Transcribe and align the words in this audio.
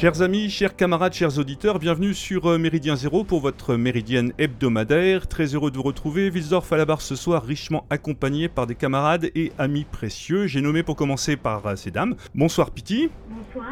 Chers 0.00 0.22
amis, 0.22 0.48
chers 0.48 0.76
camarades, 0.76 1.12
chers 1.12 1.40
auditeurs, 1.40 1.80
bienvenue 1.80 2.14
sur 2.14 2.46
euh, 2.46 2.56
Méridien 2.56 2.94
Zéro 2.94 3.24
pour 3.24 3.40
votre 3.40 3.74
méridienne 3.74 4.32
hebdomadaire. 4.38 5.26
Très 5.26 5.56
heureux 5.56 5.72
de 5.72 5.76
vous 5.76 5.82
retrouver. 5.82 6.30
Wilsdorf 6.30 6.72
à 6.72 6.76
la 6.76 6.84
barre 6.84 7.00
ce 7.00 7.16
soir, 7.16 7.42
richement 7.42 7.84
accompagné 7.90 8.48
par 8.48 8.68
des 8.68 8.76
camarades 8.76 9.28
et 9.34 9.50
amis 9.58 9.82
précieux. 9.82 10.46
J'ai 10.46 10.60
nommé 10.60 10.84
pour 10.84 10.94
commencer 10.94 11.36
par 11.36 11.66
euh, 11.66 11.74
ces 11.74 11.90
dames. 11.90 12.14
Bonsoir 12.32 12.70
Piti. 12.70 13.10
Bonsoir. 13.28 13.66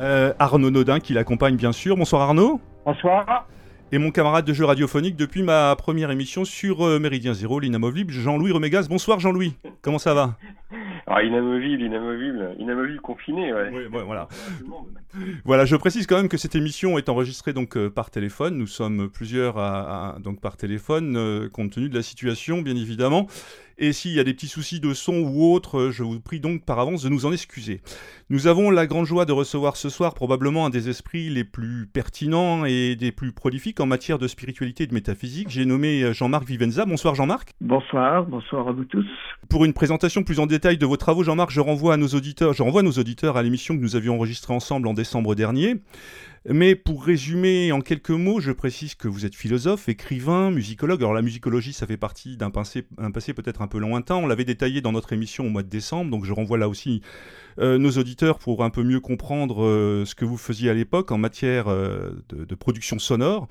Euh, 0.00 0.32
Arnaud 0.40 0.70
Nodin 0.70 0.98
qui 0.98 1.12
l'accompagne 1.12 1.54
bien 1.54 1.70
sûr. 1.70 1.96
Bonsoir 1.96 2.22
Arnaud. 2.22 2.60
Bonsoir. 2.84 3.46
Et 3.92 3.98
mon 3.98 4.12
camarade 4.12 4.44
de 4.44 4.52
jeu 4.52 4.64
radiophonique 4.64 5.16
depuis 5.16 5.42
ma 5.42 5.74
première 5.74 6.12
émission 6.12 6.44
sur 6.44 7.00
Méridien 7.00 7.34
Zéro, 7.34 7.58
l'inamovible, 7.58 8.12
Jean-Louis 8.12 8.52
Remégas. 8.52 8.86
Bonsoir 8.88 9.18
Jean-Louis. 9.18 9.54
Comment 9.82 9.98
ça 9.98 10.14
va? 10.14 10.36
Ah, 11.08 11.24
inamovible, 11.24 11.82
inamovible, 11.82 12.54
inamovible 12.60 13.00
confiné, 13.00 13.52
ouais. 13.52 13.68
Oui, 13.72 14.00
voilà. 14.06 14.28
voilà, 15.44 15.64
je 15.64 15.74
précise 15.74 16.06
quand 16.06 16.16
même 16.16 16.28
que 16.28 16.36
cette 16.36 16.54
émission 16.54 16.98
est 16.98 17.08
enregistrée 17.08 17.52
donc 17.52 17.76
euh, 17.76 17.90
par 17.90 18.10
téléphone. 18.10 18.56
Nous 18.56 18.68
sommes 18.68 19.10
plusieurs 19.10 19.58
à, 19.58 20.18
donc 20.20 20.40
par 20.40 20.56
téléphone, 20.56 21.16
euh, 21.16 21.48
compte 21.48 21.72
tenu 21.72 21.88
de 21.88 21.96
la 21.96 22.02
situation, 22.02 22.62
bien 22.62 22.76
évidemment. 22.76 23.26
Et 23.82 23.94
s'il 23.94 24.12
y 24.12 24.20
a 24.20 24.24
des 24.24 24.34
petits 24.34 24.46
soucis 24.46 24.78
de 24.78 24.92
son 24.92 25.22
ou 25.22 25.54
autre, 25.54 25.78
euh, 25.78 25.90
je 25.90 26.02
vous 26.02 26.20
prie 26.20 26.38
donc 26.38 26.66
par 26.66 26.78
avance 26.78 27.02
de 27.02 27.08
nous 27.08 27.24
en 27.24 27.32
excuser. 27.32 27.80
Nous 28.28 28.46
avons 28.46 28.70
la 28.70 28.86
grande 28.86 29.06
joie 29.06 29.24
de 29.24 29.32
recevoir 29.32 29.76
ce 29.76 29.88
soir 29.88 30.12
probablement 30.12 30.66
un 30.66 30.70
des 30.70 30.90
esprits 30.90 31.30
les 31.30 31.44
plus 31.44 31.86
pertinents 31.86 32.66
et 32.66 32.94
des 32.94 33.10
plus 33.10 33.32
prolifiques 33.32 33.80
en 33.80 33.86
matière 33.86 34.18
de 34.18 34.28
spiritualité 34.28 34.84
et 34.84 34.86
de 34.86 34.92
métaphysique. 34.92 35.48
J'ai 35.48 35.64
nommé 35.64 36.02
euh, 36.02 36.12
Jean-Marc 36.12 36.46
Vivenza. 36.46 36.84
Bonsoir 36.84 37.14
Jean-Marc. 37.14 37.54
Bonsoir, 37.62 38.26
bonsoir 38.26 38.68
à 38.68 38.72
vous 38.72 38.84
tous. 38.84 39.06
Pour 39.48 39.64
une 39.64 39.72
présentation 39.72 40.24
plus 40.24 40.40
en 40.40 40.46
détail 40.46 40.76
de 40.76 40.84
vos 40.84 40.98
travaux, 40.98 41.22
Jean-Marc, 41.22 41.50
je 41.50 41.62
renvoie 41.62 41.94
à 41.94 41.96
nos 41.96 42.08
auditeurs, 42.08 42.52
je 42.52 42.62
renvoie 42.62 42.82
nos 42.82 42.92
auditeurs 42.92 43.38
à 43.38 43.42
l'émission 43.42 43.74
que 43.78 43.80
nous 43.80 43.96
avions 43.96 44.16
enregistrée 44.16 44.52
ensemble 44.52 44.88
en 44.88 44.92
décembre 44.92 45.34
dernier. 45.34 45.76
Mais 46.48 46.74
pour 46.74 47.04
résumer 47.04 47.70
en 47.70 47.82
quelques 47.82 48.10
mots, 48.10 48.40
je 48.40 48.50
précise 48.50 48.94
que 48.94 49.08
vous 49.08 49.26
êtes 49.26 49.34
philosophe, 49.34 49.90
écrivain, 49.90 50.50
musicologue. 50.50 51.02
Alors 51.02 51.12
la 51.12 51.20
musicologie, 51.20 51.74
ça 51.74 51.86
fait 51.86 51.98
partie 51.98 52.38
d'un 52.38 52.50
passé, 52.50 52.82
peut-être 53.34 53.60
un 53.60 53.66
peu 53.66 53.78
lointain. 53.78 54.14
On 54.14 54.26
l'avait 54.26 54.46
détaillé 54.46 54.80
dans 54.80 54.92
notre 54.92 55.12
émission 55.12 55.44
au 55.44 55.50
mois 55.50 55.62
de 55.62 55.68
décembre, 55.68 56.10
donc 56.10 56.24
je 56.24 56.32
renvoie 56.32 56.56
là 56.56 56.70
aussi 56.70 57.02
euh, 57.58 57.76
nos 57.76 57.90
auditeurs 57.90 58.38
pour 58.38 58.64
un 58.64 58.70
peu 58.70 58.82
mieux 58.82 59.00
comprendre 59.00 59.62
euh, 59.62 60.06
ce 60.06 60.14
que 60.14 60.24
vous 60.24 60.38
faisiez 60.38 60.70
à 60.70 60.74
l'époque 60.74 61.12
en 61.12 61.18
matière 61.18 61.68
euh, 61.68 62.12
de, 62.30 62.54
production 62.54 62.98
sonore. 62.98 63.46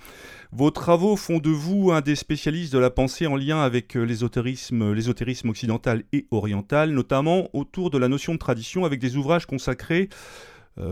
Vos 0.51 0.71
travaux 0.71 1.15
font 1.15 1.37
de 1.37 1.51
vous 1.51 1.91
un 1.91 2.01
des 2.01 2.15
spécialistes 2.15 2.73
de 2.73 2.79
la 2.79 2.89
pensée 2.89 3.27
en 3.27 3.35
lien 3.35 3.61
avec 3.61 3.93
l'ésotérisme, 3.93 4.93
l'ésotérisme 4.93 5.49
occidental 5.49 6.05
et 6.11 6.25
oriental, 6.31 6.89
notamment 6.89 7.49
autour 7.53 7.91
de 7.91 7.99
la 7.99 8.07
notion 8.07 8.33
de 8.33 8.39
tradition 8.39 8.83
avec 8.83 8.99
des 8.99 9.15
ouvrages 9.15 9.45
consacrés 9.45 10.09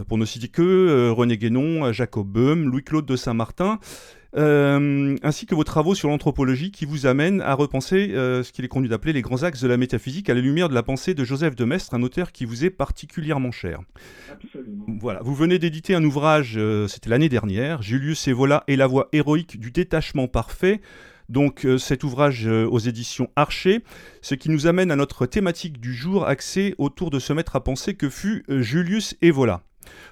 pour 0.07 0.17
ne 0.17 0.25
citer 0.25 0.47
que 0.47 0.61
euh, 0.61 1.11
René 1.11 1.37
Guénon, 1.37 1.91
Jacob 1.91 2.27
Böhm, 2.27 2.69
Louis-Claude 2.69 3.05
de 3.05 3.15
Saint-Martin, 3.15 3.79
euh, 4.35 5.15
ainsi 5.23 5.45
que 5.45 5.55
vos 5.55 5.63
travaux 5.63 5.95
sur 5.95 6.09
l'anthropologie 6.09 6.71
qui 6.71 6.85
vous 6.85 7.05
amènent 7.05 7.41
à 7.41 7.53
repenser 7.53 8.09
ce 8.13 8.51
qu'il 8.51 8.65
est 8.65 8.67
conduit 8.67 8.89
d'appeler 8.89 9.13
les 9.13 9.21
grands 9.21 9.43
axes 9.43 9.61
de 9.61 9.67
la 9.67 9.77
métaphysique 9.77 10.29
à 10.29 10.33
la 10.33 10.41
lumière 10.41 10.69
de 10.69 10.73
la 10.73 10.83
pensée 10.83 11.13
de 11.13 11.23
Joseph 11.23 11.55
de 11.55 11.65
Maistre, 11.65 11.93
un 11.93 12.03
auteur 12.03 12.31
qui 12.31 12.45
vous 12.45 12.65
est 12.65 12.69
particulièrement 12.69 13.51
cher. 13.51 13.79
Absolument. 14.31 14.85
Voilà, 14.99 15.21
vous 15.23 15.33
venez 15.33 15.59
d'éditer 15.59 15.95
un 15.95 16.03
ouvrage, 16.03 16.59
c'était 16.87 17.09
l'année 17.09 17.29
dernière, 17.29 17.81
Julius 17.81 18.27
Evola 18.27 18.63
et 18.67 18.75
la 18.75 18.87
voie 18.87 19.07
héroïque 19.13 19.59
du 19.59 19.71
détachement 19.71 20.27
parfait. 20.27 20.81
Donc 21.29 21.67
cet 21.77 22.03
ouvrage 22.03 22.47
aux 22.47 22.79
éditions 22.79 23.29
Archer, 23.35 23.83
ce 24.21 24.35
qui 24.35 24.49
nous 24.49 24.67
amène 24.67 24.91
à 24.91 24.95
notre 24.95 25.25
thématique 25.25 25.79
du 25.79 25.93
jour 25.93 26.27
axée 26.27 26.75
autour 26.77 27.09
de 27.09 27.19
ce 27.19 27.33
maître 27.33 27.55
à 27.55 27.63
penser 27.63 27.95
que 27.95 28.09
fut 28.09 28.43
Julius 28.49 29.15
Evola. 29.21 29.63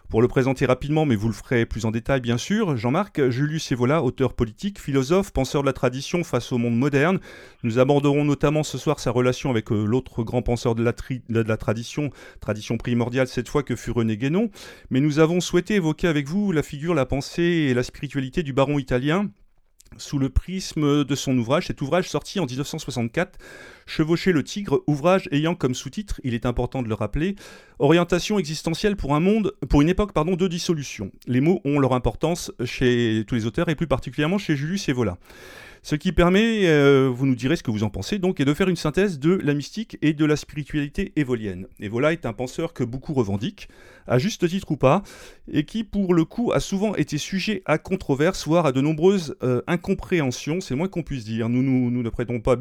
Pour 0.09 0.21
le 0.21 0.27
présenter 0.27 0.65
rapidement, 0.65 1.05
mais 1.05 1.15
vous 1.15 1.27
le 1.27 1.33
ferez 1.33 1.65
plus 1.65 1.85
en 1.85 1.91
détail 1.91 2.21
bien 2.21 2.37
sûr, 2.37 2.77
Jean-Marc 2.77 3.29
Julius 3.29 3.71
Evola, 3.71 4.03
auteur 4.03 4.33
politique, 4.33 4.79
philosophe, 4.79 5.33
penseur 5.33 5.61
de 5.61 5.65
la 5.65 5.73
tradition 5.73 6.23
face 6.23 6.51
au 6.51 6.57
monde 6.57 6.77
moderne. 6.77 7.19
Nous 7.63 7.79
aborderons 7.79 8.23
notamment 8.23 8.63
ce 8.63 8.77
soir 8.77 8.99
sa 8.99 9.11
relation 9.11 9.49
avec 9.49 9.71
euh, 9.71 9.83
l'autre 9.83 10.23
grand 10.23 10.41
penseur 10.41 10.75
de 10.75 10.83
la, 10.83 10.93
de 11.29 11.41
la, 11.41 11.57
tradition, 11.57 12.11
tradition 12.39 12.77
primordiale 12.77 13.27
cette 13.27 13.49
fois 13.49 13.63
que 13.63 13.75
fut 13.75 13.91
René 13.91 14.15
Guénon. 14.15 14.51
Mais 14.91 15.01
nous 15.01 15.19
avons 15.19 15.41
souhaité 15.41 15.75
évoquer 15.75 16.07
avec 16.07 16.27
vous 16.27 16.51
la 16.51 16.63
figure, 16.63 16.93
la 16.93 17.05
pensée 17.05 17.41
et 17.41 17.73
la 17.73 17.83
spiritualité 17.83 18.43
du 18.43 18.53
baron 18.53 18.77
italien, 18.77 19.29
sous 19.97 20.19
le 20.19 20.29
prisme 20.29 21.03
de 21.03 21.15
son 21.15 21.37
ouvrage, 21.37 21.67
cet 21.67 21.81
ouvrage 21.81 22.09
sorti 22.09 22.39
en 22.39 22.45
1964, 22.45 23.39
Chevaucher 23.85 24.31
le 24.31 24.43
tigre, 24.43 24.81
ouvrage 24.87 25.29
ayant 25.31 25.55
comme 25.55 25.75
sous-titre, 25.75 26.19
il 26.23 26.33
est 26.33 26.45
important 26.45 26.81
de 26.81 26.87
le 26.87 26.95
rappeler, 26.95 27.35
Orientation 27.79 28.39
existentielle 28.39 28.95
pour 28.95 29.15
un 29.15 29.19
monde, 29.19 29.53
pour 29.69 29.81
une 29.81 29.89
époque 29.89 30.13
pardon, 30.13 30.35
de 30.35 30.47
dissolution. 30.47 31.11
Les 31.27 31.41
mots 31.41 31.61
ont 31.65 31.79
leur 31.79 31.93
importance 31.93 32.51
chez 32.63 33.23
tous 33.27 33.35
les 33.35 33.45
auteurs 33.45 33.69
et 33.69 33.75
plus 33.75 33.87
particulièrement 33.87 34.37
chez 34.37 34.55
Julius 34.55 34.89
Evola. 34.89 35.17
Ce 35.85 35.93
qui 35.93 36.11
permet, 36.13 36.65
euh, 36.65 37.11
vous 37.13 37.27
nous 37.27 37.35
direz 37.35 37.55
ce 37.55 37.61
que 37.61 37.69
vous 37.69 37.83
en 37.83 37.91
pensez, 37.91 38.17
donc, 38.17 38.39
est 38.39 38.45
de 38.45 38.55
faire 38.55 38.69
une 38.69 38.75
synthèse 38.75 39.19
de 39.19 39.35
la 39.35 39.53
mystique 39.53 39.99
et 40.01 40.13
de 40.13 40.25
la 40.25 40.35
spiritualité 40.35 41.13
évolienne. 41.15 41.67
Evola 41.79 42.11
est 42.11 42.25
un 42.25 42.33
penseur 42.33 42.73
que 42.73 42.83
beaucoup 42.83 43.13
revendiquent, 43.13 43.69
à 44.07 44.17
juste 44.17 44.49
titre 44.49 44.71
ou 44.71 44.77
pas, 44.77 45.03
et 45.47 45.63
qui, 45.63 45.83
pour 45.83 46.15
le 46.15 46.25
coup, 46.25 46.51
a 46.53 46.59
souvent 46.59 46.95
été 46.95 47.19
sujet 47.19 47.61
à 47.65 47.77
controverses, 47.77 48.47
voire 48.47 48.65
à 48.65 48.71
de 48.71 48.81
nombreuses 48.81 49.35
euh, 49.43 49.61
incompréhensions, 49.67 50.59
c'est 50.59 50.73
le 50.73 50.79
moins 50.79 50.87
qu'on 50.87 51.03
puisse 51.03 51.23
dire. 51.23 51.49
Nous, 51.49 51.61
ne 51.61 52.09
prêtons 52.09 52.39
pas, 52.39 52.57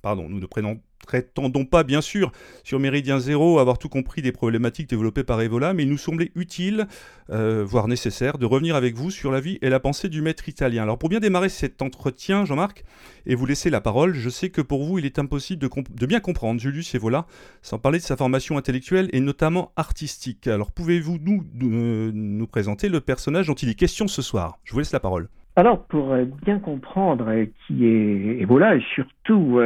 pardon, 0.00 0.28
nous 0.28 0.38
ne 0.38 0.46
prenons 0.46 0.80
prétendons 1.06 1.64
pas, 1.64 1.82
bien 1.82 2.00
sûr, 2.00 2.32
sur 2.62 2.78
Méridien 2.78 3.18
Zéro, 3.18 3.58
avoir 3.58 3.78
tout 3.78 3.88
compris 3.88 4.22
des 4.22 4.32
problématiques 4.32 4.88
développées 4.88 5.24
par 5.24 5.40
Evola, 5.40 5.74
mais 5.74 5.82
il 5.82 5.88
nous 5.88 5.98
semblait 5.98 6.30
utile, 6.34 6.86
euh, 7.30 7.64
voire 7.66 7.88
nécessaire, 7.88 8.38
de 8.38 8.46
revenir 8.46 8.76
avec 8.76 8.94
vous 8.94 9.10
sur 9.10 9.32
la 9.32 9.40
vie 9.40 9.58
et 9.62 9.70
la 9.70 9.80
pensée 9.80 10.08
du 10.08 10.22
maître 10.22 10.48
italien. 10.48 10.84
Alors, 10.84 10.98
pour 10.98 11.08
bien 11.08 11.20
démarrer 11.20 11.48
cet 11.48 11.82
entretien, 11.82 12.44
Jean-Marc, 12.44 12.84
et 13.26 13.34
vous 13.34 13.46
laisser 13.46 13.70
la 13.70 13.80
parole, 13.80 14.14
je 14.14 14.30
sais 14.30 14.50
que 14.50 14.60
pour 14.60 14.84
vous, 14.84 14.98
il 14.98 15.06
est 15.06 15.18
impossible 15.18 15.68
de, 15.68 16.06
bien 16.06 16.20
comprendre 16.20 16.60
Julius 16.60 16.94
Evola, 16.94 17.26
sans 17.62 17.78
parler 17.78 17.98
de 17.98 18.04
sa 18.04 18.16
formation 18.16 18.56
intellectuelle 18.56 19.08
et 19.12 19.20
notamment 19.20 19.72
artistique. 19.76 20.46
Alors, 20.46 20.70
pouvez-vous 20.70 21.18
nous, 21.20 21.44
euh, 21.62 22.10
nous 22.14 22.46
présenter 22.46 22.88
le 22.88 23.00
personnage 23.00 23.46
dont 23.46 23.54
il 23.54 23.68
est 23.68 23.74
question 23.74 24.06
ce 24.06 24.22
soir? 24.22 24.58
Je 24.64 24.72
vous 24.72 24.78
laisse 24.78 24.92
la 24.92 25.00
parole. 25.00 25.28
Alors, 25.56 25.84
pour 25.86 26.12
euh, 26.12 26.24
bien 26.44 26.58
comprendre 26.58 27.26
qui 27.66 27.84
est 27.84 28.40
Evola 28.40 28.76
et 28.76 28.82
surtout 28.94 29.58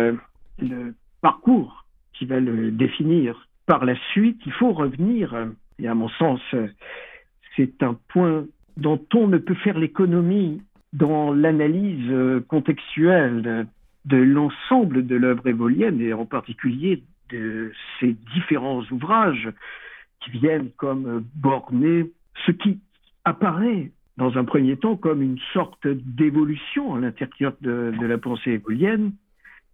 le 0.59 0.95
parcours 1.25 1.87
qui 2.13 2.27
va 2.27 2.39
le 2.39 2.71
définir. 2.71 3.49
Par 3.65 3.87
la 3.87 3.97
suite, 4.13 4.39
il 4.45 4.53
faut 4.53 4.73
revenir, 4.73 5.35
et 5.79 5.89
à 5.89 5.95
mon 5.95 6.11
sens, 6.11 6.41
c'est 7.57 7.83
un 7.83 7.97
point 8.09 8.45
dont 8.77 9.01
on 9.15 9.27
ne 9.27 9.39
peut 9.39 9.55
faire 9.55 9.79
l'économie 9.79 10.61
dans 10.93 11.33
l'analyse 11.33 12.13
contextuelle 12.49 13.67
de 14.05 14.17
l'ensemble 14.19 15.07
de 15.07 15.17
l'œuvre 15.17 15.47
évolienne, 15.47 15.99
et 16.03 16.13
en 16.13 16.27
particulier 16.27 17.03
de 17.31 17.73
ces 17.99 18.15
différents 18.35 18.83
ouvrages 18.91 19.49
qui 20.21 20.31
viennent 20.31 20.71
comme 20.77 21.25
borner 21.37 22.13
ce 22.45 22.53
qui 22.53 22.81
apparaît 23.25 23.91
dans 24.19 24.37
un 24.37 24.45
premier 24.45 24.77
temps 24.77 24.97
comme 24.97 25.23
une 25.23 25.41
sorte 25.55 25.87
d'évolution 25.87 26.95
à 26.95 27.01
l'intérieur 27.01 27.55
de, 27.63 27.95
la 27.99 28.19
pensée 28.19 28.53
évolienne, 28.53 29.13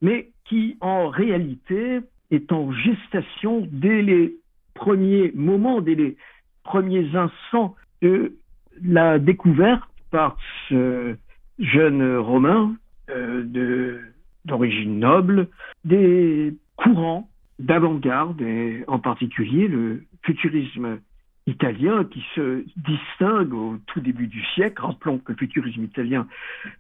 mais 0.00 0.30
qui 0.50 0.76
en 0.81 1.08
réalité 1.08 2.00
est 2.32 2.50
en 2.50 2.73
gestation 2.73 3.69
dès 3.70 4.02
les 4.02 4.35
premiers 4.75 5.31
moments, 5.35 5.81
dès 5.81 5.94
les 5.94 6.17
premiers 6.64 7.14
instants 7.14 7.76
de 8.02 8.37
la 8.85 9.20
découverte 9.20 9.88
par 10.11 10.37
ce 10.69 11.14
jeune 11.61 12.17
Romain 12.17 12.75
euh, 13.11 14.00
d'origine 14.44 14.99
noble 14.99 15.47
des 15.85 16.55
courants 16.76 17.29
d'avant-garde 17.61 18.41
et 18.43 18.82
en 18.88 18.99
particulier 18.99 19.69
le 19.69 20.02
futurisme 20.23 20.99
italien 21.47 22.05
qui 22.05 22.25
se 22.35 22.64
distingue 22.76 23.55
au 23.55 23.79
tout 23.87 24.00
début 24.00 24.26
du 24.26 24.43
siècle. 24.55 24.82
Rappelons 24.82 25.19
que 25.19 25.32
le 25.32 25.38
futurisme 25.38 25.85
italien 25.85 26.26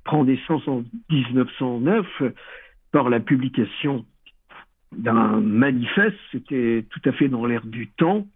prend 0.04 0.24
naissance 0.24 0.66
en 0.66 0.82
1909 1.10 2.06
par 2.92 3.08
la 3.08 3.20
publication 3.20 4.04
d'un 4.92 5.40
manifeste, 5.40 6.18
c'était 6.32 6.84
tout 6.90 7.00
à 7.04 7.12
fait 7.12 7.28
dans 7.28 7.46
l'air 7.46 7.64
du 7.64 7.88
temps, 7.88 8.26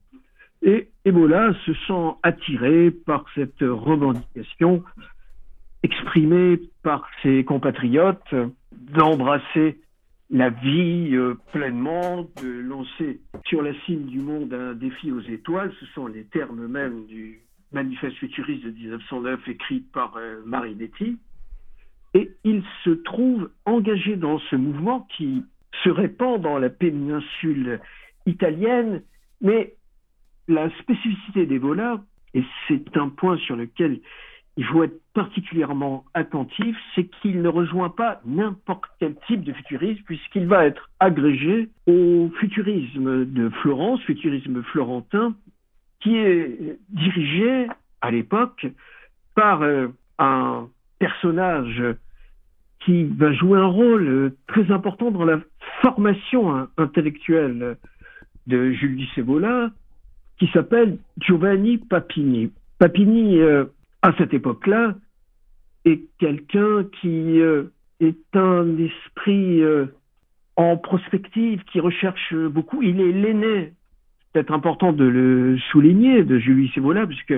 et 0.62 0.88
Ebola 1.04 1.52
se 1.66 1.74
sent 1.86 2.16
attiré 2.22 2.90
par 2.90 3.26
cette 3.34 3.60
revendication 3.60 4.82
exprimée 5.82 6.58
par 6.82 7.06
ses 7.22 7.44
compatriotes 7.44 8.34
d'embrasser 8.72 9.78
la 10.30 10.48
vie 10.48 11.10
euh, 11.12 11.34
pleinement, 11.52 12.26
de 12.42 12.48
lancer 12.60 13.20
sur 13.44 13.62
la 13.62 13.72
cime 13.84 14.06
du 14.06 14.20
monde 14.20 14.52
un 14.54 14.72
défi 14.72 15.12
aux 15.12 15.20
étoiles. 15.20 15.72
Ce 15.80 15.86
sont 15.86 16.06
les 16.06 16.24
termes 16.24 16.66
mêmes 16.66 17.04
du 17.06 17.40
manifeste 17.72 18.16
futuriste 18.16 18.64
de 18.64 18.70
1909 18.70 19.48
écrit 19.48 19.80
par 19.92 20.16
euh, 20.16 20.40
Marinetti. 20.46 21.18
Et 22.14 22.30
il 22.44 22.62
se 22.84 22.90
trouve 22.90 23.50
engagé 23.66 24.16
dans 24.16 24.38
ce 24.38 24.56
mouvement 24.56 25.06
qui 25.16 25.44
se 25.82 25.88
répand 25.90 26.40
dans 26.40 26.58
la 26.58 26.70
péninsule 26.70 27.80
italienne, 28.26 29.02
mais 29.40 29.74
la 30.48 30.70
spécificité 30.78 31.46
d'Ebola, 31.46 32.02
et 32.34 32.44
c'est 32.68 32.96
un 32.96 33.08
point 33.08 33.36
sur 33.38 33.56
lequel 33.56 34.00
il 34.56 34.64
faut 34.64 34.84
être 34.84 35.00
particulièrement 35.14 36.04
attentif, 36.14 36.76
c'est 36.94 37.04
qu'il 37.04 37.42
ne 37.42 37.48
rejoint 37.48 37.90
pas 37.90 38.20
n'importe 38.24 38.84
quel 39.00 39.16
type 39.26 39.42
de 39.42 39.52
futurisme, 39.52 40.02
puisqu'il 40.04 40.46
va 40.46 40.64
être 40.66 40.90
agrégé 41.00 41.70
au 41.86 42.30
futurisme 42.38 43.24
de 43.24 43.48
Florence, 43.48 44.00
futurisme 44.02 44.62
florentin, 44.62 45.34
qui 46.00 46.16
est 46.16 46.78
dirigé 46.90 47.66
à 48.00 48.10
l'époque 48.10 48.66
par 49.34 49.62
euh, 49.62 49.88
un 50.18 50.68
personnage 50.98 51.82
qui 52.84 53.04
va 53.04 53.32
jouer 53.32 53.58
un 53.58 53.66
rôle 53.66 54.08
euh, 54.08 54.36
très 54.46 54.70
important 54.70 55.10
dans 55.10 55.24
la 55.24 55.40
formation 55.80 56.68
intellectuelle 56.76 57.76
de 58.46 58.72
Jules 58.72 59.06
Evola, 59.16 59.70
qui 60.38 60.48
s'appelle 60.48 60.98
Giovanni 61.18 61.78
Papini. 61.78 62.52
Papini, 62.78 63.40
euh, 63.40 63.64
à 64.02 64.12
cette 64.18 64.34
époque-là, 64.34 64.94
est 65.84 66.02
quelqu'un 66.18 66.84
qui 67.00 67.40
euh, 67.40 67.64
est 68.00 68.36
un 68.36 68.76
esprit 68.78 69.62
en 70.56 70.76
prospective, 70.76 71.62
qui 71.64 71.80
recherche 71.80 72.34
beaucoup. 72.34 72.82
Il 72.82 73.00
est 73.00 73.12
l'aîné, 73.12 73.72
peut-être 74.32 74.52
important 74.52 74.92
de 74.92 75.04
le 75.04 75.58
souligner, 75.70 76.24
de 76.24 76.38
Jules 76.38 76.70
Evola, 76.76 77.06
puisque 77.06 77.34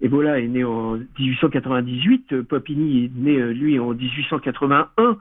Ebola 0.00 0.40
est 0.40 0.48
né 0.48 0.64
en 0.64 0.96
1898, 1.18 2.42
Papini 2.42 3.04
est 3.04 3.10
né, 3.14 3.36
euh, 3.36 3.52
lui, 3.52 3.78
en 3.78 3.92
1881. 3.92 5.18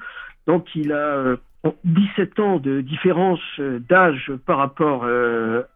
Donc, 0.48 0.68
il 0.76 0.94
a 0.94 1.36
17 1.84 2.40
euh, 2.40 2.44
ans 2.44 2.60
de 2.60 2.81
différence 2.81 3.42
euh, 3.60 3.80
d'âge 3.80 4.31
par 4.46 4.58
rapport 4.58 5.06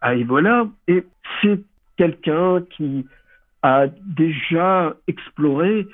à 0.01 0.15
Ebola. 0.15 0.67
Et 0.87 1.03
c'est 1.41 1.59
quelqu'un 1.97 2.63
qui 2.69 3.05
a 3.61 3.87
déjà 3.87 4.95
exploré 5.07 5.87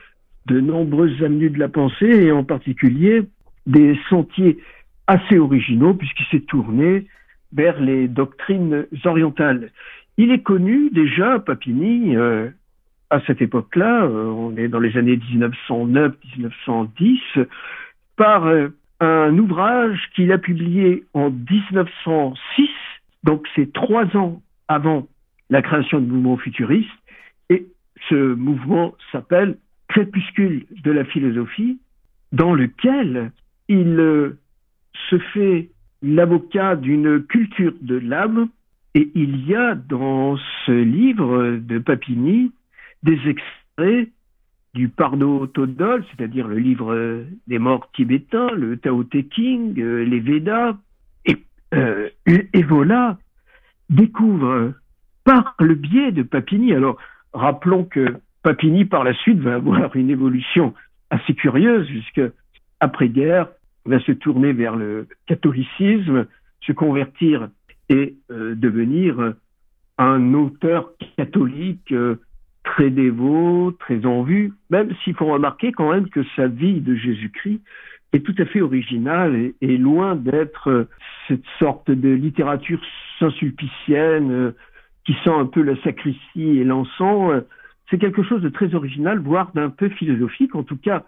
de 0.46 0.60
nombreuses 0.60 1.22
avenues 1.24 1.50
de 1.50 1.60
la 1.60 1.70
pensée 1.70 2.08
et 2.08 2.32
en 2.32 2.44
particulier 2.44 3.24
des 3.68 4.00
sentiers 4.10 4.58
assez 5.06 5.38
originaux 5.38 5.94
puisqu'il 5.94 6.26
s'est 6.28 6.46
tourné 6.46 7.08
vers 7.54 7.80
les 7.80 8.08
doctrines 8.08 8.88
orientales. 9.06 9.72
Il 10.18 10.32
est 10.32 10.42
connu 10.42 10.90
déjà, 10.92 11.40
Papini, 11.40 12.16
à 13.10 13.20
cette 13.26 13.42
époque-là, 13.42 14.04
euh, 14.04 14.26
on 14.26 14.56
est 14.58 14.68
dans 14.68 14.80
les 14.80 14.96
années 14.98 15.18
1909-1910, 15.18 17.20
par 18.16 18.46
euh, 18.46 18.70
un 19.00 19.36
ouvrage 19.38 20.00
qu'il 20.16 20.32
a 20.32 20.38
publié 20.38 21.04
en 21.14 21.32
1906, 21.32 22.70
donc 23.24 23.48
c'est 23.56 23.74
trois 23.74 24.16
ans 24.16 24.42
avant 24.68 25.08
la 25.50 25.62
création 25.62 26.00
du 26.00 26.12
mouvement 26.12 26.38
futuriste, 26.38 26.90
et 27.50 27.68
ce 28.10 28.36
mouvement 28.36 28.94
s'appelle 29.12 29.58
Crépuscule 29.88 30.66
de 30.84 30.92
la 30.92 31.04
philosophie, 31.04 31.80
dans 32.32 32.54
lequel 32.54 33.32
il 33.70 34.00
euh, 34.00 34.38
se 35.10 35.18
fait 35.18 35.70
l'avocat 36.04 36.76
d'une 36.76 37.24
culture 37.24 37.74
de 37.82 37.96
l'âme, 37.96 38.50
et 38.94 39.10
il 39.16 39.48
y 39.48 39.56
a 39.56 39.76
dans 39.76 40.38
ce 40.66 40.72
livre 40.72 41.58
de 41.58 41.80
Papini 41.80 42.52
des 43.04 43.20
extraits 43.28 44.10
du 44.74 44.90
Pardo 44.90 45.48
Todol, 45.48 46.06
c'est-à-dire 46.12 46.48
le 46.48 46.58
livre 46.58 47.26
des 47.48 47.60
morts 47.60 47.90
tibétains, 47.94 48.52
le 48.52 48.78
Tao 48.78 49.04
Te 49.04 49.18
King, 49.18 49.80
euh, 49.80 50.04
les 50.04 50.20
Védas, 50.20 50.78
et, 51.26 51.38
euh, 51.74 52.10
Evola 52.54 53.18
découvre 53.90 54.74
par 55.24 55.56
le 55.60 55.76
biais 55.76 56.12
de 56.12 56.24
Papini. 56.24 56.74
Alors, 56.74 56.98
rappelons 57.34 57.84
que 57.84 58.18
Papini, 58.44 58.86
par 58.86 59.04
la 59.04 59.14
suite, 59.14 59.40
va 59.40 59.56
avoir 59.56 59.96
une 59.96 60.10
évolution 60.10 60.74
assez 61.10 61.34
curieuse, 61.34 61.88
puisque 61.88 62.22
après-guerre, 62.80 63.50
va 63.86 64.00
se 64.02 64.12
tourner 64.12 64.54
vers 64.54 64.76
le 64.76 65.08
catholicisme, 65.26 66.28
se 66.62 66.72
convertir 66.74 67.50
et 67.90 68.18
euh, 68.30 68.54
devenir 68.56 69.34
un 69.98 70.34
auteur 70.36 70.92
catholique 71.18 71.94
très 72.70 72.92
dévot, 72.92 73.72
très 73.80 74.06
en 74.06 74.22
vue, 74.22 74.54
même 74.70 74.94
s'il 75.04 75.16
faut 75.16 75.26
remarquer 75.26 75.72
quand 75.72 75.92
même 75.92 76.08
que 76.08 76.24
sa 76.36 76.48
vie 76.48 76.82
de 76.82 76.96
Jésus-Christ 76.96 77.62
est 78.14 78.24
tout 78.24 78.36
à 78.38 78.46
fait 78.46 78.62
originale 78.62 79.54
et, 79.62 79.78
loin 79.78 80.16
d'être 80.16 80.70
euh, 80.70 80.84
cette 81.28 81.44
sorte 81.58 81.90
de 81.90 82.10
littérature 82.10 82.80
saint-sulpicienne 83.20 84.32
euh, 84.32 84.52
qui 85.06 85.14
sent 85.24 85.32
un 85.32 85.46
peu 85.46 85.62
la 85.64 85.82
sacristie 85.82 86.60
et 86.60 86.64
l'encens. 86.64 87.32
Euh, 87.32 87.42
c'est 87.90 87.98
quelque 87.98 88.24
chose 88.24 88.42
de 88.42 88.50
très 88.50 88.76
original, 88.76 89.20
voire 89.20 89.52
d'un 89.54 89.70
peu 89.70 89.90
philosophique. 89.90 90.54
En 90.54 90.64
tout 90.64 90.78
cas, 90.78 91.04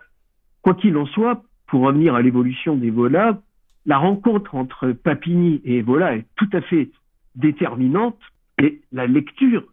quoi 0.63 0.73
qu'il 0.73 0.97
en 0.97 1.05
soit, 1.05 1.43
pour 1.67 1.81
revenir 1.81 2.15
à 2.15 2.23
l'évolution 2.23 2.75
d'Evola, 2.75 3.39
la 3.85 3.97
rencontre 3.97 4.55
entre 4.55 4.91
Papini 4.91 5.61
et 5.63 5.77
Evola 5.77 6.15
est 6.15 6.25
tout 6.35 6.49
à 6.53 6.61
fait 6.61 6.89
déterminante 7.35 8.19
et 8.61 8.81
la 8.91 9.05
lecture 9.05 9.63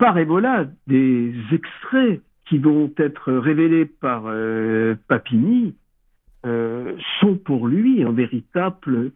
par 0.00 0.16
Ebola 0.16 0.66
des 0.86 1.34
extraits 1.52 2.22
qui 2.46 2.56
vont 2.56 2.90
être 2.96 3.32
révélés 3.34 3.84
par 3.84 4.22
euh, 4.26 4.94
Papini 5.08 5.76
euh, 6.46 6.96
sont 7.20 7.36
pour 7.36 7.68
lui 7.68 8.02
un 8.02 8.10
véritable, 8.10 9.12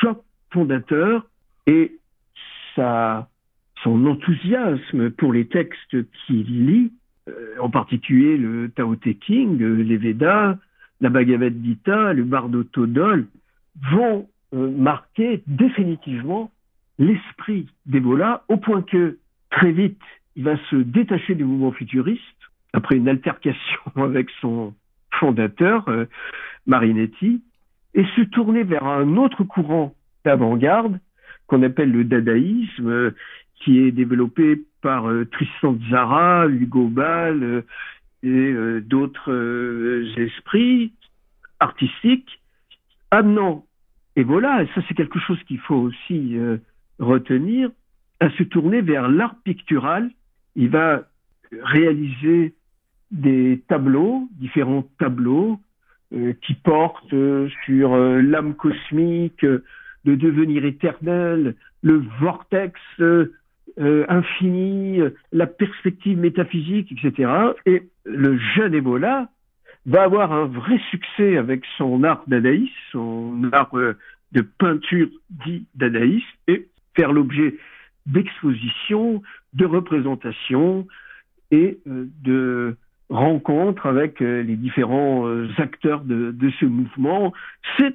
choc 0.00 0.22
fondateur 0.50 1.26
et 1.66 1.96
son 2.76 4.06
enthousiasme 4.06 5.10
pour 5.10 5.32
les 5.32 5.46
textes 5.46 5.96
qu'il 6.26 6.66
lit, 6.66 6.92
euh, 7.28 7.54
en 7.58 7.70
particulier 7.70 8.36
le 8.36 8.68
Tao 8.68 8.94
Te 8.96 9.08
King, 9.08 9.58
les 9.58 9.96
Védas, 9.96 10.58
la 11.00 11.08
Bhagavad 11.08 11.54
Gita, 11.64 12.12
le 12.12 12.24
Bardo 12.24 12.62
Todol, 12.62 13.26
vont 13.90 14.28
marquer 14.52 15.42
définitivement 15.46 16.50
l'esprit 16.98 17.68
d'Ebola 17.86 18.44
au 18.48 18.58
point 18.58 18.82
que 18.82 19.16
Très 19.52 19.70
vite, 19.70 20.00
il 20.34 20.44
va 20.44 20.56
se 20.70 20.76
détacher 20.76 21.34
du 21.34 21.44
mouvement 21.44 21.72
futuriste 21.72 22.22
après 22.72 22.96
une 22.96 23.08
altercation 23.08 23.80
avec 23.96 24.28
son 24.40 24.74
fondateur, 25.20 25.88
euh, 25.88 26.06
Marinetti, 26.66 27.42
et 27.94 28.04
se 28.16 28.22
tourner 28.22 28.64
vers 28.64 28.84
un 28.84 29.16
autre 29.18 29.44
courant 29.44 29.94
d'avant-garde 30.24 30.98
qu'on 31.46 31.62
appelle 31.62 31.92
le 31.92 32.04
dadaïsme, 32.04 32.88
euh, 32.88 33.10
qui 33.56 33.80
est 33.80 33.92
développé 33.92 34.62
par 34.80 35.08
euh, 35.08 35.26
Tristan 35.26 35.76
Zara, 35.90 36.46
Hugo 36.48 36.88
Ball 36.88 37.62
et 38.24 38.54
d'autres 38.82 39.32
esprits 40.16 40.92
artistiques, 41.58 42.40
amenant, 43.10 43.66
et 44.14 44.22
voilà, 44.22 44.64
ça 44.76 44.80
c'est 44.86 44.94
quelque 44.94 45.18
chose 45.18 45.42
qu'il 45.48 45.58
faut 45.58 45.74
aussi 45.74 46.38
retenir, 47.00 47.70
à 48.22 48.30
se 48.38 48.44
tourner 48.44 48.82
vers 48.82 49.08
l'art 49.08 49.34
pictural. 49.42 50.08
Il 50.54 50.68
va 50.68 51.02
réaliser 51.60 52.54
des 53.10 53.64
tableaux, 53.66 54.28
différents 54.38 54.86
tableaux, 55.00 55.58
euh, 56.14 56.32
qui 56.42 56.54
portent 56.54 57.12
euh, 57.12 57.48
sur 57.64 57.94
euh, 57.94 58.22
l'âme 58.22 58.54
cosmique, 58.54 59.42
le 59.42 60.16
devenir 60.16 60.64
éternel, 60.64 61.56
le 61.82 62.04
vortex 62.20 62.80
infini, 63.76 65.00
la 65.32 65.46
perspective 65.46 66.18
métaphysique, 66.18 66.92
etc. 66.92 67.30
Et 67.64 67.88
le 68.04 68.38
jeune 68.54 68.74
Ebola 68.74 69.30
va 69.86 70.02
avoir 70.02 70.32
un 70.32 70.44
vrai 70.44 70.78
succès 70.90 71.38
avec 71.38 71.64
son 71.78 72.04
art 72.04 72.22
dadaïste, 72.26 72.74
son 72.92 73.48
art 73.52 73.72
de 74.32 74.40
peinture 74.42 75.08
dit 75.30 75.64
dadaïste, 75.74 76.26
et 76.48 76.68
faire 76.94 77.12
l'objet 77.12 77.54
d'exposition, 78.06 79.22
de 79.54 79.64
représentation 79.64 80.86
et 81.50 81.78
euh, 81.86 82.06
de 82.22 82.76
rencontres 83.08 83.86
avec 83.86 84.22
euh, 84.22 84.42
les 84.42 84.56
différents 84.56 85.26
euh, 85.26 85.48
acteurs 85.58 86.02
de, 86.02 86.50
ce 86.58 86.64
mouvement. 86.64 87.32
C'est, 87.76 87.94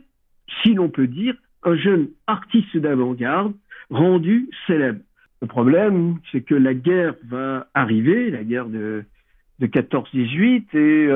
si 0.61 0.73
l'on 0.73 0.89
peut 0.89 1.07
dire, 1.07 1.35
un 1.63 1.75
jeune 1.75 2.09
artiste 2.27 2.77
d'avant-garde 2.77 3.53
rendu 3.89 4.49
célèbre. 4.67 4.99
Le 5.41 5.47
problème, 5.47 6.17
c'est 6.31 6.41
que 6.41 6.55
la 6.55 6.73
guerre 6.73 7.15
va 7.27 7.67
arriver, 7.73 8.31
la 8.31 8.43
guerre 8.43 8.67
de, 8.67 9.03
de 9.59 9.67
14-18, 9.67 10.77
et 10.77 11.09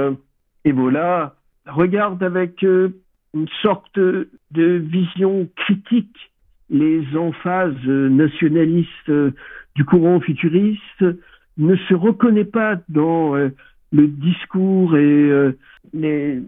Ebola 0.63 1.35
regarde 1.65 2.21
avec 2.21 2.61
une 2.61 3.47
sorte 3.61 3.97
de 3.97 4.27
vision 4.61 5.49
critique 5.55 6.30
les 6.71 7.05
emphases 7.17 7.85
nationalistes 7.85 9.09
euh, 9.09 9.31
du 9.75 9.85
courant 9.85 10.19
futuriste, 10.21 11.05
ne 11.57 11.75
se 11.75 11.93
reconnaît 11.93 12.45
pas 12.45 12.77
dans 12.89 13.35
euh, 13.35 13.49
le 13.91 14.07
discours 14.07 14.95
et 14.95 15.29
euh, 15.29 15.51
les, 15.93 16.41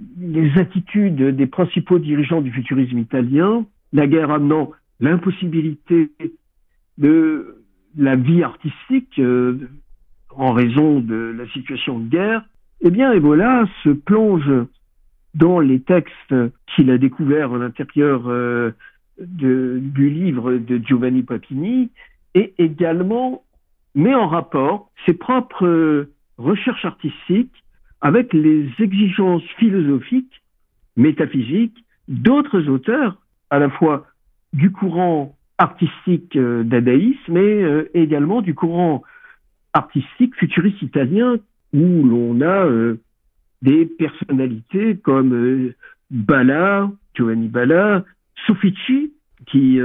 attitudes 0.55 1.35
des 1.35 1.47
principaux 1.47 1.99
dirigeants 1.99 2.41
du 2.41 2.51
futurisme 2.51 2.97
italien, 2.97 3.65
la 3.91 4.07
guerre 4.07 4.31
amenant 4.31 4.71
l'impossibilité 4.99 6.11
de 6.97 7.57
la 7.97 8.15
vie 8.15 8.43
artistique 8.43 9.19
en 10.29 10.53
raison 10.53 10.99
de 10.99 11.35
la 11.37 11.47
situation 11.49 11.99
de 11.99 12.09
guerre, 12.09 12.45
eh 12.81 12.89
bien 12.89 13.11
Ebola 13.11 13.67
se 13.83 13.89
plonge 13.89 14.49
dans 15.33 15.59
les 15.59 15.79
textes 15.79 16.35
qu'il 16.67 16.91
a 16.91 16.97
découverts 16.97 17.53
à 17.53 17.57
l'intérieur 17.57 18.23
euh, 18.27 18.71
du 19.19 20.09
livre 20.09 20.53
de 20.53 20.77
Giovanni 20.77 21.23
Papini 21.23 21.89
et 22.35 22.53
également 22.57 23.43
met 23.95 24.13
en 24.13 24.27
rapport 24.27 24.89
ses 25.05 25.13
propres 25.13 26.07
recherches 26.37 26.85
artistiques 26.85 27.63
avec 28.01 28.33
les 28.33 28.69
exigences 28.79 29.43
philosophiques, 29.57 30.41
métaphysiques 30.97 31.85
d'autres 32.07 32.67
auteurs, 32.67 33.17
à 33.49 33.59
la 33.59 33.69
fois 33.69 34.05
du 34.51 34.71
courant 34.71 35.35
artistique 35.57 36.35
euh, 36.35 36.63
dadaïsme, 36.63 37.33
mais 37.33 37.63
euh, 37.63 37.89
également 37.93 38.41
du 38.41 38.53
courant 38.53 39.03
artistique 39.73 40.35
futuriste 40.35 40.81
italien, 40.81 41.37
où 41.73 42.03
l'on 42.03 42.41
a 42.41 42.65
euh, 42.65 42.99
des 43.61 43.85
personnalités 43.85 44.97
comme 44.97 45.71
Bala, 46.11 46.91
Giovanni 47.15 47.47
Bala, 47.47 48.03
Soffici, 48.45 49.13
qui 49.47 49.79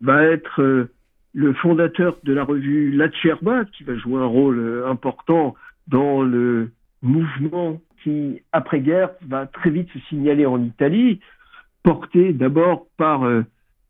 va 0.00 0.22
être 0.24 0.88
le 1.32 1.52
fondateur 1.54 2.18
de 2.24 2.32
la 2.32 2.44
revue 2.44 2.90
La 2.90 3.10
Cerba, 3.22 3.64
qui 3.66 3.84
va 3.84 3.96
jouer 3.96 4.20
un 4.20 4.26
rôle 4.26 4.84
important 4.86 5.54
dans 5.88 6.22
le 6.22 6.70
mouvement 7.02 7.80
qui, 8.02 8.42
après-guerre, 8.52 9.10
va 9.26 9.46
très 9.46 9.70
vite 9.70 9.88
se 9.92 9.98
signaler 10.08 10.46
en 10.46 10.62
Italie, 10.62 11.20
porté 11.82 12.32
d'abord 12.32 12.86
par 12.96 13.24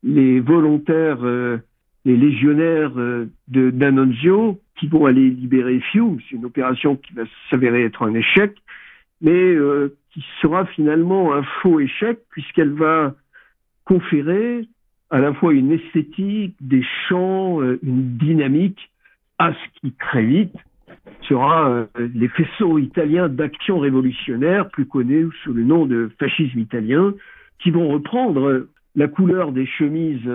les 0.05 0.39
volontaires, 0.39 1.25
euh, 1.25 1.57
les 2.05 2.15
légionnaires 2.15 2.97
euh, 2.97 3.27
de 3.47 3.73
qui 4.77 4.87
vont 4.87 5.05
aller 5.05 5.29
libérer 5.29 5.79
Fiume. 5.79 6.19
C'est 6.29 6.35
une 6.35 6.45
opération 6.45 6.95
qui 6.95 7.13
va 7.13 7.23
s'avérer 7.49 7.83
être 7.85 8.03
un 8.03 8.13
échec, 8.13 8.55
mais 9.21 9.31
euh, 9.31 9.97
qui 10.11 10.23
sera 10.41 10.65
finalement 10.67 11.33
un 11.33 11.43
faux 11.61 11.79
échec 11.79 12.19
puisqu'elle 12.29 12.73
va 12.73 13.15
conférer 13.85 14.67
à 15.11 15.19
la 15.19 15.33
fois 15.33 15.53
une 15.53 15.71
esthétique, 15.71 16.55
des 16.59 16.83
chants, 17.07 17.61
une 17.61 18.17
dynamique 18.17 18.89
à 19.37 19.53
ce 19.53 19.79
qui 19.79 19.91
très 19.93 20.25
vite 20.25 20.55
sera 21.27 21.87
les 21.97 22.27
faisceaux 22.29 22.79
italiens 22.79 23.29
d'action 23.29 23.79
révolutionnaire, 23.79 24.69
plus 24.69 24.85
connus 24.85 25.29
sous 25.43 25.53
le 25.53 25.63
nom 25.63 25.85
de 25.85 26.11
fascisme 26.19 26.59
italien, 26.59 27.13
qui 27.59 27.71
vont 27.71 27.87
reprendre 27.89 28.67
la 28.95 29.07
couleur 29.07 29.51
des 29.51 29.65
chemises 29.65 30.29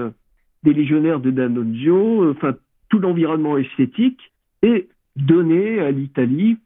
des 0.63 0.73
légionnaires 0.73 1.21
de 1.21 1.31
D'Annunzio, 1.31 2.31
enfin 2.31 2.55
tout 2.89 2.99
l'environnement 2.99 3.57
esthétique, 3.57 4.21
et 4.63 4.89
donner 5.17 5.81
à 5.81 5.91
l'Italie 5.91 6.59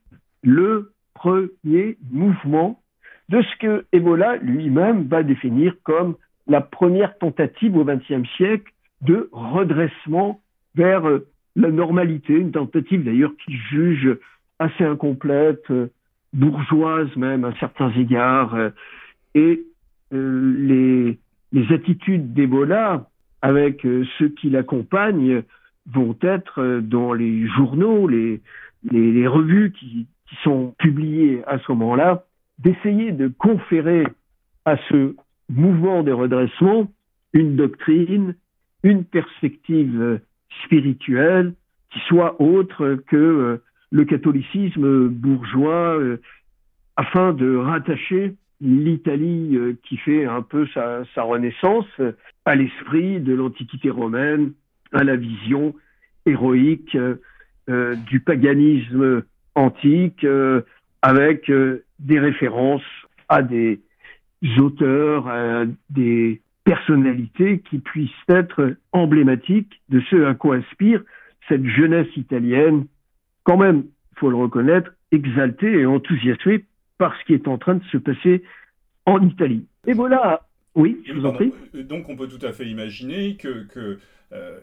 le 0.43 0.93
premier 1.15 1.97
mouvement 2.11 2.81
de 3.29 3.41
ce 3.41 3.57
que 3.59 3.85
Ebola 3.93 4.37
lui-même 4.37 5.07
va 5.09 5.23
définir 5.23 5.75
comme 5.83 6.17
la 6.47 6.61
première 6.61 7.17
tentative 7.19 7.77
au 7.77 7.85
XXe 7.85 8.29
siècle 8.37 8.73
de 9.03 9.29
redressement 9.33 10.41
vers 10.75 11.03
la 11.57 11.71
normalité, 11.71 12.35
une 12.35 12.53
tentative 12.53 13.05
d'ailleurs 13.05 13.33
qui 13.45 13.55
juge 13.55 14.19
assez 14.59 14.85
incomplète, 14.85 15.73
bourgeoise 16.33 17.15
même 17.17 17.45
à 17.45 17.55
certains 17.61 17.91
égards, 17.93 18.57
et 19.35 19.65
euh, 20.13 20.55
les, 20.59 21.19
les 21.53 21.75
attitudes 21.75 22.35
d'Ebola 22.35 23.09
avec 23.43 23.85
euh, 23.85 24.05
ceux 24.19 24.29
qui 24.29 24.51
l'accompagnent 24.51 25.43
vont 25.93 26.17
être 26.23 26.61
euh, 26.61 26.81
dans 26.81 27.13
les 27.13 27.47
journaux, 27.49 28.07
les, 28.09 28.41
les, 28.91 29.27
revues 29.27 29.73
qui, 29.73 30.07
qui, 30.29 30.37
sont 30.43 30.75
publiées 30.79 31.43
à 31.47 31.59
ce 31.59 31.73
moment-là, 31.73 32.25
d'essayer 32.59 33.13
de 33.13 33.29
conférer 33.29 34.05
à 34.65 34.77
ce 34.89 35.15
mouvement 35.49 36.03
de 36.03 36.13
redressement 36.13 36.91
une 37.33 37.57
doctrine, 37.57 38.35
une 38.83 39.05
perspective 39.05 40.01
euh, 40.01 40.19
spirituelle 40.65 41.55
qui 41.93 42.01
soit 42.09 42.41
autre 42.41 42.99
que 43.07 43.61
le 43.91 44.05
catholicisme 44.05 45.09
bourgeois 45.09 45.99
afin 46.97 47.33
de 47.33 47.57
rattacher 47.57 48.35
l'Italie 48.61 49.57
euh, 49.57 49.75
qui 49.85 49.97
fait 49.97 50.25
un 50.25 50.43
peu 50.43 50.67
sa, 50.75 51.05
renaissance 51.17 51.87
à 52.45 52.55
l'esprit 52.55 53.21
de 53.21 53.35
l'Antiquité 53.35 53.91
romaine, 53.91 54.53
à 54.93 55.05
la 55.05 55.17
vision 55.17 55.75
héroïque 56.27 56.97
euh, 56.97 57.95
du 58.07 58.21
paganisme 58.21 59.23
antique, 59.55 60.25
euh, 60.25 60.63
avec 61.03 61.53
des 61.99 62.19
références 62.19 62.83
à 63.29 63.43
des 63.43 63.81
auteurs, 64.59 65.29
à 65.29 65.65
des 65.91 66.41
personnalités 66.65 67.61
qui 67.71 67.79
puissent 67.79 68.11
être 68.29 68.77
emblématiques 68.93 69.83
de 69.91 70.01
ce 70.11 70.25
à 70.25 70.35
quoi 70.35 70.57
aspire 70.57 71.03
cette 71.49 71.65
jeunesse 71.67 72.09
italienne, 72.17 72.87
quand 73.43 73.59
même, 73.59 73.85
il 74.13 74.19
faut 74.19 74.31
le 74.31 74.37
reconnaître, 74.37 74.93
exaltée 75.13 75.81
et 75.81 75.87
enthousiasmée 75.87 76.65
par 76.99 77.15
ce 77.19 77.25
qui 77.27 77.35
est 77.35 77.49
en 77.49 77.59
train 77.59 77.75
de 77.75 77.85
se 77.85 77.99
passer 77.99 78.43
en 79.05 79.21
Italie. 79.27 79.67
Et 79.87 79.93
voilà, 79.93 80.47
oui, 80.75 81.03
je 81.07 81.13
vous 81.13 81.27
en 81.27 81.33
prie. 81.33 81.53
Euh, 81.75 81.83
donc 81.83 82.09
on 82.09 82.17
peut 82.17 82.29
tout 82.29 82.45
à 82.45 82.53
fait 82.53 82.67
imaginer 82.67 83.37
que, 83.37 83.67
euh, 84.33 84.59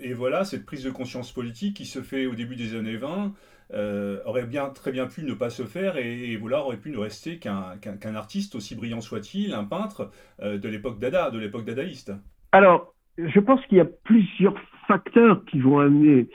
et 0.00 0.12
voilà, 0.12 0.44
cette 0.44 0.66
prise 0.66 0.84
de 0.84 0.90
conscience 0.90 1.32
politique 1.32 1.76
qui 1.76 1.86
se 1.86 2.00
fait 2.00 2.26
au 2.26 2.34
début 2.34 2.56
des 2.56 2.76
années 2.76 2.96
20 2.96 3.32
euh, 3.72 4.18
aurait 4.24 4.46
bien, 4.46 4.68
très 4.70 4.92
bien 4.92 5.06
pu 5.06 5.22
ne 5.22 5.34
pas 5.34 5.50
se 5.50 5.64
faire 5.64 5.96
et, 5.96 6.36
voilà 6.36 6.62
aurait 6.62 6.76
pu 6.76 6.90
ne 6.90 6.98
rester 6.98 7.38
qu'un 7.38 8.14
artiste, 8.14 8.54
aussi 8.54 8.74
brillant 8.74 9.00
soit-il, 9.00 9.52
un 9.52 9.64
peintre 9.64 10.10
de 10.42 10.68
l'époque 10.68 10.98
dada, 10.98 11.30
de 11.30 11.38
l'époque 11.38 11.64
dadaïste. 11.64 12.12
Alors, 12.52 12.94
je 13.18 13.40
pense 13.40 13.64
qu'il 13.66 13.78
y 13.78 13.80
a 13.80 13.84
plusieurs 13.84 14.54
facteurs 14.86 15.44
qui 15.44 15.60
vont 15.60 15.80
amener 15.80 16.28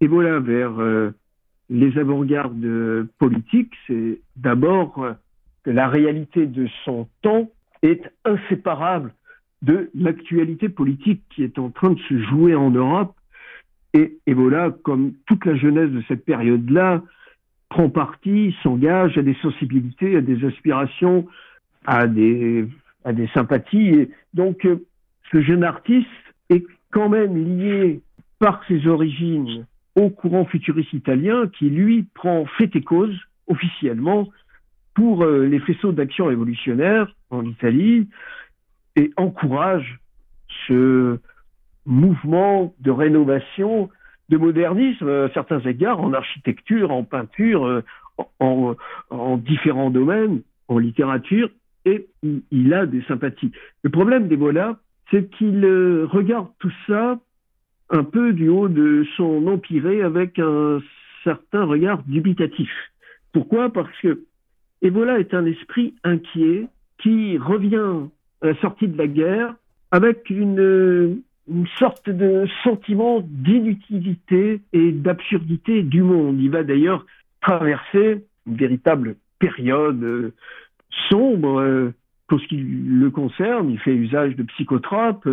Ebola 0.00 0.40
vers 0.40 0.72
les 1.70 1.98
avant-gardes 1.98 3.06
politiques, 3.18 3.72
c'est 3.86 4.20
d'abord 4.36 5.06
que 5.64 5.70
la 5.70 5.88
réalité 5.88 6.46
de 6.46 6.68
son 6.84 7.08
temps 7.22 7.50
est 7.82 8.02
inséparable 8.24 9.14
de 9.62 9.90
l'actualité 9.94 10.68
politique 10.68 11.22
qui 11.30 11.44
est 11.44 11.58
en 11.58 11.70
train 11.70 11.90
de 11.90 12.00
se 12.00 12.18
jouer 12.24 12.54
en 12.54 12.70
Europe. 12.70 13.14
Et 13.94 14.18
Ebola, 14.26 14.70
comme 14.82 15.12
toute 15.26 15.44
la 15.44 15.54
jeunesse 15.54 15.90
de 15.90 16.02
cette 16.08 16.24
période-là, 16.24 17.02
prend 17.68 17.88
parti, 17.88 18.54
s'engage 18.62 19.16
à 19.18 19.22
des 19.22 19.36
sensibilités, 19.42 20.16
à 20.16 20.20
des 20.20 20.44
aspirations, 20.44 21.26
à 21.86 22.06
des, 22.06 22.66
à 23.04 23.12
des 23.12 23.28
sympathies. 23.28 24.08
Donc, 24.34 24.64
euh, 24.64 24.84
ce 25.30 25.40
jeune 25.40 25.64
artiste 25.64 26.08
est 26.50 26.64
quand 26.90 27.08
même 27.08 27.36
lié 27.36 28.00
par 28.38 28.62
ses 28.66 28.86
origines 28.86 29.66
au 29.94 30.10
courant 30.10 30.44
futuriste 30.44 30.92
italien 30.92 31.48
qui, 31.48 31.70
lui, 31.70 32.04
prend 32.14 32.46
fait 32.58 32.74
et 32.74 32.82
cause 32.82 33.16
officiellement 33.46 34.28
pour 34.94 35.22
euh, 35.22 35.46
les 35.46 35.60
faisceaux 35.60 35.92
d'action 35.92 36.26
révolutionnaire 36.26 37.14
en 37.30 37.44
Italie 37.44 38.08
et 38.96 39.10
encourage 39.16 39.98
ce 40.66 41.18
mouvement 41.86 42.74
de 42.80 42.90
rénovation, 42.90 43.90
de 44.28 44.36
modernisme 44.36 45.08
à 45.08 45.28
certains 45.34 45.60
égards 45.60 46.00
en 46.00 46.12
architecture, 46.12 46.90
en 46.90 47.04
peinture, 47.04 47.66
euh, 47.66 47.82
en, 48.40 48.74
en 49.10 49.36
différents 49.36 49.90
domaines, 49.90 50.42
en 50.68 50.78
littérature, 50.78 51.48
et 51.84 52.06
il, 52.50 52.74
a 52.74 52.86
des 52.86 53.02
sympathies. 53.02 53.52
Le 53.82 53.90
problème 53.90 54.28
d'Ebola, 54.28 54.78
c'est 55.10 55.28
qu'il 55.30 55.64
euh, 55.64 56.06
regarde 56.06 56.48
tout 56.58 56.72
ça 56.86 57.18
un 57.90 58.04
peu 58.04 58.32
du 58.32 58.48
haut 58.48 58.68
de 58.68 59.04
son 59.16 59.46
empiré 59.46 60.02
avec 60.02 60.38
un 60.38 60.80
certain 61.24 61.64
regard 61.64 62.02
dubitatif. 62.04 62.70
Pourquoi? 63.32 63.70
Parce 63.72 63.90
que 64.00 64.24
Ebola 64.80 65.18
est 65.18 65.34
un 65.34 65.44
esprit 65.46 65.94
inquiet 66.04 66.66
qui 66.98 67.38
revient 67.38 68.08
à 68.40 68.46
la 68.46 68.54
sortie 68.60 68.88
de 68.88 68.96
la 68.96 69.06
guerre 69.06 69.54
avec 69.90 70.30
une, 70.30 71.22
une 71.52 71.66
sorte 71.78 72.08
de 72.08 72.46
sentiment 72.64 73.20
d'inutilité 73.22 74.60
et 74.72 74.92
d'absurdité 74.92 75.82
du 75.82 76.02
monde. 76.02 76.40
Il 76.40 76.50
va 76.50 76.62
d'ailleurs 76.62 77.04
traverser 77.40 78.24
une 78.46 78.56
véritable 78.56 79.16
période 79.38 80.02
euh, 80.02 80.32
sombre 81.10 81.60
euh, 81.60 81.94
pour 82.28 82.40
ce 82.40 82.46
qui 82.46 82.56
le 82.56 83.10
concerne. 83.10 83.70
Il 83.70 83.78
fait 83.78 83.94
usage 83.94 84.34
de 84.36 84.42
psychotropes 84.44 85.28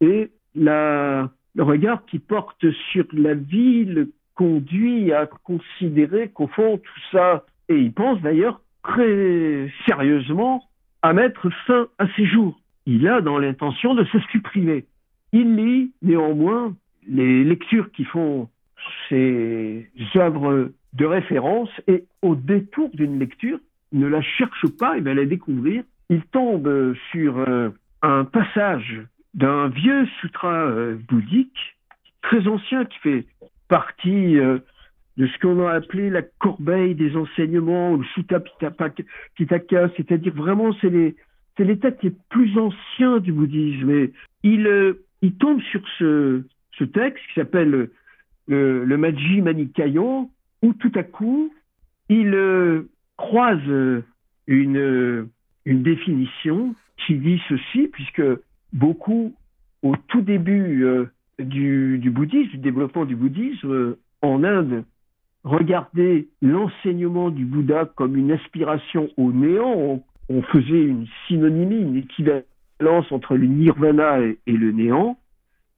et 0.00 0.30
le 0.54 1.28
regard 1.58 2.04
qui 2.06 2.18
porte 2.18 2.64
sur 2.92 3.04
la 3.12 3.34
vie 3.34 3.84
le 3.84 4.12
conduit 4.34 5.12
à 5.12 5.26
considérer 5.26 6.28
qu'au 6.28 6.46
fond 6.46 6.78
tout 6.78 7.00
ça, 7.10 7.44
et 7.68 7.76
il 7.76 7.92
pense 7.92 8.20
d'ailleurs 8.20 8.60
très 8.84 9.68
sérieusement 9.86 10.62
à 11.02 11.12
mettre 11.12 11.50
fin 11.66 11.88
à 11.98 12.06
ses 12.14 12.26
jours. 12.26 12.60
Il 12.86 13.08
a 13.08 13.20
dans 13.20 13.38
l'intention 13.38 13.94
de 13.94 14.04
se 14.04 14.18
supprimer. 14.30 14.84
Il 15.32 15.56
lit 15.56 15.92
néanmoins 16.02 16.74
les 17.06 17.44
lectures 17.44 17.90
qui 17.92 18.04
font 18.04 18.48
ses 19.08 19.86
œuvres 20.16 20.70
de 20.94 21.04
référence 21.04 21.70
et 21.86 22.04
au 22.22 22.34
détour 22.34 22.90
d'une 22.94 23.18
lecture, 23.18 23.58
il 23.92 24.00
ne 24.00 24.06
la 24.06 24.22
cherche 24.22 24.66
pas, 24.78 24.96
il 24.96 25.04
va 25.04 25.14
la 25.14 25.24
découvrir. 25.24 25.82
Il 26.10 26.22
tombe 26.22 26.94
sur 27.10 27.38
euh, 27.38 27.70
un 28.02 28.24
passage 28.24 29.02
d'un 29.34 29.68
vieux 29.68 30.06
sutra 30.20 30.66
euh, 30.66 30.96
bouddhique 31.08 31.76
très 32.22 32.46
ancien 32.48 32.84
qui 32.86 32.98
fait 32.98 33.26
partie 33.68 34.38
euh, 34.38 34.58
de 35.16 35.26
ce 35.26 35.38
qu'on 35.40 35.66
a 35.66 35.72
appelé 35.72 36.10
la 36.10 36.22
corbeille 36.22 36.94
des 36.94 37.16
enseignements, 37.16 37.96
le 37.96 38.04
Sutta 38.14 38.40
Pitaka, 39.34 39.88
c'est-à-dire 39.96 40.34
vraiment 40.34 40.72
c'est 40.80 40.90
les 40.90 41.16
c'est 41.56 41.64
les 41.64 41.78
textes 41.78 42.04
les 42.04 42.14
plus 42.30 42.56
anciens 42.56 43.18
du 43.18 43.32
bouddhisme. 43.32 43.90
Et 43.90 44.12
il, 44.44 44.94
il 45.22 45.34
tombe 45.34 45.60
sur 45.62 45.82
ce, 45.98 46.42
ce 46.72 46.84
texte 46.84 47.24
qui 47.28 47.40
s'appelle 47.40 47.90
le, 48.46 48.84
le 48.84 48.96
Majji 48.96 49.42
Manikayo, 49.42 50.30
où 50.62 50.72
tout 50.74 50.92
à 50.94 51.02
coup, 51.02 51.52
il 52.08 52.34
euh, 52.34 52.88
croise 53.16 53.60
une, 54.46 55.28
une 55.64 55.82
définition 55.82 56.74
qui 57.06 57.16
dit 57.16 57.40
ceci, 57.48 57.88
puisque 57.88 58.22
beaucoup, 58.72 59.34
au 59.82 59.94
tout 60.08 60.22
début 60.22 60.84
euh, 60.84 61.06
du, 61.38 61.98
du, 61.98 62.10
bouddhisme, 62.10 62.50
du 62.50 62.58
développement 62.58 63.04
du 63.04 63.16
bouddhisme 63.16 63.70
euh, 63.70 63.98
en 64.22 64.42
Inde, 64.44 64.84
regardaient 65.44 66.26
l'enseignement 66.42 67.30
du 67.30 67.44
Bouddha 67.44 67.86
comme 67.94 68.16
une 68.16 68.32
aspiration 68.32 69.08
au 69.16 69.32
néant. 69.32 69.72
On, 69.76 70.02
on, 70.28 70.42
faisait 70.42 70.82
une 70.82 71.06
synonymie, 71.26 71.80
une 71.80 71.96
équivalence 71.96 72.44
entre 72.86 73.36
le 73.36 73.46
nirvana 73.46 74.20
et, 74.20 74.52
le 74.52 74.72
néant. 74.72 75.18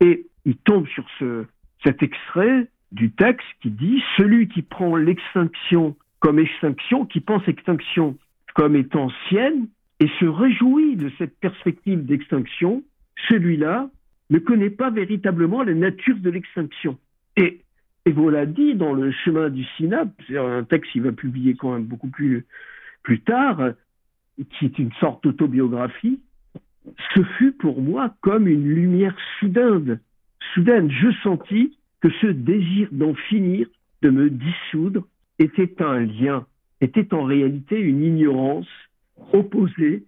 Et 0.01 0.27
il 0.45 0.57
tombe 0.57 0.87
sur 0.89 1.07
ce, 1.19 1.45
cet 1.85 2.03
extrait 2.03 2.69
du 2.93 3.11
texte 3.13 3.47
qui 3.63 3.71
dit 3.71 4.03
celui 4.17 4.49
qui 4.49 4.63
prend 4.63 4.97
l'extinction 4.97 5.97
comme 6.19 6.39
extinction, 6.39 7.07
qui 7.07 7.21
pense 7.21 7.47
extinction 7.49 8.17
comme 8.55 8.77
étant 8.77 9.05
ancienne 9.05 9.69
et 10.01 10.09
se 10.19 10.25
réjouit 10.25 10.97
de 10.97 11.11
cette 11.19 11.39
perspective 11.39 12.05
d'extinction, 12.05 12.83
celui-là 13.29 13.91
ne 14.31 14.39
connaît 14.39 14.71
pas 14.71 14.91
véritablement 14.91 15.63
la 15.63 15.75
nature 15.75 16.17
de 16.17 16.31
l'extinction. 16.31 16.99
Et, 17.37 17.61
et 18.07 18.13
voilà 18.13 18.47
dit 18.47 18.75
dans 18.75 18.93
le 18.93 19.13
chemin 19.13 19.51
du 19.51 19.65
synapse, 19.77 20.11
c'est 20.27 20.39
un 20.39 20.65
texte 20.65 20.93
qu'il 20.93 21.03
va 21.03 21.13
publier 21.13 21.55
quand 21.55 21.73
même 21.73 21.85
beaucoup 21.85 22.09
plus, 22.09 22.47
plus 23.03 23.21
tard, 23.21 23.73
qui 24.37 24.65
est 24.65 24.79
une 24.79 24.93
sorte 24.95 25.23
d'autobiographie, 25.25 26.21
ce 27.15 27.23
fut 27.23 27.53
pour 27.53 27.81
moi 27.81 28.15
comme 28.21 28.49
une 28.49 28.69
lumière 28.69 29.17
soudaine. 29.39 30.01
Soudaine, 30.55 30.91
je 30.91 31.11
sentis 31.23 31.77
que 32.01 32.09
ce 32.21 32.27
désir 32.27 32.89
d'en 32.93 33.15
finir, 33.15 33.67
de 34.03 34.11
me 34.11 34.31
dissoudre, 34.31 35.07
était 35.39 35.83
un 35.83 36.01
lien, 36.01 36.47
était 36.81 37.13
en 37.15 37.25
réalité 37.25 37.79
une 37.79 38.03
ignorance 38.03 38.69
opposée 39.33 40.05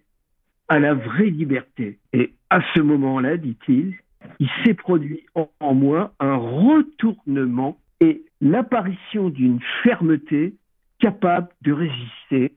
à 0.67 0.79
la 0.79 0.93
vraie 0.93 1.29
liberté. 1.29 1.99
Et 2.13 2.33
à 2.49 2.61
ce 2.73 2.79
moment-là, 2.79 3.37
dit-il, 3.37 3.95
il 4.39 4.49
s'est 4.63 4.73
produit 4.73 5.25
en, 5.35 5.73
moi 5.73 6.13
un 6.19 6.35
retournement 6.35 7.77
et 7.99 8.23
l'apparition 8.41 9.29
d'une 9.29 9.59
fermeté 9.83 10.55
capable 10.99 11.49
de 11.61 11.73
résister 11.73 12.53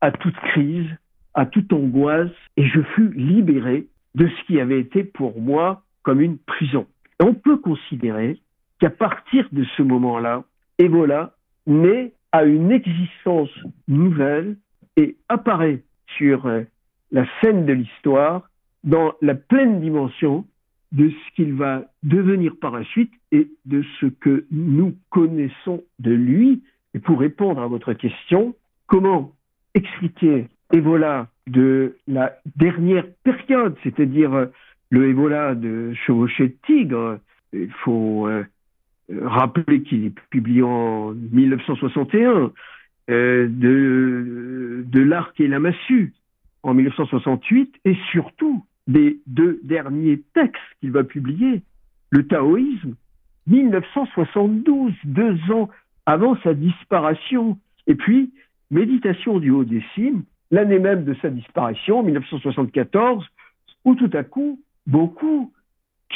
à 0.00 0.10
toute 0.10 0.36
crise, 0.36 0.88
à 1.36 1.44
toute 1.46 1.72
angoisse, 1.72 2.32
et 2.56 2.66
je 2.66 2.80
fus 2.80 3.12
libéré 3.12 3.86
de 4.14 4.26
ce 4.26 4.46
qui 4.46 4.58
avait 4.58 4.80
été 4.80 5.04
pour 5.04 5.40
moi 5.40 5.82
comme 6.02 6.20
une 6.20 6.38
prison. 6.38 6.86
on 7.20 7.34
peut 7.34 7.58
considérer 7.58 8.40
qu'à 8.80 8.90
partir 8.90 9.46
de 9.52 9.64
ce 9.76 9.82
moment-là, 9.82 10.44
Ebola 10.78 11.34
naît 11.66 12.12
à 12.32 12.44
une 12.44 12.72
existence 12.72 13.50
nouvelle 13.86 14.56
et 14.96 15.16
apparaît 15.28 15.82
sur 16.16 16.46
euh, 16.46 16.62
la 17.10 17.26
scène 17.40 17.66
de 17.66 17.72
l'histoire 17.72 18.48
dans 18.84 19.12
la 19.20 19.34
pleine 19.34 19.80
dimension 19.80 20.46
de 20.92 21.10
ce 21.10 21.34
qu'il 21.34 21.54
va 21.54 21.84
devenir 22.02 22.54
par 22.60 22.72
la 22.72 22.84
suite 22.84 23.12
et 23.32 23.48
de 23.66 23.82
ce 24.00 24.06
que 24.06 24.46
nous 24.50 24.94
connaissons 25.10 25.82
de 25.98 26.12
lui. 26.12 26.62
Et 26.94 26.98
pour 26.98 27.18
répondre 27.18 27.60
à 27.60 27.66
votre 27.66 27.92
question, 27.92 28.54
comment 28.86 29.32
expliquer 29.74 30.48
Ebola 30.72 31.28
de 31.46 31.96
la 32.06 32.36
dernière 32.56 33.06
période, 33.22 33.76
c'est-à-dire 33.82 34.34
euh, 34.34 34.46
le 34.90 35.08
Ebola 35.10 35.54
de 35.54 35.94
chevaucher 35.94 36.48
de 36.48 36.56
tigre. 36.66 37.18
Il 37.52 37.70
faut 37.84 38.26
euh, 38.26 38.44
rappeler 39.22 39.82
qu'il 39.82 40.06
est 40.06 40.14
publié 40.30 40.62
en 40.62 41.12
1961, 41.12 42.52
euh, 43.08 43.46
de, 43.48 44.84
de 44.86 45.00
l'arc 45.00 45.38
et 45.40 45.46
la 45.46 45.60
massue 45.60 46.12
en 46.62 46.74
1968, 46.74 47.76
et 47.84 47.96
surtout 48.10 48.64
des 48.88 49.20
deux 49.26 49.60
derniers 49.62 50.22
textes 50.34 50.60
qu'il 50.80 50.90
va 50.90 51.04
publier, 51.04 51.62
le 52.10 52.26
taoïsme, 52.26 52.94
1972, 53.46 54.92
deux 55.04 55.38
ans 55.52 55.68
avant 56.06 56.36
sa 56.42 56.54
disparition, 56.54 57.58
et 57.86 57.94
puis 57.94 58.32
Méditation 58.70 59.38
du 59.38 59.50
haut 59.50 59.64
des 59.64 59.82
cimes, 59.94 60.24
l'année 60.50 60.78
même 60.78 61.04
de 61.04 61.14
sa 61.22 61.30
disparition, 61.30 62.02
1974, 62.02 63.24
où 63.84 63.94
tout 63.94 64.10
à 64.12 64.24
coup, 64.24 64.60
beaucoup 64.86 65.52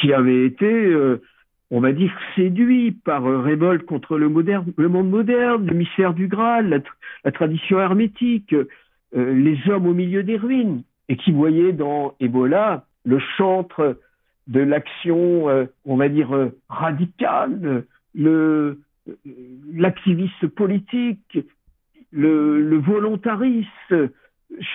qui 0.01 0.13
avaient 0.13 0.47
été 0.47 0.67
euh, 0.67 1.21
on 1.71 1.81
va 1.81 1.93
dire, 1.93 2.13
séduit 2.35 2.93
par 2.93 3.27
euh, 3.27 3.41
révolte 3.41 3.87
contre 3.87 4.19
le, 4.19 4.29
monde 4.29 5.11
moderne, 5.11 5.67
le 5.67 5.75
mystère 5.75 6.15
du 6.15 6.27
Graal, 6.27 6.83
la, 7.25 7.33
tradition 7.33 7.81
hermétique, 7.81 8.53
euh, 8.53 8.67
les 9.35 9.59
hommes 9.69 9.87
au 9.87 9.95
milieu 9.95 10.23
des 10.23 10.37
ruines, 10.37 10.83
et 11.09 11.17
qui 11.17 11.33
voyaient 11.33 11.73
dans 11.73 12.15
Ebola 12.21 12.85
le 13.05 13.19
chantre 13.37 13.99
de 14.47 14.61
l'action, 14.61 15.47
on 15.85 15.97
va 15.97 16.09
dire, 16.09 16.51
radicale, 16.69 17.85
le, 18.15 18.81
l'activiste 19.73 20.47
politique, 20.49 21.39
le, 22.11 22.61
le, 22.61 22.77
volontariste, 22.79 23.95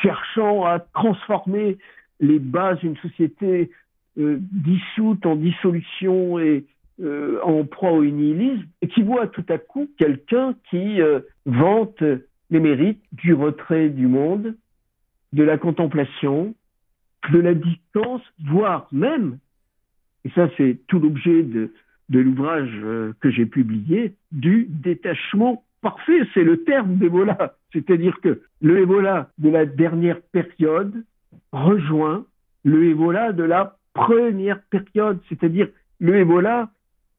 cherchant 0.01 0.65
à 0.65 0.79
transformer 0.79 1.77
les 2.19 2.39
bases 2.39 2.79
d'une 2.79 2.97
société 2.97 3.71
dissoute 4.17 5.25
en 5.25 5.35
dissolution 5.35 6.39
et, 6.39 6.65
euh, 7.01 7.41
en 7.43 7.65
proie 7.65 7.91
au 7.91 8.05
nihilisme 8.05 8.65
et 8.81 8.87
qui 8.87 9.03
voit 9.03 9.27
tout 9.27 9.43
à 9.49 9.57
coup 9.57 9.89
quelqu'un 9.97 10.55
qui 10.69 11.01
euh, 11.01 11.19
vante 11.45 12.01
les 12.49 12.59
mérites 12.61 13.03
du 13.11 13.33
retrait 13.33 13.89
du 13.89 14.07
monde, 14.07 14.55
de 15.33 15.43
la 15.43 15.57
contemplation, 15.57 16.55
de 17.33 17.39
la 17.39 17.53
distance, 17.53 18.21
voire 18.45 18.87
même, 18.93 19.39
et 20.23 20.29
ça 20.29 20.47
c'est 20.55 20.79
tout 20.87 20.99
l'objet 20.99 21.43
de, 21.43 21.69
l'ouvrage 22.09 22.71
euh, 22.75 23.11
que 23.19 23.29
j'ai 23.29 23.45
publié, 23.45 24.13
du 24.31 24.65
détachement 24.69 25.64
parfait. 25.85 26.21
C'est 26.33 26.43
le 26.43 26.63
terme 26.63 26.95
d'Ebola. 26.95 27.53
C'est-à-dire 27.71 28.19
que 28.19 28.41
le 28.59 28.79
Ebola 28.79 29.29
de 29.37 29.49
la 29.49 29.67
dernière 29.67 30.19
période 30.31 31.03
rejoint 31.51 32.25
le 32.63 32.89
Ebola 32.89 33.33
de 33.33 33.43
la 33.43 33.77
première 33.93 34.61
période, 34.71 35.19
c'est-à-dire 35.29 35.67
le 35.99 36.15
Ebola 36.17 36.71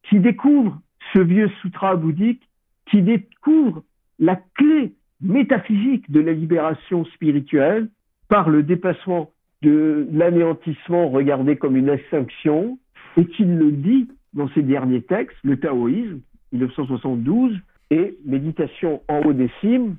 qui 0.08 0.18
découvre 0.18 0.80
ce 1.12 1.20
vieux 1.20 1.48
sutra 1.62 1.94
bouddhique, 1.94 2.42
qui 2.90 3.02
découvre 3.02 3.84
la 4.18 4.34
clé 4.56 4.94
métaphysique 5.20 6.10
de 6.10 6.20
la 6.20 6.32
libération 6.32 7.04
spirituelle 7.14 7.88
par 8.28 8.50
le 8.50 8.64
dépassement 8.64 9.30
de 9.62 10.08
l'anéantissement 10.10 11.08
regardé 11.08 11.54
comme 11.56 11.76
une 11.76 11.88
extinction, 11.88 12.78
et 13.16 13.26
qu'il 13.26 13.56
le 13.56 13.70
dit 13.70 14.08
dans 14.34 14.48
ses 14.50 14.62
derniers 14.62 15.02
textes, 15.02 15.38
le 15.44 15.56
taoïsme, 15.56 16.20
1972, 16.52 17.56
et 17.90 18.16
Méditation 18.24 19.02
en 19.08 19.20
haut 19.20 19.32
des 19.32 19.50
cimes, 19.60 19.96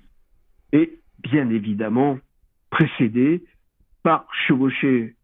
et 0.74 1.00
bien 1.20 1.50
évidemment 1.50 2.20
précédé 2.70 3.44
par 4.04 4.28
Chevaucher 4.48 5.16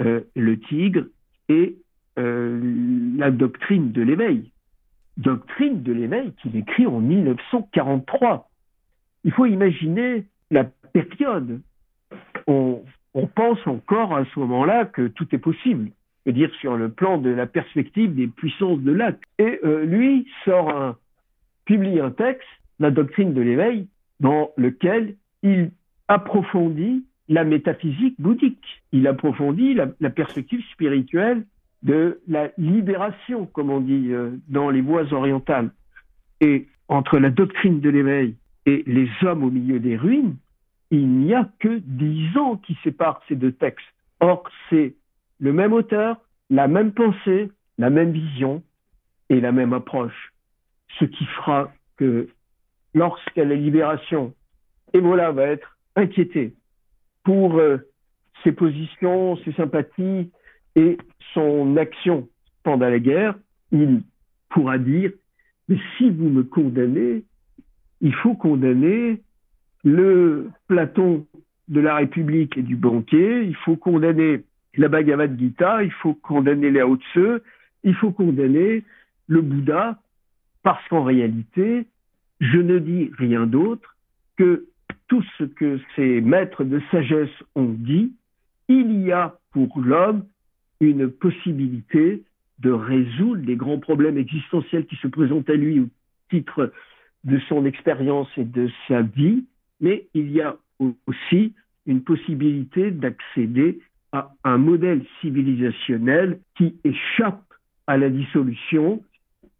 euh, 0.00 0.20
le 0.34 0.58
tigre 0.58 1.04
et 1.48 1.76
euh, 2.18 2.60
la 3.16 3.30
doctrine 3.30 3.92
de 3.92 4.02
l'éveil. 4.02 4.50
Doctrine 5.16 5.82
de 5.82 5.92
l'éveil 5.92 6.32
qu'il 6.42 6.56
écrit 6.56 6.86
en 6.86 7.00
1943. 7.00 8.48
Il 9.24 9.32
faut 9.32 9.46
imaginer 9.46 10.24
la 10.50 10.64
période. 10.64 11.60
On, 12.46 12.82
on 13.14 13.26
pense 13.26 13.64
encore 13.66 14.16
à 14.16 14.24
ce 14.24 14.40
moment-là 14.40 14.86
que 14.86 15.08
tout 15.08 15.26
est 15.34 15.38
possible. 15.38 15.90
Je 16.24 16.30
veux 16.30 16.34
dire, 16.34 16.50
sur 16.60 16.76
le 16.76 16.88
plan 16.88 17.18
de 17.18 17.30
la 17.30 17.46
perspective 17.46 18.14
des 18.14 18.28
puissances 18.28 18.80
de 18.80 18.92
l'acte. 18.92 19.22
Et 19.38 19.60
euh, 19.64 19.84
lui 19.84 20.26
sort 20.44 20.70
un, 20.70 20.96
publie 21.64 22.00
un 22.00 22.10
texte, 22.10 22.48
la 22.78 22.90
doctrine 22.90 23.34
de 23.34 23.40
l'éveil, 23.40 23.88
dans 24.20 24.50
lequel 24.56 25.16
il 25.42 25.70
approfondit 26.08 27.04
la 27.28 27.44
métaphysique 27.44 28.20
bouddhique. 28.20 28.82
Il 28.92 29.06
approfondit 29.06 29.74
la, 29.74 30.10
perspective 30.10 30.62
spirituelle 30.72 31.44
de 31.82 32.20
la 32.28 32.50
libération, 32.58 33.46
comme 33.46 33.70
on 33.70 33.80
dit 33.80 34.08
euh, 34.10 34.30
dans 34.48 34.70
les 34.70 34.80
voies 34.80 35.12
orientales. 35.12 35.70
Et 36.40 36.68
entre 36.88 37.18
la 37.18 37.30
doctrine 37.30 37.80
de 37.80 37.90
l'éveil 37.90 38.36
et 38.66 38.84
les 38.86 39.08
hommes 39.22 39.44
au 39.44 39.50
milieu 39.50 39.80
des 39.80 39.96
ruines, 39.96 40.36
il 40.90 41.08
n'y 41.08 41.34
a 41.34 41.48
que 41.58 41.80
dix 41.84 42.36
ans 42.36 42.56
qui 42.56 42.76
séparent 42.84 43.22
ces 43.28 43.34
deux 43.34 43.52
textes. 43.52 43.86
Or, 44.20 44.44
c'est 44.68 44.94
le 45.40 45.52
même 45.52 45.72
auteur, 45.72 46.20
la 46.50 46.68
même 46.68 46.92
pensée, 46.92 47.50
la 47.78 47.90
même 47.90 48.12
vision 48.12 48.62
et 49.30 49.40
la 49.40 49.52
même 49.52 49.72
approche. 49.72 50.31
Ce 50.98 51.04
qui 51.04 51.24
fera 51.24 51.72
que 51.96 52.28
lorsqu'à 52.94 53.44
la 53.44 53.54
libération, 53.54 54.34
Ebola 54.92 55.32
va 55.32 55.46
être 55.46 55.78
inquiété 55.96 56.54
pour 57.24 57.58
euh, 57.58 57.78
ses 58.42 58.52
positions, 58.52 59.36
ses 59.44 59.52
sympathies 59.52 60.30
et 60.74 60.98
son 61.34 61.76
action 61.76 62.28
pendant 62.62 62.88
la 62.88 62.98
guerre, 62.98 63.34
il 63.70 64.02
pourra 64.48 64.78
dire, 64.78 65.12
mais 65.68 65.78
si 65.96 66.10
vous 66.10 66.28
me 66.28 66.42
condamnez, 66.42 67.24
il 68.00 68.14
faut 68.14 68.34
condamner 68.34 69.20
le 69.84 70.50
Platon 70.68 71.26
de 71.68 71.80
la 71.80 71.96
République 71.96 72.56
et 72.58 72.62
du 72.62 72.76
banquier, 72.76 73.42
il 73.42 73.56
faut 73.56 73.76
condamner 73.76 74.44
la 74.76 74.88
Bhagavad 74.88 75.38
Gita, 75.38 75.82
il 75.82 75.92
faut 75.92 76.14
condamner 76.14 76.70
les 76.70 76.80
Lao 76.80 76.98
il 77.84 77.94
faut 77.94 78.12
condamner 78.12 78.84
le 79.26 79.40
Bouddha, 79.40 79.98
parce 80.62 80.86
qu'en 80.88 81.04
réalité, 81.04 81.86
je 82.40 82.58
ne 82.58 82.78
dis 82.78 83.10
rien 83.18 83.46
d'autre 83.46 83.96
que 84.36 84.66
tout 85.08 85.24
ce 85.38 85.44
que 85.44 85.78
ces 85.96 86.20
maîtres 86.20 86.64
de 86.64 86.80
sagesse 86.90 87.30
ont 87.54 87.74
dit, 87.76 88.12
il 88.68 89.00
y 89.02 89.12
a 89.12 89.36
pour 89.52 89.80
l'homme 89.80 90.24
une 90.80 91.10
possibilité 91.10 92.22
de 92.58 92.70
résoudre 92.70 93.42
les 93.44 93.56
grands 93.56 93.78
problèmes 93.78 94.18
existentiels 94.18 94.86
qui 94.86 94.96
se 94.96 95.08
présentent 95.08 95.50
à 95.50 95.54
lui 95.54 95.80
au 95.80 95.88
titre 96.30 96.72
de 97.24 97.38
son 97.48 97.64
expérience 97.66 98.28
et 98.36 98.44
de 98.44 98.70
sa 98.88 99.02
vie, 99.02 99.44
mais 99.80 100.06
il 100.14 100.30
y 100.30 100.40
a 100.40 100.56
aussi 101.06 101.54
une 101.86 102.02
possibilité 102.02 102.90
d'accéder 102.90 103.80
à 104.12 104.32
un 104.44 104.58
modèle 104.58 105.04
civilisationnel 105.20 106.38
qui 106.56 106.76
échappe 106.84 107.42
à 107.86 107.96
la 107.96 108.08
dissolution 108.10 109.02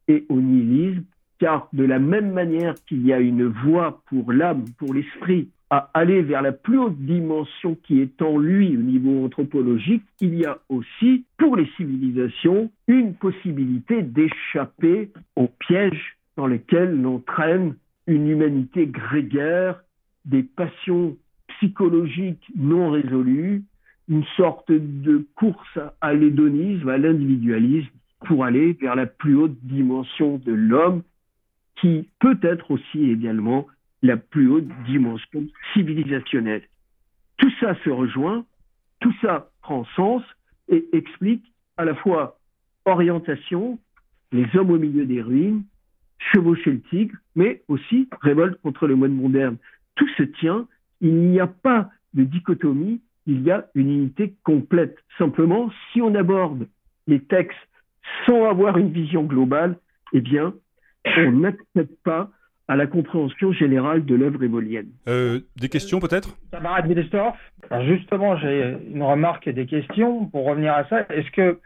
et 0.09 0.25
au 0.29 0.41
nihilisme, 0.41 1.05
car 1.38 1.69
de 1.73 1.85
la 1.85 1.99
même 1.99 2.33
manière 2.33 2.75
qu'il 2.87 3.07
y 3.07 3.12
a 3.12 3.19
une 3.19 3.47
voie 3.47 4.03
pour 4.07 4.33
l'âme, 4.33 4.65
pour 4.79 4.95
l'esprit, 4.95 5.49
à 5.71 5.91
aller 5.95 6.21
vers 6.21 6.43
la 6.43 6.53
plus 6.53 6.79
haute 6.79 6.99
dimension 6.99 7.77
qui 7.83 8.01
est 8.01 8.21
en 8.21 8.38
lui 8.38 8.77
au 8.77 8.81
niveau 8.81 9.25
anthropologique, 9.25 10.05
il 10.21 10.35
y 10.35 10.45
a 10.45 10.59
aussi, 10.69 11.25
pour 11.38 11.57
les 11.57 11.67
civilisations, 11.77 12.71
une 12.88 13.15
possibilité 13.15 14.03
d'échapper 14.03 15.11
aux 15.35 15.49
pièges 15.49 16.19
dans 16.37 16.47
lesquels 16.47 17.01
l'entraîne 17.01 17.75
une 18.07 18.29
humanité 18.29 18.87
grégaire, 18.87 19.83
des 20.25 20.43
passions 20.43 21.17
psychologiques 21.49 22.47
non 22.55 22.91
résolues, 22.91 23.62
une 24.09 24.25
sorte 24.37 24.71
de 24.71 25.27
course 25.37 25.79
à 26.01 26.12
l'hédonisme, 26.12 26.88
à 26.88 26.99
l'individualisme, 26.99 27.88
pour 28.25 28.45
aller 28.45 28.73
vers 28.75 28.95
la 28.95 29.07
plus 29.07 29.35
haute 29.35 29.57
dimension 29.63 30.39
de 30.39 30.53
l'homme, 30.53 31.03
qui 31.77 32.09
peut 32.21 32.39
être 32.43 32.71
aussi 32.71 33.11
également 33.11 33.67
la 34.03 34.17
plus 34.17 34.49
haute 34.49 34.69
dimension 34.87 35.45
civilisationnelle. 35.73 36.63
Tout 37.39 37.51
ça 37.61 37.77
se 37.83 37.91
rejoint, 37.91 38.45
tout 39.01 39.15
ça 39.21 39.51
prend 39.63 39.85
sens 39.97 40.23
et 40.69 40.85
explique 40.93 41.45
à 41.77 41.85
la 41.85 41.95
fois 41.95 42.39
orientation, 42.85 43.79
les 44.33 44.47
hommes 44.55 44.71
au 44.71 44.79
milieu 44.79 45.07
des 45.07 45.23
ruines, 45.23 45.65
chevaucher 46.19 46.73
le 46.73 46.81
tigre, 46.83 47.17
mais 47.35 47.63
aussi 47.69 48.09
révolte 48.21 48.61
contre 48.63 48.87
le 48.87 48.97
monde 48.97 49.15
moderne. 49.15 49.57
Tout 49.97 50.09
se 50.17 50.23
tient, 50.23 50.67
il 51.01 51.15
n'y 51.15 51.41
a 51.41 51.47
pas 51.47 51.91
de 52.15 52.25
dichotomie, 52.25 53.01
il 53.27 53.43
y 53.43 53.51
a 53.51 53.69
une 53.75 53.91
unité 53.91 54.35
complète. 54.45 54.97
Simplement, 55.19 55.71
si 55.93 56.01
on 56.01 56.15
aborde 56.15 56.69
les 57.07 57.21
textes 57.21 57.59
sans 58.27 58.48
avoir 58.48 58.79
une 58.79 58.90
vision 58.90 59.22
globale, 59.25 59.77
eh 60.12 60.20
bien, 60.20 60.55
on 61.16 61.33
n'accepte 61.40 61.96
pas 62.05 62.31
à 62.68 62.77
la 62.77 62.87
compréhension 62.87 63.53
générale 63.53 64.05
de 64.05 64.14
l'œuvre 64.14 64.42
évolienne. 64.42 64.88
Euh, 65.09 65.40
des 65.57 65.68
questions 65.68 66.01
peut-être? 66.01 66.37
Camarade 66.53 66.87
Wilsdorf, 66.87 67.37
justement, 67.87 68.37
j'ai 68.38 68.77
une 68.92 69.03
remarque 69.03 69.46
et 69.46 69.53
des 69.53 69.66
questions 69.66 70.27
pour 70.27 70.46
revenir 70.46 70.72
à 70.72 70.88
ça. 70.88 71.01
Est-ce 71.11 71.31
que, 71.33 71.59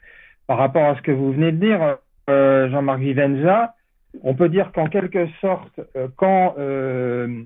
par 0.47 0.59
rapport 0.59 0.85
à 0.85 0.97
ce 0.97 1.03
que 1.03 1.13
vous 1.13 1.33
venez 1.33 1.53
de 1.53 1.59
dire, 1.59 1.99
euh, 2.29 2.69
Jean-Marc 2.71 3.01
Vivenza, 3.01 3.75
on 4.23 4.35
peut 4.35 4.49
dire 4.49 4.73
qu'en 4.73 4.87
quelque 4.87 5.29
sorte, 5.41 5.81
euh, 5.97 6.09
quand 6.17 6.55
euh, 6.59 7.43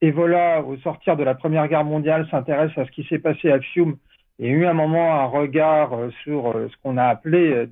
Evola, 0.00 0.62
au 0.62 0.76
sortir 0.78 1.16
de 1.16 1.24
la 1.24 1.34
Première 1.34 1.68
Guerre 1.68 1.84
mondiale, 1.84 2.26
s'intéresse 2.30 2.72
à 2.76 2.86
ce 2.86 2.90
qui 2.92 3.04
s'est 3.04 3.18
passé 3.18 3.50
à 3.50 3.60
Fiume 3.60 3.96
et 4.40 4.48
a 4.48 4.50
eu 4.50 4.66
un 4.66 4.72
moment 4.72 5.14
un 5.14 5.26
regard 5.26 5.90
sur 6.22 6.52
ce 6.54 6.76
qu'on 6.82 6.96
a 6.96 7.04
appelé, 7.04 7.66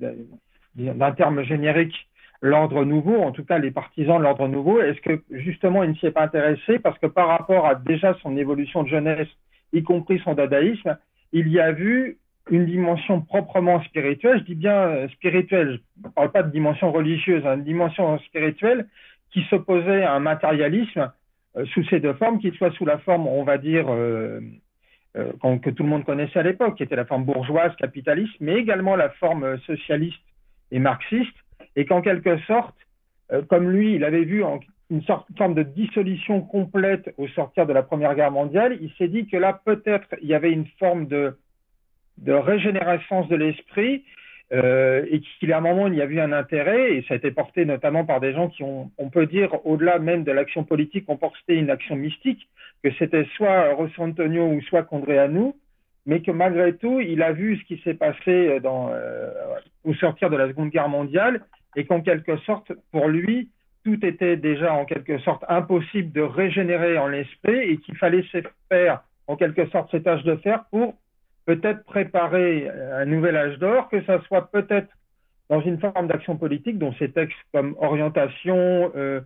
d'un 0.75 1.11
terme 1.11 1.43
générique, 1.43 2.07
l'ordre 2.41 2.85
nouveau, 2.85 3.17
en 3.17 3.31
tout 3.31 3.43
cas 3.43 3.57
les 3.57 3.71
partisans 3.71 4.17
de 4.17 4.23
l'ordre 4.23 4.47
nouveau, 4.47 4.81
est-ce 4.81 5.01
que 5.01 5.21
justement 5.31 5.83
il 5.83 5.91
ne 5.91 5.95
s'y 5.95 6.05
est 6.05 6.11
pas 6.11 6.23
intéressé? 6.23 6.79
Parce 6.79 6.97
que 6.99 7.07
par 7.07 7.27
rapport 7.27 7.65
à 7.65 7.75
déjà 7.75 8.15
son 8.21 8.37
évolution 8.37 8.83
de 8.83 8.89
jeunesse, 8.89 9.27
y 9.73 9.83
compris 9.83 10.19
son 10.23 10.35
dadaïsme, 10.35 10.97
il 11.33 11.47
y 11.49 11.59
a 11.59 11.71
vu 11.71 12.17
une 12.49 12.65
dimension 12.65 13.21
proprement 13.21 13.81
spirituelle, 13.83 14.39
je 14.39 14.45
dis 14.45 14.55
bien 14.55 14.73
euh, 14.73 15.07
spirituelle, 15.09 15.79
je 16.01 16.07
ne 16.07 16.13
parle 16.13 16.31
pas 16.31 16.43
de 16.43 16.51
dimension 16.51 16.91
religieuse, 16.91 17.45
hein, 17.45 17.57
une 17.57 17.63
dimension 17.63 18.17
spirituelle 18.19 18.87
qui 19.31 19.43
s'opposait 19.49 20.03
à 20.03 20.13
un 20.13 20.19
matérialisme 20.19 21.11
euh, 21.57 21.65
sous 21.67 21.83
ces 21.85 21.99
deux 21.99 22.13
formes, 22.13 22.39
qu'il 22.39 22.53
soit 22.55 22.71
sous 22.71 22.85
la 22.85 22.97
forme, 22.97 23.27
on 23.27 23.43
va 23.43 23.59
dire, 23.59 23.85
euh, 23.89 24.39
que 25.13 25.69
tout 25.69 25.83
le 25.83 25.89
monde 25.89 26.05
connaissait 26.05 26.39
à 26.39 26.43
l'époque, 26.43 26.75
qui 26.77 26.83
était 26.83 26.95
la 26.95 27.05
forme 27.05 27.25
bourgeoise, 27.25 27.75
capitaliste, 27.77 28.35
mais 28.39 28.55
également 28.55 28.95
la 28.95 29.09
forme 29.09 29.57
socialiste 29.61 30.19
et 30.71 30.79
marxiste, 30.79 31.35
et 31.75 31.85
qu'en 31.85 32.01
quelque 32.01 32.37
sorte, 32.41 32.75
euh, 33.31 33.41
comme 33.43 33.69
lui, 33.69 33.95
il 33.95 34.03
avait 34.03 34.23
vu 34.23 34.43
une 34.89 35.01
sorte, 35.03 35.27
forme 35.37 35.53
de 35.53 35.63
dissolution 35.63 36.41
complète 36.41 37.13
au 37.17 37.27
sortir 37.29 37.65
de 37.65 37.73
la 37.73 37.83
Première 37.83 38.15
Guerre 38.15 38.31
mondiale, 38.31 38.77
il 38.81 38.91
s'est 38.97 39.07
dit 39.07 39.27
que 39.27 39.37
là, 39.37 39.59
peut-être, 39.65 40.07
il 40.21 40.27
y 40.27 40.33
avait 40.33 40.51
une 40.51 40.67
forme 40.79 41.07
de, 41.07 41.37
de 42.17 42.33
régénérescence 42.33 43.27
de 43.29 43.35
l'esprit 43.35 44.03
euh, 44.51 45.05
et 45.09 45.21
qu'il, 45.21 45.53
à 45.53 45.57
un 45.57 45.61
moment, 45.61 45.87
il 45.87 45.95
y 45.95 46.01
a 46.01 46.05
eu 46.05 46.19
un 46.19 46.31
intérêt, 46.31 46.95
et 46.95 47.05
ça 47.07 47.13
a 47.13 47.17
été 47.17 47.29
porté 47.29 47.65
notamment 47.65 48.03
par 48.03 48.19
des 48.19 48.33
gens 48.33 48.49
qui 48.49 48.63
ont, 48.63 48.91
on 48.97 49.09
peut 49.09 49.27
dire, 49.27 49.63
au-delà 49.65 49.99
même 49.99 50.23
de 50.23 50.31
l'action 50.31 50.63
politique, 50.63 51.07
ont 51.07 51.17
porté 51.17 51.55
une 51.55 51.69
action 51.69 51.95
mystique, 51.95 52.49
que 52.83 52.89
c'était 52.97 53.25
soit 53.35 53.73
Rosso 53.73 54.01
Antonio 54.01 54.47
ou 54.47 54.61
soit 54.61 54.83
Condréanou, 54.83 55.55
mais 56.05 56.21
que 56.21 56.31
malgré 56.31 56.75
tout, 56.75 56.99
il 56.99 57.21
a 57.21 57.31
vu 57.31 57.57
ce 57.57 57.63
qui 57.65 57.81
s'est 57.83 57.93
passé 57.93 58.59
dans, 58.61 58.89
euh, 58.91 59.31
au 59.83 59.93
sortir 59.93 60.29
de 60.29 60.37
la 60.37 60.47
Seconde 60.47 60.69
Guerre 60.69 60.89
mondiale 60.89 61.41
et 61.75 61.85
qu'en 61.85 62.01
quelque 62.01 62.37
sorte, 62.37 62.71
pour 62.91 63.07
lui, 63.07 63.49
tout 63.83 64.03
était 64.05 64.37
déjà 64.37 64.73
en 64.73 64.85
quelque 64.85 65.19
sorte 65.19 65.43
impossible 65.47 66.11
de 66.11 66.21
régénérer 66.21 66.97
en 66.97 67.07
l'esprit 67.07 67.59
et 67.59 67.77
qu'il 67.77 67.95
fallait 67.95 68.25
faire 68.69 69.03
en 69.27 69.35
quelque 69.35 69.67
sorte 69.69 69.91
cet 69.91 70.07
âge 70.07 70.23
de 70.23 70.35
fer 70.37 70.65
pour 70.71 70.95
peut-être 71.45 71.83
préparer 71.85 72.69
un 72.69 73.05
nouvel 73.05 73.35
âge 73.35 73.57
d'or, 73.59 73.89
que 73.89 74.03
ça 74.03 74.21
soit 74.21 74.51
peut-être 74.51 74.89
dans 75.49 75.61
une 75.61 75.79
forme 75.79 76.07
d'action 76.07 76.37
politique, 76.37 76.77
dont 76.77 76.93
ces 76.99 77.11
textes 77.11 77.37
comme 77.53 77.75
orientation, 77.79 78.91
euh, 78.95 79.21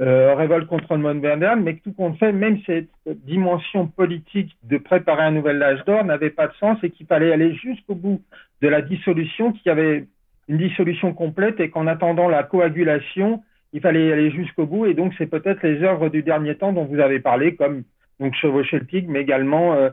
euh, 0.00 0.34
révolte 0.34 0.66
contre 0.66 0.94
le 0.94 1.02
monde 1.02 1.20
moderne, 1.20 1.62
mais 1.62 1.76
que 1.76 1.82
tout 1.82 1.92
compte 1.92 2.18
fait, 2.18 2.32
même 2.32 2.58
cette 2.66 2.88
dimension 3.06 3.88
politique 3.88 4.56
de 4.62 4.78
préparer 4.78 5.22
un 5.22 5.32
nouvel 5.32 5.62
âge 5.62 5.84
d'or 5.84 6.04
n'avait 6.04 6.30
pas 6.30 6.46
de 6.46 6.54
sens 6.54 6.78
et 6.82 6.90
qu'il 6.90 7.06
fallait 7.06 7.32
aller 7.32 7.54
jusqu'au 7.54 7.94
bout 7.94 8.22
de 8.62 8.68
la 8.68 8.82
dissolution, 8.82 9.52
qu'il 9.52 9.66
y 9.66 9.70
avait 9.70 10.06
une 10.48 10.58
dissolution 10.58 11.12
complète 11.12 11.60
et 11.60 11.70
qu'en 11.70 11.86
attendant 11.86 12.28
la 12.28 12.42
coagulation, 12.42 13.42
il 13.72 13.80
fallait 13.80 14.12
aller 14.12 14.30
jusqu'au 14.30 14.66
bout. 14.66 14.86
Et 14.86 14.94
donc, 14.94 15.12
c'est 15.18 15.26
peut-être 15.26 15.62
les 15.62 15.82
œuvres 15.82 16.08
du 16.08 16.22
dernier 16.22 16.54
temps 16.54 16.72
dont 16.72 16.84
vous 16.84 17.00
avez 17.00 17.20
parlé, 17.20 17.54
comme 17.54 17.82
donc 18.20 18.34
Chevaucher 18.34 18.78
le 18.78 19.02
mais 19.08 19.20
également 19.20 19.74
euh, 19.74 19.90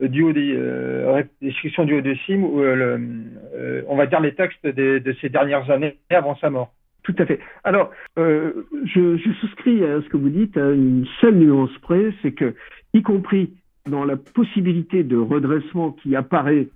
du 0.00 0.22
haut 0.22 0.32
des 0.32 0.54
euh, 0.54 1.22
du 1.40 1.94
haut 1.94 2.00
de 2.00 2.14
Sim, 2.26 2.42
ou 2.42 2.60
euh, 2.60 2.98
euh, 3.54 3.82
on 3.88 3.96
va 3.96 4.06
dire 4.06 4.20
les 4.20 4.34
textes 4.34 4.64
de, 4.64 4.98
de, 4.98 5.16
ces 5.20 5.28
dernières 5.28 5.70
années 5.70 5.98
avant 6.10 6.36
sa 6.36 6.50
mort. 6.50 6.72
Tout 7.08 7.22
à 7.22 7.24
fait. 7.24 7.40
Alors, 7.64 7.90
je, 8.18 8.52
je, 8.84 9.32
souscris 9.40 9.82
à 9.82 10.02
ce 10.02 10.08
que 10.10 10.18
vous 10.18 10.28
dites 10.28 10.58
à 10.58 10.72
une 10.72 11.06
seule 11.22 11.36
nuance 11.36 11.70
près, 11.80 12.12
c'est 12.20 12.32
que, 12.32 12.54
y 12.92 13.00
compris 13.00 13.54
dans 13.88 14.04
la 14.04 14.18
possibilité 14.18 15.04
de 15.04 15.16
redressement 15.16 15.92
qui 15.92 16.14
apparaît 16.14 16.68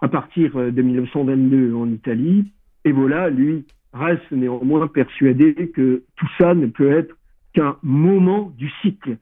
à 0.00 0.06
partir 0.06 0.54
de 0.54 0.80
1922 0.80 1.74
en 1.74 1.88
Italie, 1.88 2.52
Ebola, 2.84 3.30
lui, 3.30 3.64
reste 3.92 4.30
néanmoins 4.30 4.86
persuadé 4.86 5.72
que 5.74 6.04
tout 6.14 6.28
ça 6.38 6.54
ne 6.54 6.66
peut 6.66 6.92
être 6.92 7.16
qu'un 7.52 7.76
moment 7.82 8.52
du 8.56 8.70
cycle. 8.82 9.16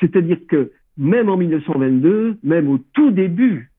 C'est-à-dire 0.00 0.38
que 0.48 0.72
même 0.96 1.28
en 1.28 1.36
1922, 1.36 2.38
même 2.42 2.68
au 2.68 2.78
tout 2.92 3.12
début 3.12 3.70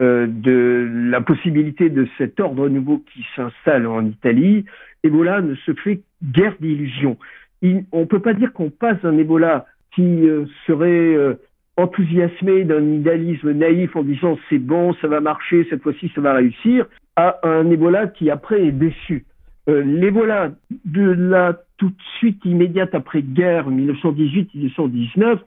euh, 0.00 0.28
de 0.28 0.88
la 1.10 1.20
possibilité 1.20 1.90
de 1.90 2.06
cet 2.18 2.38
ordre 2.38 2.68
nouveau 2.68 2.98
qui 3.12 3.26
s'installe 3.34 3.88
en 3.88 4.06
Italie, 4.06 4.64
Ebola 5.02 5.40
ne 5.40 5.54
se 5.54 5.72
fait 5.74 6.02
guère 6.22 6.54
d'illusions. 6.60 7.16
on 7.62 8.00
ne 8.00 8.04
peut 8.04 8.20
pas 8.20 8.34
dire 8.34 8.52
qu'on 8.52 8.70
passe 8.70 9.00
d'un 9.02 9.18
Ebola 9.18 9.66
qui 9.94 10.28
euh, 10.28 10.46
serait 10.66 11.14
euh, 11.14 11.34
enthousiasmé 11.76 12.64
d'un 12.64 12.84
idéalisme 12.92 13.52
naïf 13.52 13.94
en 13.96 14.02
disant 14.02 14.38
c'est 14.48 14.58
bon, 14.58 14.94
ça 15.00 15.08
va 15.08 15.20
marcher, 15.20 15.66
cette 15.70 15.82
fois-ci 15.82 16.10
ça 16.14 16.20
va 16.20 16.34
réussir, 16.34 16.86
à 17.16 17.38
un 17.42 17.70
Ebola 17.70 18.06
qui 18.06 18.30
après 18.30 18.64
est 18.64 18.72
déçu. 18.72 19.26
Euh, 19.68 19.82
L'Ebola 19.82 20.52
de 20.84 21.02
la 21.02 21.58
toute 21.76 22.00
suite 22.18 22.44
immédiate 22.44 22.94
après 22.94 23.22
guerre 23.22 23.68
1918-1919, 23.70 25.38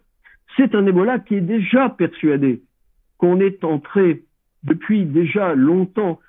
c'est 0.56 0.74
un 0.74 0.86
Ebola 0.86 1.20
qui 1.20 1.36
est 1.36 1.42
déjà 1.42 1.90
persuadé 1.90 2.62
qu'on 3.18 3.40
est 3.40 3.64
entré 3.64 4.24
depuis 4.64 5.06
déjà 5.06 5.54
longtemps 5.54 6.20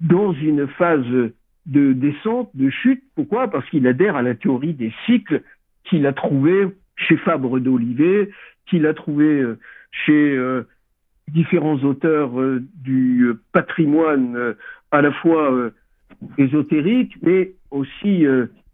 dans 0.00 0.32
une 0.32 0.66
phase 0.66 1.30
de 1.66 1.92
descente, 1.92 2.50
de 2.54 2.70
chute. 2.70 3.02
Pourquoi? 3.14 3.48
Parce 3.48 3.68
qu'il 3.70 3.86
adhère 3.86 4.16
à 4.16 4.22
la 4.22 4.34
théorie 4.34 4.74
des 4.74 4.92
cycles 5.06 5.42
qu'il 5.84 6.06
a 6.06 6.12
trouvé 6.12 6.68
chez 6.96 7.16
Fabre 7.16 7.58
d'Olivet, 7.58 8.30
qu'il 8.66 8.86
a 8.86 8.94
trouvé 8.94 9.26
euh, 9.26 9.58
chez 9.90 10.36
euh, 10.36 10.66
différents 11.28 11.78
auteurs 11.78 12.40
euh, 12.40 12.62
du 12.82 13.32
patrimoine 13.52 14.54
à 14.90 15.02
la 15.02 15.12
fois 15.12 15.70
ésotérique, 16.38 17.16
mais 17.22 17.52
aussi 17.70 18.24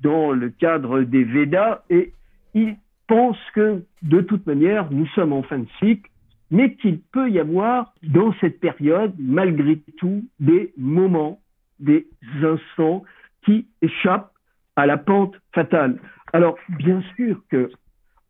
dans 0.00 0.32
le 0.32 0.50
cadre 0.50 1.02
des 1.02 1.24
Védas. 1.24 1.82
Et 1.88 2.12
il 2.54 2.76
pense 3.06 3.38
que, 3.54 3.82
de 4.02 4.20
toute 4.20 4.46
manière, 4.46 4.90
nous 4.90 5.06
sommes 5.08 5.32
en 5.32 5.42
fin 5.42 5.60
de 5.60 5.66
cycle, 5.78 6.10
mais 6.50 6.74
qu'il 6.74 7.00
peut 7.00 7.30
y 7.30 7.38
avoir, 7.38 7.94
dans 8.02 8.34
cette 8.40 8.60
période, 8.60 9.14
malgré 9.18 9.78
tout, 9.96 10.24
des 10.40 10.72
moments, 10.76 11.40
des 11.80 12.06
instants 12.42 13.04
qui 13.44 13.66
échappent 13.82 14.32
à 14.76 14.86
la 14.86 14.96
pente 14.96 15.34
fatale. 15.54 15.98
Alors, 16.32 16.56
bien 16.78 17.02
sûr 17.16 17.42
que 17.50 17.70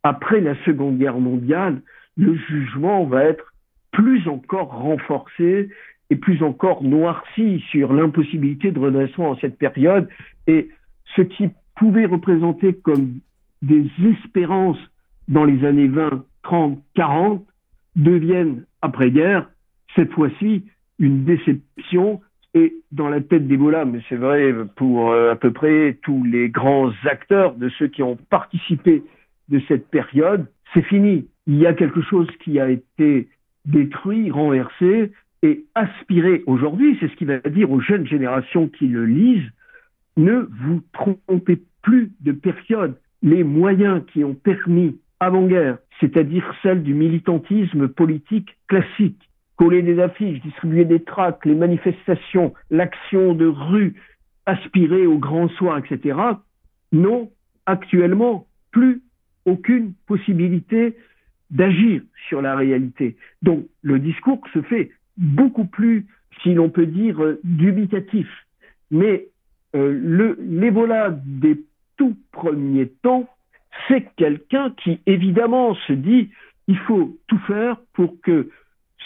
après 0.03 0.41
la 0.41 0.55
Seconde 0.65 0.97
Guerre 0.97 1.19
mondiale, 1.19 1.81
le 2.17 2.35
jugement 2.35 3.05
va 3.05 3.23
être 3.25 3.53
plus 3.91 4.27
encore 4.27 4.69
renforcé 4.69 5.69
et 6.09 6.15
plus 6.15 6.43
encore 6.43 6.83
noirci 6.83 7.63
sur 7.69 7.93
l'impossibilité 7.93 8.71
de 8.71 8.79
redressement 8.79 9.29
en 9.29 9.37
cette 9.37 9.57
période. 9.57 10.09
Et 10.47 10.69
ce 11.15 11.21
qui 11.21 11.49
pouvait 11.75 12.05
représenter 12.05 12.73
comme 12.73 13.19
des 13.61 13.85
espérances 14.03 14.79
dans 15.27 15.45
les 15.45 15.65
années 15.65 15.87
20, 15.87 16.25
30, 16.43 16.79
40 16.95 17.45
deviennent, 17.95 18.65
après-guerre, 18.81 19.49
cette 19.95 20.11
fois-ci, 20.11 20.65
une 20.99 21.25
déception. 21.25 22.21
Et 22.53 22.75
dans 22.91 23.07
la 23.07 23.21
tête 23.21 23.47
d'Ebola, 23.47 23.85
mais 23.85 24.01
c'est 24.09 24.17
vrai 24.17 24.53
pour 24.75 25.11
euh, 25.11 25.31
à 25.31 25.35
peu 25.35 25.51
près 25.51 25.97
tous 26.03 26.23
les 26.23 26.49
grands 26.49 26.91
acteurs 27.05 27.55
de 27.55 27.69
ceux 27.69 27.87
qui 27.87 28.03
ont 28.03 28.17
participé 28.29 29.03
de 29.49 29.61
cette 29.67 29.87
période, 29.89 30.47
c'est 30.73 30.81
fini. 30.81 31.27
Il 31.47 31.57
y 31.57 31.65
a 31.65 31.73
quelque 31.73 32.01
chose 32.01 32.27
qui 32.43 32.59
a 32.59 32.69
été 32.69 33.29
détruit, 33.65 34.31
renversé 34.31 35.11
et 35.43 35.65
aspiré 35.75 36.43
aujourd'hui. 36.45 36.97
C'est 36.99 37.09
ce 37.09 37.15
qui 37.15 37.25
va 37.25 37.39
dire 37.39 37.71
aux 37.71 37.79
jeunes 37.79 38.05
générations 38.05 38.67
qui 38.67 38.87
le 38.87 39.05
lisent. 39.05 39.49
Ne 40.17 40.49
vous 40.65 40.81
trompez 40.93 41.61
plus 41.81 42.11
de 42.19 42.31
période. 42.31 42.97
Les 43.23 43.43
moyens 43.43 44.03
qui 44.11 44.23
ont 44.23 44.33
permis 44.33 44.97
avant-guerre, 45.19 45.77
c'est-à-dire 45.99 46.43
celle 46.63 46.83
du 46.83 46.93
militantisme 46.93 47.87
politique 47.87 48.57
classique, 48.67 49.29
coller 49.57 49.81
des 49.81 49.99
affiches, 49.99 50.41
distribuer 50.41 50.85
des 50.85 51.03
tracts, 51.03 51.45
les 51.45 51.55
manifestations, 51.55 52.53
l'action 52.69 53.33
de 53.33 53.45
rue, 53.45 53.95
aspirer 54.45 55.05
au 55.05 55.17
grand 55.17 55.49
soir, 55.49 55.77
etc., 55.77 56.17
n'ont 56.91 57.29
actuellement 57.65 58.47
plus 58.71 59.01
aucune 59.45 59.93
possibilité 60.07 60.95
d'agir 61.49 62.01
sur 62.27 62.41
la 62.41 62.55
réalité. 62.55 63.17
Donc 63.41 63.65
le 63.81 63.99
discours 63.99 64.41
se 64.53 64.61
fait 64.61 64.91
beaucoup 65.17 65.65
plus, 65.65 66.07
si 66.41 66.53
l'on 66.53 66.69
peut 66.69 66.85
dire, 66.85 67.21
euh, 67.23 67.39
dubitatif. 67.43 68.27
Mais 68.89 69.27
euh, 69.75 70.35
des 71.25 71.61
tout 71.97 72.17
premiers 72.31 72.87
temps, 73.03 73.29
c'est 73.87 74.05
quelqu'un 74.15 74.73
qui 74.83 74.99
évidemment 75.05 75.75
se 75.87 75.93
dit 75.93 76.29
il 76.67 76.77
faut 76.77 77.17
tout 77.27 77.39
faire 77.47 77.77
pour 77.93 78.19
que 78.21 78.49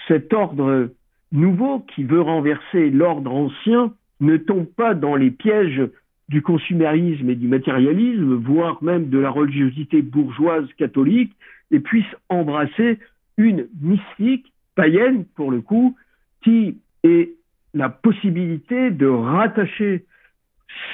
cet 0.07 0.33
ordre 0.33 0.89
nouveau 1.31 1.79
qui 1.79 2.03
veut 2.03 2.21
renverser 2.21 2.89
l'ordre 2.89 3.33
ancien 3.33 3.93
ne 4.19 4.37
tombe 4.37 4.67
pas 4.67 4.93
dans 4.93 5.15
les 5.15 5.31
pièges 5.31 5.81
du 6.29 6.41
consumérisme 6.41 7.29
et 7.29 7.35
du 7.35 7.47
matérialisme, 7.47 8.35
voire 8.35 8.81
même 8.83 9.09
de 9.09 9.19
la 9.19 9.29
religiosité 9.29 10.01
bourgeoise 10.01 10.67
catholique, 10.77 11.33
et 11.71 11.79
puisse 11.79 12.05
embrasser 12.29 12.99
une 13.37 13.67
mystique 13.81 14.51
païenne, 14.75 15.25
pour 15.35 15.51
le 15.51 15.61
coup, 15.61 15.95
qui 16.43 16.77
est 17.03 17.31
la 17.73 17.89
possibilité 17.89 18.91
de 18.91 19.07
rattacher 19.07 20.05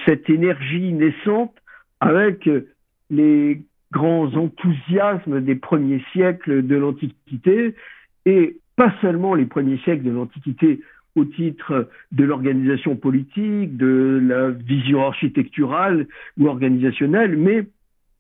cette 0.06 0.30
énergie 0.30 0.92
naissante 0.94 1.54
avec 2.00 2.50
les 3.10 3.62
grands 3.92 4.34
enthousiasmes 4.36 5.42
des 5.42 5.56
premiers 5.56 6.04
siècles 6.12 6.66
de 6.66 6.76
l'Antiquité, 6.76 7.76
et 8.26 8.58
pas 8.76 8.94
seulement 9.02 9.36
les 9.36 9.46
premiers 9.46 9.78
siècles 9.80 10.04
de 10.04 10.12
l'Antiquité 10.12 10.82
au 11.16 11.26
titre 11.26 11.90
de 12.12 12.24
l'organisation 12.24 12.96
politique, 12.96 13.76
de 13.76 14.20
la 14.24 14.50
vision 14.50 15.06
architecturale 15.06 16.08
ou 16.38 16.48
organisationnelle, 16.48 17.38
mais 17.38 17.68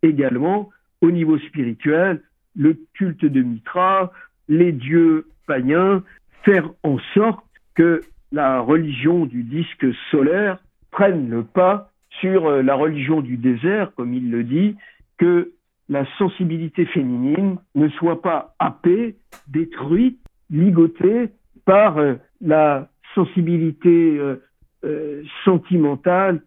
également 0.03 0.69
au 1.01 1.11
niveau 1.11 1.37
spirituel, 1.39 2.21
le 2.55 2.77
culte 2.93 3.25
de 3.25 3.41
Mitra, 3.41 4.11
les 4.49 4.71
dieux 4.71 5.27
païens, 5.47 6.03
faire 6.43 6.69
en 6.83 6.97
sorte 7.13 7.45
que 7.75 8.01
la 8.31 8.59
religion 8.59 9.25
du 9.25 9.43
disque 9.43 9.85
solaire 10.09 10.57
prenne 10.91 11.29
le 11.29 11.43
pas 11.43 11.91
sur 12.19 12.47
euh, 12.47 12.61
la 12.61 12.75
religion 12.75 13.21
du 13.21 13.37
désert, 13.37 13.93
comme 13.95 14.13
il 14.13 14.29
le 14.29 14.43
dit, 14.43 14.75
que 15.17 15.51
la 15.89 16.05
sensibilité 16.17 16.85
féminine 16.85 17.57
ne 17.75 17.89
soit 17.89 18.21
pas 18.21 18.55
happée, 18.59 19.15
détruite, 19.47 20.20
ligotée 20.51 21.29
par 21.65 21.97
euh, 21.97 22.15
la 22.41 22.89
sensibilité 23.15 24.17
euh, 24.19 24.35
euh, 24.83 25.23
sentimentale 25.45 26.41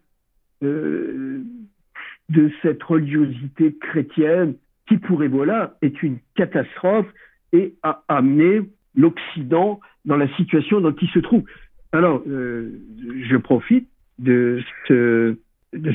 de 0.61 1.43
cette 2.63 2.81
religiosité 2.81 3.75
chrétienne 3.79 4.55
qui 4.87 4.97
pour 4.97 5.21
Ebola 5.23 5.75
est 5.83 6.01
une 6.01 6.17
catastrophe 6.33 7.05
et 7.51 7.75
a 7.83 8.03
amené 8.07 8.61
l'Occident 8.95 9.79
dans 10.05 10.17
la 10.17 10.33
situation 10.35 10.81
dans 10.81 10.93
qui 10.93 11.05
se 11.07 11.19
trouve. 11.19 11.43
Alors, 11.91 12.23
je 12.25 13.37
profite 13.37 13.87
de 14.17 14.63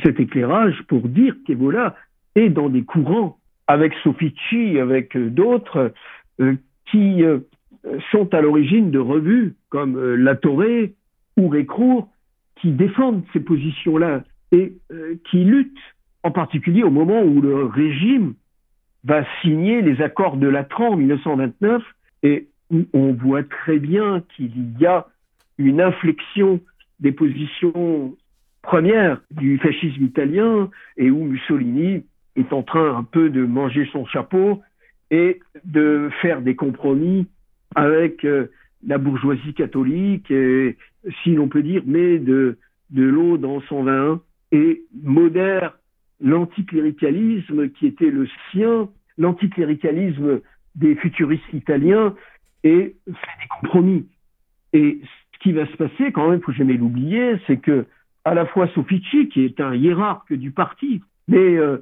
cet 0.04 0.20
éclairage 0.20 0.80
pour 0.86 1.08
dire 1.08 1.34
qu'Ebola 1.46 1.96
est 2.36 2.50
dans 2.50 2.68
des 2.68 2.82
courants 2.84 3.38
avec 3.66 3.92
Sofici, 4.04 4.78
avec 4.78 5.16
d'autres, 5.16 5.92
qui 6.86 7.24
sont 8.10 8.32
à 8.34 8.40
l'origine 8.40 8.90
de 8.90 8.98
revues 8.98 9.54
comme 9.68 9.96
euh, 9.96 10.16
La 10.16 10.36
Torée 10.36 10.94
ou 11.36 11.48
Récrour 11.48 12.08
qui 12.56 12.72
défendent 12.72 13.24
ces 13.32 13.40
positions-là 13.40 14.22
et 14.52 14.74
euh, 14.92 15.14
qui 15.30 15.44
luttent 15.44 15.72
en 16.22 16.30
particulier 16.30 16.82
au 16.82 16.90
moment 16.90 17.22
où 17.22 17.40
le 17.40 17.64
régime 17.64 18.34
va 19.04 19.24
signer 19.40 19.80
les 19.80 20.02
accords 20.02 20.36
de 20.36 20.46
Latran 20.46 20.90
en 20.90 20.96
1929 20.96 21.82
et 22.22 22.48
où 22.70 22.84
on 22.92 23.12
voit 23.14 23.42
très 23.42 23.78
bien 23.78 24.22
qu'il 24.36 24.52
y 24.78 24.86
a 24.86 25.06
une 25.56 25.80
inflexion 25.80 26.60
des 27.00 27.12
positions 27.12 28.14
premières 28.62 29.22
du 29.30 29.58
fascisme 29.58 30.04
italien 30.04 30.70
et 30.98 31.10
où 31.10 31.24
Mussolini 31.24 32.04
est 32.36 32.52
en 32.52 32.62
train 32.62 32.94
un 32.94 33.04
peu 33.04 33.30
de 33.30 33.44
manger 33.44 33.88
son 33.92 34.04
chapeau 34.04 34.60
et 35.10 35.40
de 35.64 36.10
faire 36.20 36.42
des 36.42 36.54
compromis 36.54 37.26
avec 37.74 38.24
euh, 38.24 38.46
la 38.86 38.98
bourgeoisie 38.98 39.54
catholique, 39.54 40.30
et, 40.30 40.76
si 41.22 41.34
l'on 41.34 41.48
peut 41.48 41.62
dire, 41.62 41.82
met 41.86 42.18
de, 42.18 42.58
de 42.90 43.02
l'eau 43.02 43.36
dans 43.38 43.60
son 43.62 43.84
vin 43.84 44.20
et 44.52 44.82
modère 45.02 45.78
l'anticléricalisme 46.20 47.70
qui 47.70 47.86
était 47.86 48.10
le 48.10 48.28
sien, 48.50 48.88
l'anticléricalisme 49.16 50.40
des 50.74 50.94
futuristes 50.96 51.52
italiens, 51.52 52.14
et 52.62 52.96
fait 53.06 53.42
des 53.42 53.48
compromis. 53.60 54.06
Et 54.72 55.00
ce 55.32 55.38
qui 55.40 55.52
va 55.52 55.66
se 55.66 55.76
passer, 55.76 56.12
quand 56.12 56.28
même, 56.28 56.42
faut 56.42 56.52
jamais 56.52 56.74
l'oublier, 56.74 57.36
c'est 57.46 57.56
que 57.56 57.86
à 58.24 58.34
la 58.34 58.46
fois 58.46 58.68
Sofici, 58.68 59.28
qui 59.28 59.44
est 59.44 59.60
un 59.60 59.74
hiérarque 59.74 60.32
du 60.34 60.50
parti, 60.50 61.00
mais 61.26 61.56
euh, 61.56 61.78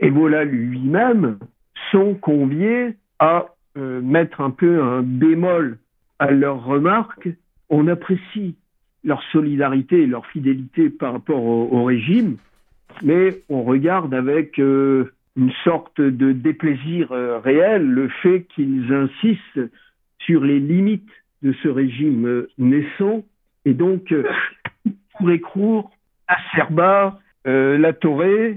Evola 0.00 0.44
lui-même, 0.44 1.38
sont 1.90 2.14
conviés 2.14 2.96
à 3.18 3.46
mettre 3.76 4.40
un 4.40 4.50
peu 4.50 4.82
un 4.82 5.02
bémol 5.02 5.78
à 6.18 6.30
leurs 6.30 6.64
remarques, 6.64 7.28
on 7.68 7.86
apprécie 7.88 8.56
leur 9.04 9.22
solidarité 9.32 10.02
et 10.02 10.06
leur 10.06 10.26
fidélité 10.26 10.90
par 10.90 11.12
rapport 11.12 11.42
au, 11.42 11.84
régime, 11.84 12.36
mais 13.02 13.38
on 13.48 13.62
regarde 13.62 14.12
avec 14.12 14.58
euh, 14.58 15.12
une 15.36 15.52
sorte 15.64 16.00
de 16.00 16.32
déplaisir 16.32 17.10
réel, 17.10 17.86
le 17.86 18.08
fait 18.08 18.46
qu'ils 18.54 18.92
insistent 18.92 19.70
sur 20.18 20.44
les 20.44 20.60
limites 20.60 21.08
de 21.42 21.54
ce 21.62 21.68
régime 21.68 22.46
naissant, 22.58 23.24
et 23.64 23.72
donc 23.72 24.12
Cour 25.38 25.90
Acerba, 26.28 27.18
La 27.44 27.92
Torre 27.92 28.56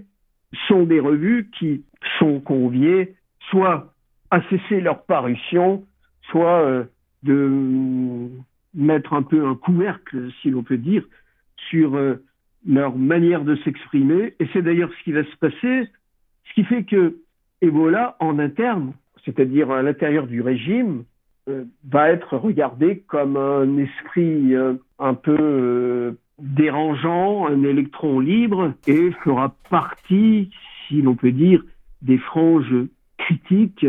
sont 0.68 0.84
des 0.84 1.00
revues 1.00 1.50
qui 1.58 1.84
sont 2.20 2.40
conviées 2.40 3.16
soit 3.50 3.93
à 4.34 4.42
cesser 4.50 4.82
leur 4.82 5.04
parution, 5.04 5.86
soit 6.30 6.88
de 7.24 8.30
mettre 8.74 9.14
un 9.14 9.24
peu 9.24 9.46
un 9.46 9.56
couvercle, 9.56 10.30
si 10.42 10.50
l'on 10.50 10.64
peut 10.64 10.78
dire, 10.78 11.04
sur 11.70 11.96
euh, 11.96 12.24
leur 12.68 12.98
manière 12.98 13.44
de 13.44 13.56
s'exprimer. 13.58 14.34
Et 14.40 14.48
c'est 14.54 14.62
d'ailleurs 14.62 14.92
ce 14.98 15.04
qui 15.04 15.12
va 15.12 15.24
se 15.24 15.36
passer, 15.38 15.90
ce 16.50 16.54
qui 16.54 16.64
fait 16.64 16.84
que 16.84 17.18
Ebola, 17.62 18.18
en 18.20 18.40
interne, 18.40 18.94
c'est-à-dire 19.26 19.72
à, 19.72 19.82
l'intérieur 19.82 20.28
du 20.28 20.42
régime, 20.42 21.04
euh, 21.50 21.66
va 21.90 22.10
être 22.10 22.38
regardé 22.38 23.04
comme 23.08 23.38
un 23.38 23.78
esprit 23.78 24.56
euh, 24.56 24.76
un 25.00 25.14
peu 25.14 26.18
dérangeant, 26.40 27.48
un 27.48 27.64
électron 27.64 28.20
libre, 28.20 28.74
et 28.88 29.12
fera 29.24 29.56
partie, 29.70 30.50
si 30.88 31.02
l'on 31.02 31.16
peut 31.16 31.32
dire, 31.32 31.64
des 32.02 32.18
franges 32.18 32.76
critiques 33.18 33.86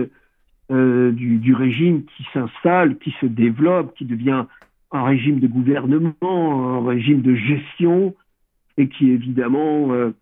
du, 0.70 1.38
du, 1.38 1.55
régime 1.55 2.05
qui 2.05 2.27
s'installe, 2.33 2.96
qui 2.98 3.14
se 3.20 3.27
développe, 3.27 3.94
qui 3.96 4.05
devient 4.05 4.44
un 4.92 5.05
régime 5.05 5.40
de 5.40 5.46
gouvernement, 5.46 6.14
un 6.22 6.87
régime 6.87 7.20
de 7.20 7.35
gestion, 7.35 8.14
et 8.77 8.88
qui 8.88 9.11
évidemment 9.11 9.92
euh, 9.92 10.12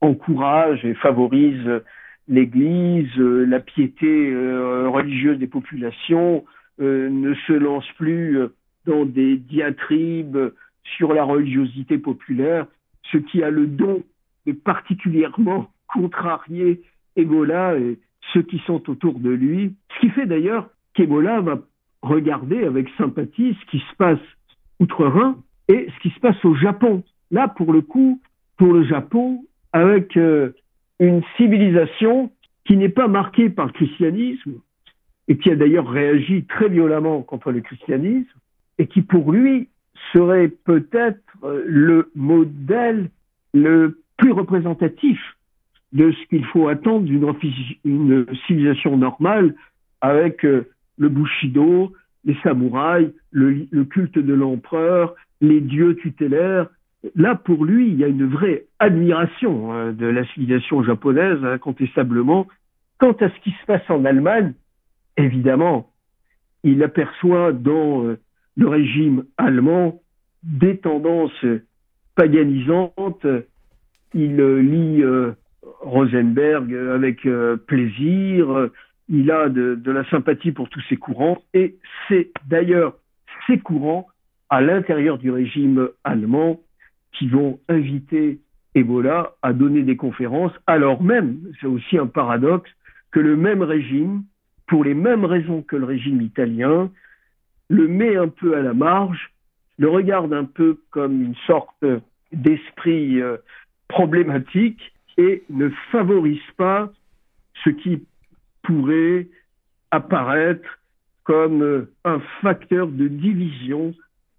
encourage 0.00 0.84
et 0.84 0.94
favorise 0.94 1.82
l'Église, 2.28 3.10
euh, 3.18 3.44
la 3.44 3.60
piété 3.60 4.30
euh, 4.32 4.88
religieuse 4.88 5.38
des 5.38 5.46
populations, 5.46 6.44
ne 6.78 7.34
se 7.46 7.52
lance 7.52 7.86
plus 7.96 8.38
dans 8.86 9.04
des 9.04 9.36
diatribes 9.36 10.52
sur 10.96 11.12
la 11.12 11.22
religiosité 11.22 11.96
populaire, 11.96 12.66
ce 13.12 13.18
qui 13.18 13.40
a 13.44 13.50
le 13.50 13.68
don 13.68 14.02
de 14.46 14.52
particulièrement 14.52 15.70
contrarier 15.92 16.82
Ebola 17.14 17.76
et 17.76 18.00
ceux 18.32 18.42
qui 18.42 18.58
sont 18.66 18.88
autour 18.88 19.18
de 19.18 19.30
lui, 19.30 19.74
ce 19.94 20.00
qui 20.00 20.10
fait 20.10 20.26
d'ailleurs 20.26 20.68
qu'Ebola 20.94 21.40
va 21.40 21.58
regarder 22.02 22.64
avec 22.64 22.88
sympathie 22.98 23.56
ce 23.60 23.70
qui 23.70 23.78
se 23.78 23.96
passe 23.96 24.20
outre-Rhin 24.80 25.36
et 25.68 25.88
ce 25.94 26.00
qui 26.02 26.14
se 26.14 26.20
passe 26.20 26.42
au 26.44 26.54
Japon. 26.54 27.02
Là, 27.30 27.48
pour 27.48 27.72
le 27.72 27.80
coup, 27.80 28.20
pour 28.56 28.72
le 28.72 28.84
Japon, 28.84 29.44
avec 29.72 30.16
euh, 30.16 30.50
une 30.98 31.22
civilisation 31.36 32.30
qui 32.64 32.76
n'est 32.76 32.88
pas 32.88 33.08
marquée 33.08 33.48
par 33.48 33.66
le 33.66 33.72
christianisme 33.72 34.54
et 35.28 35.36
qui 35.38 35.50
a 35.50 35.56
d'ailleurs 35.56 35.88
réagi 35.88 36.44
très 36.44 36.68
violemment 36.68 37.22
contre 37.22 37.50
le 37.52 37.60
christianisme 37.60 38.38
et 38.78 38.86
qui 38.86 39.02
pour 39.02 39.32
lui 39.32 39.68
serait 40.12 40.48
peut-être 40.48 41.20
euh, 41.44 41.62
le 41.66 42.10
modèle 42.14 43.10
le 43.54 43.98
plus 44.16 44.32
représentatif 44.32 45.18
de 45.92 46.10
ce 46.12 46.26
qu'il 46.28 46.44
faut 46.46 46.68
attendre 46.68 47.04
d'une 47.04 47.30
une 47.84 48.26
civilisation 48.46 48.96
normale 48.96 49.54
avec 50.00 50.44
euh, 50.44 50.68
le 50.98 51.08
Bushido, 51.08 51.92
les 52.24 52.36
samouraïs, 52.42 53.10
le, 53.30 53.84
culte 53.84 54.18
de 54.18 54.34
l'empereur, 54.34 55.14
les 55.40 55.60
dieux 55.60 55.96
tutélaires. 55.96 56.68
Là, 57.14 57.34
pour 57.34 57.64
lui, 57.64 57.88
il 57.88 57.96
y 57.96 58.04
a 58.04 58.08
une 58.08 58.26
vraie 58.26 58.66
admiration 58.78 59.72
hein, 59.72 59.92
de 59.92 60.06
la 60.06 60.24
civilisation 60.28 60.82
japonaise, 60.82 61.44
incontestablement. 61.44 62.46
Quant 62.98 63.12
à 63.12 63.28
ce 63.28 63.40
qui 63.42 63.50
se 63.50 63.66
passe 63.66 63.88
en 63.88 64.04
Allemagne, 64.04 64.54
évidemment, 65.16 65.90
il 66.62 66.82
aperçoit 66.82 67.52
dans 67.52 68.04
euh, 68.04 68.18
le 68.56 68.68
régime 68.68 69.24
allemand 69.36 70.00
des 70.44 70.78
tendances 70.78 71.44
paganisantes. 72.14 73.26
Il 74.14 74.40
euh, 74.40 74.60
lit 74.60 75.02
Rosenberg 75.62 76.74
avec 76.74 77.26
plaisir 77.66 78.70
il 79.08 79.30
a 79.30 79.48
de, 79.48 79.78
la 79.90 80.08
sympathie 80.08 80.52
pour 80.52 80.68
tous 80.68 80.82
ces 80.88 80.96
courants, 80.96 81.42
et 81.54 81.76
c'est 82.08 82.30
d'ailleurs 82.46 82.94
ces 83.46 83.58
courants 83.58 84.06
à 84.48 84.60
l'intérieur 84.60 85.18
du 85.18 85.30
régime 85.30 85.88
allemand 86.02 86.60
qui 87.12 87.28
vont 87.28 87.60
inviter 87.68 88.40
Ebola 88.74 89.32
à 89.42 89.52
donner 89.52 89.82
des 89.82 89.96
conférences, 89.96 90.52
alors 90.66 91.02
même, 91.02 91.40
c'est 91.60 91.66
aussi 91.66 91.98
un 91.98 92.06
paradoxe, 92.06 92.70
que 93.10 93.20
le 93.20 93.36
même 93.36 93.62
régime, 93.62 94.22
pour 94.66 94.84
les 94.84 94.94
mêmes 94.94 95.26
raisons 95.26 95.60
que 95.60 95.76
le 95.76 95.84
régime 95.84 96.22
italien, 96.22 96.90
le 97.68 97.88
met 97.88 98.16
un 98.16 98.28
peu 98.28 98.56
à 98.56 98.62
la 98.62 98.72
marge, 98.72 99.30
le 99.78 99.90
regarde 99.90 100.32
un 100.32 100.44
peu 100.44 100.78
comme 100.90 101.20
une 101.20 101.36
sorte 101.46 101.84
d'esprit 102.32 103.20
euh, 103.20 103.36
problématique 103.88 104.80
et 105.18 105.42
ne 105.50 105.68
favorise 105.90 106.38
pas 106.56 106.92
ce 107.64 107.70
qui 107.70 108.02
pourrait 108.62 109.28
apparaître 109.90 110.78
comme 111.24 111.62
euh, 111.62 111.92
un 112.04 112.20
facteur 112.40 112.88
de 112.88 113.08
division 113.08 113.94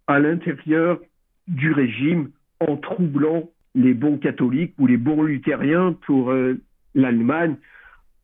à 0.07 0.19
l'intérieur 0.19 0.99
du 1.47 1.71
régime 1.71 2.29
en 2.59 2.77
troublant 2.77 3.49
les 3.75 3.93
bons 3.93 4.17
catholiques 4.17 4.73
ou 4.77 4.87
les 4.87 4.97
bons 4.97 5.23
luthériens 5.23 5.93
pour 6.05 6.31
euh, 6.31 6.59
l'Allemagne 6.95 7.55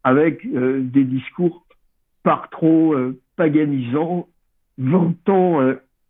avec 0.04 0.46
euh, 0.46 0.82
des 0.82 1.04
discours 1.04 1.66
par 2.24 2.50
trop 2.50 2.96
paganisants, 3.38 4.28
vantant 4.78 5.62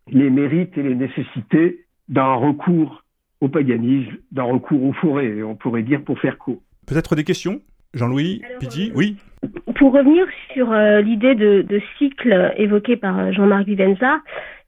les 0.08 0.28
mérites 0.28 0.76
et 0.76 0.82
les 0.82 0.96
nécessités 0.96 1.86
d'un 2.08 2.34
recours 2.34 3.04
au 3.40 3.48
paganisme, 3.48 4.12
d'un 4.32 4.44
recours 4.44 4.82
aux 4.84 4.92
forêts, 4.92 5.42
on 5.42 5.54
pourrait 5.54 5.82
dire 5.82 6.02
pour 6.02 6.18
faire 6.18 6.38
court. 6.38 6.60
Peut-être 6.86 7.14
des 7.14 7.24
questions? 7.24 7.60
Jean-Louis 7.94 8.42
Pidgey 8.60 8.92
Oui 8.94 9.16
pour 9.76 9.92
revenir 9.92 10.26
sur 10.52 10.70
euh, 10.72 11.00
l'idée 11.00 11.34
de, 11.34 11.80
cycle 11.98 12.52
évoquée 12.56 12.96
par 12.96 13.18
euh, 13.18 13.32
Jean-Marc 13.32 13.66
Vivenza, 13.66 14.20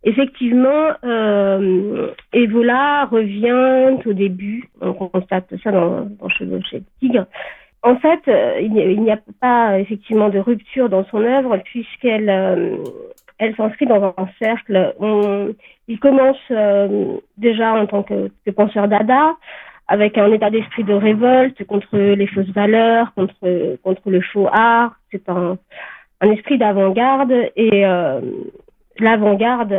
effectivement, 0.05 0.93
euh, 1.05 2.09
Evola 2.33 3.05
revient 3.07 3.99
au 4.07 4.13
début, 4.13 4.71
on 4.81 4.95
constate 4.95 5.53
ça 5.63 5.71
dans, 5.71 6.09
dans 6.19 6.29
Chevauché 6.31 6.81
de 6.81 6.85
Tigre. 7.01 7.27
En 7.83 7.97
fait, 7.97 8.21
il 8.61 8.73
n'y 8.73 9.11
a, 9.11 9.19
pas 9.41 9.81
effectivement 9.81 10.29
de 10.29 10.39
rupture 10.39 10.89
dans 10.89 11.05
son 11.07 11.21
œuvre 11.21 11.59
puisqu'elle 11.65 12.79
elle 13.39 13.55
s'inscrit 13.57 13.87
dans 13.87 14.15
un 14.17 14.29
cercle. 14.39 14.95
il 15.89 15.99
commence 15.99 16.53
déjà 17.37 17.75
en 17.75 17.87
tant 17.87 18.03
que, 18.03 18.31
que 18.45 18.51
penseur 18.51 18.89
dada, 18.89 19.37
avec 19.89 20.17
un 20.17 20.33
état 20.33 20.51
d'esprit 20.51 20.85
de 20.85 20.95
révolte 20.95 21.65
contre 21.65 21.99
les 21.99 22.27
fausses 22.27 22.53
valeurs, 22.55 23.13
contre, 23.15 23.77
contre 23.83 24.11
le 24.11 24.21
faux 24.21 24.49
art. 24.51 24.95
C'est 25.11 25.29
un, 25.29 25.59
un 26.23 26.31
esprit 26.31 26.57
d'avant-garde 26.57 27.35
et 27.57 27.85
euh, 27.85 28.21
l'avant-garde, 28.99 29.77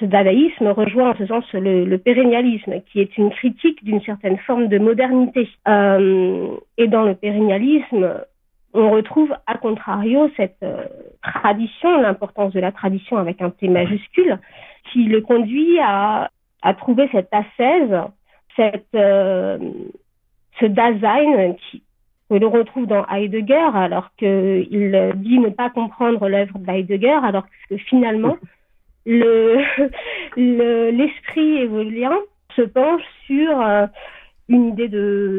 ce 0.00 0.04
dadaïsme 0.06 0.68
rejoint 0.68 1.10
en 1.10 1.16
ce 1.16 1.26
sens 1.26 1.44
le, 1.52 1.84
le 1.84 1.98
pérennialisme, 1.98 2.80
qui 2.90 3.00
est 3.00 3.16
une 3.18 3.30
critique 3.30 3.84
d'une 3.84 4.00
certaine 4.02 4.38
forme 4.38 4.68
de 4.68 4.78
modernité. 4.78 5.48
Euh, 5.68 6.48
et 6.78 6.88
dans 6.88 7.02
le 7.02 7.14
pérennialisme, 7.14 8.24
on 8.74 8.90
retrouve 8.90 9.34
à 9.46 9.56
contrario 9.56 10.30
cette 10.36 10.62
euh, 10.62 10.84
tradition, 11.22 12.00
l'importance 12.00 12.52
de 12.52 12.60
la 12.60 12.72
tradition 12.72 13.16
avec 13.16 13.40
un 13.40 13.50
T 13.50 13.68
majuscule, 13.68 14.38
qui 14.92 15.04
le 15.04 15.20
conduit 15.20 15.78
à, 15.80 16.30
trouver 16.78 17.08
cette 17.12 17.32
ascèse 17.32 17.96
cette, 18.56 18.94
euh, 18.94 19.58
ce 20.58 20.66
Dasein 20.66 21.54
qui, 21.54 21.82
que 22.28 22.44
retrouve 22.44 22.86
dans 22.86 23.06
Heidegger, 23.06 23.70
alors 23.74 24.10
qu'il 24.16 25.12
dit 25.16 25.38
ne 25.38 25.48
pas 25.48 25.70
comprendre 25.70 26.28
l'œuvre 26.28 26.58
d'Heidegger, 26.58 27.18
alors 27.22 27.46
que 27.70 27.76
finalement, 27.76 28.36
le, 29.06 29.64
l'esprit 30.90 31.58
évolien 31.58 32.12
se 32.54 32.62
penche 32.62 33.02
sur 33.26 33.60
euh, 33.60 33.86
une 34.48 34.68
idée 34.68 34.88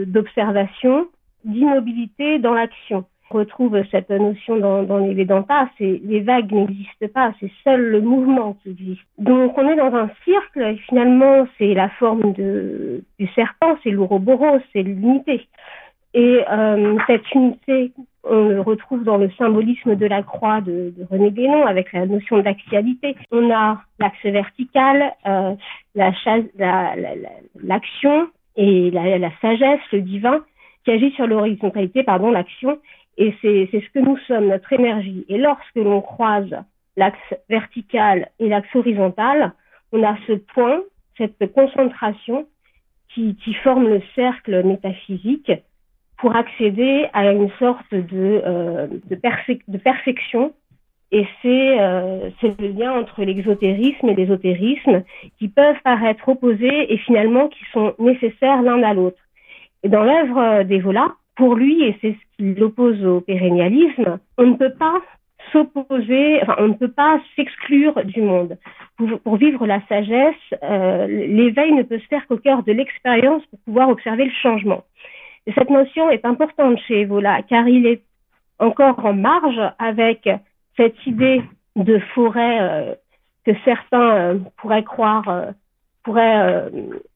d'observation, 0.06 1.08
d'immobilité 1.44 2.40
dans 2.40 2.54
l'action 2.54 3.06
retrouve 3.30 3.82
cette 3.92 4.10
notion 4.10 4.58
dans, 4.58 4.98
les 4.98 5.14
Vedanta, 5.14 5.70
c'est 5.78 6.02
les 6.04 6.22
vagues 6.22 6.52
n'existent 6.52 7.08
pas, 7.14 7.34
c'est 7.40 7.52
seul 7.64 7.82
le 7.92 8.02
mouvement 8.02 8.58
qui 8.64 8.72
existe. 8.72 9.02
Donc 9.18 9.58
on 9.58 9.68
est 9.68 9.76
dans 9.76 9.94
un 9.94 10.10
cercle 10.26 10.62
et 10.62 10.78
finalement 10.88 11.48
c'est 11.58 11.74
la 11.74 11.90
forme 11.90 12.34
du 12.34 13.28
serpent, 13.36 13.78
c'est 13.84 13.92
l'ouroboros, 13.92 14.60
c'est 14.74 14.84
l'unité. 14.84 15.48
Et 16.14 16.44
euh, 16.52 16.98
cette 17.06 17.32
unité, 17.34 17.92
on 18.24 18.50
le 18.50 18.62
retrouve 18.62 19.04
dans 19.04 19.18
le 19.18 19.30
symbolisme 19.38 19.96
de 19.96 20.06
la 20.08 20.24
croix 20.24 20.60
de, 20.62 20.92
René 21.10 21.32
Guénon 21.32 21.66
avec 21.66 21.94
la 21.94 22.08
notion 22.08 22.40
d'axialité. 22.40 23.16
On 23.32 23.52
a 23.52 23.82
l'axe 24.00 24.24
vertical, 24.24 25.14
euh, 25.28 25.54
la 25.94 26.12
l'action 26.12 26.48
la, 26.58 26.96
la, 26.96 27.80
et 28.56 28.92
la 28.92 29.32
sagesse, 29.42 29.80
le 29.92 30.02
divin, 30.02 30.44
qui 30.84 30.92
agit 30.92 31.12
sur 31.12 31.28
l'horizontalité, 31.28 32.04
pardon, 32.04 32.32
l'action, 32.32 32.80
et 33.20 33.36
c'est 33.42 33.70
ce 33.74 33.90
que 33.94 34.00
nous 34.00 34.18
sommes, 34.28 34.48
notre 34.48 34.72
énergie. 34.72 35.26
Et 35.28 35.38
lorsque 35.38 35.76
l'on 35.76 36.02
croise 36.02 36.56
l'axe 36.96 37.34
vertical 37.50 38.30
et 38.40 38.48
l'axe 38.48 38.74
horizontal, 38.74 39.52
on 39.92 40.02
a 40.04 40.16
ce 40.26 40.34
point, 40.34 40.82
cette 41.18 41.54
concentration 41.54 42.48
qui, 43.14 43.36
qui 43.44 43.54
forme 43.56 43.90
le 43.90 44.02
cercle 44.16 44.64
métaphysique 44.64 45.52
pour 46.18 46.34
accéder 46.36 47.08
à 47.12 47.32
une 47.32 47.50
sorte 47.60 47.94
de, 47.94 48.42
euh, 48.46 48.88
de, 49.10 49.78
perfection. 49.78 50.54
Et 51.12 51.26
euh, 51.46 52.30
c'est 52.40 52.58
le 52.62 52.70
lien 52.70 52.94
entre 52.94 53.24
l'exotérisme 53.24 54.08
et 54.08 54.16
l'ésotérisme 54.16 55.04
qui 55.40 55.50
peuvent 55.50 55.82
paraître 55.84 56.30
opposés 56.30 56.94
et 56.94 56.98
finalement 57.00 57.50
qui 57.50 57.66
sont 57.74 57.96
nécessaires 58.00 58.62
l'un 58.62 58.82
à 58.84 58.94
l'autre. 58.94 59.20
Et 59.84 59.90
dans 59.90 60.04
l'œuvre 60.04 60.64
d'Evola, 60.64 61.16
pour 61.40 61.56
lui, 61.56 61.86
et 61.86 61.98
c'est 62.02 62.12
ce 62.12 62.36
qui 62.36 62.54
l'oppose 62.54 63.02
au 63.06 63.22
pérennialisme, 63.22 64.20
on 64.38 64.46
ne 64.46 64.56
peut 64.56 64.74
pas 64.78 65.00
s'opposer, 65.54 66.42
enfin, 66.42 66.56
on 66.58 66.68
ne 66.68 66.74
peut 66.74 66.92
pas 66.92 67.18
s'exclure 67.34 67.96
du 68.04 68.22
monde. 68.22 68.58
Pour, 69.24 69.38
vivre 69.38 69.66
la 69.66 69.80
sagesse, 69.88 70.36
euh, 70.62 71.08
l'éveil 71.08 71.72
ne 71.72 71.84
peut 71.84 71.98
se 71.98 72.08
faire 72.08 72.28
qu'au 72.28 72.36
cœur 72.36 72.64
de 72.64 72.74
l'expérience 72.74 73.42
pour 73.46 73.60
pouvoir 73.60 73.88
observer 73.88 74.26
le 74.26 74.34
changement. 74.44 74.84
Et 75.48 75.54
cette 75.54 75.70
notion 75.70 76.10
est 76.10 76.26
importante 76.26 76.78
chez 76.86 77.02
Evola, 77.02 77.42
car 77.44 77.70
il 77.70 77.88
est 77.88 78.02
encore 78.60 79.06
en 79.06 79.14
marge 79.14 79.62
avec 79.80 80.30
cette 80.76 81.08
idée 81.08 81.42
de 81.78 82.00
forêt 82.14 82.58
euh, 82.60 82.96
que 83.46 83.52
certains 83.64 84.12
euh, 84.12 84.40
pourraient 84.58 84.84
croire, 84.84 85.54
pourraient 86.04 86.66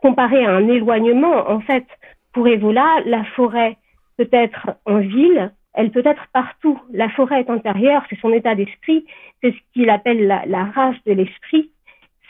comparer 0.01 0.45
à 0.45 0.51
un 0.51 0.69
éloignement. 0.69 1.49
En 1.49 1.59
fait, 1.59 1.85
pour 2.31 2.47
Evola, 2.47 3.01
la 3.05 3.25
forêt 3.35 3.75
peut 4.17 4.29
être 4.31 4.71
en 4.85 4.99
ville, 4.99 5.51
elle 5.73 5.91
peut 5.91 6.03
être 6.05 6.27
partout. 6.33 6.79
La 6.91 7.09
forêt 7.09 7.41
est 7.41 7.49
intérieure, 7.49 8.03
c'est 8.09 8.19
son 8.19 8.31
état 8.31 8.55
d'esprit, 8.55 9.05
c'est 9.41 9.51
ce 9.51 9.57
qu'il 9.73 9.89
appelle 9.89 10.27
la, 10.27 10.65
race 10.65 10.95
de 11.05 11.13
l'esprit. 11.13 11.69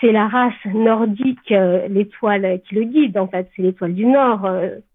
C'est 0.02 0.12
la 0.12 0.28
race 0.28 0.54
nordique, 0.66 1.54
l'étoile 1.90 2.60
qui 2.68 2.76
le 2.76 2.84
guide, 2.84 3.18
en 3.18 3.28
fait, 3.28 3.50
c'est 3.56 3.62
l'étoile 3.62 3.94
du 3.94 4.06
Nord, 4.06 4.48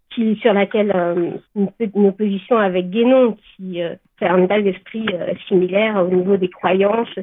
qui, 0.09 0.35
sur 0.37 0.53
laquelle 0.53 0.91
euh, 0.95 1.31
une, 1.55 2.07
opposition 2.07 2.57
avec 2.57 2.89
Guénon, 2.89 3.37
qui 3.55 3.81
euh, 3.81 3.95
fait 4.17 4.27
un 4.27 4.43
état 4.43 4.61
d'esprit 4.61 5.05
euh, 5.13 5.33
similaire 5.47 6.03
au 6.03 6.13
niveau 6.13 6.37
des 6.37 6.49
croyances 6.49 7.13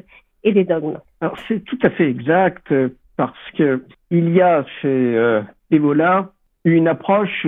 et 0.43 0.51
des 0.51 0.63
dogmes. 0.63 0.99
Alors 1.21 1.37
c'est 1.47 1.63
tout 1.65 1.79
à 1.83 1.89
fait 1.89 2.09
exact 2.09 2.73
parce 3.17 3.51
que 3.57 3.83
il 4.11 4.33
y 4.33 4.41
a 4.41 4.65
chez 4.81 5.41
Ebola 5.71 6.31
une 6.63 6.87
approche 6.87 7.47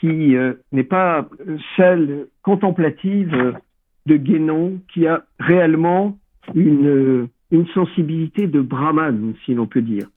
qui 0.00 0.34
n'est 0.72 0.84
pas 0.84 1.28
celle 1.76 2.26
contemplative 2.42 3.54
de 4.06 4.16
Guénon, 4.16 4.80
qui 4.92 5.06
a 5.06 5.24
réellement 5.38 6.18
une, 6.54 7.28
une 7.50 7.66
sensibilité 7.68 8.46
de 8.46 8.60
brahman, 8.62 9.34
si 9.44 9.52
l'on 9.52 9.66
peut 9.66 9.82
dire, 9.82 10.08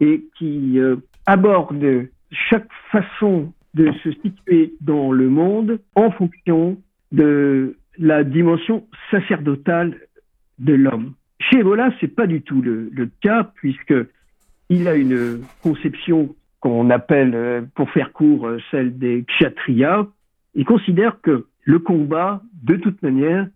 et 0.00 0.26
qui 0.36 0.78
aborde 1.24 2.06
chaque 2.30 2.68
façon 2.92 3.52
de 3.74 3.90
se 4.02 4.12
situer 4.12 4.74
dans 4.80 5.12
le 5.12 5.28
monde 5.28 5.80
en 5.94 6.10
fonction 6.10 6.76
de 7.12 7.76
la 7.98 8.24
dimension 8.24 8.86
sacerdotale 9.10 9.96
de 10.58 10.74
l'homme. 10.74 11.14
Chez 11.40 11.58
Evola, 11.58 11.90
c'est 12.00 12.08
pas 12.08 12.26
du 12.26 12.42
tout 12.42 12.62
le, 12.62 12.88
le, 12.92 13.10
cas 13.20 13.50
puisque 13.54 13.94
il 14.68 14.88
a 14.88 14.94
une 14.94 15.40
conception 15.62 16.34
qu'on 16.64 16.88
appelle, 16.88 17.34
euh, 17.34 17.60
pour 17.74 17.90
faire 17.90 18.10
court, 18.14 18.46
euh, 18.46 18.58
celle 18.70 18.98
des 18.98 19.24
kshatriyas. 19.24 20.06
Il 20.54 20.64
considère 20.64 21.20
que 21.20 21.44
le 21.64 21.78
combat, 21.78 22.40
de 22.62 22.76
toute 22.76 23.02
manière, 23.02 23.46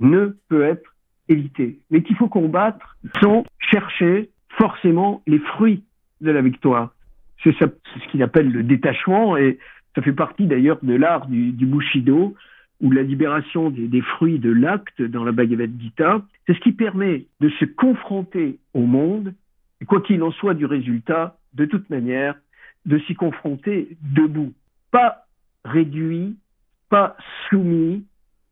ne 0.00 0.36
peut 0.48 0.64
être 0.64 0.96
évité, 1.28 1.78
mais 1.92 2.02
qu'il 2.02 2.16
faut 2.16 2.26
combattre 2.26 2.96
sans 3.22 3.44
chercher 3.60 4.30
forcément 4.58 5.22
les 5.28 5.38
fruits 5.38 5.84
de 6.20 6.32
la 6.32 6.42
victoire. 6.42 6.90
C'est 7.44 7.52
ce 7.52 8.10
qu'il 8.10 8.20
appelle 8.24 8.50
le 8.50 8.64
détachement 8.64 9.36
et 9.36 9.58
ça 9.94 10.02
fait 10.02 10.12
partie 10.12 10.46
d'ailleurs 10.46 10.78
de 10.82 10.94
l'art 10.94 11.26
du, 11.26 11.52
du, 11.52 11.66
Bushido 11.66 12.34
ou 12.80 12.90
la 12.90 13.02
libération 13.02 13.70
des, 13.70 13.86
des 13.86 14.00
fruits 14.00 14.40
de 14.40 14.50
l'acte 14.50 15.00
dans 15.00 15.22
la 15.22 15.30
Bhagavad 15.30 15.70
Gita. 15.78 16.22
C'est 16.46 16.54
ce 16.54 16.60
qui 16.60 16.72
permet 16.72 17.26
de 17.38 17.48
se 17.60 17.64
confronter 17.64 18.58
au 18.74 18.86
monde, 18.86 19.34
et 19.80 19.84
quoi 19.84 20.00
qu'il 20.00 20.20
en 20.24 20.32
soit 20.32 20.54
du 20.54 20.66
résultat, 20.66 21.36
de 21.54 21.64
toute 21.64 21.88
manière, 21.90 22.34
de 22.86 22.98
s'y 23.00 23.14
confronter 23.14 23.96
debout, 24.02 24.52
pas 24.90 25.26
réduit, 25.64 26.36
pas 26.88 27.16
soumis, 27.48 28.04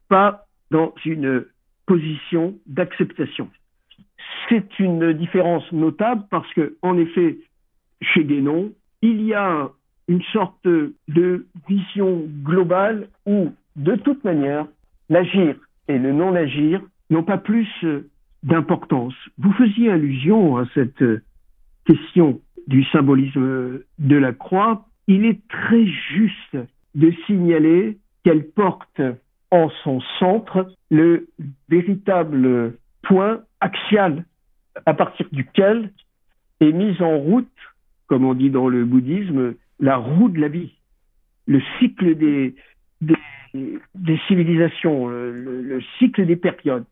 pas 0.09 0.47
dans 0.71 0.95
une 1.05 1.45
position 1.87 2.55
d'acceptation. 2.67 3.49
C'est 4.49 4.79
une 4.79 5.13
différence 5.15 5.71
notable 5.73 6.25
parce 6.31 6.53
que, 6.55 6.77
en 6.83 6.97
effet, 6.99 7.39
chez 8.03 8.25
Guénon, 8.25 8.73
il 9.03 9.23
y 9.23 9.35
a 9.35 9.71
une 10.09 10.23
sorte 10.33 10.67
de 10.67 11.47
vision 11.69 12.27
globale 12.43 13.09
où, 13.27 13.53
de 13.77 13.95
toute 13.97 14.25
manière, 14.25 14.67
l'agir 15.09 15.57
et 15.89 15.99
le 15.99 16.13
non-agir 16.13 16.81
n'ont 17.11 17.23
pas 17.23 17.39
plus 17.39 17.69
d'importance. 18.43 19.15
Vous 19.39 19.53
faisiez 19.53 19.91
allusion 19.91 20.57
à 20.57 20.67
cette 20.75 21.05
question 21.85 22.41
du 22.69 22.85
symbolisme 22.85 23.81
de 23.99 24.17
la 24.17 24.33
croix. 24.33 24.87
Il 25.09 25.25
est 25.25 25.41
très 25.49 25.85
juste 25.87 26.57
de 26.95 27.13
signaler 27.27 27.99
qu'elle 28.25 28.45
porte 28.45 29.01
en 29.51 29.71
son 29.83 30.01
centre 30.21 30.71
le 30.91 31.29
véritable 31.69 32.75
point 33.03 33.41
axial 33.61 34.25
à 34.87 34.95
partir 34.95 35.27
duquel 35.33 35.91
est 36.61 36.73
mise 36.73 37.03
en 37.03 37.19
route 37.19 37.49
comme 38.09 38.25
on 38.25 38.35
dit 38.35 38.51
dans 38.51 38.69
le 38.69 38.85
bouddhisme, 38.85 39.55
la 39.79 39.97
roue 39.97 40.29
de 40.31 40.41
la 40.41 40.49
vie, 40.49 40.73
le 41.47 41.61
cycle 41.79 42.17
des, 42.17 42.55
civilisations, 44.27 45.09
le, 45.09 45.63
le, 45.63 45.81
cycle 45.99 46.27
des 46.27 46.37
périodes. 46.37 46.85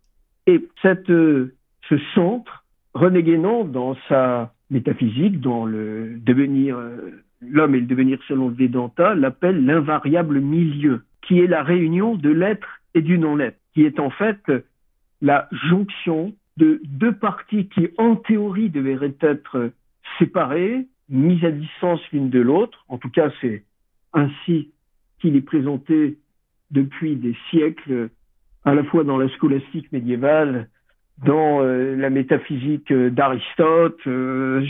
Et 0.46 0.60
cette, 0.82 1.08
ce 1.08 1.98
centre, 2.14 2.64
René 2.94 3.22
Guénon, 3.22 3.64
dans 3.64 3.96
sa 4.08 4.52
métaphysique, 4.70 5.40
dans 5.40 5.64
le 5.64 6.18
devenir, 6.18 6.78
l'homme 7.40 7.74
et 7.74 7.80
le 7.80 7.86
devenir 7.86 8.18
selon 8.28 8.48
Vedanta, 8.48 9.14
l'appelle 9.14 9.64
l'invariable 9.64 10.40
milieu, 10.40 11.02
qui 11.22 11.40
est 11.40 11.46
la 11.46 11.62
réunion 11.62 12.14
de 12.14 12.30
l'être 12.30 12.80
et 12.94 13.02
du 13.02 13.18
non-être, 13.18 13.58
qui 13.74 13.84
est 13.84 14.00
en 14.00 14.10
fait 14.10 14.40
la 15.20 15.48
jonction 15.68 16.34
de 16.56 16.80
deux 16.84 17.12
parties 17.12 17.68
qui, 17.68 17.88
en 17.98 18.16
théorie, 18.16 18.70
devraient 18.70 19.16
être 19.20 19.70
séparées, 20.18 20.86
mises 21.08 21.44
à 21.44 21.50
distance 21.50 22.00
l'une 22.12 22.30
de 22.30 22.40
l'autre. 22.40 22.84
En 22.88 22.98
tout 22.98 23.10
cas, 23.10 23.30
c'est 23.40 23.64
ainsi 24.12 24.70
qu'il 25.20 25.36
est 25.36 25.42
présenté 25.42 26.18
depuis 26.70 27.16
des 27.16 27.36
siècles, 27.50 28.10
à 28.64 28.74
la 28.74 28.82
fois 28.84 29.04
dans 29.04 29.18
la 29.18 29.28
scolastique 29.30 29.92
médiévale, 29.92 30.68
dans 31.24 31.62
euh, 31.62 31.96
la 31.96 32.10
métaphysique 32.10 32.92
d'Aristote, 32.92 34.00
euh, 34.06 34.64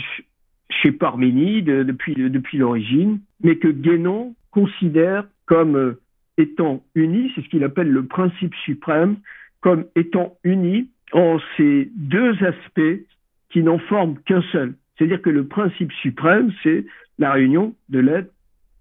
chez 0.69 0.91
Parménide, 0.91 1.65
depuis, 1.65 2.15
depuis 2.15 2.57
l'origine, 2.57 3.19
mais 3.43 3.57
que 3.57 3.67
Guénon 3.67 4.35
considère 4.51 5.25
comme 5.45 5.75
euh, 5.75 5.99
étant 6.37 6.83
uni, 6.95 7.31
c'est 7.35 7.41
ce 7.41 7.49
qu'il 7.49 7.63
appelle 7.63 7.89
le 7.89 8.05
principe 8.05 8.53
suprême, 8.63 9.17
comme 9.61 9.85
étant 9.95 10.35
uni 10.43 10.89
en 11.13 11.39
ces 11.55 11.89
deux 11.95 12.33
aspects 12.43 13.01
qui 13.49 13.63
n'en 13.63 13.79
forment 13.79 14.17
qu'un 14.25 14.41
seul, 14.51 14.75
c'est-à-dire 14.97 15.21
que 15.21 15.29
le 15.29 15.47
principe 15.47 15.91
suprême, 15.93 16.51
c'est 16.63 16.85
la 17.17 17.31
réunion 17.31 17.73
de 17.89 17.99
l'être 17.99 18.31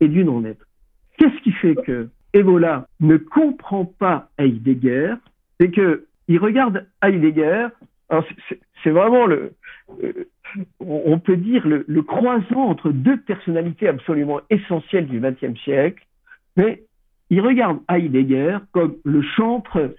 et 0.01 0.09
du 0.09 0.25
non-être. 0.25 0.67
Qu'est-ce 1.19 1.41
qui 1.43 1.53
fait 1.53 1.75
que 1.75 2.09
Evola 2.33 2.87
ne 3.01 3.17
comprend 3.17 3.85
pas 3.85 4.29
Heidegger? 4.39 5.15
C'est 5.59 5.71
que 5.71 6.05
il 6.29 6.39
regarde 6.39 6.87
Heidegger. 7.03 7.69
C'est 8.83 8.91
vraiment 8.91 9.27
le, 9.27 9.53
euh, 10.03 10.29
on 10.81 11.19
peut 11.19 11.37
dire 11.37 11.67
le, 11.67 12.03
croisement 12.03 12.69
entre 12.69 12.91
deux 12.91 13.21
personnalités 13.21 13.89
absolument 13.89 14.41
essentielles 14.51 15.09
du 15.09 15.21
XXe 15.21 15.59
siècle, 15.61 16.07
mais 16.57 16.83
il 17.31 17.41
regarde 17.41 17.81
Heidegger 17.91 18.59
comme 18.73 18.97
le 19.05 19.23
chantre 19.23 19.95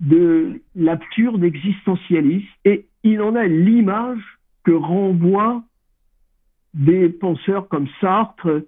de 0.00 0.60
l'absurde 0.74 1.42
existentialiste 1.44 2.48
et 2.64 2.86
il 3.02 3.20
en 3.22 3.34
a 3.34 3.46
l'image 3.46 4.22
que 4.64 4.72
renvoient 4.72 5.62
des 6.74 7.08
penseurs 7.08 7.68
comme 7.68 7.88
Sartre, 8.00 8.62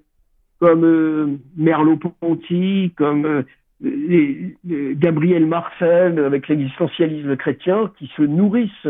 comme 0.59 0.85
euh, 0.85 1.39
Merleau-Ponty, 1.57 2.93
comme 2.97 3.27
euh, 3.27 3.43
Gabriel 3.83 5.47
Marcel 5.47 6.19
avec 6.19 6.49
l'existentialisme 6.49 7.37
chrétien, 7.37 7.91
qui 7.99 8.11
se 8.17 8.23
nourrissent 8.23 8.89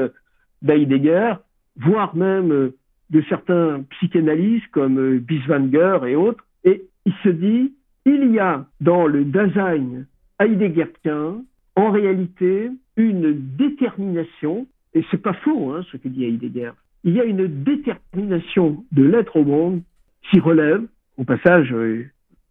d'Heidegger, 0.61 1.35
voire 1.77 2.15
même 2.15 2.53
euh, 2.53 2.77
de 3.11 3.23
certains 3.29 3.83
psychanalystes 3.91 4.71
comme 4.71 5.19
Biswanger 5.19 6.01
et 6.07 6.17
autres. 6.17 6.45
Et 6.65 6.85
il 7.07 7.15
se 7.25 7.29
dit, 7.29 7.73
il 8.05 8.33
y 8.33 8.39
a 8.39 8.67
dans 8.81 9.07
le 9.07 9.25
Dasein 9.25 10.05
heideggerien, 10.41 11.43
en 11.77 11.91
réalité, 11.91 12.71
une 12.97 13.33
détermination, 13.57 14.67
et 14.95 15.05
c'est 15.11 15.23
pas 15.23 15.33
faux 15.33 15.73
hein, 15.73 15.83
ce 15.91 15.97
que 15.97 16.09
dit 16.09 16.25
Heidegger, 16.25 16.73
il 17.05 17.15
y 17.15 17.21
a 17.21 17.25
une 17.25 17.47
détermination 17.47 18.85
de 18.93 19.05
l'être 19.05 19.37
au 19.37 19.45
monde 19.45 19.83
qui 20.31 20.39
relève, 20.41 20.83
au 21.17 21.25
passage, 21.25 21.73
euh, 21.73 22.07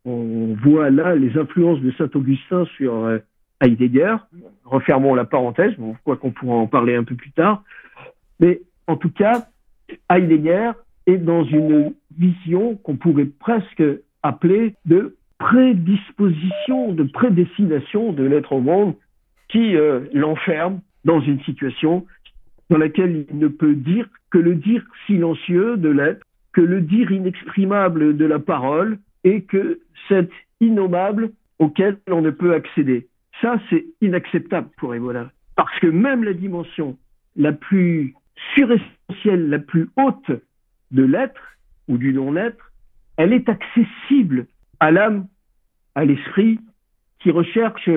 on 0.05 0.55
voit 0.63 0.89
là 0.89 1.15
les 1.15 1.37
influences 1.37 1.79
de 1.81 1.91
Saint-Augustin 1.91 2.65
sur 2.77 2.95
euh, 3.05 3.19
Heidegger, 3.61 4.15
refermons 4.65 5.13
la 5.13 5.25
parenthèse, 5.25 5.73
bon, 5.77 5.95
quoi 6.03 6.17
qu'on 6.17 6.31
pourra 6.31 6.55
en 6.55 6.67
parler 6.67 6.95
un 6.95 7.03
peu 7.03 7.15
plus 7.15 7.31
tard, 7.31 7.63
mais 8.39 8.61
en 8.87 8.97
tout 8.97 9.11
cas, 9.11 9.47
Heidegger 10.09 10.71
est 11.07 11.17
dans 11.17 11.43
une 11.43 11.93
vision 12.17 12.75
qu'on 12.77 12.95
pourrait 12.95 13.29
presque 13.39 13.83
appeler 14.23 14.75
de 14.85 15.15
prédisposition, 15.37 16.93
de 16.93 17.03
prédestination 17.03 18.13
de 18.13 18.23
l'être 18.23 18.53
au 18.53 18.61
monde 18.61 18.95
qui 19.49 19.75
euh, 19.75 20.01
l'enferme 20.13 20.81
dans 21.03 21.19
une 21.19 21.41
situation 21.41 22.05
dans 22.69 22.77
laquelle 22.77 23.25
il 23.29 23.37
ne 23.37 23.47
peut 23.47 23.75
dire 23.75 24.07
que 24.29 24.37
le 24.37 24.55
dire 24.55 24.83
silencieux 25.07 25.77
de 25.77 25.89
l'être, 25.89 26.25
que 26.53 26.61
le 26.61 26.81
dire 26.81 27.11
inexprimable 27.11 28.15
de 28.15 28.25
la 28.25 28.39
parole, 28.39 28.97
et 29.23 29.43
que 29.43 29.81
c'est 30.07 30.29
innommable 30.59 31.31
auquel 31.59 31.99
on 32.09 32.21
ne 32.21 32.31
peut 32.31 32.53
accéder. 32.53 33.07
Ça, 33.41 33.59
c'est 33.69 33.85
inacceptable 34.01 34.69
pour 34.77 34.95
Ebola. 34.95 35.31
Parce 35.55 35.77
que 35.79 35.87
même 35.87 36.23
la 36.23 36.33
dimension 36.33 36.97
la 37.35 37.51
plus 37.51 38.15
suressentielle, 38.55 39.49
la 39.49 39.59
plus 39.59 39.89
haute 39.97 40.31
de 40.91 41.03
l'être 41.03 41.57
ou 41.87 41.97
du 41.97 42.13
non-être, 42.13 42.71
elle 43.17 43.33
est 43.33 43.47
accessible 43.49 44.47
à 44.79 44.91
l'âme, 44.91 45.27
à 45.95 46.05
l'esprit, 46.05 46.59
qui 47.19 47.31
recherche 47.31 47.89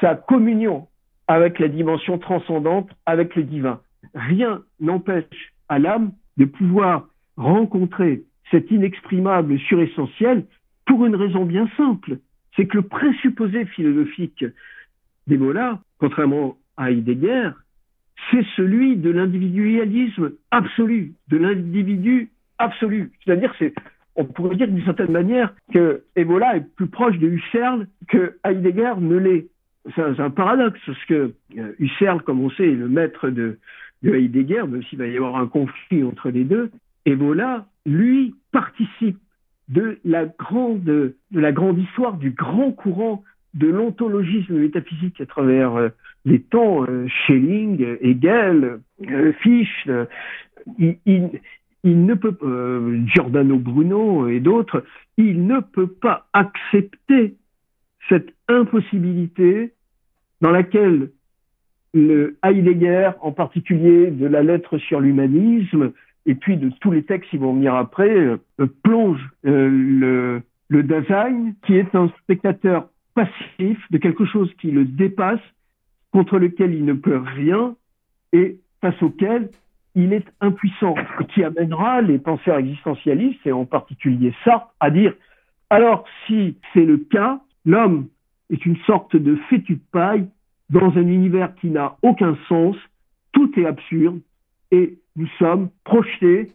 sa 0.00 0.14
communion 0.14 0.88
avec 1.26 1.58
la 1.58 1.68
dimension 1.68 2.18
transcendante, 2.18 2.90
avec 3.06 3.34
le 3.36 3.44
divin. 3.44 3.80
Rien 4.14 4.62
n'empêche 4.80 5.52
à 5.68 5.78
l'âme 5.78 6.12
de 6.36 6.44
pouvoir 6.44 7.08
rencontrer 7.36 8.24
cet 8.50 8.70
inexprimable 8.70 9.58
suressentiel 9.60 10.46
pour 10.86 11.06
une 11.06 11.16
raison 11.16 11.44
bien 11.44 11.68
simple. 11.76 12.18
C'est 12.56 12.66
que 12.66 12.76
le 12.76 12.82
présupposé 12.82 13.64
philosophique 13.66 14.44
d'Ebola, 15.26 15.80
contrairement 15.98 16.56
à 16.76 16.90
Heidegger, 16.90 17.50
c'est 18.30 18.44
celui 18.56 18.96
de 18.96 19.10
l'individualisme 19.10 20.32
absolu, 20.50 21.14
de 21.28 21.36
l'individu 21.36 22.30
absolu. 22.58 23.12
C'est-à-dire, 23.24 23.52
c'est 23.58 23.74
on 24.16 24.24
pourrait 24.24 24.56
dire 24.56 24.68
d'une 24.68 24.84
certaine 24.84 25.10
manière 25.10 25.52
que 25.72 26.04
Ebola 26.14 26.56
est 26.56 26.74
plus 26.76 26.86
proche 26.86 27.18
de 27.18 27.28
Husserl 27.28 27.88
que 28.08 28.36
Heidegger 28.44 28.94
ne 29.00 29.16
l'est. 29.16 29.48
C'est 29.94 30.20
un, 30.20 30.30
paradoxe, 30.30 30.80
parce 30.86 31.04
que 31.04 31.34
euh, 31.58 31.72
Husserl, 31.78 32.22
comme 32.22 32.40
on 32.40 32.50
sait, 32.50 32.68
est 32.68 32.76
le 32.76 32.88
maître 32.88 33.28
de, 33.28 33.58
de 34.02 34.14
Heidegger, 34.14 34.62
même 34.66 34.82
s'il 34.84 34.98
va 34.98 35.06
y 35.06 35.16
avoir 35.16 35.36
un 35.36 35.46
conflit 35.46 36.02
entre 36.04 36.30
les 36.30 36.44
deux. 36.44 36.70
Ebola, 37.04 37.66
lui, 37.84 38.34
participe 38.50 39.18
de 39.68 39.98
la 40.04 40.26
grande, 40.26 40.84
de 40.84 41.14
la 41.32 41.52
grande 41.52 41.78
histoire, 41.78 42.16
du 42.16 42.30
grand 42.30 42.72
courant 42.72 43.24
de 43.54 43.68
l'ontologisme 43.68 44.58
métaphysique 44.58 45.20
à 45.20 45.26
travers 45.26 45.76
euh, 45.76 45.88
les 46.24 46.40
temps, 46.40 46.84
euh, 46.88 47.06
Schelling, 47.08 47.96
Hegel, 48.00 48.80
Fichte, 49.40 49.90
il, 50.78 51.30
il 51.84 52.06
ne 52.06 52.14
peut, 52.14 52.36
euh, 52.42 52.98
Giordano 53.06 53.58
Bruno 53.58 54.26
et 54.26 54.40
d'autres, 54.40 54.84
il 55.18 55.46
ne 55.46 55.60
peut 55.60 55.86
pas 55.86 56.26
accepter 56.32 57.36
cette 58.08 58.34
impossibilité 58.48 59.72
dans 60.40 60.50
laquelle 60.50 61.10
le 61.92 62.36
Heidegger, 62.42 63.10
en 63.20 63.32
particulier 63.32 64.10
de 64.10 64.26
la 64.26 64.42
lettre 64.42 64.78
sur 64.78 65.00
l'humanisme, 65.00 65.92
et 66.26 66.34
puis 66.34 66.56
de 66.56 66.70
tous 66.80 66.90
les 66.90 67.02
textes 67.02 67.30
qui 67.30 67.36
vont 67.36 67.54
venir 67.54 67.74
après, 67.74 68.10
euh, 68.10 68.38
plonge 68.82 69.20
euh, 69.46 69.68
le, 69.68 70.42
le 70.68 70.82
Dasein, 70.82 71.52
qui 71.66 71.76
est 71.76 71.94
un 71.94 72.08
spectateur 72.22 72.88
passif 73.14 73.78
de 73.90 73.98
quelque 73.98 74.24
chose 74.24 74.52
qui 74.60 74.70
le 74.70 74.84
dépasse, 74.84 75.40
contre 76.12 76.38
lequel 76.38 76.74
il 76.74 76.84
ne 76.84 76.92
peut 76.92 77.18
rien, 77.18 77.74
et 78.32 78.58
face 78.80 79.00
auquel 79.02 79.50
il 79.94 80.12
est 80.12 80.26
impuissant, 80.40 80.94
qui 81.34 81.44
amènera 81.44 82.00
les 82.00 82.18
penseurs 82.18 82.58
existentialistes, 82.58 83.46
et 83.46 83.52
en 83.52 83.64
particulier 83.64 84.34
Sartre, 84.44 84.72
à 84.80 84.90
dire, 84.90 85.14
alors 85.70 86.04
si 86.26 86.56
c'est 86.72 86.84
le 86.84 86.98
cas, 86.98 87.40
l'homme 87.64 88.08
est 88.50 88.64
une 88.66 88.76
sorte 88.86 89.16
de 89.16 89.36
fétu 89.48 89.74
de 89.74 89.80
paille 89.92 90.26
dans 90.70 90.90
un 90.96 91.06
univers 91.06 91.54
qui 91.56 91.68
n'a 91.68 91.96
aucun 92.02 92.36
sens, 92.48 92.76
tout 93.32 93.50
est 93.58 93.66
absurde, 93.66 94.20
et 94.70 94.98
nous 95.16 95.28
sommes 95.38 95.70
projetés 95.84 96.52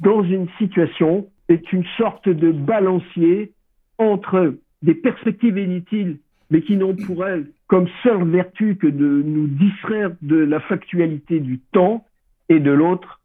dans 0.00 0.22
une 0.22 0.48
situation, 0.58 1.28
est 1.48 1.72
une 1.72 1.84
sorte 1.96 2.28
de 2.28 2.50
balancier 2.50 3.52
entre 3.98 4.54
des 4.82 4.94
perspectives 4.94 5.58
inutiles, 5.58 6.18
mais 6.50 6.62
qui 6.62 6.76
n'ont 6.76 6.96
pour 6.96 7.26
elles 7.26 7.46
comme 7.66 7.88
seule 8.02 8.24
vertu 8.28 8.76
que 8.76 8.86
de 8.86 9.22
nous 9.24 9.46
distraire 9.46 10.10
de 10.22 10.36
la 10.36 10.60
factualité 10.60 11.40
du 11.40 11.58
temps, 11.72 12.04
et 12.48 12.60
de 12.60 12.70
l'autre 12.70 13.20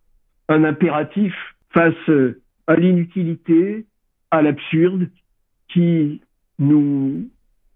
un 0.48 0.64
impératif 0.64 1.34
face 1.72 2.10
à 2.68 2.76
l'inutilité, 2.76 3.86
à 4.32 4.42
l'absurde, 4.42 5.10
qui 5.68 6.22
nous 6.60 7.30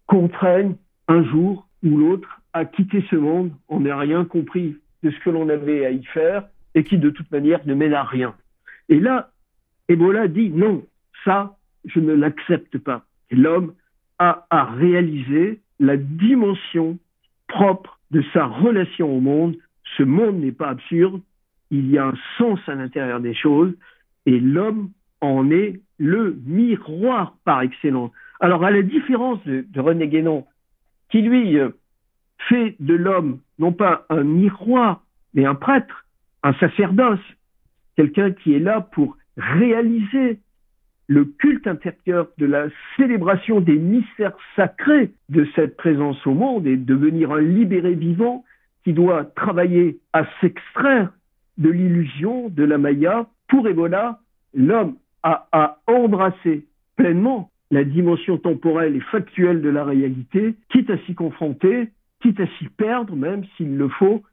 contraignent 0.07 0.76
un 1.07 1.24
jour 1.26 1.68
ou 1.84 1.97
l'autre 1.97 2.41
à 2.53 2.66
quitter 2.66 3.03
ce 3.09 3.16
monde. 3.16 3.51
On 3.68 3.82
n'a 3.82 3.97
rien 3.97 4.24
compris 4.24 4.78
de 5.03 5.11
ce 5.11 5.19
que 5.19 5.29
l'on 5.29 5.49
avait 5.49 5.85
à 5.85 5.91
y 5.91 6.03
faire 6.05 6.43
et 6.75 6.83
qui 6.83 6.97
de 6.97 7.09
toute 7.09 7.31
manière 7.31 7.65
ne 7.65 7.73
mène 7.73 7.93
à 7.93 8.03
rien. 8.03 8.35
Et 8.89 8.99
là, 8.99 9.31
Ebola 9.87 10.27
dit 10.27 10.49
non, 10.49 10.85
ça, 11.25 11.57
je 11.85 11.99
ne 11.99 12.13
l'accepte 12.13 12.77
pas. 12.77 13.05
L'homme 13.29 13.73
a 14.19 14.45
à 14.49 14.65
réaliser 14.65 15.59
la 15.79 15.97
dimension 15.97 16.97
propre 17.47 17.99
de 18.11 18.23
sa 18.33 18.45
relation 18.45 19.15
au 19.15 19.19
monde. 19.19 19.55
Ce 19.97 20.03
monde 20.03 20.39
n'est 20.39 20.51
pas 20.51 20.69
absurde, 20.69 21.21
il 21.71 21.89
y 21.89 21.97
a 21.97 22.07
un 22.07 22.13
sens 22.37 22.59
à 22.67 22.75
l'intérieur 22.75 23.19
des 23.19 23.33
choses 23.33 23.73
et 24.25 24.39
l'homme 24.39 24.91
en 25.21 25.49
est 25.51 25.79
le 25.97 26.37
miroir 26.45 27.35
par 27.45 27.61
excellence. 27.61 28.11
Alors, 28.39 28.63
à 28.63 28.71
la 28.71 28.81
différence 28.81 29.39
de, 29.45 29.65
René 29.79 30.07
Guénon, 30.07 30.45
qui 31.09 31.21
lui 31.21 31.57
euh, 31.57 31.69
fait 32.49 32.75
de 32.79 32.93
l'homme 32.93 33.39
non 33.59 33.71
pas 33.71 34.05
un 34.09 34.23
miroir, 34.23 35.03
mais 35.33 35.45
un 35.45 35.55
prêtre, 35.55 36.05
un 36.43 36.53
sacerdoce, 36.53 37.19
quelqu'un 37.95 38.31
qui 38.31 38.53
est 38.53 38.59
là 38.59 38.81
pour 38.81 39.17
réaliser 39.37 40.39
le 41.07 41.25
culte 41.25 41.67
intérieur 41.67 42.27
de 42.37 42.45
la 42.45 42.67
célébration 42.95 43.59
des 43.59 43.77
mystères 43.77 44.37
sacrés 44.55 45.11
de 45.29 45.45
cette 45.55 45.75
présence 45.75 46.25
au 46.25 46.33
monde 46.33 46.65
et 46.67 46.77
devenir 46.77 47.31
un 47.31 47.41
libéré 47.41 47.93
vivant 47.95 48.45
qui 48.83 48.93
doit 48.93 49.25
travailler 49.35 49.99
à 50.13 50.23
s'extraire 50.39 51.11
de 51.57 51.69
l'illusion 51.69 52.49
de 52.49 52.63
la 52.63 52.77
Maya. 52.77 53.27
Pour 53.49 53.67
Ebola, 53.67 54.19
l'homme 54.53 54.95
a, 55.21 55.47
à 55.51 55.79
embrassé 55.87 56.65
pleinement 56.95 57.51
la 57.71 57.83
dimension 57.83 58.37
temporelle 58.37 58.95
et 58.95 59.01
factuelle 59.01 59.61
de 59.61 59.69
la 59.69 59.83
réalité, 59.83 60.55
quitte 60.69 60.89
à 60.89 60.97
s'y 60.99 61.13
confronter, 61.13 61.89
quitte 62.22 62.39
à 62.39 62.47
s'y 62.57 62.67
perdre, 62.69 63.15
même 63.15 63.43
s'il 63.55 63.78
le 63.78 63.89
faut, 63.89 64.24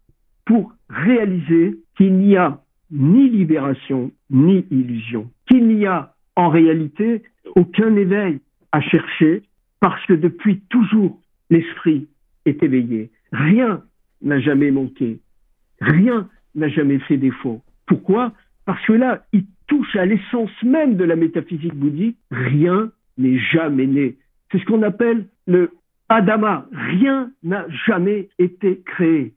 pour 0.45 0.73
réaliser 0.89 1.79
qu'il 1.97 2.15
n'y 2.15 2.37
a 2.37 2.61
ni 2.91 3.29
libération 3.29 4.13
ni 4.31 4.65
illusion, 4.71 5.31
qu'il 5.47 5.67
n'y 5.69 5.87
a 5.87 6.15
en 6.37 6.49
réalité 6.49 7.23
aucun 7.57 7.95
éveil 7.97 8.41
à 8.73 8.81
chercher, 8.81 9.43
parce 9.81 10.05
que 10.07 10.15
depuis 10.15 10.61
toujours, 10.69 11.21
l'esprit 11.51 12.09
est 12.45 12.63
éveillé. 12.63 13.11
Rien 13.33 13.83
n'a 14.23 14.41
jamais 14.41 14.71
manqué. 14.71 15.21
Rien 15.81 16.29
n'a 16.55 16.69
jamais 16.69 16.99
fait 17.01 17.17
défaut. 17.17 17.63
Pourquoi? 17.87 18.33
Parce 18.65 18.85
que 18.87 18.93
là, 18.93 19.25
il 19.33 19.45
touche 19.67 19.97
à 19.97 20.05
l'essence 20.05 20.51
même 20.63 20.97
de 20.97 21.05
la 21.05 21.17
métaphysique 21.17 21.75
bouddhique. 21.75 22.19
Rien 22.31 22.91
n'est 23.17 23.39
jamais 23.39 23.87
né. 23.87 24.17
C'est 24.51 24.59
ce 24.59 24.65
qu'on 24.65 24.83
appelle 24.83 25.27
le 25.47 25.71
Adama. 26.09 26.67
Rien 26.73 27.31
n'a 27.43 27.67
jamais 27.87 28.29
été 28.39 28.81
créé. 28.85 29.35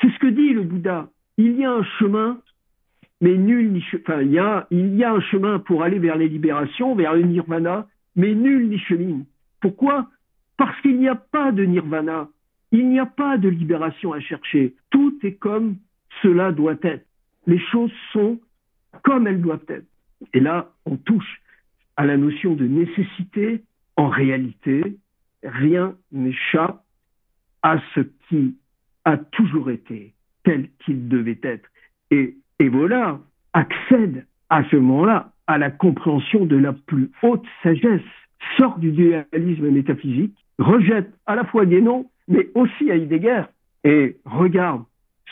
C'est 0.00 0.10
ce 0.10 0.18
que 0.18 0.26
dit 0.26 0.52
le 0.52 0.62
Bouddha. 0.62 1.08
Il 1.38 1.56
y 1.58 1.64
a 1.64 1.72
un 1.72 1.84
chemin, 1.98 2.38
mais 3.20 3.36
nul 3.36 3.72
n'y 3.72 3.84
enfin, 3.94 4.22
il 4.22 4.32
y 4.32 4.38
a, 4.38 4.66
il 4.70 4.94
y 4.96 5.04
a 5.04 5.12
un 5.12 5.20
chemin 5.20 5.58
pour 5.58 5.82
aller 5.82 5.98
vers 5.98 6.16
les 6.16 6.28
libérations, 6.28 6.94
vers 6.94 7.14
le 7.14 7.22
nirvana, 7.22 7.86
mais 8.16 8.34
nul 8.34 8.68
n'y 8.68 8.78
chemine. 8.78 9.24
Pourquoi? 9.60 10.08
Parce 10.56 10.78
qu'il 10.82 10.98
n'y 10.98 11.08
a 11.08 11.14
pas 11.14 11.52
de 11.52 11.64
nirvana. 11.64 12.28
Il 12.72 12.88
n'y 12.88 12.98
a 12.98 13.06
pas 13.06 13.38
de 13.38 13.48
libération 13.48 14.12
à 14.12 14.20
chercher. 14.20 14.74
Tout 14.90 15.18
est 15.22 15.34
comme 15.34 15.76
cela 16.22 16.52
doit 16.52 16.76
être. 16.82 17.06
Les 17.46 17.58
choses 17.58 17.92
sont 18.12 18.40
comme 19.02 19.26
elles 19.26 19.40
doivent 19.40 19.64
être. 19.68 19.86
Et 20.32 20.40
là, 20.40 20.70
on 20.86 20.96
touche 20.96 21.40
à 21.96 22.06
la 22.06 22.16
notion 22.16 22.54
de 22.54 22.66
nécessité 22.66 23.62
en 23.96 24.08
réalité, 24.08 24.96
rien 25.42 25.94
n'échappe 26.10 26.82
à 27.62 27.80
ce 27.94 28.00
qui 28.28 28.56
a 29.04 29.16
toujours 29.16 29.70
été 29.70 30.14
tel 30.44 30.68
qu'il 30.84 31.08
devait 31.08 31.40
être. 31.42 31.68
Et 32.10 32.36
Ebola 32.58 33.20
accède 33.52 34.26
à 34.50 34.64
ce 34.70 34.76
moment-là 34.76 35.32
à 35.46 35.58
la 35.58 35.70
compréhension 35.70 36.44
de 36.46 36.56
la 36.56 36.72
plus 36.72 37.10
haute 37.22 37.44
sagesse, 37.62 38.00
sort 38.58 38.78
du 38.78 38.92
dualisme 38.92 39.70
métaphysique, 39.70 40.36
rejette 40.58 41.12
à 41.26 41.34
la 41.34 41.44
fois 41.44 41.66
Guénon, 41.66 42.10
mais 42.28 42.48
aussi 42.54 42.88
Heidegger, 42.88 43.44
et 43.84 44.16
regarde 44.24 44.84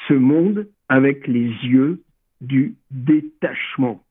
ce 0.09 0.15
monde 0.15 0.69
avec 0.89 1.27
les 1.27 1.49
yeux 1.63 2.03
du 2.41 2.75
détachement. 2.91 4.03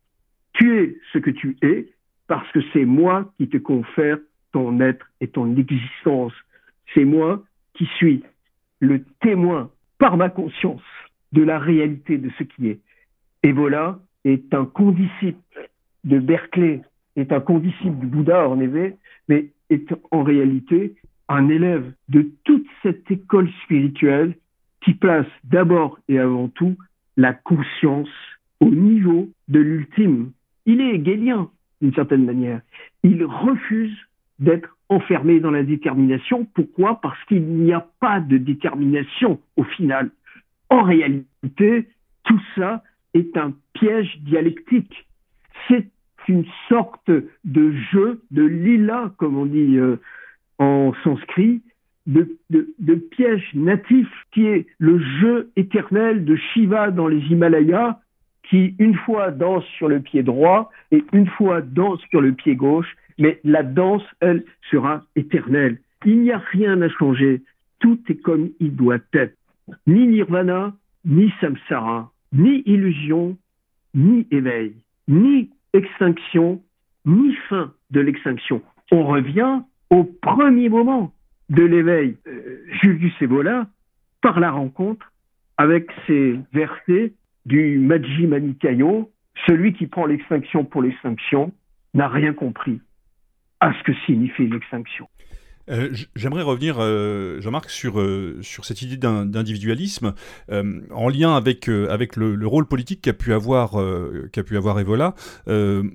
Tu 0.53 0.77
es 0.77 0.97
ce 1.13 1.19
que 1.19 1.29
tu 1.29 1.57
es 1.61 1.89
parce 2.27 2.49
que 2.51 2.59
c'est 2.73 2.85
moi 2.85 3.31
qui 3.37 3.49
te 3.49 3.57
confère 3.57 4.17
ton 4.51 4.79
être 4.79 5.05
et 5.21 5.27
ton 5.27 5.55
existence. 5.55 6.33
C'est 6.93 7.05
moi 7.05 7.43
qui 7.73 7.85
suis 7.97 8.23
le 8.79 9.03
témoin 9.21 9.69
par 9.97 10.17
ma 10.17 10.29
conscience 10.29 10.81
de 11.31 11.43
la 11.43 11.59
réalité 11.59 12.17
de 12.17 12.29
ce 12.37 12.43
qui 12.43 12.67
est. 12.67 12.79
Et 13.43 13.51
voilà 13.51 13.99
est 14.25 14.53
un 14.53 14.65
condisciple 14.65 15.37
de 16.03 16.19
Berkeley, 16.19 16.81
est 17.15 17.31
un 17.31 17.39
condisciple 17.39 17.97
du 17.99 18.05
Bouddha 18.05 18.49
en 18.49 18.59
effet, 18.59 18.97
mais 19.27 19.49
est 19.69 19.93
en 20.11 20.23
réalité 20.23 20.95
un 21.27 21.47
élève 21.49 21.91
de 22.09 22.27
toute 22.43 22.65
cette 22.81 23.09
école 23.11 23.49
spirituelle 23.63 24.35
qui 24.81 24.93
place 24.93 25.27
d'abord 25.43 25.99
et 26.07 26.19
avant 26.19 26.47
tout 26.49 26.75
la 27.17 27.33
conscience 27.33 28.09
au 28.59 28.69
niveau 28.69 29.29
de 29.47 29.59
l'ultime. 29.59 30.31
Il 30.65 30.81
est 30.81 30.95
hegelien 30.95 31.49
d'une 31.81 31.93
certaine 31.93 32.25
manière. 32.25 32.61
Il 33.03 33.23
refuse 33.23 33.97
d'être 34.39 34.77
enfermé 34.89 35.39
dans 35.39 35.51
la 35.51 35.63
détermination. 35.63 36.47
Pourquoi? 36.53 36.99
Parce 37.01 37.21
qu'il 37.25 37.43
n'y 37.43 37.73
a 37.73 37.85
pas 37.99 38.19
de 38.19 38.37
détermination 38.37 39.39
au 39.57 39.63
final. 39.63 40.09
En 40.69 40.83
réalité, 40.83 41.87
tout 42.23 42.41
ça 42.55 42.83
est 43.13 43.37
un 43.37 43.53
piège 43.73 44.19
dialectique. 44.21 45.07
C'est 45.67 45.87
une 46.27 46.45
sorte 46.67 47.09
de 47.43 47.71
jeu, 47.91 48.21
de 48.31 48.43
lila, 48.43 49.11
comme 49.17 49.37
on 49.37 49.45
dit 49.45 49.77
euh, 49.77 49.97
en 50.59 50.93
sanskrit, 51.03 51.61
de, 52.05 52.37
de, 52.49 52.95
piège 52.95 53.49
natif 53.53 54.07
qui 54.31 54.45
est 54.45 54.65
le 54.79 54.99
jeu 55.19 55.51
éternel 55.55 56.25
de 56.25 56.35
Shiva 56.35 56.91
dans 56.91 57.07
les 57.07 57.19
Himalayas, 57.31 57.99
qui 58.49 58.75
une 58.79 58.95
fois 58.95 59.31
danse 59.31 59.63
sur 59.77 59.87
le 59.87 59.99
pied 59.99 60.23
droit 60.23 60.71
et 60.91 61.03
une 61.13 61.27
fois 61.27 61.61
danse 61.61 62.01
sur 62.09 62.21
le 62.21 62.33
pied 62.33 62.55
gauche, 62.55 62.95
mais 63.17 63.39
la 63.43 63.63
danse, 63.63 64.03
elle, 64.21 64.43
sera 64.71 65.03
éternelle. 65.15 65.79
Il 66.05 66.21
n'y 66.21 66.31
a 66.31 66.39
rien 66.39 66.81
à 66.81 66.89
changer. 66.89 67.43
Tout 67.79 67.99
est 68.09 68.15
comme 68.15 68.49
il 68.59 68.75
doit 68.75 68.97
être. 69.13 69.35
Ni 69.85 70.07
nirvana, 70.07 70.73
ni 71.05 71.31
samsara, 71.39 72.11
ni 72.33 72.63
illusion, 72.65 73.37
ni 73.93 74.25
éveil, 74.31 74.73
ni 75.07 75.49
extinction, 75.73 76.61
ni 77.05 77.35
fin 77.49 77.71
de 77.91 77.99
l'extinction. 77.99 78.61
On 78.91 79.05
revient 79.05 79.61
au 79.89 80.03
premier 80.03 80.69
moment 80.69 81.13
de 81.49 81.63
l'éveil. 81.63 82.15
Euh, 82.27 82.63
Julius 82.81 83.13
Evola, 83.21 83.67
par 84.21 84.39
la 84.39 84.51
rencontre 84.51 85.11
avec 85.57 85.89
ces 86.07 86.39
versets 86.53 87.13
du 87.45 87.79
Majjhima 87.79 88.39
Manikayo, 88.39 89.11
celui 89.47 89.73
qui 89.73 89.87
prend 89.87 90.05
l'extinction 90.05 90.65
pour 90.65 90.81
l'extinction 90.81 91.53
n'a 91.93 92.07
rien 92.07 92.33
compris 92.33 92.81
à 93.59 93.73
ce 93.73 93.83
que 93.83 93.93
signifie 94.05 94.47
l'extinction. 94.47 95.07
Euh, 95.69 95.89
j'aimerais 96.15 96.41
revenir, 96.41 96.77
euh, 96.79 97.39
Jean-Marc, 97.41 97.69
sur, 97.69 97.99
euh, 97.99 98.39
sur 98.41 98.65
cette 98.65 98.81
idée 98.81 98.97
d'individualisme 98.97 100.13
en 100.49 101.09
lien 101.09 101.35
avec, 101.35 101.67
avec 101.67 102.15
le, 102.15 102.47
rôle 102.47 102.65
politique 102.65 103.01
qu'a 103.01 103.13
pu 103.13 103.33
avoir, 103.33 103.77
qu'a 104.31 104.43
pu 104.43 104.57
avoir 104.57 104.79
Evola 104.79 105.13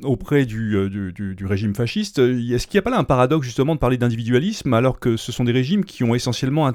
auprès 0.02 0.46
du, 0.46 0.88
du, 0.90 1.34
du, 1.34 1.46
régime 1.46 1.74
fasciste. 1.74 2.18
Est-ce 2.18 2.66
qu'il 2.66 2.78
n'y 2.78 2.80
a 2.80 2.82
pas 2.82 2.90
là 2.90 2.98
un 2.98 3.04
paradoxe 3.04 3.46
justement 3.46 3.74
de 3.74 3.80
parler 3.80 3.96
d'individualisme 3.96 4.72
alors 4.74 5.00
que 5.00 5.16
ce 5.16 5.32
sont 5.32 5.44
des 5.44 5.52
régimes 5.52 5.84
qui 5.84 6.04
ont 6.04 6.14
essentiellement 6.14 6.68
un 6.68 6.72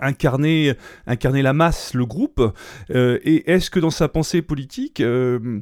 incarner, 0.00 0.74
incarner 1.06 1.42
la 1.42 1.52
masse, 1.52 1.94
le 1.94 2.06
groupe. 2.06 2.42
Euh, 2.94 3.18
Et 3.24 3.50
est-ce 3.50 3.70
que 3.70 3.80
dans 3.80 3.90
sa 3.90 4.08
pensée 4.08 4.42
politique, 4.42 5.00
euh, 5.00 5.60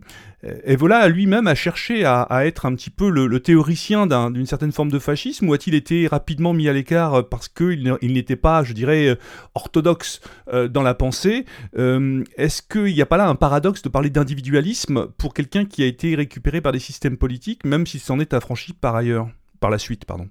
Evola 0.64 1.08
lui-même 1.08 1.48
a 1.48 1.54
cherché 1.54 2.04
à, 2.04 2.26
être 2.46 2.66
un 2.66 2.74
petit 2.74 2.90
peu 2.90 3.10
le, 3.10 3.40
théoricien 3.40 4.06
d'une 4.06 4.46
certaine 4.46 4.70
forme 4.70 4.90
de 4.90 4.98
fascisme 4.98 5.48
ou 5.48 5.52
a-t-il 5.52 5.74
été 5.74 6.06
rapidement 6.06 6.52
mis 6.52 6.68
à 6.68 6.72
l'écart 6.72 7.28
parce 7.28 7.48
qu'il 7.48 7.96
il, 8.02 8.12
n'était 8.12 8.36
pas, 8.36 8.62
je 8.62 8.72
dirais, 8.72 9.18
orthodoxe 9.54 10.20
euh, 10.52 10.68
dans 10.68 10.82
la 10.82 10.94
pensée? 10.94 11.44
Est-ce 11.74 12.62
qu'il 12.62 12.94
n'y 12.94 13.02
a 13.02 13.06
pas 13.06 13.16
là 13.16 13.28
un 13.28 13.34
paradoxe 13.34 13.82
de 13.82 13.88
parler 13.88 14.10
d'individualisme 14.10 15.08
pour 15.18 15.34
quelqu'un 15.34 15.64
qui 15.64 15.82
a 15.82 15.86
été 15.86 16.14
récupéré 16.14 16.60
par 16.60 16.72
des 16.72 16.78
systèmes 16.78 17.16
politiques, 17.16 17.64
même 17.64 17.86
s'il 17.86 18.00
s'en 18.00 18.20
est 18.20 18.32
affranchi 18.32 18.72
par 18.72 18.94
ailleurs, 18.94 19.28
par 19.60 19.70
la 19.70 19.78
suite, 19.78 20.04
pardon? 20.04 20.28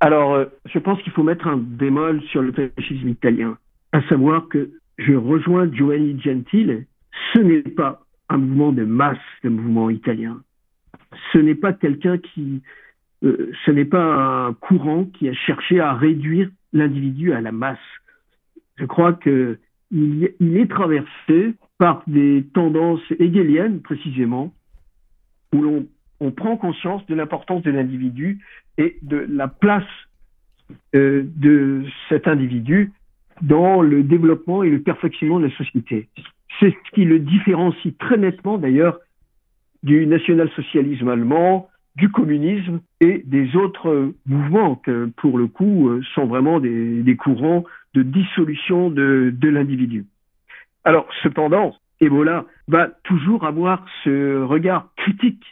Alors, 0.00 0.34
euh, 0.34 0.44
je 0.66 0.78
pense 0.78 1.02
qu'il 1.02 1.12
faut 1.12 1.22
mettre 1.22 1.46
un 1.48 1.56
bémol 1.56 2.22
sur 2.30 2.42
le 2.42 2.52
fascisme 2.52 3.08
italien, 3.08 3.58
à 3.92 4.02
savoir 4.08 4.48
que 4.48 4.70
je 4.98 5.12
rejoins 5.12 5.70
Giovanni 5.72 6.20
Gentile, 6.20 6.86
ce 7.32 7.40
n'est 7.40 7.62
pas 7.62 8.02
un 8.28 8.38
mouvement 8.38 8.72
de 8.72 8.84
masse, 8.84 9.18
le 9.42 9.50
mouvement 9.50 9.90
italien. 9.90 10.40
Ce 11.32 11.38
n'est 11.38 11.54
pas 11.54 11.72
quelqu'un 11.72 12.18
qui, 12.18 12.62
euh, 13.24 13.50
ce 13.64 13.70
n'est 13.70 13.84
pas 13.84 14.46
un 14.46 14.52
courant 14.54 15.04
qui 15.04 15.28
a 15.28 15.34
cherché 15.34 15.80
à 15.80 15.94
réduire 15.94 16.50
l'individu 16.72 17.32
à 17.32 17.40
la 17.40 17.52
masse. 17.52 17.78
Je 18.76 18.84
crois 18.84 19.14
que 19.14 19.58
il, 19.90 20.32
il 20.38 20.56
est 20.58 20.70
traversé 20.70 21.54
par 21.78 22.02
des 22.06 22.46
tendances 22.52 23.00
hegeliennes 23.18 23.80
précisément, 23.80 24.52
où 25.52 25.62
l'on 25.62 25.86
on 26.20 26.30
prend 26.30 26.56
conscience 26.56 27.04
de 27.06 27.14
l'importance 27.14 27.62
de 27.62 27.70
l'individu 27.70 28.40
et 28.78 28.96
de 29.02 29.26
la 29.28 29.48
place 29.48 29.84
euh, 30.94 31.24
de 31.36 31.84
cet 32.08 32.26
individu 32.26 32.92
dans 33.42 33.82
le 33.82 34.02
développement 34.02 34.62
et 34.62 34.70
le 34.70 34.80
perfectionnement 34.80 35.40
de 35.40 35.46
la 35.46 35.56
société. 35.56 36.08
C'est 36.58 36.70
ce 36.70 36.90
qui 36.94 37.04
le 37.04 37.18
différencie 37.18 37.94
très 37.98 38.16
nettement 38.16 38.58
d'ailleurs 38.58 38.98
du 39.82 40.06
national-socialisme 40.06 41.08
allemand, 41.08 41.68
du 41.96 42.08
communisme 42.10 42.80
et 43.00 43.22
des 43.26 43.54
autres 43.56 44.12
mouvements 44.26 44.76
que, 44.76 45.10
pour 45.16 45.38
le 45.38 45.46
coup, 45.46 45.88
euh, 45.88 46.02
sont 46.14 46.26
vraiment 46.26 46.60
des, 46.60 47.16
courants 47.16 47.64
de 47.94 48.02
dissolution 48.02 48.90
de, 48.90 49.32
de 49.36 49.48
l'individu. 49.48 50.06
Alors, 50.84 51.08
cependant, 51.22 51.74
Ebola 52.00 52.44
va 52.68 52.88
toujours 53.04 53.44
avoir 53.44 53.84
ce 54.04 54.42
regard 54.42 54.88
critique 54.96 55.44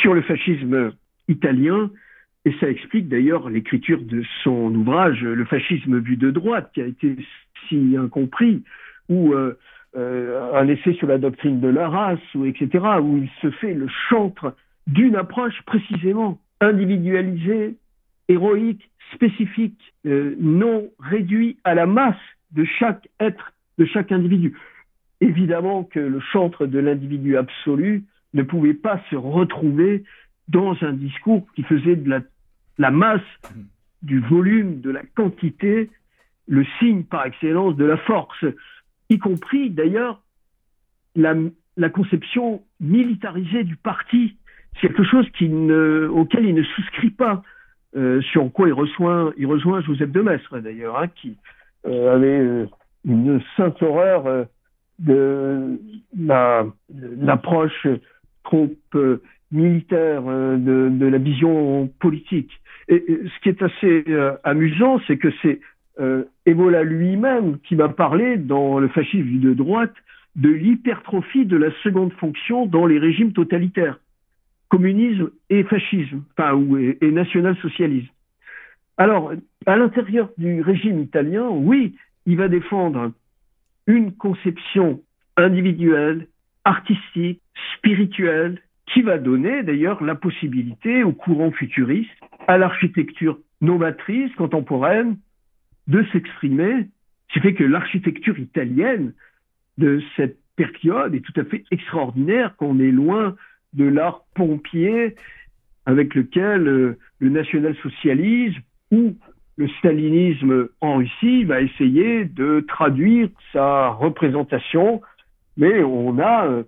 sur 0.00 0.14
le 0.14 0.22
fascisme 0.22 0.92
italien, 1.28 1.90
et 2.44 2.54
ça 2.58 2.70
explique 2.70 3.08
d'ailleurs 3.08 3.50
l'écriture 3.50 4.00
de 4.00 4.22
son 4.42 4.74
ouvrage 4.74 5.22
Le 5.22 5.44
fascisme 5.44 5.98
vu 5.98 6.16
de 6.16 6.30
droite, 6.30 6.70
qui 6.72 6.80
a 6.80 6.86
été 6.86 7.16
si 7.68 7.96
incompris, 7.98 8.62
ou 9.08 9.34
euh, 9.34 9.58
euh, 9.96 10.52
un 10.54 10.66
essai 10.68 10.94
sur 10.94 11.06
la 11.06 11.18
doctrine 11.18 11.60
de 11.60 11.68
la 11.68 11.88
race, 11.88 12.34
ou 12.34 12.46
etc., 12.46 12.84
où 13.02 13.18
il 13.18 13.28
se 13.42 13.50
fait 13.56 13.74
le 13.74 13.88
chantre 14.08 14.54
d'une 14.86 15.16
approche 15.16 15.60
précisément 15.66 16.38
individualisée, 16.60 17.76
héroïque, 18.28 18.90
spécifique, 19.12 19.92
euh, 20.06 20.34
non 20.38 20.88
réduit 20.98 21.58
à 21.64 21.74
la 21.74 21.86
masse 21.86 22.16
de 22.52 22.64
chaque 22.64 23.08
être, 23.20 23.52
de 23.78 23.84
chaque 23.84 24.12
individu. 24.12 24.56
Évidemment 25.20 25.84
que 25.84 26.00
le 26.00 26.20
chantre 26.20 26.66
de 26.66 26.78
l'individu 26.78 27.36
absolu 27.36 28.04
ne 28.32 28.42
pouvait 28.42 28.74
pas 28.74 29.02
se 29.10 29.16
retrouver 29.16 30.04
dans 30.48 30.76
un 30.82 30.92
discours 30.92 31.46
qui 31.54 31.62
faisait 31.62 31.96
de 31.96 32.08
la, 32.08 32.20
masse, 32.90 33.20
du 34.02 34.20
volume, 34.20 34.80
de 34.80 34.90
la 34.90 35.02
quantité, 35.14 35.90
le 36.48 36.64
signe 36.78 37.04
par 37.04 37.26
excellence 37.26 37.76
de 37.76 37.84
la 37.84 37.98
force, 37.98 38.44
y 39.10 39.18
compris 39.18 39.68
d'ailleurs 39.68 40.22
la, 41.14 41.34
conception 41.90 42.62
militarisée 42.80 43.64
du 43.64 43.76
parti. 43.76 44.36
C'est 44.80 44.88
quelque 44.88 45.04
chose 45.04 45.26
auquel 46.08 46.46
il 46.46 46.54
ne 46.54 46.62
souscrit 46.62 47.10
pas, 47.10 47.42
euh, 47.96 48.22
sur 48.22 48.50
quoi 48.52 48.68
il 48.68 48.72
rejoint, 48.72 49.80
Joseph 49.82 50.10
de 50.10 50.60
d'ailleurs, 50.60 50.98
hein, 50.98 51.08
qui 51.08 51.36
euh, 51.86 52.14
avait 52.14 52.40
euh, 52.40 52.66
une 53.04 53.42
sainte 53.56 53.82
horreur 53.82 54.46
de 54.98 55.78
l'approche 56.16 57.86
trop 58.44 58.70
euh, 58.94 59.22
militaire 59.52 60.22
euh, 60.26 60.56
de, 60.56 61.06
la 61.06 61.18
vision 61.18 61.90
politique. 61.98 62.50
Et, 62.88 63.04
ce 63.06 63.40
qui 63.42 63.48
est 63.48 63.62
assez 63.62 64.04
euh, 64.08 64.36
amusant, 64.44 65.00
c'est 65.06 65.16
que 65.16 65.28
c'est 65.42 65.60
Ebola 66.46 66.82
lui-même 66.82 67.58
qui 67.58 67.74
va 67.74 67.90
parler 67.90 68.38
dans 68.38 68.78
le 68.78 68.88
fascisme 68.88 69.38
de 69.38 69.52
droite 69.52 69.92
de 70.34 70.48
l'hypertrophie 70.48 71.44
de 71.44 71.58
la 71.58 71.70
seconde 71.82 72.14
fonction 72.14 72.64
dans 72.64 72.86
les 72.86 72.98
régimes 72.98 73.34
totalitaires. 73.34 74.00
communisme 74.68 75.30
et 75.50 75.62
fascisme, 75.64 76.22
enfin, 76.32 76.54
ou, 76.54 76.78
et 76.78 77.10
national-socialisme. 77.10 78.08
Alors, 78.96 79.32
à 79.66 79.76
l'intérieur 79.76 80.30
du 80.38 80.62
régime 80.62 81.00
italien, 81.00 81.48
oui, 81.50 81.96
il 82.24 82.36
va 82.36 82.48
défendre 82.48 83.12
une 83.86 84.12
conception 84.12 85.00
individuelle, 85.36 86.28
artistique, 86.64 87.40
spirituelle, 87.76 88.60
qui 88.92 89.02
va 89.02 89.18
donner 89.18 89.62
d'ailleurs 89.62 90.02
la 90.02 90.14
possibilité 90.14 91.04
au 91.04 91.12
courant 91.12 91.52
futuriste, 91.52 92.10
à 92.48 92.58
l'architecture 92.58 93.38
novatrice, 93.60 94.34
contemporaine, 94.34 95.16
de 95.86 96.04
s'exprimer. 96.12 96.88
Ce 97.28 97.34
qui 97.34 97.40
fait 97.40 97.54
que 97.54 97.64
l'architecture 97.64 98.38
italienne 98.38 99.12
de 99.78 100.02
cette 100.16 100.38
période 100.56 101.14
est 101.14 101.20
tout 101.20 101.38
à 101.40 101.44
fait 101.44 101.64
extraordinaire, 101.70 102.56
qu'on 102.56 102.80
est 102.80 102.90
loin 102.90 103.36
de 103.72 103.84
l'art 103.84 104.24
pompier 104.34 105.14
avec 105.86 106.14
lequel 106.14 106.66
euh, 106.66 106.98
le 107.18 107.30
national-socialisme 107.30 108.60
ou 108.90 109.16
le 109.56 109.68
stalinisme 109.78 110.68
en 110.80 110.96
Russie 110.96 111.44
va 111.44 111.60
essayer 111.60 112.24
de 112.24 112.64
traduire 112.66 113.28
sa 113.52 113.88
représentation, 113.88 115.00
mais 115.56 115.82
on 115.82 116.18
a 116.18 116.46
euh, 116.46 116.62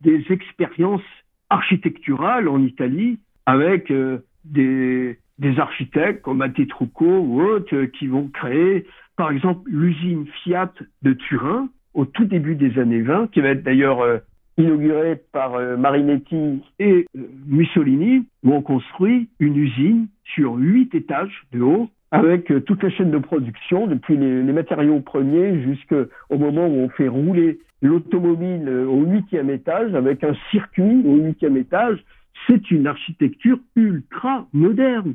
des 0.00 0.24
expériences 0.30 1.02
architecturales 1.50 2.48
en 2.48 2.62
Italie 2.62 3.18
avec 3.46 3.90
euh, 3.90 4.18
des, 4.44 5.18
des 5.38 5.58
architectes 5.58 6.22
comme 6.22 6.44
Trucco 6.68 7.04
ou 7.04 7.42
autres 7.42 7.74
euh, 7.74 7.86
qui 7.86 8.06
vont 8.06 8.28
créer, 8.28 8.86
par 9.16 9.30
exemple, 9.30 9.62
l'usine 9.70 10.26
Fiat 10.42 10.72
de 11.02 11.12
Turin 11.12 11.68
au 11.94 12.04
tout 12.04 12.24
début 12.24 12.54
des 12.54 12.78
années 12.78 13.02
20, 13.02 13.30
qui 13.30 13.40
va 13.40 13.50
être 13.50 13.62
d'ailleurs 13.62 14.00
euh, 14.00 14.18
inaugurée 14.56 15.20
par 15.32 15.54
euh, 15.54 15.76
Marinetti 15.76 16.60
et 16.78 17.06
Mussolini, 17.46 18.26
où 18.44 18.54
on 18.54 18.62
construit 18.62 19.28
une 19.38 19.56
usine 19.56 20.08
sur 20.24 20.54
huit 20.54 20.94
étages 20.94 21.44
de 21.52 21.60
haut 21.60 21.88
avec 22.10 22.50
toute 22.64 22.82
la 22.82 22.88
chaîne 22.88 23.10
de 23.10 23.18
production, 23.18 23.86
depuis 23.86 24.16
les 24.16 24.42
matériaux 24.44 25.00
premiers 25.00 25.62
jusqu'au 25.62 26.06
moment 26.30 26.66
où 26.66 26.78
on 26.78 26.88
fait 26.88 27.06
rouler 27.06 27.58
l'automobile 27.82 28.68
euh, 28.68 28.86
au 28.86 29.04
huitième 29.04 29.50
étage, 29.50 29.94
avec 29.94 30.24
un 30.24 30.34
circuit 30.50 31.02
au 31.04 31.16
huitième 31.16 31.56
étage. 31.56 31.98
C'est 32.46 32.70
une 32.70 32.86
architecture 32.86 33.58
ultra 33.76 34.46
moderne. 34.52 35.14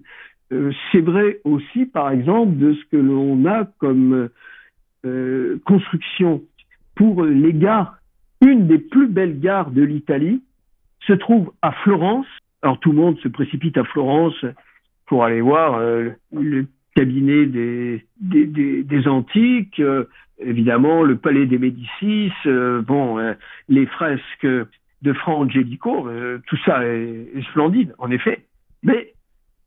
Euh, 0.52 0.72
c'est 0.92 1.02
vrai 1.02 1.40
aussi, 1.44 1.86
par 1.86 2.12
exemple, 2.12 2.58
de 2.58 2.74
ce 2.74 2.86
que 2.92 2.98
l'on 2.98 3.46
a 3.46 3.66
comme 3.80 4.30
euh, 5.06 5.60
construction 5.66 6.42
pour 6.96 7.24
les 7.24 7.54
gares. 7.54 7.98
Une 8.42 8.68
des 8.68 8.78
plus 8.78 9.08
belles 9.08 9.40
gares 9.40 9.72
de 9.72 9.82
l'Italie 9.82 10.44
se 11.08 11.14
trouve 11.14 11.52
à 11.62 11.72
Florence. 11.72 12.28
Alors 12.62 12.80
tout 12.80 12.92
le 12.92 12.98
monde 12.98 13.18
se 13.20 13.28
précipite 13.28 13.78
à 13.78 13.84
Florence 13.84 14.46
pour 15.06 15.24
aller 15.24 15.42
voir 15.42 15.80
le 16.32 16.66
cabinet 16.96 17.46
des, 17.46 18.06
des, 18.20 18.46
des, 18.46 18.84
des 18.84 19.08
antiques, 19.08 19.80
euh, 19.80 20.06
évidemment 20.40 21.04
le 21.04 21.18
palais 21.18 21.46
des 21.46 21.58
Médicis, 21.58 22.32
euh, 22.46 22.82
bon, 22.82 23.20
euh, 23.20 23.34
les 23.70 23.86
fresques 23.86 24.46
de 24.46 25.14
Fra 25.14 25.34
Angelico, 25.34 26.08
euh, 26.08 26.40
tout 26.48 26.58
ça 26.66 26.86
est, 26.86 27.28
est 27.36 27.44
splendide, 27.50 27.94
en 27.98 28.12
effet. 28.12 28.46
Mais 28.84 29.14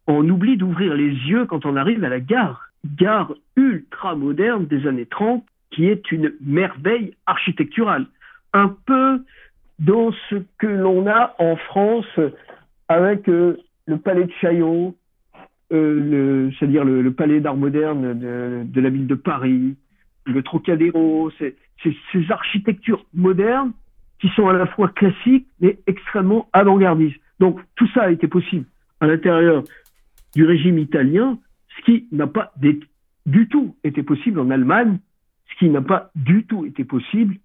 on 0.06 0.28
oublie 0.28 0.56
d'ouvrir 0.56 0.94
les 0.94 1.08
yeux 1.08 1.46
quand 1.46 1.66
on 1.66 1.76
arrive 1.76 2.04
à 2.04 2.08
la 2.08 2.20
gare, 2.20 2.68
gare 2.84 3.34
ultra 3.56 4.14
moderne 4.14 4.66
des 4.66 4.86
années 4.86 5.06
30, 5.06 5.44
qui 5.70 5.86
est 5.86 6.10
une 6.12 6.32
merveille 6.40 7.14
architecturale. 7.26 8.06
Un 8.52 8.74
peu 8.86 9.22
dans 9.78 10.12
ce 10.30 10.36
que 10.58 10.66
l'on 10.66 11.06
a 11.06 11.34
en 11.38 11.56
France 11.56 12.18
avec 12.88 13.28
euh, 13.28 13.58
le 13.86 13.98
palais 13.98 14.24
de 14.24 14.32
Chaillot, 14.40 14.94
euh, 15.72 16.50
c'est-à-dire 16.58 16.84
le, 16.84 17.02
le 17.02 17.12
palais 17.12 17.40
d'art 17.40 17.56
moderne 17.56 18.18
de, 18.18 18.62
de 18.64 18.80
la 18.80 18.90
ville 18.90 19.06
de 19.06 19.14
Paris, 19.14 19.76
le 20.26 20.42
Trocadéro, 20.42 21.30
c'est 21.38 21.56
c'est 21.82 21.94
ces 22.12 22.30
architectures 22.30 23.04
modernes 23.14 23.72
qui 24.20 24.28
sont 24.30 24.48
à 24.48 24.52
la 24.52 24.66
fois 24.66 24.88
classiques 24.88 25.46
mais 25.60 25.78
extrêmement 25.86 26.48
avant-gardistes. 26.52 27.20
Donc 27.38 27.60
tout 27.76 27.88
ça 27.88 28.04
a 28.04 28.10
été 28.10 28.28
possible 28.28 28.64
à 29.00 29.06
l'intérieur 29.06 29.62
du 30.34 30.44
régime 30.44 30.78
italien, 30.78 31.38
ce 31.76 31.84
qui 31.84 32.08
n'a 32.12 32.26
pas 32.26 32.52
du 33.26 33.48
tout 33.48 33.76
été 33.84 34.02
possible 34.02 34.40
en 34.40 34.50
Allemagne, 34.50 34.98
ce 35.50 35.58
qui 35.58 35.68
n'a 35.68 35.82
pas 35.82 36.10
du 36.14 36.44
tout 36.44 36.64
été 36.64 36.84
possible 36.84 37.36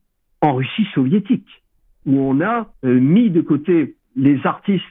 en 0.41 0.55
Russie 0.55 0.87
soviétique, 0.93 1.63
où 2.05 2.19
on 2.19 2.41
a 2.41 2.73
euh, 2.83 2.99
mis 2.99 3.29
de 3.29 3.41
côté 3.41 3.95
les 4.15 4.39
artistes 4.45 4.85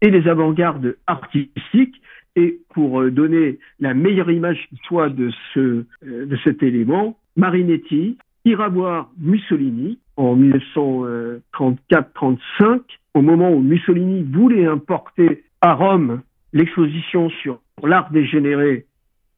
et 0.00 0.10
les 0.10 0.28
avant-gardes 0.28 0.96
artistiques, 1.06 2.00
et 2.38 2.60
pour 2.70 3.00
euh, 3.00 3.10
donner 3.10 3.58
la 3.80 3.92
meilleure 3.94 4.30
image 4.30 4.68
soit 4.84 5.08
de, 5.08 5.30
ce, 5.52 5.60
euh, 5.60 5.84
de 6.02 6.38
cet 6.44 6.62
élément, 6.62 7.18
Marinetti 7.36 8.16
ira 8.44 8.68
voir 8.68 9.10
Mussolini 9.18 9.98
en 10.16 10.36
1934-35, 10.36 12.82
au 13.14 13.22
moment 13.22 13.50
où 13.52 13.58
Mussolini 13.60 14.22
voulait 14.22 14.66
importer 14.66 15.42
à 15.60 15.74
Rome 15.74 16.22
l'exposition 16.52 17.30
sur 17.30 17.58
l'art 17.82 18.12
dégénéré 18.12 18.86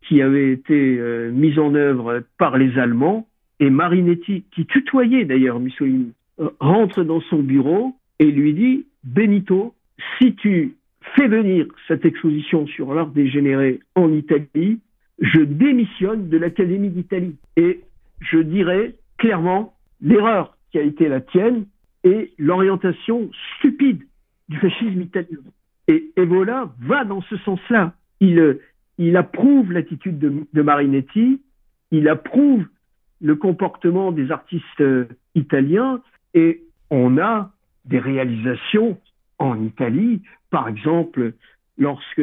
qui 0.07 0.21
avait 0.23 0.53
été 0.53 0.99
euh, 0.99 1.31
mise 1.33 1.59
en 1.59 1.75
œuvre 1.75 2.23
par 2.39 2.59
les 2.59 2.79
Allemands, 2.79 3.27
et 3.61 3.71
Marinetti, 3.71 4.45
qui 4.55 4.67
tutoyait 4.67 5.25
d'ailleurs 5.25 5.59
Mussolini, 5.61 6.13
rentre 6.61 7.03
dans 7.03 7.23
son 7.23 7.39
bureau 7.39 7.97
et 8.19 8.31
lui 8.31 8.53
dit 8.55 8.87
Benito, 9.05 9.75
si 10.19 10.35
tu 10.35 10.75
fais 11.17 11.29
venir 11.29 11.67
cette 11.89 12.05
exposition 12.05 12.67
sur 12.67 12.95
l'art 12.95 13.11
dégénéré 13.11 13.81
en 13.95 14.13
Italie, 14.13 14.81
je 15.21 15.41
démissionne 15.41 16.29
de 16.29 16.39
l'Académie 16.39 16.91
d'Italie. 16.91 17.37
Et 17.57 17.81
je 18.21 18.39
dirais 18.39 18.95
clairement 19.19 19.75
l'erreur 20.01 20.57
qui 20.71 20.79
a 20.79 20.83
été 20.83 21.09
la 21.09 21.21
tienne 21.21 21.67
et 22.05 22.33
l'orientation 22.39 23.31
stupide 23.57 24.03
du 24.49 24.59
fascisme 24.59 25.01
italien. 25.01 25.39
Et 25.89 26.13
Evola 26.17 26.73
va 26.81 27.05
dans 27.05 27.23
ce 27.23 27.37
sens-là. 27.39 27.95
Il, 28.21 28.59
il 28.99 29.17
approuve 29.17 29.73
l'attitude 29.73 30.19
de, 30.19 30.33
de 30.53 30.63
Marinetti, 30.63 31.41
il 31.91 32.09
approuve 32.09 32.65
le 33.21 33.37
comportement 33.37 34.13
des 34.13 34.31
artistes 34.31 34.81
euh, 34.81 35.07
italiens 35.35 36.01
et 36.35 36.63
on 36.91 37.19
a 37.19 37.53
des 37.85 37.99
réalisations 37.99 38.99
en 39.41 39.61
Italie, 39.65 40.23
par 40.51 40.69
exemple, 40.69 41.33
lorsque 41.79 42.23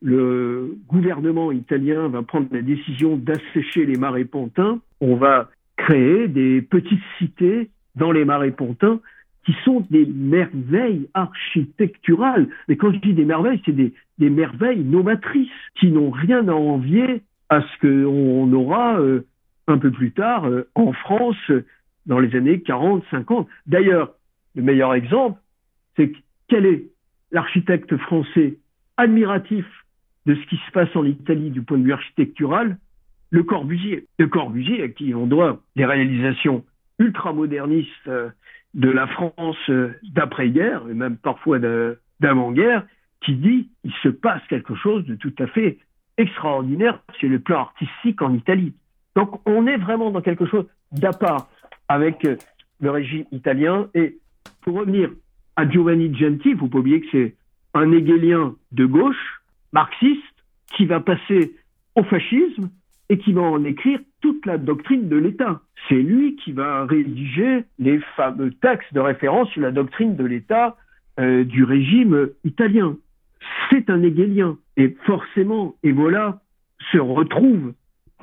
le 0.00 0.76
gouvernement 0.88 1.52
italien 1.52 2.08
va 2.08 2.22
prendre 2.22 2.46
la 2.52 2.62
décision 2.62 3.16
d'assécher 3.16 3.84
les 3.84 3.96
marais 3.96 4.24
pontins, 4.24 4.80
on 5.00 5.16
va 5.16 5.50
créer 5.76 6.28
des 6.28 6.62
petites 6.62 7.02
cités 7.18 7.70
dans 7.96 8.12
les 8.12 8.24
marais 8.24 8.52
pontins 8.52 9.00
qui 9.44 9.54
sont 9.64 9.84
des 9.90 10.06
merveilles 10.06 11.08
architecturales. 11.12 12.48
Mais 12.68 12.76
quand 12.76 12.92
je 12.92 12.98
dis 12.98 13.12
des 13.12 13.24
merveilles, 13.24 13.60
c'est 13.66 13.72
des, 13.72 13.92
merveilles 14.18 14.84
novatrices 14.84 15.50
qui 15.78 15.90
n'ont 15.90 16.10
rien 16.10 16.48
à 16.48 16.52
envier 16.52 17.22
à 17.50 17.60
ce 17.60 17.80
qu'on 17.80 18.50
aura 18.52 18.98
euh, 18.98 19.26
un 19.66 19.76
peu 19.76 19.90
plus 19.90 20.12
tard 20.12 20.46
euh, 20.46 20.68
en 20.74 20.92
France 20.92 21.50
dans 22.06 22.20
les 22.20 22.34
années 22.36 22.60
40, 22.60 23.02
50. 23.10 23.48
D'ailleurs, 23.66 24.14
le 24.54 24.62
meilleur 24.62 24.94
exemple, 24.94 25.38
c'est 25.96 26.10
que 26.10 26.18
quel 26.48 26.66
est 26.66 26.86
l'architecte 27.32 27.96
français 27.96 28.58
admiratif 28.96 29.66
de 30.26 30.34
ce 30.34 30.46
qui 30.46 30.56
se 30.56 30.70
passe 30.72 30.94
en 30.94 31.04
Italie 31.04 31.50
du 31.50 31.62
point 31.62 31.78
de 31.78 31.84
vue 31.84 31.92
architectural? 31.92 32.78
Le 33.30 33.42
Corbusier. 33.42 34.06
Le 34.18 34.28
Corbusier 34.28 34.82
à 34.82 34.88
qui 34.88 35.14
on 35.14 35.26
doit 35.26 35.60
les 35.74 35.84
réalisations 35.84 36.64
ultramodernistes 36.98 37.88
euh, 38.06 38.30
de 38.74 38.90
la 38.90 39.06
France 39.06 39.56
euh, 39.68 39.92
d'après-guerre, 40.02 40.82
et 40.88 40.94
même 40.94 41.16
parfois 41.16 41.58
d'avant-guerre, 42.20 42.86
qui 43.20 43.34
dit 43.34 43.70
il 43.84 43.92
se 44.02 44.08
passe 44.08 44.42
quelque 44.48 44.74
chose 44.74 45.04
de 45.06 45.14
tout 45.14 45.34
à 45.38 45.46
fait 45.46 45.78
extraordinaire 46.16 47.00
sur 47.18 47.28
le 47.28 47.38
plan 47.38 47.60
artistique 47.60 48.22
en 48.22 48.34
Italie. 48.34 48.74
Donc 49.16 49.40
on 49.46 49.66
est 49.66 49.76
vraiment 49.76 50.10
dans 50.10 50.20
quelque 50.20 50.46
chose 50.46 50.66
d'à 50.92 51.12
part 51.12 51.48
avec 51.88 52.24
euh, 52.24 52.36
le 52.80 52.90
régime 52.90 53.24
italien. 53.32 53.88
Et 53.94 54.18
pour 54.62 54.76
revenir 54.76 55.10
à 55.56 55.68
Giovanni 55.68 56.14
Genti, 56.14 56.50
il 56.50 56.58
faut 56.58 56.68
pas 56.68 56.78
oublier 56.78 57.00
que 57.00 57.06
c'est 57.12 57.34
un 57.74 57.90
hégélien 57.92 58.54
de 58.72 58.86
gauche, 58.86 59.42
marxiste, 59.72 60.22
qui 60.76 60.86
va 60.86 61.00
passer 61.00 61.54
au 61.94 62.02
fascisme 62.04 62.70
et 63.08 63.18
qui 63.18 63.32
va 63.32 63.42
en 63.42 63.64
écrire 63.64 64.00
toute 64.20 64.44
la 64.46 64.58
doctrine 64.58 65.08
de 65.08 65.16
l'État. 65.16 65.60
C'est 65.88 66.00
lui 66.00 66.36
qui 66.36 66.52
va 66.52 66.86
rédiger 66.86 67.64
les 67.78 68.00
fameux 68.16 68.50
textes 68.52 68.92
de 68.94 69.00
référence 69.00 69.50
sur 69.50 69.60
la 69.60 69.70
doctrine 69.70 70.16
de 70.16 70.24
l'État 70.24 70.76
euh, 71.20 71.44
du 71.44 71.64
régime 71.64 72.30
italien. 72.44 72.96
C'est 73.70 73.90
un 73.90 74.02
hégélien. 74.02 74.56
Et 74.76 74.96
forcément, 75.04 75.74
Evola 75.82 76.40
se 76.90 76.98
retrouve 76.98 77.74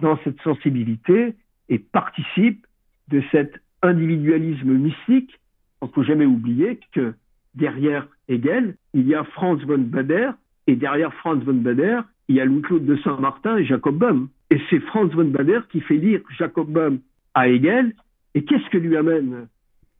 dans 0.01 0.17
cette 0.23 0.41
sensibilité 0.41 1.35
et 1.69 1.79
participe 1.79 2.65
de 3.09 3.21
cet 3.31 3.61
individualisme 3.81 4.73
mystique. 4.73 5.39
Il 5.81 5.87
ne 5.87 5.91
faut 5.91 6.03
jamais 6.03 6.25
oublier 6.25 6.79
que 6.91 7.13
derrière 7.55 8.07
Hegel, 8.27 8.75
il 8.93 9.07
y 9.07 9.15
a 9.15 9.23
Franz 9.23 9.65
von 9.65 9.79
Bader, 9.79 10.31
et 10.67 10.75
derrière 10.75 11.13
Franz 11.15 11.43
von 11.43 11.55
Bader, 11.55 12.01
il 12.27 12.35
y 12.35 12.41
a 12.41 12.45
Louis-Claude 12.45 12.85
de 12.85 12.95
Saint-Martin 12.97 13.57
et 13.57 13.65
Jacob 13.65 13.97
Böhm. 13.97 14.29
Et 14.51 14.61
c'est 14.69 14.79
Franz 14.79 15.13
von 15.13 15.25
Bader 15.25 15.59
qui 15.69 15.81
fait 15.81 15.97
lire 15.97 16.21
Jacob 16.37 16.69
Böhm 16.71 16.99
à 17.33 17.49
Hegel. 17.49 17.93
Et 18.35 18.43
qu'est-ce 18.43 18.69
que 18.69 18.77
lui 18.77 18.95
amène 18.95 19.47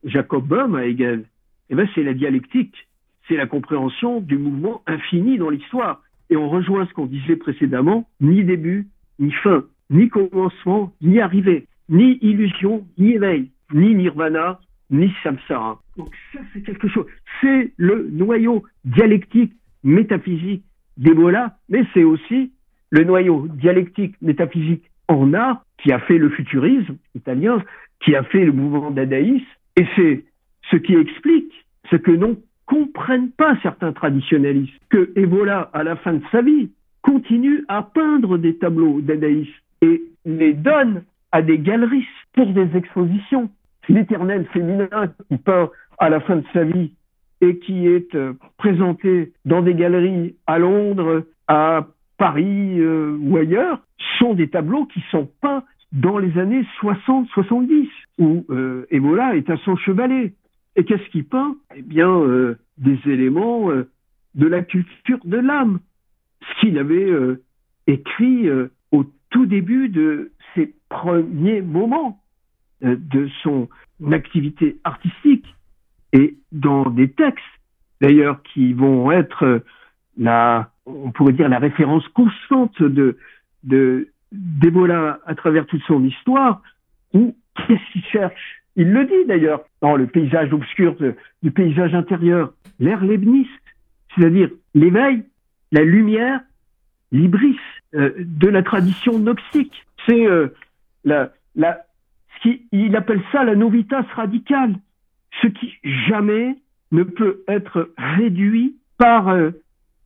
Jacob 0.03 0.47
Böhm 0.47 0.75
à 0.75 0.85
Hegel? 0.85 1.25
Eh 1.69 1.75
bien, 1.75 1.87
c'est 1.93 2.03
la 2.03 2.13
dialectique. 2.13 2.87
C'est 3.27 3.35
la 3.35 3.47
compréhension 3.47 4.21
du 4.21 4.37
mouvement 4.37 4.81
infini 4.87 5.37
dans 5.37 5.49
l'histoire. 5.49 6.01
Et 6.29 6.37
on 6.37 6.49
rejoint 6.49 6.85
ce 6.85 6.93
qu'on 6.93 7.05
disait 7.05 7.35
précédemment, 7.35 8.07
ni 8.21 8.43
début, 8.43 8.87
ni 9.19 9.31
fin, 9.31 9.65
ni 9.89 10.07
commencement, 10.09 10.93
ni 11.01 11.19
arrivée, 11.19 11.67
ni 11.89 12.17
illusion, 12.21 12.85
ni 12.97 13.11
éveil, 13.11 13.51
ni 13.73 13.93
nirvana, 13.95 14.59
ni 14.91 15.11
samsara. 15.23 15.79
Donc 15.97 16.09
ça, 16.33 16.39
c'est 16.53 16.61
quelque 16.61 16.87
chose. 16.87 17.05
C'est 17.39 17.71
le 17.77 18.09
noyau 18.11 18.63
dialectique, 18.85 19.53
métaphysique 19.83 20.63
d'Ebola, 20.97 21.57
mais 21.69 21.83
c'est 21.93 22.03
aussi 22.03 22.51
le 22.91 23.03
noyau 23.03 23.47
dialectique, 23.47 24.15
métaphysique 24.21 24.83
en 25.07 25.33
art 25.33 25.63
qui 25.77 25.91
a 25.91 25.99
fait 25.99 26.17
le 26.17 26.29
futurisme 26.29 26.97
italien, 27.15 27.63
qui 28.01 28.15
a 28.15 28.23
fait 28.23 28.45
le 28.45 28.51
mouvement 28.51 28.91
dadaïsme, 28.91 29.45
et 29.79 29.85
c'est 29.95 30.23
ce 30.69 30.75
qui 30.75 30.93
explique 30.95 31.53
ce 31.89 31.95
que 31.95 32.11
n'ont 32.11 32.37
comprennent 32.71 33.31
pas 33.31 33.57
certains 33.61 33.91
traditionnalistes 33.91 34.73
que 34.89 35.11
Ebola, 35.17 35.69
à 35.73 35.83
la 35.83 35.97
fin 35.97 36.13
de 36.13 36.23
sa 36.31 36.41
vie, 36.41 36.69
continue 37.01 37.65
à 37.67 37.83
peindre 37.83 38.37
des 38.37 38.55
tableaux 38.55 39.01
dadaïstes 39.01 39.51
et 39.81 40.01
les 40.25 40.53
donne 40.53 41.03
à 41.33 41.41
des 41.41 41.59
galeristes 41.59 42.07
pour 42.33 42.53
des 42.53 42.69
expositions. 42.77 43.49
L'éternel 43.89 44.45
féminin 44.53 44.89
qui 45.27 45.37
peint 45.37 45.69
à 45.97 46.09
la 46.09 46.19
fin 46.19 46.37
de 46.37 46.45
sa 46.53 46.63
vie 46.63 46.93
et 47.41 47.57
qui 47.59 47.87
est 47.87 48.13
euh, 48.15 48.33
présenté 48.57 49.33
dans 49.45 49.61
des 49.61 49.73
galeries 49.73 50.35
à 50.45 50.59
Londres, 50.59 51.25
à 51.47 51.87
Paris 52.21 52.79
euh, 52.79 53.17
ou 53.19 53.35
ailleurs, 53.37 53.79
sont 54.19 54.35
des 54.35 54.47
tableaux 54.47 54.85
qui 54.85 55.03
sont 55.09 55.27
peints 55.41 55.63
dans 55.91 56.19
les 56.19 56.37
années 56.37 56.63
60-70, 56.79 57.87
où 58.19 58.45
euh, 58.51 58.85
est 58.91 59.49
à 59.49 59.57
son 59.65 59.75
chevalet. 59.75 60.33
Et 60.75 60.85
qu'est-ce 60.85 61.09
qu'il 61.09 61.25
peint? 61.25 61.55
Eh 61.75 61.81
bien, 61.81 62.09
euh, 62.09 62.59
des 62.77 62.99
éléments 63.05 63.69
de 64.35 64.47
la 64.47 64.61
culture 64.61 65.17
de 65.25 65.37
l'âme. 65.37 65.79
Ce 66.41 66.59
qu'il 66.59 66.77
avait 66.77 67.09
écrit 67.87 68.47
au 68.91 69.03
tout 69.31 69.47
début 69.47 69.89
de 69.89 70.31
ses 70.53 70.75
premiers 70.89 71.61
moments 71.61 72.19
de 72.81 73.29
son 73.43 73.69
activité 74.11 74.77
artistique 74.83 75.45
et 76.13 76.35
dans 76.51 76.89
des 76.89 77.09
textes, 77.09 77.43
d'ailleurs, 78.01 78.41
qui 78.43 78.73
vont 78.73 79.11
être 79.11 79.63
la, 80.17 80.71
on 80.85 81.11
pourrait 81.11 81.33
dire 81.33 81.49
la 81.49 81.59
référence 81.59 82.07
constante 82.09 82.81
de, 82.81 83.17
de 83.63 84.09
à 85.25 85.35
travers 85.35 85.65
toute 85.65 85.83
son 85.83 86.03
histoire, 86.05 86.61
où 87.13 87.35
qu'est-ce 87.55 87.91
qu'il 87.91 88.03
cherche? 88.03 88.61
Il 88.75 88.91
le 88.91 89.05
dit 89.05 89.27
d'ailleurs 89.27 89.61
dans 89.81 89.95
le 89.97 90.07
paysage 90.07 90.53
obscur 90.53 90.95
du 91.43 91.51
paysage 91.51 91.93
intérieur, 91.93 92.53
l'ère 92.79 93.03
leibniste, 93.03 93.49
c'est-à-dire 94.15 94.49
l'éveil, 94.73 95.23
la 95.71 95.83
lumière, 95.83 96.39
l'ibris 97.11 97.59
euh, 97.93 98.11
de 98.17 98.47
la 98.47 98.63
tradition 98.63 99.19
noxique. 99.19 99.85
C'est 100.05 100.25
euh, 100.25 100.47
la, 101.03 101.31
la, 101.55 101.81
il 102.71 102.95
appelle 102.95 103.21
ça 103.31 103.43
la 103.43 103.55
novitas 103.55 104.05
radicale, 104.15 104.75
ce 105.41 105.47
qui 105.47 105.73
jamais 106.07 106.55
ne 106.91 107.03
peut 107.03 107.43
être 107.47 107.91
réduit 107.97 108.75
par 108.97 109.29
euh, 109.29 109.51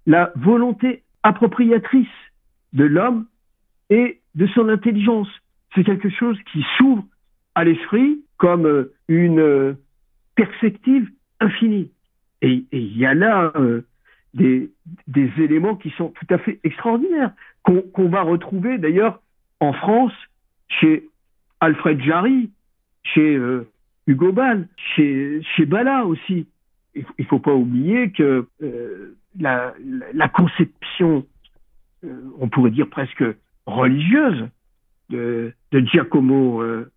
la 0.06 0.32
volonté 0.36 1.04
appropriatrice 1.24 2.08
de 2.74 2.84
l'homme 2.84 3.26
et 3.90 4.20
de 4.36 4.48
son 4.48 4.70
intelligence. 4.70 5.28
C'est 5.74 5.84
quelque 5.84 6.10
chose 6.10 6.38
qui 6.52 6.64
s'ouvre 6.78 7.04
à 7.56 7.64
l'esprit 7.64 8.22
comme 8.38 8.66
euh, 8.66 8.94
une 9.08 9.40
euh, 9.40 9.74
perspective 10.36 11.10
infinie. 11.40 11.92
Et 12.42 12.66
il 12.72 12.98
y 12.98 13.06
a 13.06 13.14
là 13.14 13.54
des, 14.36 14.70
éléments 15.38 15.76
qui 15.76 15.90
sont 15.92 16.10
tout 16.10 16.28
à 16.30 16.38
fait 16.38 16.60
extraordinaires, 16.64 17.32
qu'on 17.64 18.10
va 18.10 18.22
retrouver 18.22 18.78
d'ailleurs 18.78 19.20
en 19.60 19.74
France 19.74 20.14
chez 20.68 21.10
Alfred 21.66 22.02
Jarry, 22.02 22.52
chez 23.04 23.40
Hugo 24.08 24.32
Ball, 24.32 24.68
chez, 24.96 25.42
Bala 25.68 26.06
aussi. 26.06 26.48
Il 26.96 27.06
ne 27.20 27.26
faut 27.26 27.40
pas 27.40 27.54
oublier 27.54 28.12
que 28.12 28.48
la, 29.40 29.74
la, 30.14 30.30
conception, 30.30 31.26
on 32.40 32.48
pourrait 32.48 32.72
dire 32.72 32.90
presque 32.90 33.24
religieuse, 33.66 34.48
de, 35.10 35.54
Giacomo 35.72 36.62
euh, 36.62 36.92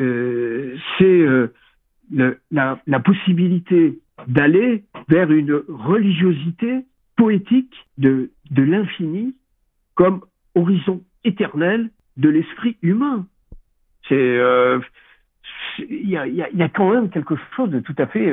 euh, 0.00 0.76
c'est 0.98 1.04
euh, 1.04 1.52
la, 2.50 3.00
possibilité 3.00 3.98
d'aller 4.28 4.84
vers 5.08 5.30
une 5.30 5.62
religiosité 5.68 6.84
poétique 7.16 7.74
de 7.98 8.30
l'infini 8.56 9.34
comme 9.94 10.20
horizon 10.54 11.02
éternel 11.24 11.90
de 12.16 12.28
l'esprit 12.28 12.76
humain. 12.82 13.26
C'est 14.08 14.38
il 15.78 16.08
y, 16.08 16.16
a, 16.16 16.26
y, 16.26 16.62
a, 16.62 16.68
quand 16.68 16.92
même 16.92 17.10
quelque 17.10 17.34
chose 17.56 17.70
de 17.70 17.80
tout 17.80 17.94
à 17.98 18.06
fait 18.06 18.32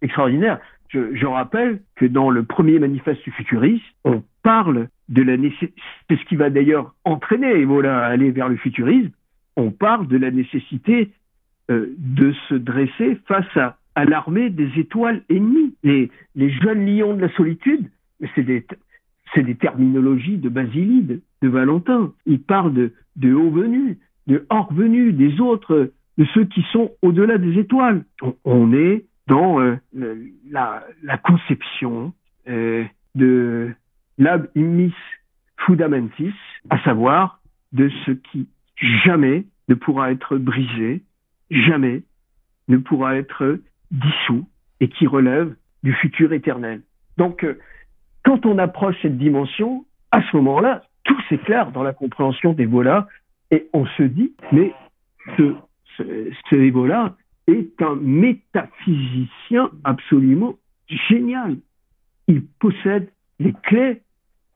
extraordinaire. 0.00 0.58
Je, 0.88 1.14
je, 1.14 1.26
rappelle 1.26 1.80
que 1.96 2.06
dans 2.06 2.30
le 2.30 2.44
premier 2.44 2.78
manifeste 2.78 3.22
du 3.24 3.30
futuriste, 3.30 3.84
on 4.04 4.22
parle 4.42 4.88
de 5.08 5.22
la 5.22 5.36
nécessité, 5.36 5.74
c'est 6.08 6.18
ce 6.18 6.24
qui 6.24 6.36
va 6.36 6.50
d'ailleurs 6.50 6.94
entraîner 7.04 7.60
Ebola 7.60 7.98
à 7.98 8.06
aller 8.06 8.30
vers 8.30 8.48
le 8.48 8.56
futurisme, 8.56 9.10
on 9.56 9.70
parle 9.70 10.06
de 10.08 10.16
la 10.16 10.30
nécessité 10.30 11.10
euh, 11.70 11.94
de 11.98 12.32
se 12.48 12.54
dresser 12.54 13.18
face 13.26 13.56
à, 13.56 13.76
à 13.94 14.04
l'armée 14.04 14.50
des 14.50 14.70
étoiles 14.78 15.22
ennemies. 15.28 15.74
Les, 15.82 16.10
les 16.34 16.50
jeunes 16.50 16.86
lions 16.86 17.14
de 17.14 17.20
la 17.20 17.32
solitude, 17.34 17.90
c'est 18.34 18.42
des, 18.42 18.66
c'est 19.34 19.42
des 19.42 19.56
terminologies 19.56 20.38
de 20.38 20.48
Basilide, 20.48 21.20
de 21.42 21.48
Valentin. 21.48 22.12
Ils 22.26 22.40
parlent 22.40 22.74
de, 22.74 22.92
de 23.16 23.34
hauts 23.34 23.50
venus, 23.50 23.96
de 24.30 24.46
hors 24.48 24.72
venus, 24.72 25.12
des 25.14 25.40
autres, 25.40 25.90
de 26.16 26.24
ceux 26.32 26.44
qui 26.44 26.64
sont 26.72 26.92
au-delà 27.02 27.36
des 27.36 27.58
étoiles. 27.58 28.04
On, 28.44 28.72
est 28.72 29.04
dans 29.26 29.60
euh, 29.60 29.76
la, 30.48 31.18
conception 31.18 32.12
euh, 32.48 32.84
de 33.16 33.72
l'ab 34.16 34.48
immis 34.54 34.94
fundamentis, 35.66 36.32
à 36.70 36.78
savoir 36.84 37.40
de 37.72 37.90
ce 38.06 38.12
qui 38.12 38.48
jamais 39.04 39.46
ne 39.68 39.74
pourra 39.74 40.12
être 40.12 40.36
brisé, 40.36 41.02
jamais 41.50 42.02
ne 42.68 42.76
pourra 42.76 43.16
être 43.16 43.58
dissous 43.90 44.46
et 44.78 44.88
qui 44.88 45.08
relève 45.08 45.56
du 45.82 45.92
futur 45.94 46.32
éternel. 46.32 46.82
Donc, 47.16 47.42
euh, 47.42 47.58
quand 48.24 48.46
on 48.46 48.58
approche 48.58 48.94
cette 49.02 49.18
dimension, 49.18 49.84
à 50.12 50.22
ce 50.22 50.36
moment-là, 50.36 50.82
tout 51.02 51.20
s'éclaire 51.28 51.72
dans 51.72 51.82
la 51.82 51.92
compréhension 51.92 52.52
d'Ebola 52.52 53.08
et 53.50 53.68
on 53.72 53.86
se 53.86 54.02
dit, 54.02 54.32
mais 54.52 54.72
ce, 55.36 55.54
ce, 55.96 56.30
ce 56.48 56.56
est 57.46 57.82
un 57.82 57.96
métaphysicien 57.96 59.70
absolument 59.84 60.56
génial. 61.08 61.56
Il 62.28 62.44
possède 62.44 63.08
les 63.38 63.54
clés 63.64 64.02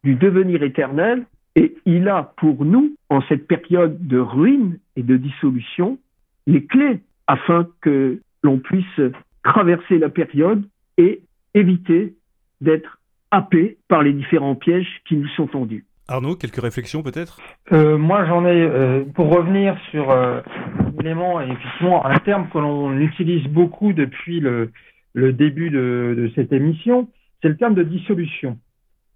du 0.04 0.14
devenir 0.14 0.62
éternel 0.62 1.26
et 1.56 1.76
il 1.86 2.08
a 2.08 2.34
pour 2.36 2.64
nous, 2.64 2.94
en 3.08 3.22
cette 3.22 3.46
période 3.46 4.06
de 4.06 4.18
ruine 4.18 4.78
et 4.96 5.02
de 5.02 5.16
dissolution, 5.16 5.98
les 6.46 6.64
clés 6.64 7.00
afin 7.26 7.68
que 7.80 8.20
l'on 8.42 8.58
puisse 8.58 9.00
traverser 9.42 9.98
la 9.98 10.08
période 10.08 10.64
et 10.98 11.22
éviter 11.54 12.14
d'être 12.60 12.98
happé 13.30 13.78
par 13.88 14.02
les 14.02 14.12
différents 14.12 14.54
pièges 14.54 15.00
qui 15.06 15.16
nous 15.16 15.28
sont 15.28 15.46
tendus. 15.46 15.84
Arnaud, 16.06 16.36
quelques 16.36 16.60
réflexions 16.60 17.02
peut-être? 17.02 17.38
Euh, 17.72 17.96
Moi 17.96 18.26
j'en 18.26 18.44
ai, 18.44 18.60
euh, 18.60 19.04
pour 19.14 19.34
revenir 19.34 19.76
sur 19.90 20.10
euh, 20.10 20.40
un 20.78 21.00
élément, 21.00 21.40
et 21.40 21.46
effectivement 21.46 22.04
un 22.04 22.18
terme 22.18 22.48
que 22.52 22.58
l'on 22.58 22.98
utilise 22.98 23.46
beaucoup 23.48 23.92
depuis 23.92 24.40
le, 24.40 24.70
début 25.14 25.70
de, 25.70 26.30
cette 26.34 26.52
émission, 26.52 27.08
c'est 27.40 27.48
le 27.48 27.56
terme 27.56 27.74
de 27.74 27.82
dissolution. 27.82 28.58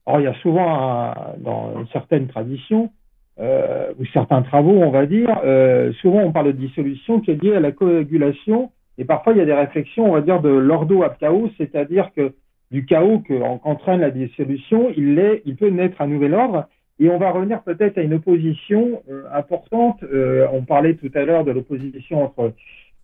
Or, 0.06 0.20
il 0.20 0.24
y 0.24 0.28
a 0.28 0.34
souvent, 0.40 1.12
dans 1.38 1.84
certaines 1.92 2.28
traditions, 2.28 2.90
euh, 3.40 3.92
ou 3.98 4.06
certains 4.06 4.42
travaux, 4.42 4.80
on 4.82 4.90
va 4.90 5.06
dire, 5.06 5.40
euh, 5.44 5.92
souvent 6.00 6.20
on 6.20 6.32
parle 6.32 6.46
de 6.46 6.52
dissolution 6.52 7.20
qui 7.20 7.32
est 7.32 7.42
liée 7.42 7.54
à 7.54 7.60
la 7.60 7.72
coagulation, 7.72 8.70
et 8.96 9.04
parfois 9.04 9.32
il 9.34 9.38
y 9.38 9.42
a 9.42 9.44
des 9.44 9.54
réflexions, 9.54 10.10
on 10.10 10.14
va 10.14 10.22
dire, 10.22 10.40
de 10.40 10.48
l'ordo 10.48 11.02
ab 11.02 11.16
chaos, 11.20 11.50
c'est-à-dire 11.58 12.10
que 12.16 12.32
du 12.70 12.84
chaos 12.84 13.22
qu'entraîne 13.28 14.00
la 14.00 14.10
dissolution, 14.10 14.90
il, 14.96 15.40
il 15.44 15.56
peut 15.56 15.68
naître 15.68 16.00
un 16.00 16.06
nouvel 16.06 16.34
ordre, 16.34 16.66
et 17.00 17.08
on 17.08 17.18
va 17.18 17.30
revenir 17.30 17.62
peut-être 17.62 17.98
à 17.98 18.02
une 18.02 18.14
opposition 18.14 19.02
euh, 19.10 19.24
importante. 19.32 20.04
on 20.52 20.62
parlait 20.62 20.94
tout 20.94 21.10
à 21.14 21.24
l'heure 21.24 21.44
de 21.44 21.52
l'opposition 21.52 22.24
entre 22.24 22.52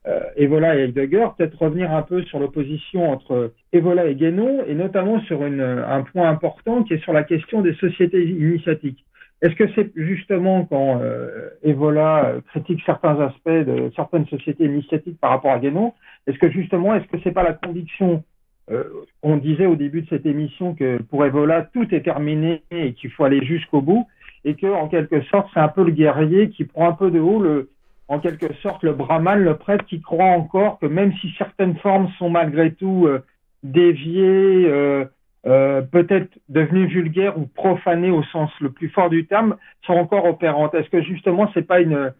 euh, 0.07 0.21
Evola 0.37 0.77
et 0.77 0.83
Heidegger, 0.83 1.29
peut-être 1.37 1.57
revenir 1.63 1.91
un 1.91 2.03
peu 2.03 2.23
sur 2.25 2.39
l'opposition 2.39 3.11
entre 3.11 3.53
Evola 3.73 4.05
et 4.07 4.15
Guénon, 4.15 4.63
et 4.67 4.75
notamment 4.75 5.21
sur 5.21 5.47
une, 5.47 5.63
un 5.63 6.03
point 6.03 6.29
important 6.29 6.83
qui 6.83 6.93
est 6.93 7.03
sur 7.03 7.15
la 7.15 7.25
question 7.25 7.63
des 7.63 7.73
sociétés 7.75 8.23
initiatiques. 8.23 9.03
Est-ce 9.41 9.55
que 9.55 9.65
c'est 9.75 9.91
justement 9.97 10.67
quand 10.67 11.01
euh, 11.01 11.49
Evola 11.63 12.35
critique 12.49 12.83
certains 12.85 13.19
aspects 13.19 13.49
de 13.49 13.91
certaines 13.97 14.27
sociétés 14.27 14.65
initiatiques 14.65 15.19
par 15.21 15.31
rapport 15.31 15.53
à 15.53 15.59
Guénon, 15.59 15.95
est-ce 16.27 16.39
que 16.39 16.51
justement, 16.51 16.95
est-ce 16.95 17.07
que 17.07 17.17
c'est 17.25 17.33
pas 17.33 17.43
la 17.43 17.55
conviction 17.55 18.23
euh, 18.71 18.85
on 19.23 19.37
disait 19.37 19.67
au 19.67 19.77
début 19.77 20.03
de 20.03 20.09
cette 20.09 20.27
émission 20.27 20.75
que 20.75 21.03
pour 21.03 21.25
Evola, 21.25 21.62
tout 21.73 21.95
est 21.95 22.03
terminé 22.03 22.62
et 22.71 22.95
qu'il 22.95 23.11
faut 23.11 23.25
aller 23.25 23.45
jusqu'au 23.45 23.83
bout, 23.83 24.07
et 24.45 24.55
que 24.55 24.67
en 24.67 24.89
quelque 24.89 25.23
sorte, 25.23 25.49
c'est 25.53 25.61
un 25.61 25.69
peu 25.69 25.85
le 25.85 25.91
guerrier 25.91 26.51
qui 26.51 26.65
prend 26.65 26.89
un 26.89 26.93
peu 26.93 27.11
de 27.11 27.21
haut 27.21 27.41
le, 27.41 27.71
en 28.09 28.21
quelque 28.21 28.53
sorte, 28.62 28.83
le 28.83 28.93
brahman, 28.93 29.39
le 29.39 29.57
prêtre 29.57 29.85
qui 29.85 30.01
croit 30.01 30.25
encore 30.25 30.79
que 30.79 30.87
même 30.87 31.12
si 31.21 31.35
certaines 31.37 31.77
formes 31.77 32.09
sont 32.19 32.31
malgré 32.31 32.73
tout 32.73 33.07
euh, 33.07 33.23
déviées, 33.62 34.67
euh, 34.67 35.83
peut-être 35.83 36.39
devenues 36.49 36.87
vulgaires 36.87 37.39
ou 37.39 37.47
profanées 37.47 38.11
au 38.11 38.23
sens 38.25 38.51
le 38.61 38.71
plus 38.71 38.89
fort 38.89 39.11
du 39.11 39.27
terme, 39.27 39.57
sont 39.87 39.93
encore 39.93 40.25
opérantes. 40.25 40.75
Est-ce 40.75 40.89
que 40.89 41.03
justement, 41.03 41.51
c'est 41.53 41.67
pas 41.67 41.81
une 41.81 42.12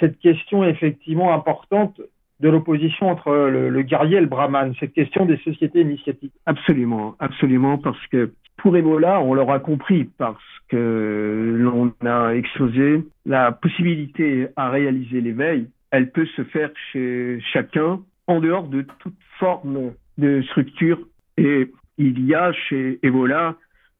cette 0.00 0.18
question 0.18 0.64
effectivement 0.64 1.32
importante 1.32 2.00
de 2.44 2.50
l'opposition 2.50 3.08
entre 3.08 3.32
le, 3.32 3.82
guerrier 3.82 4.18
et 4.18 4.20
le 4.20 4.26
brahman, 4.26 4.74
cette 4.78 4.92
question 4.92 5.24
des 5.24 5.38
sociétés 5.38 5.80
initiatiques. 5.80 6.34
Absolument, 6.44 7.16
absolument, 7.18 7.78
parce 7.78 8.06
que 8.08 8.34
pour 8.58 8.76
Ebola, 8.76 9.18
on 9.22 9.32
l'aura 9.32 9.60
compris 9.60 10.04
parce 10.18 10.44
que 10.68 11.56
l'on 11.58 11.94
a 12.06 12.34
exposé 12.34 13.02
la 13.24 13.50
possibilité 13.50 14.48
à 14.56 14.68
réaliser 14.68 15.22
l'éveil, 15.22 15.68
elle 15.90 16.10
peut 16.10 16.26
se 16.36 16.44
faire 16.44 16.70
chez 16.92 17.40
chacun 17.50 18.00
en 18.26 18.40
dehors 18.40 18.68
de 18.68 18.82
toute 18.98 19.16
forme 19.38 19.92
de 20.18 20.42
structure. 20.42 20.98
Et 21.38 21.72
il 21.96 22.26
y 22.26 22.34
a 22.34 22.52
chez 22.52 22.98
Ebola 23.02 23.56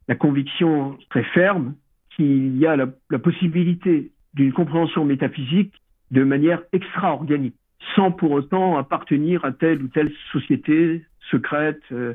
la 0.06 0.16
conviction 0.16 0.98
très 1.08 1.24
ferme 1.24 1.76
qu'il 2.14 2.58
y 2.58 2.66
a 2.66 2.76
la, 2.76 2.88
la 3.08 3.18
possibilité 3.18 4.10
d'une 4.34 4.52
compréhension 4.52 5.06
métaphysique 5.06 5.72
de 6.10 6.24
manière 6.24 6.60
extra-organique 6.74 7.56
sans 7.94 8.10
pour 8.10 8.32
autant 8.32 8.76
appartenir 8.76 9.44
à 9.44 9.52
telle 9.52 9.82
ou 9.82 9.88
telle 9.88 10.12
société 10.32 11.04
secrète, 11.30 11.82
euh, 11.92 12.14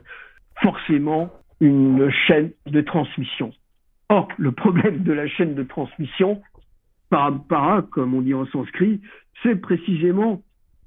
forcément 0.61 1.31
une 1.59 2.09
chaîne 2.27 2.51
de 2.65 2.81
transmission. 2.81 3.51
Or, 4.09 4.27
le 4.37 4.51
problème 4.51 5.03
de 5.03 5.13
la 5.13 5.27
chaîne 5.27 5.55
de 5.55 5.63
transmission, 5.63 6.41
par 7.09 7.43
para, 7.45 7.81
comme 7.91 8.13
on 8.13 8.21
dit 8.21 8.33
en 8.33 8.45
sanskrit, 8.47 9.01
c'est 9.43 9.55
précisément 9.55 10.41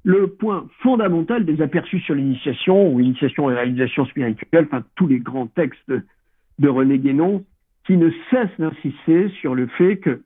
le 0.05 0.26
point 0.26 0.68
fondamental 0.80 1.45
des 1.45 1.62
aperçus 1.62 2.01
sur 2.01 2.14
l'initiation 2.14 2.93
ou 2.93 3.01
initiation 3.01 3.51
et 3.51 3.55
réalisation 3.55 4.05
spirituelle, 4.07 4.66
enfin 4.66 4.85
tous 4.97 5.07
les 5.07 5.20
grands 5.20 5.47
textes 5.47 5.93
de 6.59 6.68
René 6.68 6.99
Guénon, 6.99 7.45
qui 7.87 7.97
ne 7.97 8.11
cessent 8.30 8.59
d'insister 8.59 9.28
sur 9.41 9.55
le 9.55 9.66
fait 9.66 9.99
que 9.99 10.22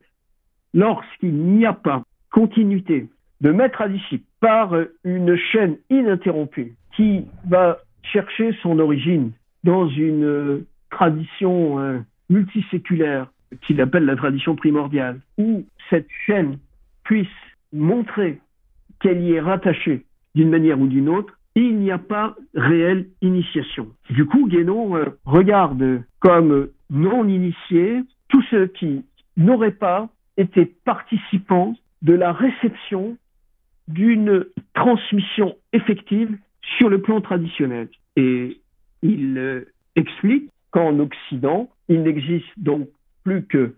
lorsqu'il 0.72 1.34
n'y 1.34 1.66
a 1.66 1.72
pas 1.72 2.02
continuité 2.30 3.08
de 3.40 3.50
maître 3.50 3.82
à 3.82 3.88
disciple 3.88 4.24
par 4.46 4.76
une 5.02 5.36
chaîne 5.36 5.76
ininterrompue 5.90 6.76
qui 6.94 7.24
va 7.48 7.78
chercher 8.04 8.56
son 8.62 8.78
origine 8.78 9.32
dans 9.64 9.88
une 9.88 10.64
tradition 10.88 11.80
euh, 11.80 11.98
multiséculaire 12.30 13.26
qu'il 13.62 13.80
appelle 13.80 14.04
la 14.04 14.14
tradition 14.14 14.54
primordiale, 14.54 15.18
où 15.36 15.64
cette 15.90 16.06
chaîne 16.26 16.58
puisse 17.02 17.26
montrer 17.72 18.38
qu'elle 19.00 19.20
y 19.20 19.32
est 19.32 19.40
rattachée 19.40 20.04
d'une 20.36 20.50
manière 20.50 20.78
ou 20.78 20.86
d'une 20.86 21.08
autre, 21.08 21.36
il 21.56 21.78
n'y 21.78 21.90
a 21.90 21.98
pas 21.98 22.36
réelle 22.54 23.08
initiation. 23.22 23.88
Du 24.10 24.26
coup, 24.26 24.46
Guénon 24.46 24.96
euh, 24.96 25.06
regarde 25.24 26.04
comme 26.20 26.68
non 26.88 27.26
initiés 27.26 28.04
tous 28.28 28.44
ceux 28.52 28.68
qui 28.68 29.04
n'auraient 29.36 29.72
pas 29.72 30.08
été 30.36 30.66
participants 30.84 31.74
de 32.02 32.12
la 32.12 32.32
réception 32.32 33.16
d'une 33.88 34.46
transmission 34.74 35.56
effective 35.72 36.36
sur 36.78 36.88
le 36.88 37.00
plan 37.00 37.20
traditionnel. 37.20 37.88
Et 38.16 38.60
il 39.02 39.38
euh, 39.38 39.64
explique 39.94 40.50
qu'en 40.70 40.98
Occident, 40.98 41.70
il 41.88 42.02
n'existe 42.02 42.46
donc 42.56 42.88
plus 43.24 43.44
que 43.46 43.74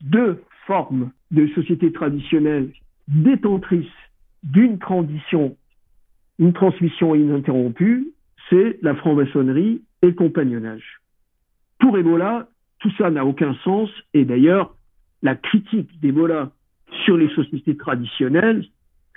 deux 0.00 0.42
formes 0.66 1.10
de 1.30 1.48
sociétés 1.48 1.92
traditionnelles 1.92 2.70
détentrices 3.08 3.86
d'une 4.42 4.78
tradition, 4.78 5.56
une 6.38 6.52
transmission 6.52 7.14
ininterrompue, 7.14 8.08
c'est 8.50 8.78
la 8.82 8.94
franc-maçonnerie 8.94 9.82
et 10.02 10.06
le 10.06 10.12
compagnonnage. 10.12 11.00
Pour 11.78 11.96
Ebola, 11.96 12.48
tout 12.80 12.90
ça 12.98 13.10
n'a 13.10 13.24
aucun 13.24 13.54
sens 13.64 13.90
et 14.14 14.24
d'ailleurs, 14.24 14.74
la 15.22 15.36
critique 15.36 16.00
d'Ebola 16.00 16.50
sur 17.04 17.16
les 17.16 17.28
sociétés 17.34 17.76
traditionnelles 17.76 18.66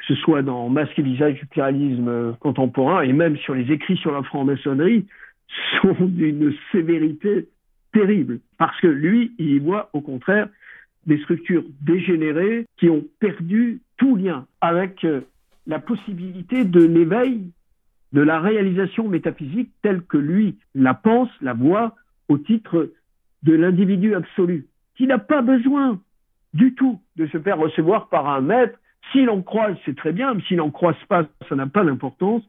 ce 0.07 0.15
soit 0.15 0.41
dans 0.41 0.69
Masque 0.69 0.97
et 0.99 1.01
visage 1.01 1.35
du 1.35 1.45
pluralisme 1.45 2.35
contemporain 2.39 3.01
et 3.01 3.13
même 3.13 3.37
sur 3.37 3.55
les 3.55 3.71
écrits 3.71 3.97
sur 3.97 4.11
la 4.11 4.23
franc-maçonnerie, 4.23 5.05
sont 5.81 5.95
d'une 6.05 6.53
sévérité 6.71 7.47
terrible. 7.93 8.39
Parce 8.57 8.79
que 8.81 8.87
lui, 8.87 9.33
il 9.37 9.49
y 9.51 9.59
voit 9.59 9.89
au 9.93 10.01
contraire 10.01 10.47
des 11.05 11.17
structures 11.19 11.63
dégénérées 11.81 12.65
qui 12.77 12.89
ont 12.89 13.03
perdu 13.19 13.81
tout 13.97 14.15
lien 14.15 14.45
avec 14.61 15.03
euh, 15.03 15.21
la 15.67 15.79
possibilité 15.79 16.65
de 16.65 16.83
l'éveil, 16.83 17.51
de 18.11 18.21
la 18.21 18.39
réalisation 18.39 19.07
métaphysique 19.07 19.71
telle 19.81 20.01
que 20.01 20.17
lui 20.17 20.57
la 20.73 20.93
pense, 20.93 21.29
la 21.41 21.53
voit 21.53 21.95
au 22.27 22.37
titre 22.37 22.91
de 23.43 23.53
l'individu 23.53 24.15
absolu, 24.15 24.65
qui 24.95 25.05
n'a 25.05 25.19
pas 25.19 25.41
besoin 25.41 25.99
du 26.53 26.73
tout 26.73 26.99
de 27.17 27.27
se 27.27 27.37
faire 27.39 27.57
recevoir 27.57 28.09
par 28.09 28.27
un 28.27 28.41
maître 28.41 28.79
s'il 29.11 29.29
en 29.29 29.41
croise, 29.41 29.75
c'est 29.85 29.95
très 29.95 30.11
bien, 30.11 30.33
mais 30.33 30.41
s'il 30.47 30.57
n'en 30.57 30.71
croise 30.71 30.95
pas, 31.07 31.25
ça 31.47 31.55
n'a 31.55 31.67
pas 31.67 31.83
d'importance. 31.83 32.43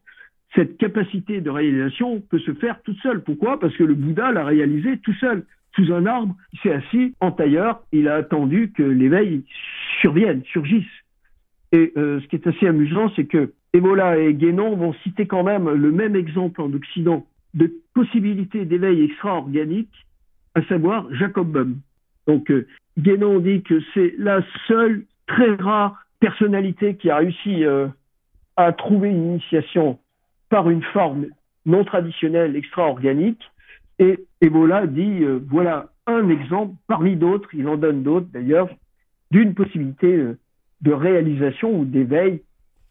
Cette 0.55 0.77
capacité 0.77 1.41
de 1.41 1.49
réalisation 1.49 2.21
peut 2.21 2.39
se 2.39 2.53
faire 2.53 2.81
toute 2.81 2.97
seule. 2.99 3.23
Pourquoi? 3.23 3.59
Parce 3.59 3.75
que 3.75 3.83
le 3.83 3.93
Bouddha 3.93 4.31
l'a 4.31 4.45
réalisé 4.45 4.97
tout 4.99 5.13
seul. 5.15 5.45
Sous 5.75 5.93
un 5.93 6.05
arbre, 6.07 6.35
il 6.53 6.59
s'est 6.59 6.73
assis 6.73 7.13
en 7.19 7.31
tailleur, 7.31 7.83
il 7.91 8.07
a 8.07 8.15
attendu 8.15 8.71
que 8.75 8.81
l'éveil 8.81 9.43
survienne, 10.01 10.41
surgisse. 10.45 10.87
Et 11.71 11.93
euh, 11.97 12.19
ce 12.21 12.27
qui 12.27 12.37
est 12.37 12.47
assez 12.47 12.67
amusant, 12.67 13.11
c'est 13.15 13.25
que 13.25 13.53
Ebola 13.73 14.17
et 14.17 14.33
Guénon 14.33 14.75
vont 14.75 14.93
citer 15.03 15.27
quand 15.27 15.43
même 15.43 15.69
le 15.69 15.91
même 15.91 16.15
exemple 16.15 16.61
en 16.61 16.73
Occident 16.73 17.27
de 17.53 17.71
possibilité 17.93 18.65
d'éveil 18.65 19.03
extra-organique, 19.03 19.93
à 20.55 20.63
savoir 20.63 21.13
Jacob 21.13 21.51
Bum. 21.51 21.77
Donc 22.25 22.49
euh, 22.49 22.67
Guénon 22.97 23.39
dit 23.39 23.61
que 23.61 23.79
c'est 23.93 24.15
la 24.17 24.41
seule 24.67 25.03
très 25.27 25.55
rare 25.55 26.06
personnalité 26.19 26.95
qui 26.95 27.09
a 27.09 27.17
réussi 27.17 27.63
euh, 27.63 27.87
à 28.55 28.71
trouver 28.73 29.09
une 29.09 29.33
initiation 29.33 29.99
par 30.49 30.69
une 30.69 30.83
forme 30.83 31.27
non 31.65 31.83
traditionnelle, 31.83 32.55
extra-organique. 32.55 33.41
Et 33.99 34.19
Ebola 34.41 34.87
dit, 34.87 35.23
euh, 35.23 35.39
voilà 35.49 35.87
un 36.05 36.29
exemple 36.29 36.75
parmi 36.87 37.15
d'autres, 37.15 37.49
il 37.53 37.67
en 37.67 37.77
donne 37.77 38.03
d'autres 38.03 38.27
d'ailleurs, 38.31 38.69
d'une 39.31 39.53
possibilité 39.53 40.15
euh, 40.15 40.37
de 40.81 40.93
réalisation 40.93 41.77
ou 41.77 41.85
d'éveil 41.85 42.41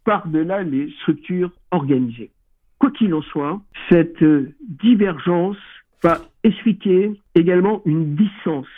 par-delà 0.04 0.62
les 0.62 0.90
structures 1.00 1.50
organisées. 1.70 2.30
Quoi 2.78 2.90
qu'il 2.90 3.14
en 3.14 3.22
soit, 3.22 3.60
cette 3.88 4.22
divergence 4.60 5.56
va 6.02 6.18
expliquer 6.44 7.12
également 7.34 7.80
une 7.86 8.14
distance. 8.14 8.68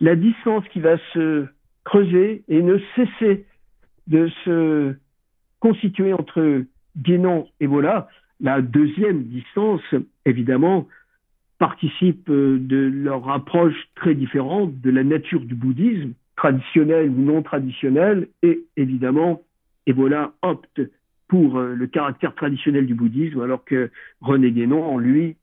La 0.00 0.14
distance 0.14 0.64
qui 0.68 0.80
va 0.80 0.96
se 1.12 1.46
creuser 1.84 2.44
et 2.48 2.62
ne 2.62 2.78
cesser 2.94 3.44
de 4.10 4.28
se 4.44 4.94
constituer 5.60 6.12
entre 6.12 6.64
Guénon 6.98 7.48
et 7.60 7.66
Bola. 7.66 8.08
La 8.40 8.60
deuxième 8.60 9.24
distance, 9.24 9.82
évidemment, 10.24 10.88
participe 11.58 12.28
euh, 12.30 12.58
de 12.58 12.76
leur 12.76 13.30
approche 13.30 13.76
très 13.94 14.14
différente 14.14 14.80
de 14.80 14.90
la 14.90 15.04
nature 15.04 15.40
du 15.40 15.54
bouddhisme, 15.54 16.12
traditionnel 16.34 17.10
ou 17.10 17.20
non 17.20 17.42
traditionnel, 17.42 18.28
et 18.42 18.64
évidemment, 18.76 19.42
Ebola 19.86 20.32
opte 20.42 20.80
pour 21.28 21.58
euh, 21.58 21.74
le 21.74 21.86
caractère 21.86 22.34
traditionnel 22.34 22.86
du 22.86 22.94
bouddhisme, 22.94 23.42
alors 23.42 23.64
que 23.64 23.90
René 24.22 24.50
Guénon, 24.50 24.82
en 24.82 24.98
lui, 24.98 25.36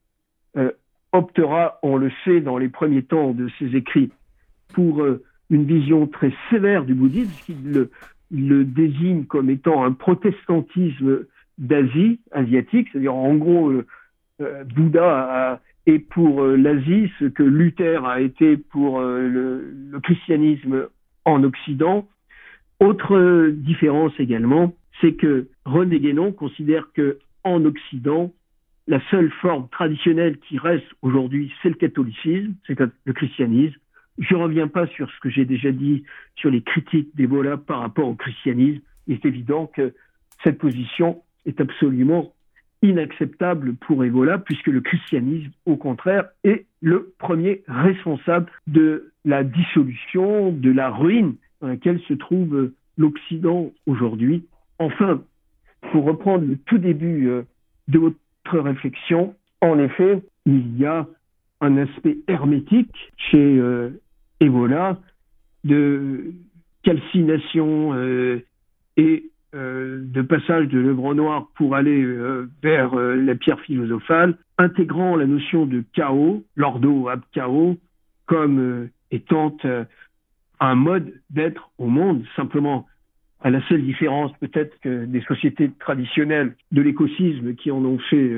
euh, 0.57 0.71
optera, 1.11 1.77
on 1.83 1.97
le 1.97 2.11
sait 2.25 2.41
dans 2.41 2.57
les 2.57 2.69
premiers 2.69 3.03
temps 3.03 3.31
de 3.31 3.47
ses 3.59 3.75
écrits, 3.75 4.11
pour 4.73 5.05
une 5.49 5.63
vision 5.63 6.07
très 6.07 6.33
sévère 6.49 6.83
du 6.83 6.93
bouddhisme, 6.93 7.31
qui 7.45 7.55
le 7.63 7.89
le 8.31 8.65
désigne 8.65 9.25
comme 9.25 9.49
étant 9.49 9.83
un 9.83 9.93
protestantisme 9.93 11.25
d'Asie, 11.57 12.19
asiatique, 12.31 12.87
c'est-à-dire 12.91 13.15
en 13.15 13.35
gros, 13.35 13.69
euh, 13.69 13.85
euh, 14.41 14.63
Bouddha 14.63 15.61
est 15.85 15.99
pour 15.99 16.43
euh, 16.43 16.55
l'Asie 16.55 17.11
ce 17.19 17.25
que 17.25 17.43
Luther 17.43 18.05
a 18.05 18.21
été 18.21 18.57
pour 18.57 18.99
le, 19.01 19.73
le, 19.91 19.99
christianisme 19.99 20.87
en 21.25 21.43
Occident. 21.43 22.07
Autre 22.79 23.49
différence 23.49 24.13
également, 24.19 24.75
c'est 25.01 25.13
que 25.13 25.47
René 25.65 25.99
Guénon 25.99 26.31
considère 26.31 26.91
que 26.93 27.17
en 27.43 27.63
Occident, 27.65 28.33
la 28.87 29.01
seule 29.09 29.31
forme 29.41 29.67
traditionnelle 29.69 30.37
qui 30.37 30.57
reste 30.59 30.87
aujourd'hui, 31.01 31.51
c'est 31.61 31.69
le 31.69 31.75
catholicisme, 31.75 32.53
c'est 32.67 32.77
le 32.79 33.13
christianisme. 33.13 33.77
Je 34.17 34.33
ne 34.35 34.39
reviens 34.41 34.67
pas 34.67 34.87
sur 34.87 35.09
ce 35.11 35.19
que 35.19 35.29
j'ai 35.29 35.45
déjà 35.45 35.71
dit 35.71 36.03
sur 36.35 36.49
les 36.49 36.61
critiques 36.61 37.15
d'Ebola 37.15 37.57
par 37.57 37.81
rapport 37.81 38.07
au 38.07 38.15
christianisme. 38.15 38.81
Il 39.07 39.15
est 39.15 39.25
évident 39.25 39.67
que 39.67 39.93
cette 40.43 40.57
position 40.57 41.21
est 41.45 41.61
absolument 41.61 42.33
inacceptable 42.81 43.75
pour 43.75 44.03
Ebola, 44.03 44.37
puisque 44.37 44.67
le 44.67 44.81
christianisme, 44.81 45.51
au 45.65 45.77
contraire, 45.77 46.25
est 46.43 46.65
le 46.81 47.13
premier 47.17 47.63
responsable 47.67 48.51
de 48.67 49.11
la 49.25 49.43
dissolution, 49.43 50.51
de 50.51 50.71
la 50.71 50.89
ruine 50.89 51.35
dans 51.61 51.67
laquelle 51.67 51.99
se 52.01 52.13
trouve 52.13 52.71
l'Occident 52.97 53.71
aujourd'hui. 53.87 54.45
Enfin, 54.79 55.23
pour 55.91 56.05
reprendre 56.05 56.45
le 56.45 56.57
tout 56.57 56.77
début 56.77 57.29
euh, 57.29 57.43
de 57.87 57.99
votre 57.99 58.59
réflexion, 58.59 59.35
en 59.61 59.79
effet, 59.79 60.21
il 60.45 60.77
y 60.77 60.85
a 60.85 61.07
un 61.61 61.77
aspect 61.77 62.17
hermétique 62.27 62.95
chez 63.17 63.57
euh, 63.57 63.89
Ebola 64.39 64.99
de 65.63 66.33
calcination 66.83 67.93
euh, 67.93 68.43
et 68.95 69.31
euh, 69.55 70.01
de 70.03 70.21
passage 70.21 70.67
de 70.67 70.79
l'œuvre 70.79 71.13
noir 71.13 71.47
pour 71.55 71.75
aller 71.75 72.03
euh, 72.03 72.49
vers 72.61 72.93
euh, 72.93 73.15
la 73.15 73.35
pierre 73.35 73.59
philosophale, 73.61 74.37
intégrant 74.57 75.15
la 75.15 75.25
notion 75.25 75.65
de 75.65 75.83
chaos, 75.93 76.43
l'ordo 76.55 77.07
ab 77.07 77.21
chaos, 77.31 77.77
comme 78.25 78.89
étant 79.09 79.55
un 80.59 80.75
mode 80.75 81.13
d'être 81.29 81.71
au 81.77 81.87
monde, 81.87 82.25
simplement 82.35 82.85
à 83.39 83.49
la 83.49 83.65
seule 83.69 83.83
différence 83.83 84.33
peut-être 84.39 84.77
que 84.81 85.05
des 85.05 85.21
sociétés 85.21 85.71
traditionnelles 85.79 86.55
de 86.73 86.81
l'écosisme 86.81 87.55
qui 87.55 87.71
en 87.71 87.85
ont 87.85 87.99
fait 87.99 88.29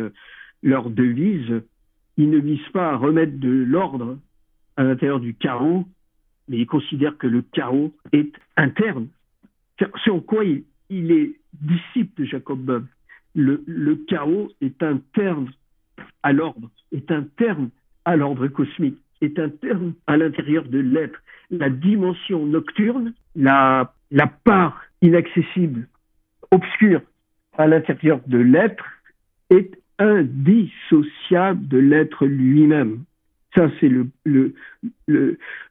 leur 0.62 0.92
devise, 0.92 1.64
ils 2.18 2.30
ne 2.30 2.38
visent 2.38 2.70
pas 2.72 2.92
à 2.92 2.98
remettre 2.98 3.40
de 3.40 3.50
l'ordre 3.50 4.20
à 4.80 4.84
l'intérieur 4.84 5.20
du 5.20 5.34
chaos, 5.34 5.86
mais 6.48 6.60
ils 6.60 6.66
considèrent 6.66 7.18
que 7.18 7.28
le 7.28 7.42
chaos 7.42 7.94
est 8.14 8.32
interne. 8.56 9.10
C'est 9.78 10.10
en 10.10 10.22
quoi 10.22 10.46
il, 10.46 10.64
il 10.90 11.12
est 11.12 11.34
disciple 11.54 12.22
de 12.22 12.26
Jacob 12.26 12.60
Bob. 12.60 12.86
Le, 13.36 13.96
chaos 14.08 14.50
est 14.62 14.82
interne 14.82 15.52
à 16.24 16.32
l'ordre, 16.32 16.70
est 16.94 17.12
interne 17.12 17.72
à 18.06 18.16
l'ordre 18.16 18.48
cosmique, 18.48 18.98
est 19.20 19.38
interne 19.38 19.96
à 20.08 20.16
l'intérieur 20.16 20.64
de 20.64 20.80
l'être. 20.80 21.20
La 21.52 21.70
dimension 21.70 22.46
nocturne, 22.46 23.14
la 23.36 23.94
part 24.46 24.82
inaccessible, 25.02 25.90
obscure 26.52 27.02
à 27.58 27.68
l'intérieur 27.68 28.22
de 28.28 28.38
l'être, 28.38 28.86
est 29.50 29.78
indissociable 30.00 31.68
de 31.68 31.80
l'être 31.80 32.26
lui-même. 32.26 33.04
Ça, 33.56 33.70
c'est 33.80 33.90
le, 33.90 34.54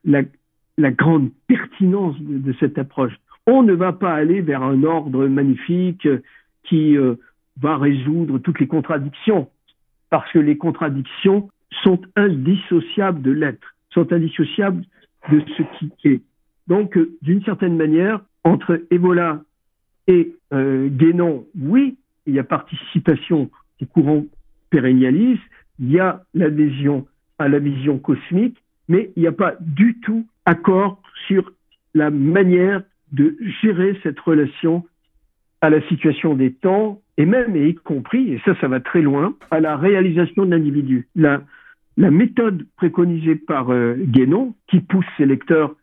la, 0.05 0.91
grande 0.91 1.31
pertinence 1.47 2.17
de, 2.21 2.53
cette 2.59 2.79
approche. 2.79 3.13
On 3.47 3.63
ne 3.63 3.73
va 3.73 3.93
pas 3.93 4.15
aller 4.15 4.41
vers 4.41 4.63
un 4.63 4.83
ordre 4.83 5.27
magnifique 5.27 6.09
qui 6.65 6.97
euh, 6.97 7.15
va 7.61 7.77
résoudre 7.77 8.39
toutes 8.39 8.61
les 8.61 8.67
contradictions, 8.67 9.49
parce 10.11 10.31
que 10.33 10.39
les 10.39 10.57
contradictions 10.57 11.51
sont 11.83 12.01
indissociables 12.17 13.23
de 13.23 13.31
l'être, 13.31 13.75
sont 13.91 14.13
indissociables 14.13 14.85
de 15.31 15.43
ce 15.57 15.63
qui 15.79 15.93
est. 16.05 16.23
Donc, 16.67 16.97
euh, 16.97 17.17
d'une 17.23 17.43
certaine 17.45 17.77
manière, 17.77 18.21
entre 18.45 18.83
Ebola 18.91 19.43
et 20.07 20.35
euh, 20.53 20.89
Guénon, 20.89 21.47
oui, 21.59 21.97
il 22.27 22.35
y 22.35 22.39
a 22.39 22.45
participation 22.45 23.51
du 23.79 23.87
courant 23.87 24.25
pérennialiste, 24.71 25.43
il 25.79 25.93
y 25.93 25.99
a 25.99 26.23
l'adhésion 26.35 27.07
à 27.39 27.49
la 27.49 27.59
vision 27.59 27.99
cosmique, 27.99 28.57
mais 28.89 29.11
il 29.17 29.21
n'y 29.21 29.29
a 29.29 29.33
pas 29.33 29.55
du 29.61 29.99
tout 30.01 30.27
accord 30.45 31.01
sur 31.27 31.53
la 31.95 32.11
manière 32.11 32.83
de 33.13 33.37
gérer 33.63 33.99
cette 34.03 34.21
relation 34.21 34.85
à 35.61 35.71
la 35.71 35.81
situation 35.89 36.35
des 36.35 36.53
temps 36.53 37.01
et 37.17 37.27
même 37.27 37.57
et 37.57 37.69
y 37.69 37.75
compris, 37.75 38.33
et 38.33 38.41
ça, 38.45 38.55
ça 38.61 38.69
va 38.69 38.81
très 38.81 39.03
loin, 39.03 39.35
à 39.51 39.61
la 39.61 39.77
réalisation 39.77 40.47
de 40.47 40.53
l'individu. 40.53 41.09
La, 41.17 41.43
méthode 41.97 42.65
préconisée 42.77 43.35
par 43.35 43.73
euh, 43.73 43.97
Guénon, 43.99 44.55
qui 44.69 44.79
pousse 44.79 45.05
ses 45.17 45.27
lecteurs 45.27 45.75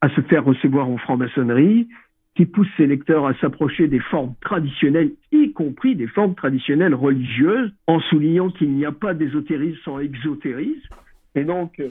à 0.00 0.08
se 0.10 0.20
faire 0.20 0.44
recevoir 0.44 0.88
en 0.88 0.96
franc-maçonnerie, 0.98 1.88
qui 2.36 2.46
pousse 2.46 2.68
ses 2.76 2.86
lecteurs 2.86 3.26
à 3.26 3.34
s'approcher 3.34 3.88
des 3.88 3.98
formes 3.98 4.34
traditionnelles, 4.40 5.10
y 5.32 5.52
compris 5.52 5.96
des 5.96 6.06
formes 6.06 6.36
traditionnelles 6.36 6.94
religieuses, 6.94 7.72
en 7.88 7.98
soulignant 7.98 8.50
qu'il 8.50 8.70
n'y 8.70 8.84
a 8.84 8.92
pas 8.92 9.14
d'ésotérisme 9.14 9.78
sans 9.84 9.98
exotérisme, 9.98 10.94
et 11.34 11.44
donc 11.44 11.82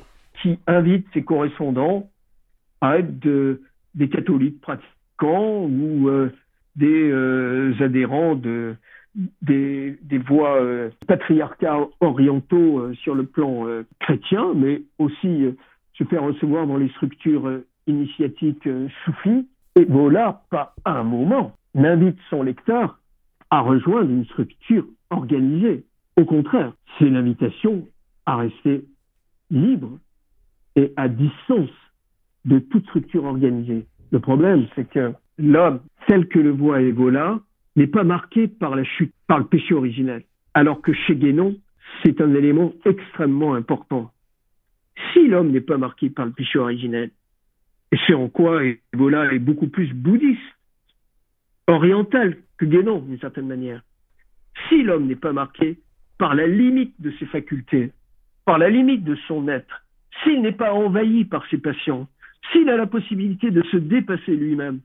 qui 0.41 0.59
invite 0.67 1.05
ses 1.13 1.23
correspondants 1.23 2.09
à 2.81 2.97
être 2.97 3.19
de, 3.19 3.61
des 3.95 4.09
catholiques 4.09 4.61
pratiquants 4.61 5.63
ou 5.65 6.09
euh, 6.09 6.31
des 6.75 7.09
euh, 7.11 7.73
adhérents 7.79 8.35
de, 8.35 8.75
des, 9.41 9.97
voies 10.27 10.61
euh, 10.61 10.89
patriarcats 11.07 11.87
orientaux 11.99 12.79
euh, 12.79 12.93
sur 12.95 13.15
le 13.15 13.25
plan 13.25 13.65
chrétien, 13.99 14.53
mais 14.55 14.81
aussi 14.97 15.45
se 15.93 16.03
faire 16.05 16.23
recevoir 16.23 16.67
dans 16.67 16.77
les 16.77 16.89
structures 16.89 17.61
initiatiques 17.87 18.67
soufis. 19.03 19.47
Et 19.75 19.85
voilà, 19.85 20.43
pas 20.49 20.75
un 20.85 21.03
moment, 21.03 21.53
n'invite 21.73 22.17
son 22.29 22.43
lecteur 22.43 22.99
à 23.49 23.61
rejoindre 23.61 24.09
une 24.09 24.25
structure 24.25 24.85
organisée. 25.09 25.83
Au 26.17 26.25
contraire, 26.25 26.73
c'est 26.97 27.09
l'invitation 27.09 27.85
à 28.25 28.37
rester 28.37 28.85
libre 29.49 29.99
et 30.75 30.93
à 30.95 31.07
distance 31.07 31.69
de 32.45 32.59
toute 32.59 32.83
structure 32.85 33.25
organisée. 33.25 33.85
Le 34.11 34.19
problème, 34.19 34.67
c'est 34.75 34.89
que 34.89 35.13
l'homme, 35.37 35.81
tel 36.07 36.27
que 36.27 36.39
le 36.39 36.51
voit 36.51 36.81
Evola, 36.81 37.39
n'est 37.75 37.87
pas 37.87 38.03
marqué 38.03 38.47
par 38.47 38.75
la 38.75 38.83
chute, 38.83 39.13
par 39.27 39.39
le 39.39 39.45
péché 39.45 39.73
originel. 39.73 40.23
Alors 40.53 40.81
que 40.81 40.93
chez 40.93 41.15
Guénon, 41.15 41.57
c'est 42.03 42.21
un 42.21 42.33
élément 42.33 42.73
extrêmement 42.85 43.55
important. 43.55 44.11
Si 45.11 45.27
l'homme 45.27 45.51
n'est 45.51 45.61
pas 45.61 45.77
marqué 45.77 46.09
par 46.09 46.25
le 46.25 46.31
péché 46.31 46.59
originel, 46.59 47.11
et 47.91 47.97
c'est 48.05 48.13
en 48.13 48.27
quoi 48.27 48.61
Evola 48.93 49.33
est 49.33 49.39
beaucoup 49.39 49.67
plus 49.67 49.91
bouddhiste, 49.93 50.41
oriental 51.67 52.37
que 52.57 52.65
Guénon, 52.65 52.99
d'une 52.99 53.19
certaine 53.19 53.47
manière. 53.47 53.81
Si 54.67 54.83
l'homme 54.83 55.07
n'est 55.07 55.15
pas 55.15 55.33
marqué 55.33 55.79
par 56.17 56.35
la 56.35 56.45
limite 56.47 56.93
de 56.99 57.11
ses 57.19 57.25
facultés, 57.25 57.91
par 58.45 58.57
la 58.57 58.69
limite 58.69 59.03
de 59.03 59.15
son 59.27 59.47
être, 59.47 59.83
s'il 60.23 60.41
n'est 60.41 60.51
pas 60.51 60.73
envahi 60.73 61.25
par 61.25 61.45
ses 61.49 61.57
passions, 61.57 62.07
s'il 62.51 62.69
a 62.69 62.77
la 62.77 62.87
possibilité 62.87 63.51
de 63.51 63.63
se 63.63 63.77
dépasser 63.77 64.35
lui-même, 64.35 64.79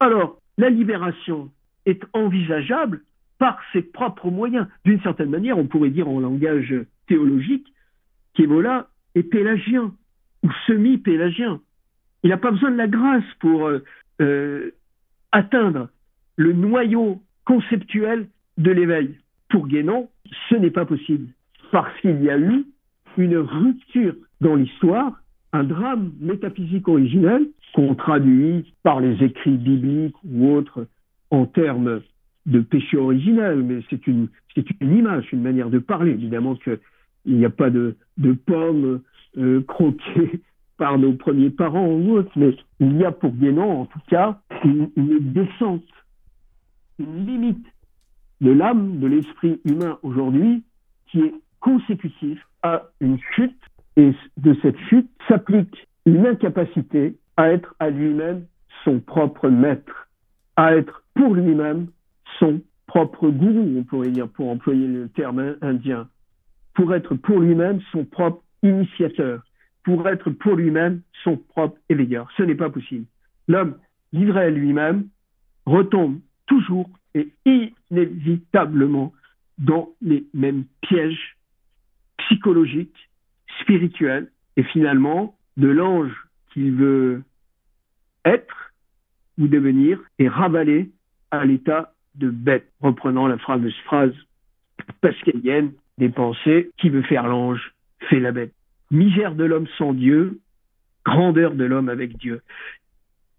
alors 0.00 0.40
la 0.58 0.70
libération 0.70 1.50
est 1.86 2.02
envisageable 2.12 3.02
par 3.38 3.58
ses 3.72 3.82
propres 3.82 4.30
moyens. 4.30 4.66
D'une 4.84 5.00
certaine 5.02 5.30
manière, 5.30 5.58
on 5.58 5.66
pourrait 5.66 5.90
dire 5.90 6.08
en 6.08 6.20
langage 6.20 6.74
théologique 7.06 7.66
qu'Ebola 8.34 8.88
est 9.14 9.22
pélagien 9.22 9.94
ou 10.42 10.50
semi-pélagien. 10.66 11.60
Il 12.22 12.30
n'a 12.30 12.38
pas 12.38 12.50
besoin 12.50 12.70
de 12.70 12.76
la 12.76 12.88
grâce 12.88 13.24
pour 13.40 13.66
euh, 13.66 13.84
euh, 14.20 14.70
atteindre 15.32 15.88
le 16.36 16.52
noyau 16.52 17.22
conceptuel 17.44 18.28
de 18.58 18.70
l'éveil. 18.70 19.16
Pour 19.48 19.68
Guénon, 19.68 20.08
ce 20.48 20.56
n'est 20.56 20.70
pas 20.70 20.84
possible 20.84 21.28
parce 21.70 21.98
qu'il 22.00 22.22
y 22.22 22.30
a 22.30 22.38
eu 22.38 22.64
une 23.18 23.36
rupture 23.36 24.14
dans 24.40 24.54
l'histoire 24.54 25.12
un 25.52 25.64
drame 25.64 26.12
métaphysique 26.20 26.88
originel 26.88 27.48
qu'on 27.74 27.94
traduit 27.94 28.74
par 28.82 29.00
les 29.00 29.22
écrits 29.24 29.56
bibliques 29.56 30.16
ou 30.24 30.52
autres 30.52 30.86
en 31.30 31.46
termes 31.46 32.00
de 32.46 32.60
péché 32.60 32.96
originel, 32.96 33.62
mais 33.62 33.80
c'est 33.90 34.06
une, 34.06 34.28
c'est 34.54 34.64
une 34.80 34.96
image, 34.96 35.32
une 35.32 35.42
manière 35.42 35.70
de 35.70 35.78
parler. 35.78 36.12
Évidemment 36.12 36.54
qu'il 36.56 36.78
n'y 37.26 37.44
a 37.44 37.50
pas 37.50 37.70
de, 37.70 37.96
de 38.18 38.32
pommes 38.32 39.00
euh, 39.38 39.62
croquées 39.62 40.42
par 40.78 40.98
nos 40.98 41.14
premiers 41.14 41.50
parents 41.50 41.88
ou 41.88 42.18
autres, 42.18 42.30
mais 42.36 42.54
il 42.80 42.96
y 42.98 43.04
a 43.04 43.10
pour 43.10 43.32
Guénon, 43.32 43.80
en 43.80 43.86
tout 43.86 44.00
cas, 44.08 44.38
une, 44.64 44.90
une 44.96 45.32
descente, 45.32 45.82
une 46.98 47.26
limite 47.26 47.66
de 48.42 48.50
l'âme, 48.52 49.00
de 49.00 49.06
l'esprit 49.06 49.60
humain 49.64 49.98
aujourd'hui, 50.02 50.62
qui 51.06 51.20
est 51.20 51.34
consécutif 51.60 52.46
une 53.00 53.18
chute 53.34 53.60
et 53.96 54.12
de 54.36 54.56
cette 54.62 54.78
chute 54.88 55.10
s'applique 55.28 55.88
une 56.04 56.26
incapacité 56.26 57.16
à 57.36 57.50
être 57.50 57.74
à 57.78 57.90
lui-même 57.90 58.46
son 58.84 59.00
propre 59.00 59.48
maître, 59.48 60.08
à 60.56 60.76
être 60.76 61.02
pour 61.14 61.34
lui-même 61.34 61.88
son 62.38 62.60
propre 62.86 63.28
gourou, 63.28 63.78
on 63.78 63.82
pourrait 63.84 64.10
dire, 64.10 64.28
pour 64.28 64.48
employer 64.48 64.86
le 64.86 65.08
terme 65.08 65.56
indien, 65.60 66.08
pour 66.74 66.94
être 66.94 67.14
pour 67.14 67.40
lui-même 67.40 67.80
son 67.92 68.04
propre 68.04 68.42
initiateur, 68.62 69.42
pour 69.84 70.08
être 70.08 70.30
pour 70.30 70.54
lui-même 70.54 71.02
son 71.24 71.36
propre 71.36 71.78
éveilleur. 71.88 72.28
Ce 72.36 72.42
n'est 72.42 72.54
pas 72.54 72.70
possible. 72.70 73.06
L'homme 73.48 73.76
livré 74.12 74.44
à 74.44 74.50
lui-même 74.50 75.08
retombe 75.64 76.20
toujours 76.46 76.88
est 77.14 77.28
inévitablement 77.44 79.12
dans 79.58 79.90
les 80.00 80.26
mêmes 80.34 80.64
pièges 80.82 81.35
psychologiques, 82.26 83.10
spirituels, 83.60 84.30
et 84.56 84.62
finalement, 84.62 85.36
de 85.56 85.68
l'ange 85.68 86.12
qu'il 86.52 86.72
veut 86.72 87.22
être 88.24 88.72
ou 89.38 89.48
devenir 89.48 90.00
est 90.18 90.28
ravalé 90.28 90.90
à 91.30 91.44
l'état 91.44 91.92
de 92.14 92.30
bête, 92.30 92.70
reprenant 92.80 93.26
la 93.26 93.38
phrase 93.38 93.62
pascalienne 95.00 95.72
des 95.98 96.08
pensées, 96.08 96.70
qui 96.78 96.88
veut 96.90 97.02
faire 97.02 97.26
l'ange, 97.26 97.72
fait 98.08 98.20
la 98.20 98.32
bête. 98.32 98.52
Misère 98.90 99.34
de 99.34 99.44
l'homme 99.44 99.66
sans 99.78 99.92
Dieu, 99.92 100.40
grandeur 101.04 101.54
de 101.54 101.64
l'homme 101.64 101.88
avec 101.88 102.16
Dieu. 102.16 102.42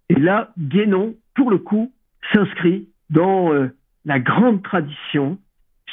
Et 0.10 0.16
là, 0.16 0.52
Guénon, 0.58 1.16
pour 1.36 1.52
le 1.52 1.58
coup, 1.58 1.92
s'inscrit 2.34 2.88
dans 3.10 3.54
euh, 3.54 3.68
la 4.06 4.20
grande 4.20 4.64
tradition 4.64 5.38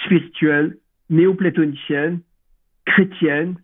spirituelle 0.05 0.79
néoplatonicienne, 1.11 2.21
chrétienne, 2.85 3.57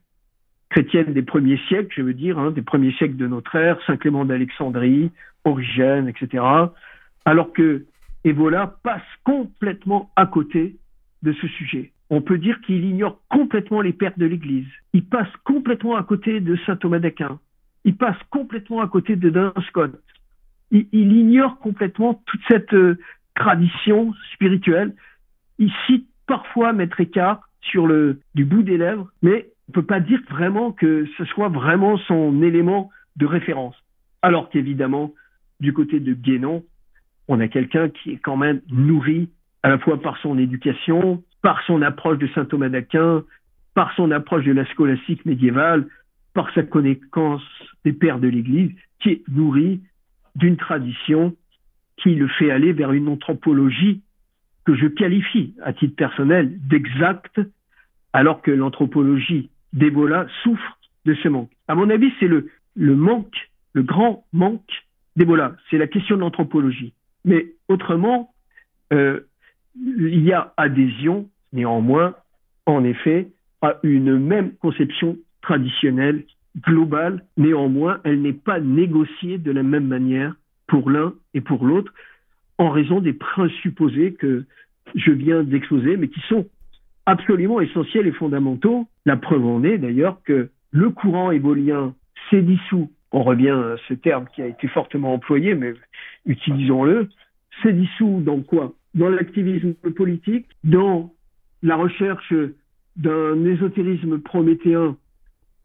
chrétienne 0.71 1.13
des 1.13 1.23
premiers 1.23 1.61
siècles, 1.69 1.93
je 1.97 2.03
veux 2.03 2.15
dire, 2.15 2.39
hein, 2.39 2.51
des 2.51 2.63
premiers 2.63 2.93
siècles 2.93 3.17
de 3.17 3.27
notre 3.27 3.55
ère, 3.57 3.79
Saint 3.87 3.97
Clément 3.97 4.25
d'Alexandrie, 4.25 5.11
Origène, 5.45 6.09
etc. 6.09 6.45
Alors 7.25 7.53
que 7.53 7.85
Evola 8.25 8.77
passe 8.83 9.03
complètement 9.25 10.11
à 10.17 10.27
côté 10.27 10.77
de 11.23 11.33
ce 11.33 11.47
sujet. 11.49 11.93
On 12.11 12.23
peut 12.23 12.39
dire 12.39 12.61
qu'il 12.63 12.85
ignore 12.85 13.21
complètement 13.29 13.81
les 13.81 13.93
pères 13.93 14.17
de 14.17 14.27
l'Église. 14.27 14.67
Il 14.93 15.05
passe 15.05 15.31
complètement 15.45 15.97
à 15.97 16.03
côté 16.03 16.41
de 16.41 16.57
saint 16.67 16.77
Thomas 16.77 16.99
d'Aquin. 16.99 17.39
Il 17.85 17.97
passe 17.97 18.19
complètement 18.31 18.81
à 18.81 18.89
côté 18.89 19.17
de 19.17 19.31
Duns 19.31 19.55
Scott. 19.69 19.93
Il, 20.71 20.87
ignore 20.93 21.59
complètement 21.59 22.23
toute 22.27 22.41
cette 22.49 22.73
euh, 22.75 22.99
tradition 23.35 24.13
spirituelle. 24.35 24.95
Il 25.59 25.73
cite 25.87 26.07
parfois 26.27 26.73
Maître 26.73 27.01
Écart 27.01 27.41
sur 27.63 27.87
le 27.87 28.21
du 28.35 28.45
bout 28.45 28.63
des 28.63 28.79
lèvres, 28.79 29.09
mais 29.23 29.51
on 29.69 29.73
peut 29.73 29.87
pas 29.87 30.01
dire 30.01 30.21
vraiment 30.31 30.73
que 30.73 31.07
ce 31.17 31.25
soit 31.27 31.49
vraiment 31.49 31.97
son 31.99 32.43
élément 32.43 32.91
de 33.17 33.27
référence. 33.27 33.77
Alors 34.23 34.51
qu'évidemment, 34.51 35.13
du 35.61 35.73
côté 35.73 36.01
de 36.01 36.15
Guénon, 36.15 36.65
on 37.29 37.41
a 37.41 37.49
quelqu'un 37.49 37.89
qui 37.89 38.13
est 38.13 38.17
quand 38.17 38.37
même 38.37 38.61
nourri 38.71 39.29
à 39.63 39.69
la 39.69 39.79
fois 39.79 40.01
par 40.01 40.19
son 40.19 40.39
éducation, 40.39 41.23
par 41.43 41.63
son 41.67 41.83
approche 41.83 42.19
de 42.19 42.27
saint 42.29 42.45
Thomas 42.45 42.69
d'Aquin, 42.69 43.23
par 43.75 43.95
son 43.95 44.11
approche 44.11 44.45
de 44.45 44.53
la 44.53 44.67
scolastique 44.67 45.25
médiévale, 45.27 45.87
par 46.35 46.53
sa 46.55 46.63
connaissance 46.63 47.43
des 47.85 47.93
pères 47.93 48.19
de 48.19 48.29
l'Église, 48.29 48.73
qui 49.01 49.11
est 49.11 49.23
nourri 49.29 49.81
d'une 50.35 50.57
tradition 50.57 51.37
qui 51.97 52.15
le 52.15 52.29
fait 52.29 52.51
aller 52.51 52.73
vers 52.73 52.93
une 52.93 53.09
anthropologie 53.09 54.03
que 54.65 54.75
je 54.75 54.87
qualifie 54.87 55.55
à 55.63 55.73
titre 55.73 55.97
personnel 55.97 56.59
d'exacte, 56.69 57.41
alors 58.13 58.43
que 58.43 58.51
l'anthropologie 58.51 59.51
d'Ebola 59.73 60.27
souffre 60.43 60.79
de 61.07 61.15
ce 61.15 61.29
manque. 61.29 61.51
À 61.69 61.75
mon 61.75 61.91
avis, 61.91 62.13
c'est 62.19 62.29
le, 62.29 62.51
le 62.77 62.95
manque, 62.95 63.51
le 63.73 63.83
grand 63.83 64.25
manque 64.33 64.85
d'Ebola. 65.17 65.57
C'est 65.71 65.79
la 65.79 65.87
question 65.87 66.17
de 66.17 66.21
l'anthropologie. 66.21 66.93
Mais 67.25 67.53
autrement, 67.69 68.33
euh, 68.93 69.21
il 69.77 70.25
y 70.25 70.33
a 70.33 70.53
adhésion, 70.57 71.29
néanmoins, 71.53 72.15
en 72.67 72.85
effet, 72.85 73.29
à 73.63 73.77
une 73.83 74.19
même 74.19 74.55
conception 74.57 75.17
traditionnelle, 75.43 76.25
globale. 76.59 77.25
Néanmoins, 77.37 78.01
elle 78.05 78.23
n'est 78.23 78.33
pas 78.33 78.61
négociée 78.61 79.39
de 79.39 79.51
la 79.51 79.63
même 79.63 79.87
manière 79.87 80.35
pour 80.67 80.91
l'un 80.91 81.15
et 81.35 81.41
pour 81.41 81.65
l'autre, 81.65 81.93
en 82.61 82.69
raison 82.69 83.01
des 83.01 83.15
présupposés 83.15 84.13
que 84.13 84.45
je 84.95 85.11
viens 85.13 85.43
d'exposer, 85.43 85.97
mais 85.97 86.09
qui 86.09 86.21
sont 86.29 86.47
absolument 87.07 87.63
essentiels 87.63 88.07
et 88.07 88.13
fondamentaux. 88.13 88.87
La 89.07 89.17
preuve 89.17 89.47
en 89.47 89.65
est 89.65 89.79
d'ailleurs 89.79 90.23
que 90.25 90.51
le 90.71 90.91
courant 90.91 91.31
ébolien 91.31 91.95
s'est 92.29 92.43
dissous. 92.43 92.91
On 93.13 93.23
revient 93.23 93.49
à 93.49 93.77
ce 93.89 93.95
terme 93.95 94.27
qui 94.35 94.43
a 94.43 94.47
été 94.47 94.69
fortement 94.69 95.15
employé, 95.15 95.55
mais 95.55 95.73
utilisons-le. 96.27 97.09
S'est 97.63 97.73
dissous 97.73 98.21
dans 98.23 98.43
quoi? 98.43 98.75
Dans 98.95 99.09
l'activisme 99.09 99.73
politique, 99.97 100.47
dans 100.63 101.15
la 101.63 101.77
recherche 101.77 102.35
d'un 102.97 103.43
ésotérisme 103.47 104.19
prométhéen 104.19 104.99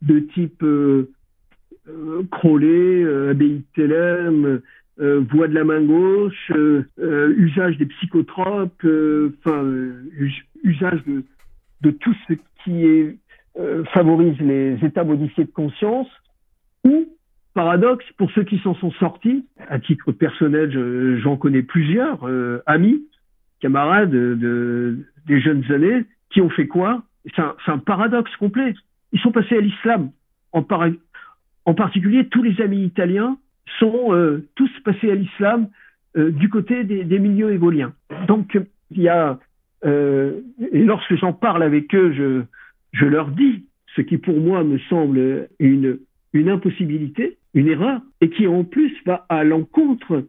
de 0.00 0.20
type 0.20 0.62
euh, 0.62 1.10
euh 1.88 2.22
Crowley, 2.30 3.04
euh, 3.04 3.32
Abbaye 3.32 3.62
euh, 4.98 5.22
voix 5.30 5.46
de 5.46 5.52
la 5.52 5.64
main 5.64 5.82
gauche, 5.82 6.50
euh, 6.52 6.82
euh, 6.98 7.34
usage 7.36 7.76
des 7.76 7.84
psychotropes, 7.84 8.86
enfin 9.38 9.62
usage 10.64 11.04
de, 11.06 11.22
de, 11.82 11.90
tout 11.90 12.14
ce 12.26 12.32
qui 12.64 12.86
est, 12.86 13.18
favorise 13.92 14.38
les 14.40 14.78
états 14.82 15.04
modifiés 15.04 15.44
de 15.44 15.50
conscience, 15.50 16.08
ou 16.84 17.06
paradoxe 17.52 18.06
pour 18.16 18.30
ceux 18.32 18.44
qui 18.44 18.58
s'en 18.60 18.74
sont 18.74 18.90
sortis. 18.92 19.46
À 19.68 19.78
titre 19.78 20.12
personnel, 20.12 21.18
j'en 21.22 21.36
connais 21.36 21.62
plusieurs 21.62 22.26
amis, 22.64 23.04
camarades 23.60 24.10
de, 24.10 24.98
des 25.26 25.40
jeunes 25.40 25.64
années 25.72 26.04
qui 26.30 26.40
ont 26.40 26.50
fait 26.50 26.68
quoi? 26.68 27.02
C'est 27.24 27.42
un, 27.42 27.54
un, 27.66 27.78
paradoxe 27.78 28.34
complet. 28.36 28.74
Ils 29.12 29.20
sont 29.20 29.32
passés 29.32 29.56
à 29.56 29.60
l'islam. 29.60 30.10
En, 30.52 30.62
par, 30.62 30.86
en 31.66 31.74
particulier, 31.74 32.28
tous 32.28 32.42
les 32.42 32.60
amis 32.62 32.84
italiens 32.84 33.36
sont 33.78 34.14
euh, 34.14 34.46
tous 34.54 34.70
passés 34.84 35.10
à 35.10 35.14
l'islam 35.14 35.68
euh, 36.16 36.30
du 36.30 36.48
côté 36.48 36.84
des, 36.84 37.04
des, 37.04 37.18
milieux 37.18 37.52
égoliens. 37.52 37.92
Donc, 38.26 38.58
il 38.90 39.02
y 39.02 39.08
a, 39.08 39.38
euh, 39.84 40.40
et 40.72 40.82
lorsque 40.84 41.14
j'en 41.16 41.32
parle 41.32 41.62
avec 41.62 41.94
eux, 41.94 42.12
je, 42.12 42.42
je 42.92 43.04
leur 43.04 43.28
dis 43.28 43.64
ce 43.94 44.00
qui 44.02 44.18
pour 44.18 44.38
moi 44.38 44.64
me 44.64 44.78
semble 44.90 45.48
une, 45.58 45.98
une 46.32 46.48
impossibilité, 46.48 47.38
une 47.54 47.68
erreur, 47.68 48.00
et 48.20 48.30
qui 48.30 48.46
en 48.46 48.64
plus 48.64 48.92
va 49.04 49.26
à 49.28 49.44
l'encontre 49.44 50.24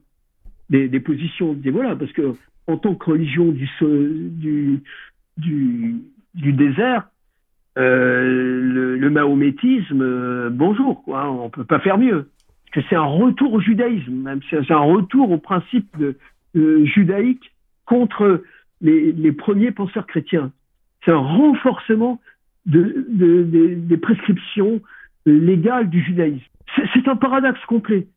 des, 0.70 0.88
des 0.88 1.00
positions 1.00 1.54
d'Ebola, 1.54 1.96
parce 1.96 2.12
que 2.12 2.34
en 2.68 2.78
tant 2.78 2.96
que 2.96 3.12
religion 3.12 3.52
du, 3.52 3.70
du, 3.82 4.84
du, 5.38 5.96
du 6.34 6.54
désert, 6.54 7.08
euh, 7.78 8.62
le, 8.62 8.98
le, 8.98 9.10
mahométisme, 9.10 10.50
bonjour, 10.50 11.04
quoi, 11.04 11.32
on 11.32 11.50
peut 11.50 11.64
pas 11.64 11.80
faire 11.80 11.98
mieux 11.98 12.28
que 12.72 12.82
c'est 12.90 12.96
un 12.96 13.06
retour 13.06 13.54
au 13.54 13.60
judaïsme, 13.60 14.14
même 14.14 14.40
c'est 14.50 14.72
un 14.72 14.78
retour 14.78 15.32
au 15.32 15.38
principe 15.38 15.88
de, 15.98 16.18
judaïque 16.86 17.52
contre 17.86 18.44
les, 18.82 19.32
premiers 19.32 19.72
penseurs 19.72 20.08
chrétiens. 20.08 20.52
C'est 21.06 21.12
un 21.12 21.18
renforcement 21.18 22.20
de, 22.66 23.06
de, 23.10 23.76
des 23.76 23.98
prescriptions 23.98 24.82
légales 25.26 25.90
du 25.90 26.02
judaïsme. 26.02 26.46
C'est 26.94 27.08
un 27.08 27.16
paradoxe 27.16 27.64
complet. 27.68 28.08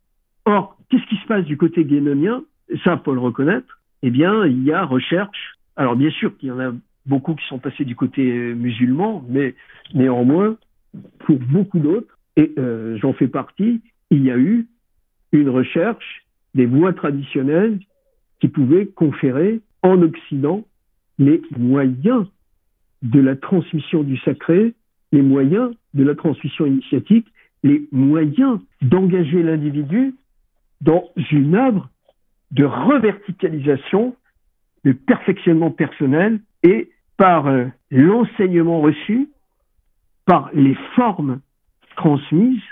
Or, 0.44 0.76
qu'est-ce 0.88 1.06
qui 1.06 1.16
se 1.16 1.26
passe 1.26 1.44
du 1.44 1.56
côté 1.56 1.84
guénonien 1.84 2.42
Ça, 2.84 3.00
faut 3.04 3.14
le 3.14 3.20
reconnaître. 3.20 3.80
Eh 4.02 4.10
bien, 4.10 4.46
il 4.46 4.64
y 4.64 4.72
a 4.72 4.84
recherche. 4.84 5.56
Alors, 5.76 5.96
bien 5.96 6.10
sûr 6.10 6.36
qu'il 6.36 6.48
y 6.48 6.52
en 6.52 6.60
a 6.60 6.72
beaucoup 7.06 7.34
qui 7.34 7.46
sont 7.46 7.58
passés 7.58 7.84
du 7.84 7.96
côté 7.96 8.54
musulman, 8.54 9.24
mais 9.28 9.54
néanmoins, 9.94 10.56
pour 11.20 11.38
beaucoup 11.38 11.78
d'autres, 11.78 12.18
et 12.36 12.52
euh, 12.58 12.96
j'en 12.98 13.12
fais 13.12 13.28
partie, 13.28 13.80
il 14.10 14.24
y 14.24 14.30
a 14.30 14.36
eu 14.36 14.66
une 15.32 15.48
recherche 15.48 16.24
des 16.54 16.66
voies 16.66 16.92
traditionnelles 16.92 17.78
qui 18.40 18.48
pouvaient 18.48 18.86
conférer 18.86 19.60
en 19.82 20.02
Occident 20.02 20.64
les 21.18 21.40
moyens 21.56 22.26
de 23.02 23.20
la 23.20 23.36
transmission 23.36 24.02
du 24.02 24.16
sacré, 24.18 24.74
les 25.12 25.22
moyens 25.22 25.72
de 25.94 26.04
la 26.04 26.14
transmission 26.14 26.66
initiatique, 26.66 27.26
les 27.62 27.86
moyens 27.92 28.60
d'engager 28.82 29.42
l'individu 29.42 30.14
dans 30.80 31.04
une 31.30 31.54
œuvre 31.54 31.90
de 32.50 32.64
reverticalisation, 32.64 34.16
de 34.84 34.92
perfectionnement 34.92 35.70
personnel 35.70 36.40
et 36.62 36.90
par 37.16 37.46
euh, 37.46 37.66
l'enseignement 37.90 38.80
reçu, 38.80 39.28
par 40.24 40.50
les 40.54 40.74
formes 40.96 41.40
transmises, 41.96 42.62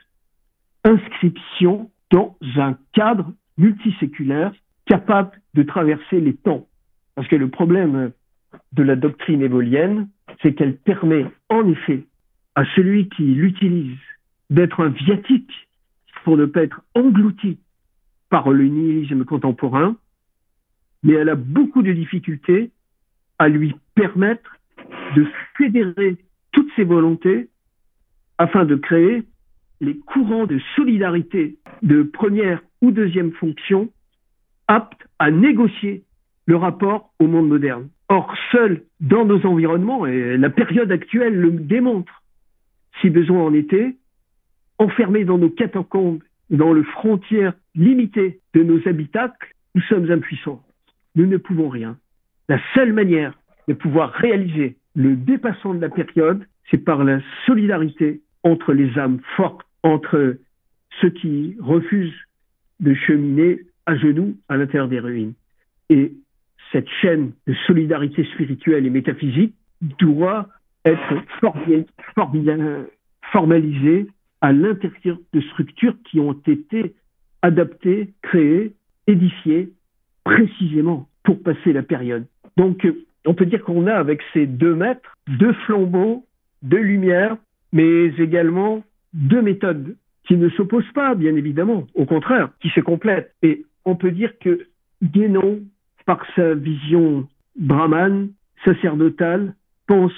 inscription 0.89 1.90
dans 2.10 2.36
un 2.56 2.77
cadre 2.93 3.32
multiséculaire 3.59 4.52
capable 4.86 5.32
de 5.55 5.62
traverser 5.62 6.20
les 6.20 6.35
temps. 6.35 6.66
Parce 7.15 7.28
que 7.28 7.36
le 7.36 7.48
problème 7.48 8.12
de 8.73 8.82
la 8.82 8.97
doctrine 8.97 9.43
évolienne, 9.43 10.09
c'est 10.43 10.55
qu'elle 10.55 10.77
permet 10.77 11.27
en 11.51 11.69
effet 11.69 12.05
à 12.55 12.65
celui 12.74 13.09
qui 13.10 13.23
l'utilise 13.23 13.98
d'être 14.51 14.81
un 14.81 14.89
viatique 14.89 15.69
pour 16.24 16.36
ne 16.36 16.47
pas 16.47 16.62
être 16.62 16.81
englouti 16.94 17.59
par 18.31 18.51
le 18.51 18.65
nihilisme 18.65 19.24
contemporain, 19.24 19.97
mais 21.02 21.15
elle 21.15 21.28
a 21.28 21.35
beaucoup 21.35 21.82
de 21.82 21.93
difficultés 21.93 22.70
à 23.39 23.48
lui 23.48 23.74
permettre 23.94 24.56
de 25.16 25.27
fédérer 25.56 26.16
toutes 26.52 26.70
ses 26.77 26.85
volontés 26.85 27.48
afin 28.39 28.65
de 28.65 28.77
créer 28.77 29.24
les 29.80 29.98
courants 29.98 30.46
de 30.46 30.59
solidarité 30.76 31.56
de 31.82 32.02
première 32.02 32.62
ou 32.80 32.90
deuxième 32.90 33.32
fonction 33.32 33.88
aptes 34.66 35.06
à 35.18 35.30
négocier 35.30 36.05
le 36.46 36.56
rapport 36.56 37.12
au 37.18 37.26
monde 37.26 37.48
moderne. 37.48 37.88
Or, 38.09 38.34
seul 38.52 38.82
dans 39.00 39.24
nos 39.24 39.44
environnements, 39.46 40.06
et 40.06 40.36
la 40.36 40.50
période 40.50 40.90
actuelle 40.90 41.34
le 41.34 41.50
démontre, 41.50 42.22
si 43.00 43.10
besoin 43.10 43.44
en 43.44 43.55
était, 43.55 43.96
enfermés 44.78 45.24
dans 45.24 45.38
nos 45.38 45.50
catacombes, 45.50 46.22
dans 46.50 46.72
le 46.72 46.82
frontière 46.82 47.52
limitée 47.74 48.40
de 48.55 48.62
nos 48.62 48.86
habitacles, 48.88 49.55
nous 49.74 49.82
sommes 49.82 50.10
impuissants. 50.10 50.62
Nous 51.14 51.26
ne 51.26 51.36
pouvons 51.36 51.68
rien. 51.68 51.98
La 52.48 52.59
seule 52.74 52.92
manière 52.92 53.38
de 53.68 53.74
pouvoir 53.74 54.12
réaliser 54.12 54.76
le 54.94 55.14
dépassement 55.14 55.74
de 55.74 55.80
la 55.80 55.90
période, 55.90 56.46
c'est 56.70 56.82
par 56.82 57.05
la 57.05 57.20
solidarité 57.44 58.22
entre 58.42 58.72
les 58.72 58.98
âmes 58.98 59.20
fortes, 59.36 59.68
entre 59.82 60.36
ceux 61.00 61.10
qui 61.10 61.56
refusent 61.60 62.14
de 62.80 62.94
cheminer 62.94 63.60
à 63.86 63.96
genoux 63.96 64.36
à 64.48 64.56
l'intérieur 64.56 64.88
des 64.88 65.00
ruines. 65.00 65.34
Et 65.90 66.12
cette 66.72 66.88
chaîne 67.00 67.32
de 67.46 67.55
solidarité 67.66 68.24
spirituelle 68.34 68.86
et 68.86 68.90
métaphysique 68.90 69.55
doit 69.80 70.48
être 70.84 71.14
formalisée 73.30 74.06
à 74.40 74.52
l'intérieur 74.52 75.18
de 75.32 75.40
structures 75.40 75.96
qui 76.05 76.20
ont 76.20 76.40
été 76.46 76.94
adaptées, 77.42 78.12
créées, 78.22 78.72
édifiées 79.06 79.72
précisément 80.24 81.09
pour 81.24 81.42
passer 81.42 81.72
la 81.72 81.82
période. 81.82 82.26
Donc, 82.56 82.86
on 83.26 83.34
peut 83.34 83.46
dire 83.46 83.62
qu'on 83.64 83.86
a 83.86 83.94
avec 83.94 84.20
ces 84.32 84.46
deux 84.46 84.74
maîtres 84.74 85.16
deux 85.28 85.52
flambeaux, 85.66 86.26
deux 86.62 86.80
lumières, 86.80 87.36
mais 87.72 88.06
également 88.18 88.82
deux 89.12 89.43
méthodes 89.43 89.97
qui 90.26 90.36
ne 90.36 90.48
s'opposent 90.51 90.93
pas, 90.94 91.14
bien 91.14 91.35
évidemment, 91.36 91.86
au 91.94 92.05
contraire, 92.05 92.51
qui 92.60 92.68
se 92.70 92.80
complètent. 92.80 93.35
Et 93.43 93.64
on 93.85 93.97
peut 93.97 94.10
dire 94.10 94.39
que 94.39 94.66
Guénon, 95.02 95.60
par 96.05 96.24
sa 96.35 96.55
vision 96.55 97.26
brahmane, 97.56 98.30
sacerdotale, 98.64 99.55
pense 99.86 100.12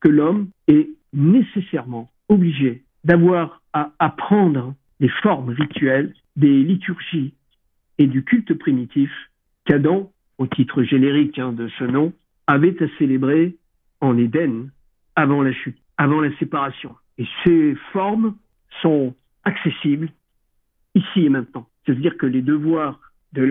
que 0.00 0.08
l'homme 0.08 0.48
est 0.68 0.88
nécessairement 1.12 2.10
obligé 2.28 2.82
d'avoir 3.04 3.62
à 3.72 3.92
apprendre 3.98 4.74
les 5.00 5.08
formes 5.08 5.50
rituelles 5.50 6.14
des 6.36 6.62
liturgies 6.62 7.34
et 7.98 8.06
du 8.06 8.24
culte 8.24 8.54
primitif 8.54 9.10
qu'Adam, 9.64 10.10
au 10.38 10.46
titre 10.46 10.82
générique 10.82 11.38
hein, 11.38 11.52
de 11.52 11.68
ce 11.78 11.84
nom, 11.84 12.12
avait 12.46 12.82
à 12.82 12.86
célébrer 12.98 13.56
en 14.00 14.18
Éden 14.18 14.70
avant 15.16 15.42
la 15.42 15.52
chute, 15.52 15.78
avant 15.96 16.20
la 16.20 16.36
séparation. 16.38 16.94
Et 17.18 17.26
ces 17.44 17.74
formes 17.92 18.34
sont 18.82 19.14
accessibles 19.44 20.08
ici 20.94 21.24
et 21.24 21.28
maintenant. 21.28 21.66
C'est-à-dire 21.84 22.16
que 22.16 22.26
les 22.26 22.42
devoirs 22.42 23.00
de 23.32 23.42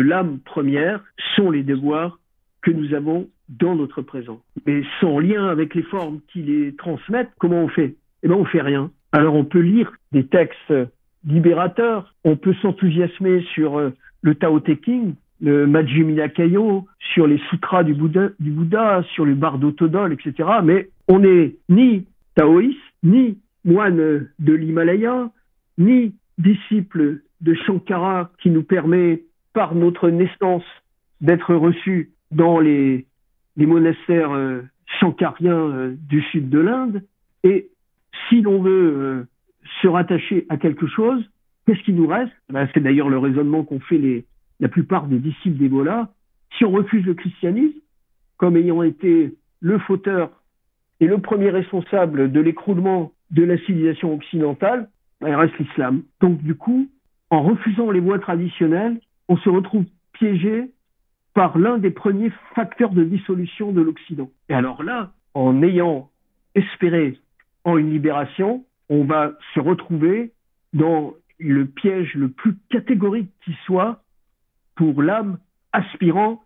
l'âme 0.00 0.38
première 0.44 1.02
sont 1.36 1.50
les 1.50 1.62
devoirs 1.62 2.18
que 2.62 2.70
nous 2.70 2.94
avons 2.94 3.28
dans 3.48 3.74
notre 3.74 4.02
présent. 4.02 4.40
Mais 4.66 4.82
sans 5.00 5.18
lien 5.18 5.48
avec 5.48 5.74
les 5.74 5.82
formes 5.82 6.20
qui 6.32 6.42
les 6.42 6.74
transmettent, 6.76 7.32
comment 7.38 7.62
on 7.62 7.68
fait? 7.68 7.96
Eh 8.22 8.28
bien, 8.28 8.36
on 8.36 8.44
fait 8.44 8.62
rien. 8.62 8.90
Alors, 9.12 9.34
on 9.34 9.44
peut 9.44 9.60
lire 9.60 9.92
des 10.12 10.26
textes 10.26 10.72
libérateurs, 11.26 12.14
on 12.24 12.36
peut 12.36 12.54
s'enthousiasmer 12.62 13.42
sur 13.54 13.78
euh, 13.78 13.90
le 14.22 14.34
Tao 14.34 14.60
Te 14.60 14.72
Ching, 14.84 15.14
le 15.40 15.66
Majjhimina 15.66 16.28
Kayo, 16.28 16.86
sur 17.12 17.26
les 17.26 17.38
sutras 17.50 17.84
du 17.84 17.94
Bouddha, 17.94 18.30
du 18.40 18.50
Bouddha 18.50 19.02
sur 19.14 19.24
le 19.24 19.34
Bardo 19.34 19.72
Todol, 19.72 20.12
etc. 20.12 20.48
Mais 20.62 20.88
on 21.08 21.20
n'est 21.20 21.54
ni 21.68 22.06
taoïste, 22.34 22.78
ni 23.04 23.38
moine 23.64 24.28
de 24.38 24.52
l'Himalaya, 24.52 25.30
ni 25.78 26.14
disciple 26.38 27.22
de 27.40 27.54
Shankara 27.54 28.30
qui 28.42 28.50
nous 28.50 28.62
permet, 28.62 29.22
par 29.52 29.74
notre 29.74 30.10
naissance, 30.10 30.64
d'être 31.20 31.54
reçus 31.54 32.10
dans 32.32 32.58
les, 32.58 33.06
monastères 33.56 34.32
euh, 34.32 34.62
shankariens 34.98 35.70
euh, 35.70 35.94
du 35.96 36.22
sud 36.22 36.50
de 36.50 36.58
l'Inde. 36.58 37.02
Et 37.44 37.68
si 38.28 38.40
l'on 38.40 38.60
veut 38.60 38.94
euh, 38.96 39.24
se 39.80 39.88
rattacher 39.88 40.46
à 40.48 40.56
quelque 40.56 40.86
chose, 40.86 41.22
qu'est-ce 41.66 41.82
qui 41.82 41.92
nous 41.92 42.06
reste? 42.06 42.32
Ben, 42.50 42.68
C'est 42.74 42.80
d'ailleurs 42.80 43.08
le 43.08 43.18
raisonnement 43.18 43.62
qu'ont 43.62 43.80
fait 43.80 43.98
les, 43.98 44.24
la 44.60 44.68
plupart 44.68 45.06
des 45.06 45.18
disciples 45.18 45.58
d'Ebola. 45.58 46.10
Si 46.58 46.64
on 46.64 46.70
refuse 46.70 47.04
le 47.04 47.14
christianisme, 47.14 47.78
comme 48.36 48.56
ayant 48.56 48.82
été 48.82 49.34
le 49.60 49.78
fauteur 49.78 50.30
et 51.00 51.06
le 51.06 51.18
premier 51.18 51.50
responsable 51.50 52.30
de 52.30 52.40
l'écroulement 52.40 53.12
de 53.30 53.42
la 53.42 53.58
civilisation 53.58 54.14
occidentale, 54.14 54.88
il 55.26 55.34
reste 55.34 55.58
l'islam. 55.58 56.02
Donc 56.20 56.42
du 56.42 56.54
coup, 56.54 56.88
en 57.30 57.42
refusant 57.42 57.90
les 57.90 58.00
voies 58.00 58.18
traditionnelles, 58.18 59.00
on 59.28 59.36
se 59.36 59.48
retrouve 59.48 59.84
piégé 60.12 60.70
par 61.34 61.58
l'un 61.58 61.78
des 61.78 61.90
premiers 61.90 62.30
facteurs 62.54 62.90
de 62.90 63.02
dissolution 63.02 63.72
de 63.72 63.80
l'Occident. 63.80 64.30
Et 64.48 64.54
alors 64.54 64.82
là, 64.82 65.12
en 65.34 65.62
ayant 65.62 66.08
espéré 66.54 67.18
en 67.64 67.76
une 67.76 67.90
libération, 67.90 68.64
on 68.88 69.04
va 69.04 69.32
se 69.54 69.60
retrouver 69.60 70.32
dans 70.72 71.14
le 71.40 71.66
piège 71.66 72.14
le 72.14 72.28
plus 72.28 72.56
catégorique 72.70 73.30
qui 73.44 73.52
soit 73.66 74.02
pour 74.76 75.02
l'âme 75.02 75.38
aspirant 75.72 76.43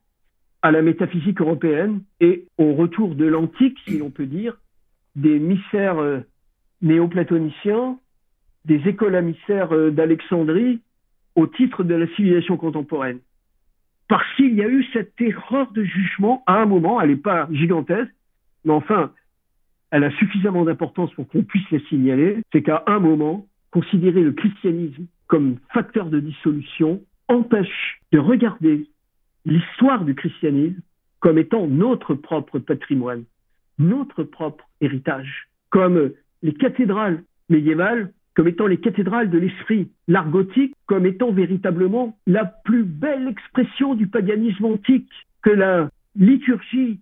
à 0.63 0.71
la 0.71 0.83
métaphysique 0.83 1.41
européenne 1.41 2.03
et 2.21 2.47
au 2.59 2.75
retour 2.75 3.15
de 3.15 3.25
l'antique, 3.25 3.79
si 3.87 4.01
on 4.03 4.11
peut 4.11 4.27
dire, 4.27 4.57
des 5.15 5.39
mystères 5.39 5.99
euh, 5.99 6.21
néoplatoniciens, 6.83 7.99
des 8.65 8.87
écoles 8.87 9.15
euh, 9.51 9.91
d'Alexandrie 9.91 10.81
au 11.35 11.47
titre 11.47 11.85
de 11.85 11.95
la 11.95 12.07
civilisation 12.15 12.57
contemporaine. 12.57 13.21
Parce 14.09 14.27
qu'il 14.37 14.55
y 14.55 14.63
a 14.63 14.69
eu 14.69 14.85
cette 14.93 15.21
erreur 15.21 15.71
de 15.73 15.85
jugement 15.85 16.43
à 16.47 16.55
un 16.61 16.67
moment, 16.67 17.01
elle 17.01 17.11
n'est 17.11 17.17
pas 17.17 17.49
gigantesque, 17.53 18.13
mais 18.65 18.73
enfin, 18.73 19.13
elle 19.91 20.05
a 20.05 20.11
suffisamment 20.13 20.65
d'importance 20.65 21.13
pour 21.13 21.29
qu'on 21.29 21.43
puisse 21.43 21.71
la 21.71 21.81
signaler, 21.89 22.39
c'est 22.53 22.63
qu'à 22.63 22.83
un 22.87 22.99
moment, 22.99 23.47
considérer 23.71 24.23
le 24.23 24.33
christianisme 24.33 25.07
comme 25.27 25.59
facteur 25.73 26.07
de 26.07 26.21
dissolution 26.21 27.03
empêche 27.29 28.01
de 28.13 28.19
regarder 28.19 28.87
l'histoire 29.49 30.05
du 30.05 30.15
christianisme 30.15 30.81
comme 31.21 31.39
étant 31.39 31.67
notre 31.67 32.15
propre 32.15 32.59
patrimoine, 32.59 33.25
notre 33.79 34.23
propre 34.23 34.65
héritage, 34.81 35.49
comme 35.71 36.13
les 36.43 36.55
cathédrales 36.55 37.23
médiévales, 37.49 38.13
comme 38.35 38.49
étant 38.49 38.67
les 38.67 38.79
cathédrales 38.79 39.31
de 39.31 39.39
l'esprit, 39.39 39.91
l'art 40.07 40.31
gothique 40.31 40.75
comme 40.87 41.07
étant 41.07 41.33
véritablement 41.33 42.17
la 42.27 42.45
plus 42.45 42.85
belle 42.85 43.27
expression 43.27 43.95
du 43.95 44.07
paganisme 44.07 44.67
antique, 44.67 45.11
que 45.43 45.51
la 45.51 45.91
liturgie 46.15 47.01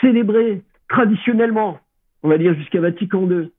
célébrée 0.00 0.62
traditionnellement 0.88 1.80
on 2.26 2.28
va 2.28 2.38
dire 2.38 2.54
jusqu'à 2.54 2.80
Vatican 2.80 3.30
II, 3.30 3.50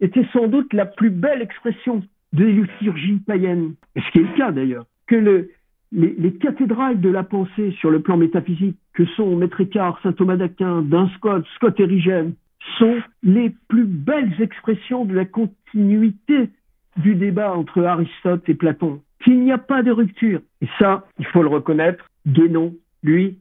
était 0.00 0.26
sans 0.32 0.48
doute 0.48 0.72
la 0.72 0.84
plus 0.84 1.10
belle 1.10 1.42
expression 1.42 2.02
de 2.32 2.44
liturgie 2.44 3.20
païenne, 3.24 3.74
ce 3.94 4.10
qui 4.10 4.18
est 4.18 4.22
le 4.22 4.36
cas 4.36 4.50
d'ailleurs, 4.50 4.86
que 5.06 5.48
les, 5.92 6.32
cathédrales 6.34 7.00
de 7.00 7.08
la 7.08 7.22
pensée 7.22 7.72
sur 7.80 7.90
le 7.90 8.00
plan 8.00 8.16
métaphysique, 8.16 8.76
que 8.92 9.04
sont 9.04 9.36
Maître 9.36 9.60
Écart, 9.60 9.98
Saint 10.02 10.12
Thomas 10.12 10.36
d'Aquin, 10.36 10.82
Duns 10.82 11.10
Scott, 11.16 11.44
Scott 11.56 11.78
Erigène, 11.78 12.34
sont 12.78 13.00
les 13.22 13.54
plus 13.68 13.84
belles 13.84 14.34
expressions 14.40 15.04
de 15.04 15.14
la 15.14 15.24
continuité 15.24 16.50
du 16.96 17.14
débat 17.14 17.54
entre 17.54 17.84
Aristote 17.84 18.48
et 18.48 18.54
Platon, 18.54 19.02
qu'il 19.22 19.40
n'y 19.40 19.52
a 19.52 19.58
pas 19.58 19.82
de 19.82 19.90
rupture. 19.90 20.40
Et 20.60 20.68
ça, 20.78 21.06
il 21.18 21.26
faut 21.26 21.42
le 21.42 21.48
reconnaître, 21.48 22.06
Guénon, 22.26 22.74
lui, 23.02 23.38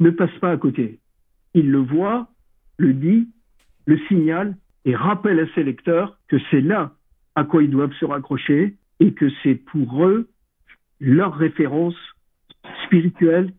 ne 0.00 0.10
passe 0.10 0.36
pas 0.40 0.50
à 0.50 0.56
côté. 0.56 0.98
Il 1.54 1.70
le 1.70 1.78
voit, 1.78 2.28
le 2.78 2.92
dit, 2.92 3.28
le 3.86 3.98
signal 4.08 4.56
et 4.84 4.94
rappelle 4.94 5.40
à 5.40 5.46
ses 5.54 5.62
lecteurs 5.62 6.18
que 6.28 6.36
c'est 6.50 6.60
là 6.60 6.92
à 7.34 7.44
quoi 7.44 7.62
ils 7.62 7.70
doivent 7.70 7.92
se 8.00 8.04
raccrocher 8.04 8.76
et 9.00 9.12
que 9.12 9.30
c'est 9.42 9.54
pour 9.54 10.04
eux 10.04 10.28
leur 11.00 11.34
référence 11.34 11.94
spirituelle, 12.84 13.52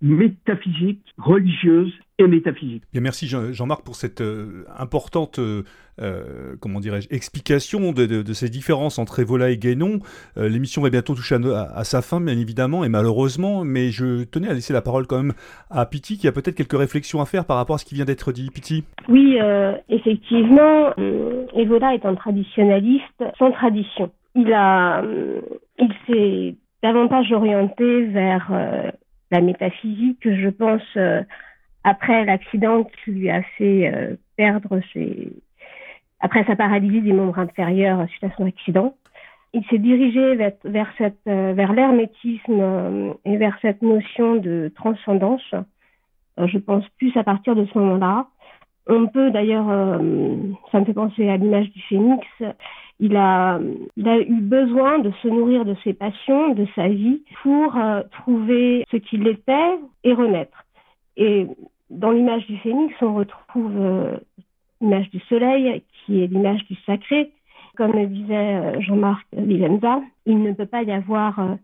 métaphysique, 0.00 1.02
religieuse 1.18 1.92
et 2.18 2.26
métaphysique. 2.26 2.82
Bien, 2.92 3.00
merci 3.00 3.26
Jean-Marc 3.26 3.84
pour 3.84 3.94
cette 3.94 4.20
euh, 4.20 4.64
importante 4.76 5.38
euh, 5.38 5.62
euh, 6.00 6.54
comment 6.60 6.80
dirais-je 6.80 7.08
explication 7.10 7.92
de, 7.92 8.32
ces 8.32 8.48
différences 8.48 8.98
entre 8.98 9.20
Evola 9.20 9.50
et 9.50 9.56
Guénon. 9.56 9.98
L'émission 10.36 10.82
va 10.82 10.90
bientôt 10.90 11.14
toucher 11.14 11.36
à, 11.54 11.82
sa 11.82 12.02
fin, 12.02 12.20
bien 12.20 12.38
évidemment, 12.38 12.84
et 12.84 12.88
malheureusement, 12.88 13.64
mais 13.64 13.90
je 13.90 14.22
tenais 14.24 14.48
à 14.48 14.54
laisser 14.54 14.72
la 14.72 14.80
parole 14.80 15.08
quand 15.08 15.16
même 15.16 15.32
à 15.70 15.86
Piti, 15.86 16.16
qui 16.16 16.28
a 16.28 16.32
peut-être 16.32 16.54
quelques 16.54 16.78
réflexions 16.78 17.20
à 17.20 17.26
faire 17.26 17.44
par 17.44 17.56
rapport 17.56 17.74
à 17.74 17.78
ce 17.78 17.84
qui 17.84 17.96
vient 17.96 18.04
d'être 18.04 18.30
dit. 18.30 18.48
Piti 18.54 18.84
Oui, 19.08 19.38
effectivement, 19.88 20.92
Evola 21.56 21.94
est 21.94 22.06
un 22.06 22.14
traditionnaliste 22.14 23.24
sans 23.36 23.50
tradition. 23.50 24.12
Il 24.36 24.52
a, 24.52 25.02
il 25.80 25.92
s'est 26.06 26.54
davantage 26.82 27.32
orienté 27.32 28.06
vers 28.06 28.52
la 29.30 29.40
métaphysique, 29.40 30.20
je 30.22 30.48
pense 30.48 30.82
après 31.84 32.24
l'accident 32.24 32.84
qui 32.84 33.10
lui 33.12 33.30
a 33.30 33.42
fait 33.56 33.92
euh, 33.92 34.16
perdre 34.36 34.80
ses... 34.92 35.32
Après 36.20 36.44
sa 36.44 36.56
paralysie 36.56 37.00
des 37.00 37.12
membres 37.12 37.38
inférieurs 37.38 38.06
suite 38.08 38.24
à 38.24 38.36
son 38.36 38.46
accident. 38.46 38.94
il 39.52 39.64
s'est 39.66 39.78
dirigé 39.78 40.34
vers, 40.34 40.52
vers, 40.64 40.92
cette, 40.98 41.24
vers 41.24 41.72
l'hermétisme 41.72 43.14
et 43.24 43.36
vers 43.36 43.56
cette 43.62 43.82
notion 43.82 44.34
de 44.34 44.72
transcendance. 44.74 45.54
je 46.36 46.58
pense 46.58 46.84
plus 46.98 47.16
à 47.16 47.22
partir 47.22 47.54
de 47.54 47.64
ce 47.66 47.78
moment-là. 47.78 48.26
On 48.88 49.06
peut 49.06 49.30
d'ailleurs, 49.30 49.66
ça 50.72 50.80
me 50.80 50.84
fait 50.86 50.94
penser 50.94 51.28
à 51.28 51.36
l'image 51.36 51.70
du 51.72 51.80
phénix, 51.82 52.26
il 53.00 53.16
a, 53.16 53.60
il 53.96 54.08
a 54.08 54.18
eu 54.18 54.40
besoin 54.40 54.98
de 54.98 55.10
se 55.22 55.28
nourrir 55.28 55.64
de 55.66 55.76
ses 55.84 55.92
passions, 55.92 56.54
de 56.54 56.66
sa 56.74 56.88
vie, 56.88 57.22
pour 57.42 57.76
trouver 58.10 58.84
ce 58.90 58.96
qu'il 58.96 59.26
était 59.28 59.78
et 60.04 60.14
renaître. 60.14 60.64
Et 61.18 61.46
dans 61.90 62.10
l'image 62.10 62.46
du 62.46 62.56
phénix, 62.58 62.94
on 63.00 63.14
retrouve 63.14 63.72
euh, 63.76 64.16
l'image 64.80 65.10
du 65.10 65.20
soleil, 65.20 65.82
qui 66.04 66.22
est 66.22 66.26
l'image 66.26 66.64
du 66.66 66.76
sacré. 66.86 67.32
Comme 67.76 67.92
le 67.92 68.06
disait 68.06 68.34
euh, 68.34 68.80
Jean-Marc 68.80 69.26
Vivenza, 69.32 70.00
il 70.26 70.42
ne 70.42 70.52
peut 70.52 70.66
pas 70.66 70.82
y 70.82 70.92
avoir 70.92 71.38
euh, 71.38 71.54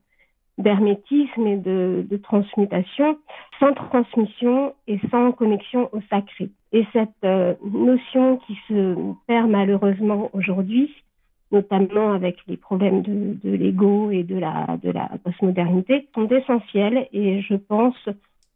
d'hermétisme 0.59 1.47
et 1.47 1.57
de, 1.57 2.07
de, 2.09 2.17
transmutation 2.17 3.19
sans 3.59 3.73
transmission 3.73 4.75
et 4.87 5.01
sans 5.11 5.33
connexion 5.33 5.89
au 5.93 6.01
sacré. 6.11 6.51
Et 6.73 6.87
cette 6.93 7.27
notion 7.65 8.39
qui 8.47 8.57
se 8.69 8.95
perd 9.27 9.51
malheureusement 9.51 10.31
aujourd'hui, 10.33 10.95
notamment 11.51 12.13
avec 12.13 12.37
les 12.47 12.57
problèmes 12.57 13.03
de, 13.03 13.37
de 13.43 13.55
l'ego 13.55 14.11
et 14.11 14.23
de 14.23 14.37
la, 14.37 14.79
de 14.83 14.91
la 14.91 15.11
postmodernité, 15.25 16.09
sont 16.15 16.29
essentielles 16.29 17.09
et 17.13 17.43
je 17.43 17.55
pense 17.55 17.97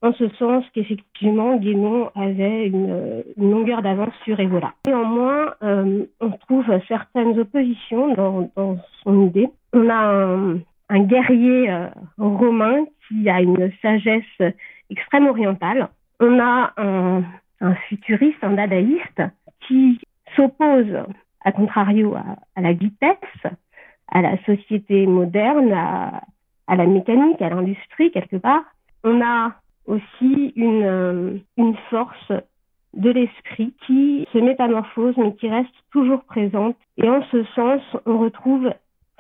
en 0.03 0.13
ce 0.13 0.29
sens 0.39 0.65
qu'effectivement 0.75 1.57
Guénon 1.57 2.11
avait 2.15 2.67
une, 2.67 3.25
longueur 3.37 3.83
d'avance 3.83 4.15
sur 4.25 4.39
Evola. 4.39 4.73
Néanmoins, 4.87 5.55
euh, 5.63 6.05
on 6.21 6.31
trouve 6.31 6.67
certaines 6.87 7.39
oppositions 7.39 8.15
dans, 8.15 8.79
son 9.03 9.27
idée. 9.27 9.49
On 9.73 9.89
a 9.89 9.95
un, 9.95 10.59
guerrier 10.91 11.71
euh, 11.71 11.89
romain 12.19 12.85
qui 13.07 13.29
a 13.29 13.41
une 13.41 13.71
sagesse 13.83 14.55
extrême 14.91 15.27
orientale. 15.27 15.89
On 16.21 16.41
a 16.41 16.73
un, 16.77 17.75
futuriste, 17.89 18.43
un 18.43 18.53
dadaïste 18.53 19.23
qui 19.67 20.01
s'oppose, 20.35 21.05
à 21.45 21.53
contrario, 21.53 22.15
à, 22.15 22.61
la 22.61 22.73
vitesse, 22.73 23.47
à 24.11 24.23
la 24.23 24.43
société 24.45 25.07
moderne, 25.07 25.73
à, 25.73 26.77
la 26.77 26.87
mécanique, 26.87 27.41
à 27.43 27.51
l'industrie 27.51 28.11
quelque 28.11 28.37
part. 28.37 28.65
On 29.05 29.21
a 29.21 29.55
aussi 29.87 30.55
euh, 30.59 31.39
une 31.57 31.77
force 31.91 32.33
de 32.95 33.11
l'esprit 33.11 33.73
qui 33.87 34.27
se 34.33 34.39
métamorphose 34.39 35.15
mais 35.17 35.35
qui 35.35 35.49
reste 35.49 35.75
toujours 35.93 36.25
présente. 36.25 36.77
Et 36.97 37.09
en 37.09 37.23
ce 37.31 37.45
sens, 37.55 37.83
on 38.07 38.19
retrouve 38.19 38.73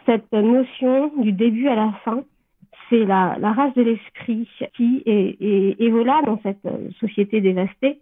cette 0.09 0.32
notion 0.32 1.12
du 1.18 1.32
début 1.32 1.68
à 1.68 1.74
la 1.74 1.93
fin. 2.05 2.22
C'est 2.89 3.05
la, 3.05 3.35
race 3.43 3.74
de 3.74 3.82
l'esprit 3.82 4.48
qui 4.74 5.02
est, 5.05 5.36
est, 5.40 6.24
dans 6.24 6.40
cette 6.43 6.64
euh, 6.64 6.89
société 6.98 7.43
dévastée. 7.43 8.01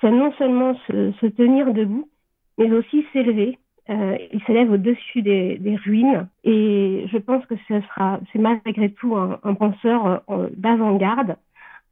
C'est 0.00 0.12
non 0.12 0.32
seulement 0.38 0.76
se, 0.86 1.26
tenir 1.26 1.74
debout, 1.74 2.08
mais 2.56 2.70
aussi 2.70 3.04
s'élever. 3.12 3.58
Euh, 3.90 4.16
il 4.32 4.40
s'élève 4.44 4.70
au-dessus 4.70 5.22
des, 5.22 5.78
ruines. 5.84 6.28
Et 6.44 7.06
je 7.10 7.18
pense 7.18 7.44
que 7.46 7.56
ce 7.66 7.80
sera, 7.80 8.20
c'est 8.32 8.38
malgré 8.38 8.90
tout 8.90 9.16
un, 9.16 9.54
penseur 9.54 10.22
euh, 10.30 10.48
d'avant-garde 10.56 11.36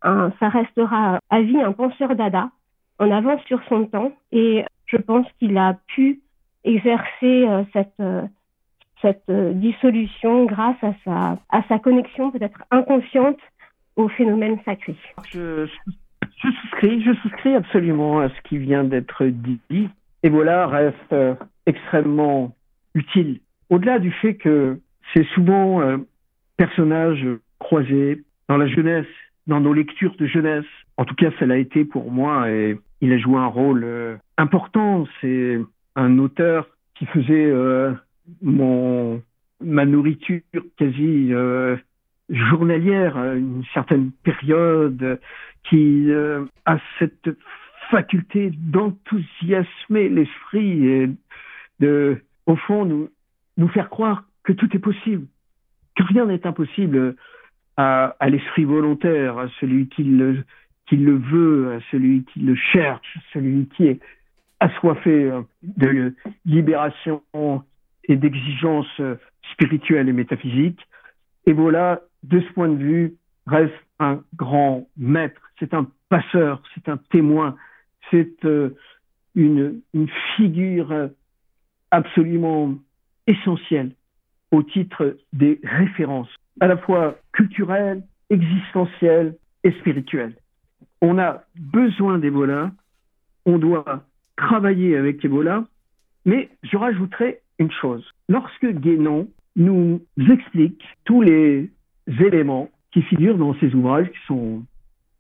ça 0.05 0.49
restera 0.49 1.21
à 1.31 1.43
vie 1.43 1.61
un 1.61 1.71
penseur 1.71 2.17
dada, 2.17 2.51
en 2.99 3.13
avance 3.13 3.41
sur 3.45 3.63
son 3.69 3.87
temps, 3.87 4.11
et 4.33 4.65
je 4.87 4.97
pense 4.97 5.29
qu'il 5.39 5.57
a 5.57 5.79
pu 5.87 6.23
exercer 6.65 7.47
cette, 7.73 8.03
cette 9.03 9.29
euh, 9.29 9.53
dissolution 9.53 10.47
grâce 10.47 10.83
à 10.83 10.95
sa, 11.05 11.39
à 11.51 11.63
sa 11.69 11.79
connexion 11.79 12.31
peut-être 12.31 12.63
inconsciente 12.71 13.39
au 13.97 14.09
phénomène 14.09 14.59
sacré. 14.65 14.97
Je, 15.31 15.67
souscris, 16.41 17.03
je 17.03 17.13
souscris 17.15 17.55
absolument 17.55 18.21
à 18.21 18.31
ce 18.31 18.49
qui 18.49 18.59
vient 18.59 18.85
d'être 18.85 19.27
dit. 19.27 19.89
Ebola 20.23 20.67
reste 20.67 21.15
extrêmement 21.67 22.55
utile. 22.95 23.41
Au-delà 23.69 23.99
du 23.99 24.11
fait 24.13 24.35
que 24.37 24.81
c'est 25.13 25.27
souvent 25.35 25.83
un 25.83 26.05
personnage 26.57 27.27
croisé 27.59 28.23
dans 28.49 28.57
la 28.57 28.67
jeunesse 28.67 29.07
dans 29.47 29.61
nos 29.61 29.73
lectures 29.73 30.15
de 30.17 30.27
jeunesse. 30.27 30.65
En 30.97 31.05
tout 31.05 31.15
cas, 31.15 31.31
ça 31.39 31.47
l'a 31.47 31.57
été 31.57 31.85
pour 31.85 32.11
moi 32.11 32.51
et 32.51 32.79
il 33.01 33.13
a 33.13 33.19
joué 33.19 33.37
un 33.37 33.47
rôle 33.47 33.83
euh, 33.85 34.17
important. 34.39 35.07
C'est 35.21 35.59
un 35.97 36.19
auteur 36.19 36.69
qui 36.95 37.07
faisait 37.07 37.51
euh, 37.51 37.93
mon 38.41 39.23
ma 39.61 39.85
nourriture 39.85 40.41
quasi 40.77 41.33
euh, 41.33 41.77
journalière 42.29 43.17
à 43.17 43.35
une 43.35 43.63
certaine 43.75 44.11
période, 44.25 45.21
qui 45.65 46.11
a 46.65 46.79
cette 46.99 47.31
faculté 47.91 48.51
d'enthousiasmer 48.57 50.09
l'esprit 50.09 50.87
et 50.87 51.11
de, 51.79 52.21
au 52.47 52.57
fond, 52.57 52.85
nous, 52.85 53.09
nous 53.57 53.69
faire 53.69 53.91
croire 53.91 54.25
que 54.45 54.53
tout 54.53 54.69
est 54.75 54.81
possible, 54.81 55.27
que 55.97 56.03
rien 56.05 56.27
n'est 56.27 56.47
impossible 56.47 57.17
à, 57.77 58.17
à 58.19 58.29
l'esprit 58.29 58.65
volontaire, 58.65 59.39
à 59.39 59.49
celui 59.61 59.89
qui 59.89 60.05
le, 60.05 60.45
qui 60.87 60.97
le 60.97 61.17
veut, 61.17 61.75
à 61.75 61.81
celui 61.91 62.25
qui 62.25 62.41
le 62.41 62.55
cherche, 62.55 63.17
à 63.17 63.21
celui 63.35 63.67
qui 63.77 63.87
est 63.87 64.01
assoiffé 64.61 65.31
euh, 65.31 65.43
de 65.63 66.15
libération 66.45 67.23
et 68.09 68.17
d'exigence 68.17 69.01
spirituelle 69.53 70.09
et 70.09 70.13
métaphysique. 70.13 70.81
Et 71.47 71.55
de 71.55 72.41
ce 72.41 72.53
point 72.53 72.69
de 72.69 72.77
vue, 72.77 73.15
reste 73.47 73.75
un 73.99 74.23
grand 74.37 74.87
maître, 74.97 75.41
c'est 75.59 75.75
un 75.75 75.89
passeur, 76.09 76.63
c'est 76.75 76.89
un 76.89 76.99
témoin, 77.11 77.57
c'est 78.11 78.45
euh, 78.45 78.71
une, 79.35 79.81
une 79.95 80.09
figure 80.37 81.11
absolument 81.91 82.75
essentielle 83.27 83.93
au 84.51 84.63
titre 84.63 85.17
des 85.33 85.61
références 85.63 86.29
à 86.61 86.67
la 86.67 86.77
fois 86.77 87.17
culturelle, 87.33 88.03
existentielle 88.31 89.37
et 89.65 89.73
spirituelle. 89.73 90.35
On 91.01 91.19
a 91.19 91.43
besoin 91.57 92.19
d'Ebola, 92.19 92.71
on 93.47 93.59
doit 93.59 94.05
travailler 94.37 94.97
avec 94.97 95.25
Ebola, 95.25 95.65
mais 96.25 96.51
je 96.63 96.77
rajouterai 96.77 97.41
chose. 97.71 98.05
Lorsque 98.29 98.67
Guénon 98.67 99.29
nous 99.57 100.01
explique 100.31 100.83
tous 101.05 101.23
les 101.23 101.71
éléments 102.07 102.71
qui 102.91 103.03
figurent 103.03 103.39
dans 103.39 103.55
ses 103.55 103.75
ouvrages, 103.75 104.11
qui 104.11 104.27
sont 104.27 104.63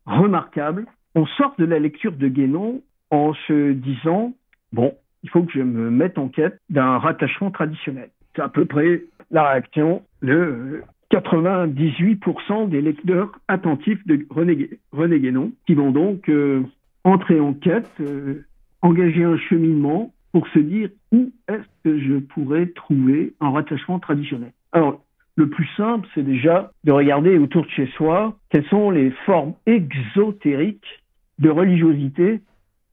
remarquables, 0.07 0.87
on 1.15 1.27
sort 1.27 1.55
de 1.59 1.65
la 1.65 1.79
lecture 1.79 2.13
de 2.13 2.29
Guénon 2.29 2.83
en 3.11 3.35
se 3.47 3.73
disant, 3.73 4.33
bon, 4.73 4.95
il 5.23 5.31
faut 5.31 5.43
que 5.43 5.53
je 5.53 5.61
me 5.61 5.91
mette 5.91 6.19
en 6.19 6.29
quête 6.29 6.59
d'un 6.71 6.99
rattachement 6.99 7.51
traditionnel. 7.51 8.11
C'est 8.35 8.43
à 8.43 8.49
peu 8.49 8.65
près 8.65 9.05
la 9.31 9.51
réaction 9.51 10.03
de 10.23 10.83
98% 11.13 12.69
des 12.71 12.81
lecteurs 12.81 13.31
attentifs 13.49 14.05
de 14.07 14.27
René, 14.31 14.71
René 14.93 15.21
Guénon, 15.21 15.53
qui 15.67 15.75
vont 15.75 15.91
donc 15.91 16.29
euh, 16.29 16.63
entrer 17.05 17.39
en 17.39 17.53
quête, 17.53 17.91
euh, 18.01 18.45
engager 18.81 19.23
un 19.23 19.37
cheminement 19.37 20.13
pour 20.33 20.49
se 20.49 20.59
dire 20.59 20.89
où 21.13 21.31
est-ce 21.49 21.67
que 21.85 21.99
je 21.99 22.15
pourrais 22.19 22.67
trouver 22.67 23.35
un 23.41 23.51
rattachement 23.51 23.99
traditionnel. 23.99 24.53
Alors, 24.73 25.03
le 25.37 25.49
plus 25.49 25.69
simple, 25.77 26.09
c'est 26.15 26.23
déjà 26.23 26.73
de 26.85 26.93
regarder 26.93 27.39
autour 27.39 27.65
de 27.65 27.71
chez 27.71 27.87
soi 27.97 28.37
quelles 28.51 28.67
sont 28.67 28.91
les 28.91 29.11
formes 29.25 29.55
exotériques 29.67 31.03
de 31.39 31.49
religiosité 31.49 32.41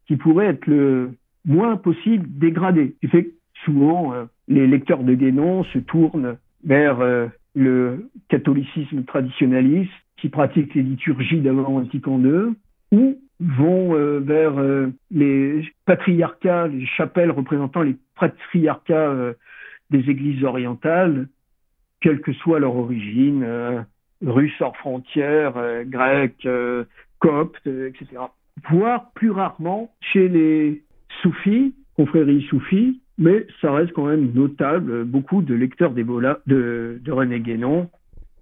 qui 0.08 0.16
pourraient 0.16 0.48
être 0.48 0.68
le 0.68 1.12
moins 1.46 1.78
possible 1.78 2.28
dégradées. 2.30 2.96
Ce 3.04 3.08
fait 3.08 3.24
que 3.26 3.32
souvent, 3.66 4.14
euh, 4.14 4.26
les 4.48 4.68
lecteurs 4.68 5.04
de 5.04 5.14
Guénon 5.14 5.64
se 5.66 5.80
tournent 5.80 6.38
vers 6.64 7.02
le 7.56 8.10
catholicisme 8.28 9.04
traditionnaliste 9.04 9.92
qui 10.18 10.30
pratique 10.30 10.74
les 10.76 10.84
liturgies 10.84 11.42
d'avant 11.42 11.80
Vatican 11.80 12.20
II, 12.20 12.54
ou 12.92 13.19
vont 13.40 13.96
euh, 13.96 14.20
vers 14.20 14.60
euh, 14.60 14.92
les 15.12 15.64
patriarcats, 15.86 16.68
les 16.68 16.86
chapelles 16.86 17.32
représentant 17.32 17.82
les 17.82 17.96
patriarcats 18.20 19.12
euh, 19.12 19.34
des 19.90 20.10
églises 20.10 20.44
orientales, 20.44 21.28
quelle 22.02 22.22
que 22.22 22.34
soit 22.34 22.60
leur 22.60 22.76
origine, 22.76 23.86
russe 24.24 24.62
hors 24.62 24.78
frontières, 24.78 25.54
grec, 25.86 26.48
copte, 27.18 27.68
etc. 27.68 28.08
Voire 28.70 29.12
plus 29.16 29.32
rarement 29.32 29.92
chez 30.00 30.30
les 30.30 30.84
soufis, 31.22 31.74
confréries 31.96 32.44
soufis, 32.44 33.02
mais 33.18 33.46
ça 33.62 33.72
reste 33.74 33.92
quand 33.94 34.06
même 34.06 34.32
notable. 34.34 35.04
Beaucoup 35.04 35.42
de 35.42 35.54
lecteurs 35.54 35.92
d'Ebola 35.92 36.40
de, 36.48 37.00
de 37.04 37.12
René 37.12 37.42
Guénon 37.42 37.90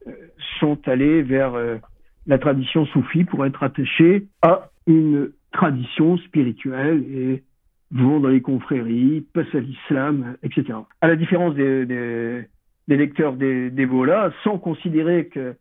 euh, 0.07 0.11
sont 0.59 0.79
allés 0.87 1.23
vers 1.23 1.55
euh, 1.55 1.77
la 2.27 2.37
tradition 2.37 2.85
soufie 2.85 3.23
pour 3.23 3.45
être 3.45 3.63
attachés 3.63 4.27
à 4.41 4.69
une 4.87 5.31
tradition 5.51 6.17
spirituelle 6.17 7.03
et 7.11 7.43
vont 7.91 8.19
dans 8.19 8.29
les 8.29 8.41
confréries, 8.41 9.25
passent 9.33 9.53
à 9.53 9.59
l'islam, 9.59 10.35
etc. 10.43 10.79
À 11.01 11.07
la 11.07 11.15
différence 11.15 11.55
des, 11.55 11.85
des, 11.85 12.45
des 12.87 12.97
lecteurs 12.97 13.33
d'Evola 13.33 14.33
sans 14.43 14.57
considérer 14.57 15.27
que 15.27 15.55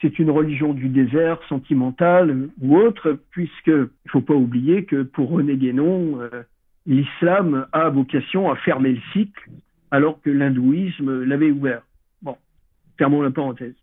c'est 0.00 0.18
une 0.18 0.30
religion 0.30 0.74
du 0.74 0.88
désert, 0.88 1.38
sentimentale 1.48 2.48
ou 2.60 2.76
autre, 2.76 3.18
puisque 3.30 3.68
il 3.68 4.10
faut 4.10 4.20
pas 4.20 4.34
oublier 4.34 4.84
que 4.84 5.02
pour 5.02 5.30
René 5.30 5.56
Guénon, 5.56 6.20
euh, 6.20 6.42
l'islam 6.86 7.66
a 7.72 7.88
vocation 7.88 8.50
à 8.50 8.56
fermer 8.56 8.92
le 8.92 9.00
cycle, 9.12 9.48
alors 9.90 10.20
que 10.20 10.30
l'hindouisme 10.30 11.22
l'avait 11.22 11.52
ouvert. 11.52 11.82
Bon, 12.20 12.36
fermons 12.98 13.22
la 13.22 13.30
parenthèse. 13.30 13.74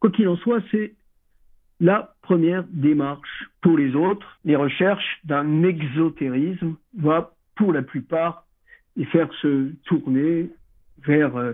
Quoi 0.00 0.10
qu'il 0.10 0.28
en 0.28 0.36
soit, 0.36 0.60
c'est 0.70 0.92
la 1.80 2.14
première 2.22 2.64
démarche. 2.70 3.50
Pour 3.60 3.76
les 3.76 3.94
autres, 3.94 4.38
les 4.44 4.56
recherches 4.56 5.20
d'un 5.24 5.62
exotérisme 5.62 6.76
va, 6.98 7.32
pour 7.56 7.72
la 7.72 7.82
plupart, 7.82 8.46
les 8.96 9.04
faire 9.06 9.28
se 9.40 9.72
tourner 9.84 10.50
vers 11.04 11.36
euh, 11.36 11.52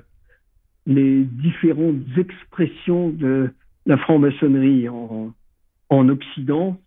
les 0.87 1.23
différentes 1.25 2.03
expressions 2.17 3.11
de 3.11 3.51
la 3.87 3.97
franc-maçonnerie 3.97 4.89
en, 4.89 5.33
en 5.89 6.09
Occident. 6.09 6.79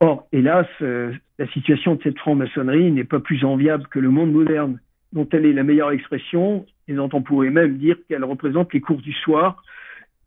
Or, 0.00 0.26
hélas, 0.32 0.66
euh, 0.80 1.12
la 1.38 1.46
situation 1.48 1.94
de 1.94 2.02
cette 2.02 2.18
franc-maçonnerie 2.18 2.90
n'est 2.90 3.04
pas 3.04 3.20
plus 3.20 3.44
enviable 3.44 3.86
que 3.88 3.98
le 3.98 4.10
monde 4.10 4.32
moderne, 4.32 4.80
dont 5.12 5.28
elle 5.32 5.44
est 5.44 5.52
la 5.52 5.62
meilleure 5.62 5.90
expression, 5.90 6.64
et 6.88 6.94
dont 6.94 7.10
on 7.12 7.22
pourrait 7.22 7.50
même 7.50 7.76
dire 7.78 7.96
qu'elle 8.08 8.24
représente 8.24 8.72
les 8.72 8.80
cours 8.80 9.02
du 9.02 9.12
soir, 9.12 9.62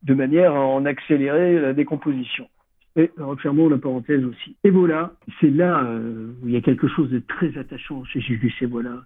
de 0.04 0.14
manière 0.14 0.54
à 0.54 0.60
en 0.60 0.86
accélérer 0.86 1.60
la 1.60 1.74
décomposition. 1.74 2.48
Et 2.96 3.10
refermons 3.18 3.70
la 3.70 3.78
parenthèse 3.78 4.24
aussi. 4.24 4.56
Ebola, 4.64 5.14
c'est 5.40 5.50
là 5.50 5.84
euh, 5.84 6.34
où 6.42 6.48
il 6.48 6.54
y 6.54 6.58
a 6.58 6.62
quelque 6.62 6.88
chose 6.88 7.10
de 7.10 7.20
très 7.20 7.58
attachant 7.58 8.04
chez 8.06 8.22
Julius 8.22 8.54
Ebola. 8.62 9.02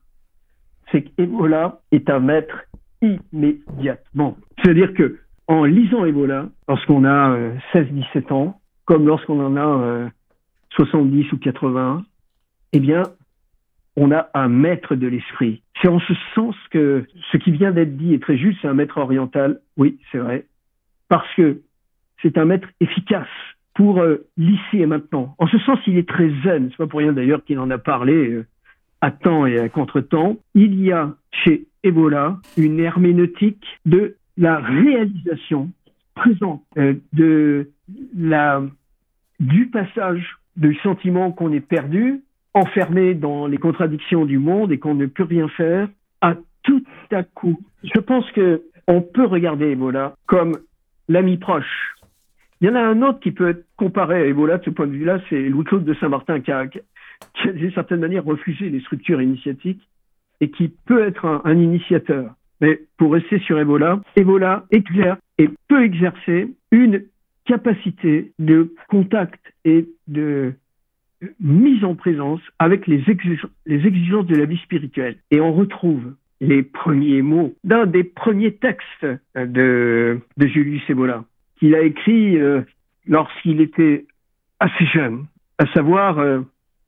C'est 0.91 1.03
qu'Ebola 1.03 1.79
est 1.91 2.09
un 2.09 2.19
maître 2.19 2.65
immédiatement. 3.01 4.37
C'est-à-dire 4.57 4.93
que 4.93 5.19
en 5.47 5.63
lisant 5.63 6.03
Ebola, 6.03 6.49
lorsqu'on 6.67 7.05
a 7.05 7.37
16-17 7.73 8.03
euh, 8.31 8.33
ans, 8.33 8.59
comme 8.85 9.07
lorsqu'on 9.07 9.39
en 9.39 9.55
a 9.55 10.09
70 10.71 11.21
euh, 11.21 11.35
ou 11.35 11.37
80, 11.37 12.03
eh 12.73 12.79
bien, 12.79 13.03
on 13.95 14.11
a 14.11 14.29
un 14.33 14.49
maître 14.49 14.95
de 14.95 15.07
l'esprit. 15.07 15.61
C'est 15.81 15.87
en 15.87 15.99
ce 15.99 16.13
sens 16.35 16.55
que 16.71 17.05
ce 17.31 17.37
qui 17.37 17.51
vient 17.51 17.71
d'être 17.71 17.95
dit 17.95 18.13
est 18.13 18.21
très 18.21 18.37
juste, 18.37 18.59
c'est 18.61 18.67
un 18.67 18.73
maître 18.73 18.97
oriental. 18.97 19.61
Oui, 19.77 19.97
c'est 20.11 20.17
vrai. 20.17 20.45
Parce 21.09 21.31
que 21.35 21.61
c'est 22.21 22.37
un 22.37 22.45
maître 22.45 22.67
efficace 22.79 23.27
pour 23.73 23.99
euh, 23.99 24.27
l'ici 24.37 24.81
et 24.81 24.85
maintenant. 24.85 25.35
En 25.37 25.47
ce 25.47 25.57
sens, 25.59 25.79
il 25.87 25.97
est 25.97 26.07
très 26.07 26.29
zen. 26.43 26.69
C'est 26.71 26.77
pas 26.77 26.87
pour 26.87 26.99
rien 26.99 27.13
d'ailleurs 27.13 27.43
qu'il 27.43 27.59
en 27.59 27.69
a 27.69 27.77
parlé 27.77 28.43
à 29.01 29.11
temps 29.11 29.45
et 29.45 29.59
à 29.59 29.69
contre-temps. 29.69 30.37
Il 30.55 30.81
y 30.81 30.91
a 30.91 31.13
chez 31.31 31.67
Ebola 31.83 32.37
une 32.57 32.79
herméneutique 32.79 33.65
de 33.85 34.15
la 34.37 34.57
réalisation 34.57 35.71
présente 36.15 36.63
euh, 36.77 36.95
de 37.13 37.69
la, 38.17 38.63
du 39.39 39.67
passage 39.67 40.37
du 40.55 40.75
sentiment 40.77 41.31
qu'on 41.31 41.53
est 41.53 41.59
perdu, 41.59 42.21
enfermé 42.53 43.13
dans 43.13 43.45
les 43.45 43.57
contradictions 43.57 44.25
du 44.25 44.39
monde 44.39 44.71
et 44.71 44.79
qu'on 44.79 44.95
ne 44.95 45.05
peut 45.05 45.23
rien 45.23 45.47
faire, 45.49 45.87
à 46.21 46.35
tout 46.63 46.83
à 47.11 47.23
coup. 47.23 47.59
Je 47.83 47.99
pense 47.99 48.29
que 48.31 48.63
on 48.87 49.01
peut 49.01 49.25
regarder 49.25 49.67
Ebola 49.67 50.15
comme 50.25 50.57
l'ami 51.07 51.37
proche. 51.37 51.95
Il 52.59 52.67
y 52.67 52.71
en 52.71 52.75
a 52.75 52.81
un 52.81 53.01
autre 53.01 53.19
qui 53.19 53.31
peut 53.31 53.49
être 53.49 53.65
comparé 53.75 54.15
à 54.15 54.25
Ebola 54.25 54.57
de 54.57 54.65
ce 54.65 54.69
point 54.71 54.87
de 54.87 54.91
vue-là, 54.91 55.19
c'est 55.29 55.39
Louis-Claude 55.39 55.85
de 55.85 55.93
Saint-Martin 55.95 56.39
qui 56.39 56.51
a, 56.51 56.65
d'une 57.45 57.71
certaine 57.73 57.99
manière 57.99 58.25
refusé 58.25 58.69
les 58.69 58.79
structures 58.81 59.21
initiatiques 59.21 59.87
et 60.41 60.49
qui 60.49 60.69
peut 60.85 61.03
être 61.03 61.25
un, 61.25 61.41
un 61.45 61.57
initiateur. 61.57 62.33
Mais 62.61 62.81
pour 62.97 63.13
rester 63.13 63.39
sur 63.39 63.59
Ebola, 63.59 64.01
Ebola 64.15 64.65
exerce 64.71 65.19
et 65.37 65.49
peut 65.67 65.83
exercer 65.83 66.51
une 66.71 67.03
capacité 67.45 68.31
de 68.39 68.73
contact 68.89 69.39
et 69.63 69.87
de 70.07 70.53
mise 71.39 71.83
en 71.83 71.95
présence 71.95 72.41
avec 72.59 72.87
les 72.87 73.03
exigences 73.09 74.25
de 74.25 74.35
la 74.35 74.45
vie 74.45 74.57
spirituelle. 74.57 75.17
Et 75.31 75.39
on 75.39 75.53
retrouve 75.53 76.13
les 76.39 76.63
premiers 76.63 77.21
mots 77.21 77.53
d'un 77.63 77.85
des 77.85 78.03
premiers 78.03 78.55
textes 78.55 79.05
de, 79.35 80.19
de 80.37 80.47
Julius 80.47 80.83
Ebola, 80.89 81.25
qu'il 81.57 81.75
a 81.75 81.81
écrit 81.81 82.37
euh, 82.37 82.61
lorsqu'il 83.07 83.61
était 83.61 84.05
assez 84.59 84.85
jeune, 84.85 85.25
à 85.57 85.65
savoir 85.73 86.19
euh, 86.19 86.41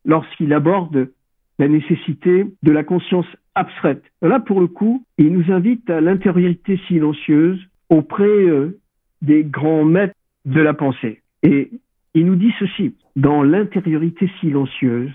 lorsqu'il 0.05 0.53
aborde 0.53 1.09
la 1.57 1.67
nécessité 1.67 2.45
de 2.63 2.71
la 2.71 2.83
conscience 2.83 3.27
abstraite. 3.55 4.03
Là, 4.21 4.39
pour 4.39 4.61
le 4.61 4.67
coup, 4.67 5.03
il 5.17 5.33
nous 5.33 5.51
invite 5.51 5.89
à 5.89 5.99
l'intériorité 5.99 6.79
silencieuse 6.87 7.59
auprès 7.89 8.23
euh, 8.23 8.79
des 9.21 9.43
grands 9.43 9.83
maîtres 9.83 10.15
de 10.45 10.61
la 10.61 10.73
pensée. 10.73 11.21
Et 11.43 11.71
il 12.13 12.25
nous 12.25 12.35
dit 12.35 12.53
ceci, 12.59 12.95
dans 13.15 13.43
l'intériorité 13.43 14.29
silencieuse 14.39 15.11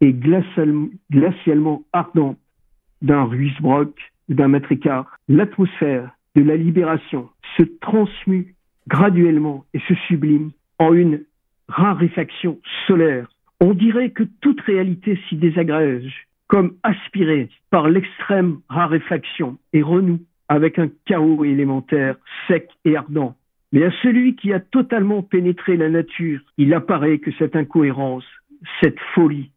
et 0.00 0.12
glacialement 0.12 1.82
ardente 1.92 2.38
d'un 3.04 3.24
Ruisbrock, 3.24 3.94
d'un 4.28 4.48
maître 4.48 4.72
écart, 4.72 5.06
l'atmosphère 5.28 6.10
de 6.34 6.42
la 6.42 6.56
libération 6.56 7.28
se 7.56 7.62
transmue 7.80 8.54
graduellement 8.88 9.64
et 9.74 9.80
se 9.80 9.94
sublime 10.08 10.50
en 10.78 10.92
une 10.94 11.20
raréfaction 11.68 12.58
solaire. 12.86 13.28
On 13.60 13.74
dirait 13.74 14.10
que 14.10 14.24
toute 14.40 14.60
réalité 14.62 15.18
s'y 15.28 15.36
désagrège 15.36 16.26
comme 16.48 16.74
aspiré 16.82 17.48
par 17.70 17.88
l'extrême 17.88 18.58
raréfaction 18.68 19.58
et 19.72 19.82
renoue 19.82 20.20
avec 20.48 20.78
un 20.78 20.88
chaos 21.06 21.44
élémentaire 21.44 22.16
sec 22.48 22.68
et 22.84 22.96
ardent. 22.96 23.34
Mais 23.72 23.84
à 23.84 23.90
celui 24.02 24.36
qui 24.36 24.52
a 24.52 24.60
totalement 24.60 25.22
pénétré 25.22 25.76
la 25.76 25.88
nature, 25.88 26.40
il 26.58 26.72
apparaît 26.74 27.18
que 27.18 27.32
cette 27.38 27.56
incohérence, 27.56 28.24
cette 28.80 29.00
folie, 29.14 29.50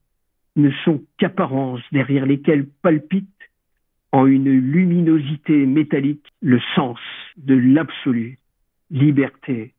ne 0.56 0.72
sont 0.84 1.02
qu'apparences 1.18 1.82
derrière 1.92 2.26
lesquelles 2.26 2.68
palpite 2.82 3.30
en 4.12 4.26
une 4.26 4.50
luminosité 4.50 5.66
métallique 5.66 6.26
le 6.42 6.60
sens 6.76 7.00
de 7.38 7.56
l'absolu, 7.56 8.40
liberté 8.90 9.74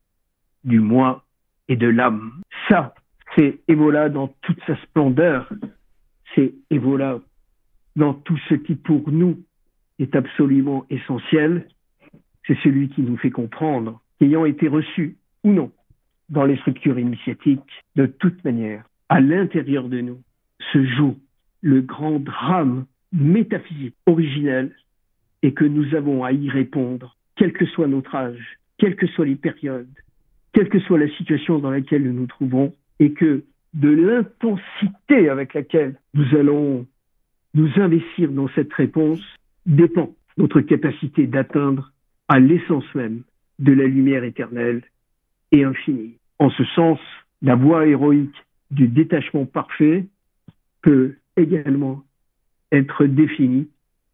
du 0.64 0.80
moi 0.80 1.24
et 1.68 1.76
de 1.76 1.86
l'âme. 1.86 2.42
Ça, 2.68 2.94
c'est 3.36 3.58
Ebola 3.68 4.08
dans 4.08 4.28
toute 4.42 4.60
sa 4.66 4.76
splendeur, 4.82 5.50
c'est 6.34 6.54
Evola 6.70 7.20
dans 7.96 8.14
tout 8.14 8.38
ce 8.48 8.54
qui 8.54 8.74
pour 8.74 9.10
nous 9.10 9.38
est 9.98 10.14
absolument 10.14 10.86
essentiel, 10.90 11.68
c'est 12.46 12.58
celui 12.62 12.88
qui 12.88 13.02
nous 13.02 13.16
fait 13.16 13.30
comprendre 13.30 14.00
qu'ayant 14.18 14.44
été 14.44 14.68
reçu 14.68 15.16
ou 15.44 15.52
non 15.52 15.70
dans 16.28 16.44
les 16.44 16.56
structures 16.58 16.98
initiatiques, 16.98 17.84
de 17.96 18.06
toute 18.06 18.44
manière, 18.44 18.84
à 19.08 19.20
l'intérieur 19.20 19.88
de 19.88 20.00
nous 20.00 20.20
se 20.72 20.84
joue 20.84 21.18
le 21.62 21.80
grand 21.80 22.20
drame 22.20 22.86
métaphysique 23.12 23.94
originel 24.06 24.74
et 25.42 25.52
que 25.52 25.64
nous 25.64 25.94
avons 25.94 26.24
à 26.24 26.32
y 26.32 26.48
répondre, 26.50 27.16
quel 27.36 27.52
que 27.52 27.66
soit 27.66 27.86
notre 27.86 28.14
âge, 28.14 28.58
quelles 28.78 28.96
que 28.96 29.06
soient 29.06 29.26
les 29.26 29.36
périodes, 29.36 29.88
quelle 30.52 30.68
que 30.68 30.80
soit 30.80 30.98
la 30.98 31.08
situation 31.16 31.58
dans 31.58 31.70
laquelle 31.70 32.02
nous 32.04 32.12
nous 32.12 32.26
trouvons, 32.26 32.74
et 32.98 33.12
que 33.12 33.44
de 33.74 33.90
l'intensité 33.90 35.28
avec 35.28 35.54
laquelle 35.54 35.96
nous 36.14 36.36
allons 36.36 36.86
nous 37.54 37.70
investir 37.76 38.30
dans 38.30 38.48
cette 38.54 38.72
réponse 38.72 39.22
dépend 39.66 40.14
notre 40.36 40.60
capacité 40.60 41.26
d'atteindre 41.26 41.92
à 42.28 42.38
l'essence 42.38 42.92
même 42.94 43.22
de 43.58 43.72
la 43.72 43.84
lumière 43.84 44.24
éternelle 44.24 44.82
et 45.52 45.64
infinie. 45.64 46.14
En 46.38 46.50
ce 46.50 46.64
sens, 46.64 46.98
la 47.42 47.54
voie 47.54 47.86
héroïque 47.86 48.34
du 48.70 48.88
détachement 48.88 49.46
parfait 49.46 50.06
peut 50.82 51.16
également 51.36 52.02
être 52.72 53.04
définie 53.04 53.68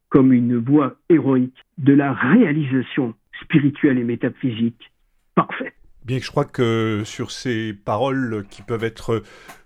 comme 0.09 0.33
une 0.33 0.57
voie 0.59 0.97
héroïque 1.09 1.57
de 1.79 1.93
la 1.93 2.13
réalisation 2.13 3.15
spirituelle 3.43 3.99
et 3.99 4.05
métaphysique 4.05 4.93
parfaite. 5.35 5.75
Bien 6.05 6.19
que 6.19 6.25
je 6.25 6.31
crois 6.31 6.45
que 6.45 7.03
sur 7.05 7.31
ces 7.31 7.73
paroles 7.73 8.45
qui 8.51 8.61
peuvent 8.61 8.85
être 8.85 9.15
euh, 9.15 9.23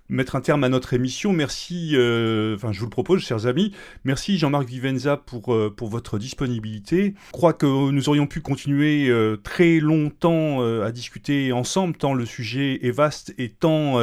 mettre 0.07 0.37
un 0.37 0.41
terme 0.41 0.63
à 0.63 0.69
notre 0.69 0.93
émission, 0.93 1.33
merci, 1.33 1.91
euh, 1.95 2.55
enfin 2.55 2.71
je 2.71 2.79
vous 2.79 2.85
le 2.85 2.89
propose, 2.89 3.21
chers 3.21 3.45
amis, 3.45 3.75
merci 4.05 4.37
Jean-Marc 4.37 4.65
Vivenza 4.65 5.17
pour, 5.17 5.53
euh, 5.53 5.69
pour 5.69 5.89
votre 5.89 6.17
disponibilité. 6.17 7.13
Je 7.27 7.31
crois 7.33 7.51
que 7.51 7.91
nous 7.91 8.07
aurions 8.07 8.25
pu 8.25 8.39
continuer 8.39 9.13
très 9.43 9.79
longtemps 9.79 10.61
à 10.81 10.91
discuter 10.91 11.51
ensemble, 11.51 11.95
tant 11.95 12.13
le 12.13 12.25
sujet 12.25 12.79
est 12.87 12.91
vaste 12.91 13.35
et 13.37 13.49
tant 13.49 13.99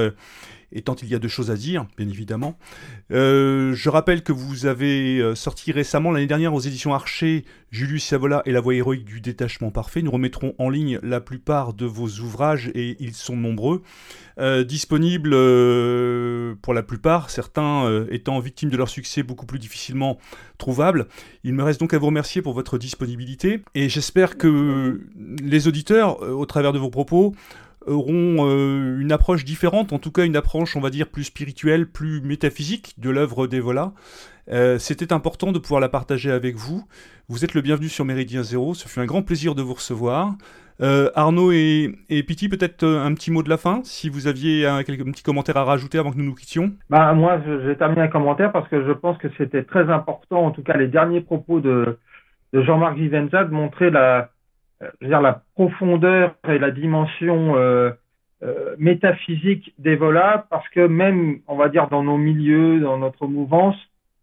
et 0.72 0.82
tant 0.82 0.96
il 1.02 1.08
y 1.08 1.14
a 1.14 1.18
de 1.18 1.28
choses 1.28 1.50
à 1.50 1.56
dire, 1.56 1.86
bien 1.96 2.08
évidemment. 2.08 2.58
Euh, 3.12 3.72
je 3.74 3.88
rappelle 3.88 4.22
que 4.22 4.32
vous 4.32 4.66
avez 4.66 5.18
euh, 5.18 5.34
sorti 5.34 5.72
récemment, 5.72 6.10
l'année 6.10 6.26
dernière, 6.26 6.54
aux 6.54 6.60
éditions 6.60 6.94
Archer, 6.94 7.44
Julius 7.70 8.04
Savola 8.04 8.42
et 8.46 8.52
la 8.52 8.60
voix 8.60 8.74
héroïque 8.74 9.04
du 9.04 9.20
détachement 9.20 9.70
parfait. 9.70 10.02
Nous 10.02 10.10
remettrons 10.10 10.54
en 10.58 10.68
ligne 10.68 10.98
la 11.02 11.20
plupart 11.20 11.72
de 11.72 11.86
vos 11.86 12.08
ouvrages, 12.20 12.70
et 12.74 12.96
ils 13.00 13.14
sont 13.14 13.36
nombreux, 13.36 13.82
euh, 14.38 14.64
disponibles 14.64 15.30
pour 16.60 16.74
la 16.74 16.82
plupart, 16.82 17.30
certains 17.30 18.06
étant 18.10 18.38
victimes 18.40 18.70
de 18.70 18.76
leur 18.76 18.88
succès 18.88 19.22
beaucoup 19.22 19.46
plus 19.46 19.58
difficilement 19.58 20.18
trouvables. 20.58 21.06
Il 21.44 21.54
me 21.54 21.62
reste 21.62 21.80
donc 21.80 21.94
à 21.94 21.98
vous 21.98 22.06
remercier 22.06 22.42
pour 22.42 22.54
votre 22.54 22.78
disponibilité, 22.78 23.62
et 23.74 23.88
j'espère 23.88 24.36
que 24.36 25.00
les 25.42 25.68
auditeurs, 25.68 26.20
au 26.22 26.46
travers 26.46 26.72
de 26.72 26.78
vos 26.78 26.90
propos, 26.90 27.34
auront 27.86 28.46
euh, 28.48 29.00
une 29.00 29.12
approche 29.12 29.44
différente, 29.44 29.92
en 29.92 29.98
tout 29.98 30.10
cas 30.10 30.24
une 30.24 30.36
approche, 30.36 30.76
on 30.76 30.80
va 30.80 30.90
dire, 30.90 31.08
plus 31.08 31.24
spirituelle, 31.24 31.86
plus 31.86 32.20
métaphysique 32.20 32.94
de 32.98 33.10
l'œuvre 33.10 33.46
d'Evola. 33.46 33.92
Euh, 34.50 34.78
C'était 34.78 35.12
important 35.12 35.52
de 35.52 35.58
pouvoir 35.58 35.80
la 35.80 35.88
partager 35.88 36.30
avec 36.30 36.56
vous. 36.56 36.84
Vous 37.28 37.44
êtes 37.44 37.54
le 37.54 37.60
bienvenu 37.60 37.88
sur 37.88 38.04
Méridien 38.04 38.42
Zéro, 38.42 38.74
ce 38.74 38.88
fut 38.88 39.00
un 39.00 39.06
grand 39.06 39.22
plaisir 39.22 39.54
de 39.54 39.62
vous 39.62 39.74
recevoir. 39.74 40.34
Euh, 40.82 41.10
Arnaud 41.14 41.52
et, 41.52 41.96
et 42.10 42.22
Piti, 42.22 42.48
peut-être 42.48 42.82
euh, 42.82 43.02
un 43.02 43.14
petit 43.14 43.30
mot 43.30 43.42
de 43.42 43.48
la 43.48 43.56
fin, 43.56 43.80
si 43.82 44.10
vous 44.10 44.26
aviez 44.26 44.66
un, 44.66 44.82
quelques, 44.82 45.04
petit 45.04 45.22
commentaire 45.22 45.56
à 45.56 45.64
rajouter 45.64 45.98
avant 45.98 46.12
que 46.12 46.18
nous 46.18 46.24
nous 46.24 46.34
quittions. 46.34 46.72
Bah, 46.90 47.14
moi, 47.14 47.38
vais 47.38 47.76
terminer 47.76 48.02
un 48.02 48.08
commentaire 48.08 48.52
parce 48.52 48.68
que 48.68 48.86
je 48.86 48.92
pense 48.92 49.16
que 49.18 49.28
c'était 49.38 49.62
très 49.62 49.90
important, 49.90 50.44
en 50.44 50.50
tout 50.50 50.62
cas 50.62 50.76
les 50.76 50.88
derniers 50.88 51.22
propos 51.22 51.60
de, 51.60 51.98
de 52.52 52.62
Jean-Marc 52.62 52.96
Vivenza, 52.96 53.44
de 53.44 53.52
montrer 53.52 53.90
la, 53.90 54.30
je 54.80 54.86
veux 55.00 55.08
dire, 55.08 55.20
la 55.20 55.42
profondeur 55.54 56.34
et 56.48 56.58
la 56.58 56.70
dimension 56.70 57.56
euh, 57.56 57.90
euh, 58.42 58.76
métaphysique 58.78 59.72
d'Evola, 59.78 60.46
parce 60.50 60.68
que 60.68 60.86
même, 60.86 61.38
on 61.46 61.56
va 61.56 61.68
dire, 61.68 61.88
dans 61.88 62.02
nos 62.02 62.18
milieux, 62.18 62.80
dans 62.80 62.98
notre 62.98 63.26
mouvance, 63.26 63.76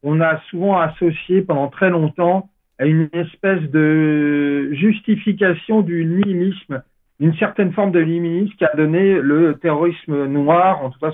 on 0.03 0.21
a 0.21 0.39
souvent 0.49 0.79
associé 0.79 1.41
pendant 1.41 1.69
très 1.69 1.89
longtemps 1.89 2.49
à 2.77 2.85
une 2.85 3.09
espèce 3.13 3.61
de 3.71 4.69
justification 4.73 5.81
du 5.81 6.05
nihilisme, 6.05 6.83
une 7.19 7.35
certaine 7.35 7.71
forme 7.71 7.91
de 7.91 8.01
nihilisme 8.01 8.55
qui 8.55 8.65
a 8.65 8.75
donné 8.75 9.19
le 9.19 9.57
terrorisme 9.59 10.25
noir, 10.25 10.83
en 10.83 10.89
tout 10.89 10.99
cas 10.99 11.11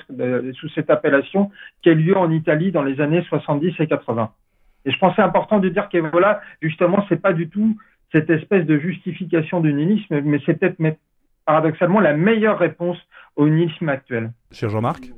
sous 0.53 0.69
cette 0.69 0.89
appellation, 0.89 1.51
qui 1.81 1.89
a 1.89 1.91
eu 1.91 1.95
lieu 1.95 2.17
en 2.17 2.31
Italie 2.31 2.71
dans 2.71 2.83
les 2.83 2.99
années 2.99 3.23
70 3.29 3.75
et 3.79 3.87
80. 3.87 4.31
Et 4.85 4.91
je 4.91 4.97
pensais 4.97 5.21
important 5.21 5.59
de 5.59 5.69
dire 5.69 5.89
qu'Evola, 5.89 6.41
justement, 6.61 7.05
c'est 7.09 7.21
pas 7.21 7.33
du 7.33 7.49
tout 7.49 7.77
cette 8.11 8.29
espèce 8.29 8.65
de 8.65 8.77
justification 8.79 9.59
du 9.61 9.73
nihilisme, 9.73 10.21
mais 10.21 10.39
c'est 10.45 10.59
peut-être 10.59 10.77
paradoxalement 11.45 11.99
la 11.99 12.13
meilleure 12.15 12.59
réponse 12.59 12.97
au 13.35 13.47
nihilisme 13.47 13.89
actuel. 13.89 14.31
Cher 14.51 14.69
Jean-Marc? 14.69 15.11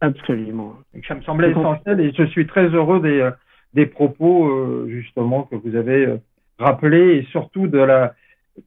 Absolument. 0.00 0.74
ça 1.06 1.14
me 1.14 1.22
semblait 1.22 1.50
essentiel 1.50 2.00
et 2.00 2.12
je 2.16 2.24
suis 2.26 2.46
très 2.46 2.68
heureux 2.68 3.00
des, 3.00 3.20
euh, 3.20 3.30
des 3.74 3.86
propos 3.86 4.46
euh, 4.46 4.86
justement 4.88 5.42
que 5.42 5.56
vous 5.56 5.74
avez 5.74 6.06
euh, 6.06 6.16
rappelés 6.58 7.16
et 7.16 7.22
surtout 7.32 7.66
de 7.66 7.78
la, 7.78 8.14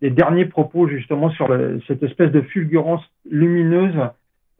des 0.01 0.09
derniers 0.09 0.45
propos 0.45 0.87
justement 0.87 1.29
sur 1.31 1.47
cette 1.87 2.03
espèce 2.03 2.31
de 2.31 2.41
fulgurance 2.41 3.03
lumineuse 3.29 3.95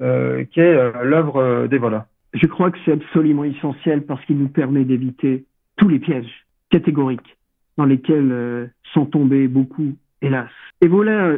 euh, 0.02 0.46
qu'est 0.52 0.62
euh, 0.62 1.04
l'œuvre 1.04 1.68
d'Evola. 1.68 2.08
Je 2.34 2.48
crois 2.48 2.72
que 2.72 2.78
c'est 2.86 2.94
absolument 2.94 3.44
essentiel 3.44 4.02
parce 4.04 4.24
qu'il 4.26 4.38
nous 4.38 4.48
permet 4.48 4.84
d'éviter 4.84 5.46
tous 5.78 5.88
les 5.90 6.00
pièges 6.00 6.48
catégoriques 6.70 7.38
dans 7.78 7.86
lesquels 7.86 8.32
euh, 8.32 8.68
sont 8.94 9.06
tombés 9.06 9.48
beaucoup, 9.48 9.96
hélas. 10.22 10.50
Et 10.82 10.88
voilà 10.88 11.38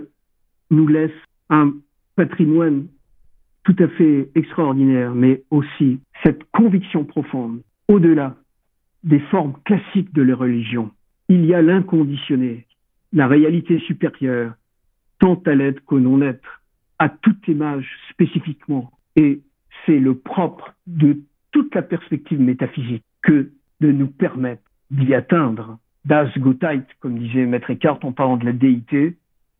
nous 0.73 0.87
laisse 0.87 1.11
un 1.49 1.73
patrimoine 2.15 2.87
tout 3.63 3.75
à 3.79 3.87
fait 3.87 4.29
extraordinaire, 4.35 5.15
mais 5.15 5.43
aussi 5.51 5.99
cette 6.23 6.43
conviction 6.51 7.05
profonde, 7.05 7.61
au-delà 7.87 8.35
des 9.03 9.19
formes 9.19 9.53
classiques 9.65 10.13
de 10.13 10.21
la 10.21 10.35
religion. 10.35 10.91
Il 11.29 11.45
y 11.45 11.53
a 11.53 11.61
l'inconditionné, 11.61 12.65
la 13.13 13.27
réalité 13.27 13.79
supérieure, 13.79 14.53
tant 15.19 15.41
à 15.45 15.55
l'être 15.55 15.83
qu'au 15.85 15.99
non-être, 15.99 16.61
à 16.99 17.09
toute 17.09 17.47
image 17.47 17.89
spécifiquement. 18.09 18.91
Et 19.15 19.41
c'est 19.85 19.99
le 19.99 20.15
propre 20.15 20.73
de 20.87 21.19
toute 21.51 21.73
la 21.75 21.81
perspective 21.81 22.39
métaphysique 22.39 23.03
que 23.21 23.51
de 23.79 23.91
nous 23.91 24.07
permettre 24.07 24.63
d'y 24.91 25.13
atteindre 25.13 25.77
Das 26.05 26.29
Gottheit, 26.37 26.85
comme 26.99 27.17
disait 27.17 27.45
Maître 27.45 27.71
Eckhart 27.71 27.99
en 28.03 28.11
parlant 28.11 28.37
de 28.37 28.45
la 28.45 28.51
déité, 28.51 29.15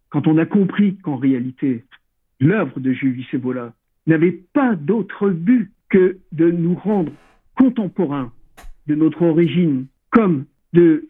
quand 0.10 0.28
on 0.28 0.38
a 0.38 0.46
compris 0.46 0.98
qu'en 0.98 1.16
réalité, 1.16 1.86
l'œuvre 2.40 2.80
de 2.80 2.92
Julius 2.92 3.34
Evola 3.34 3.74
n'avait 4.08 4.44
pas 4.54 4.76
d'autre 4.76 5.30
but 5.30 5.72
que 5.90 6.18
de 6.32 6.52
nous 6.52 6.76
rendre 6.76 7.12
contemporains 7.56 8.32
de 8.88 8.96
notre 8.96 9.22
origine 9.22 9.86
comme 10.10 10.46
de 10.74 11.08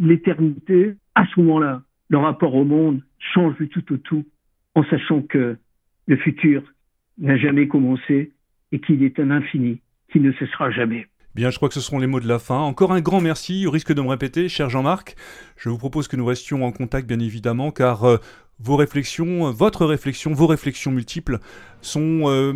l'éternité, 0.00 0.94
à 1.14 1.26
ce 1.26 1.40
moment-là, 1.40 1.82
le 2.08 2.18
rapport 2.18 2.54
au 2.54 2.64
monde 2.64 3.02
change 3.18 3.56
du 3.56 3.68
tout 3.68 3.92
au 3.92 3.96
tout, 3.96 4.24
en 4.74 4.84
sachant 4.84 5.22
que 5.22 5.56
le 6.06 6.16
futur 6.16 6.62
n'a 7.18 7.36
jamais 7.36 7.68
commencé 7.68 8.32
et 8.72 8.80
qu'il 8.80 9.02
est 9.04 9.20
un 9.20 9.30
infini 9.30 9.80
qui 10.10 10.18
ne 10.20 10.32
cessera 10.32 10.70
jamais. 10.70 11.06
Bien, 11.34 11.48
je 11.48 11.56
crois 11.56 11.70
que 11.70 11.74
ce 11.74 11.80
seront 11.80 11.98
les 11.98 12.06
mots 12.06 12.20
de 12.20 12.28
la 12.28 12.38
fin. 12.38 12.58
Encore 12.58 12.92
un 12.92 13.00
grand 13.00 13.22
merci, 13.22 13.66
au 13.66 13.70
risque 13.70 13.94
de 13.94 14.02
me 14.02 14.08
répéter, 14.08 14.50
cher 14.50 14.68
Jean-Marc. 14.68 15.16
Je 15.56 15.70
vous 15.70 15.78
propose 15.78 16.06
que 16.06 16.16
nous 16.16 16.26
restions 16.26 16.62
en 16.66 16.72
contact, 16.72 17.08
bien 17.08 17.20
évidemment, 17.20 17.70
car 17.70 18.04
euh, 18.04 18.18
vos 18.60 18.76
réflexions, 18.76 19.50
votre 19.50 19.86
réflexion, 19.86 20.34
vos 20.34 20.46
réflexions 20.46 20.90
multiples 20.90 21.38
sont 21.80 22.24
euh, 22.26 22.52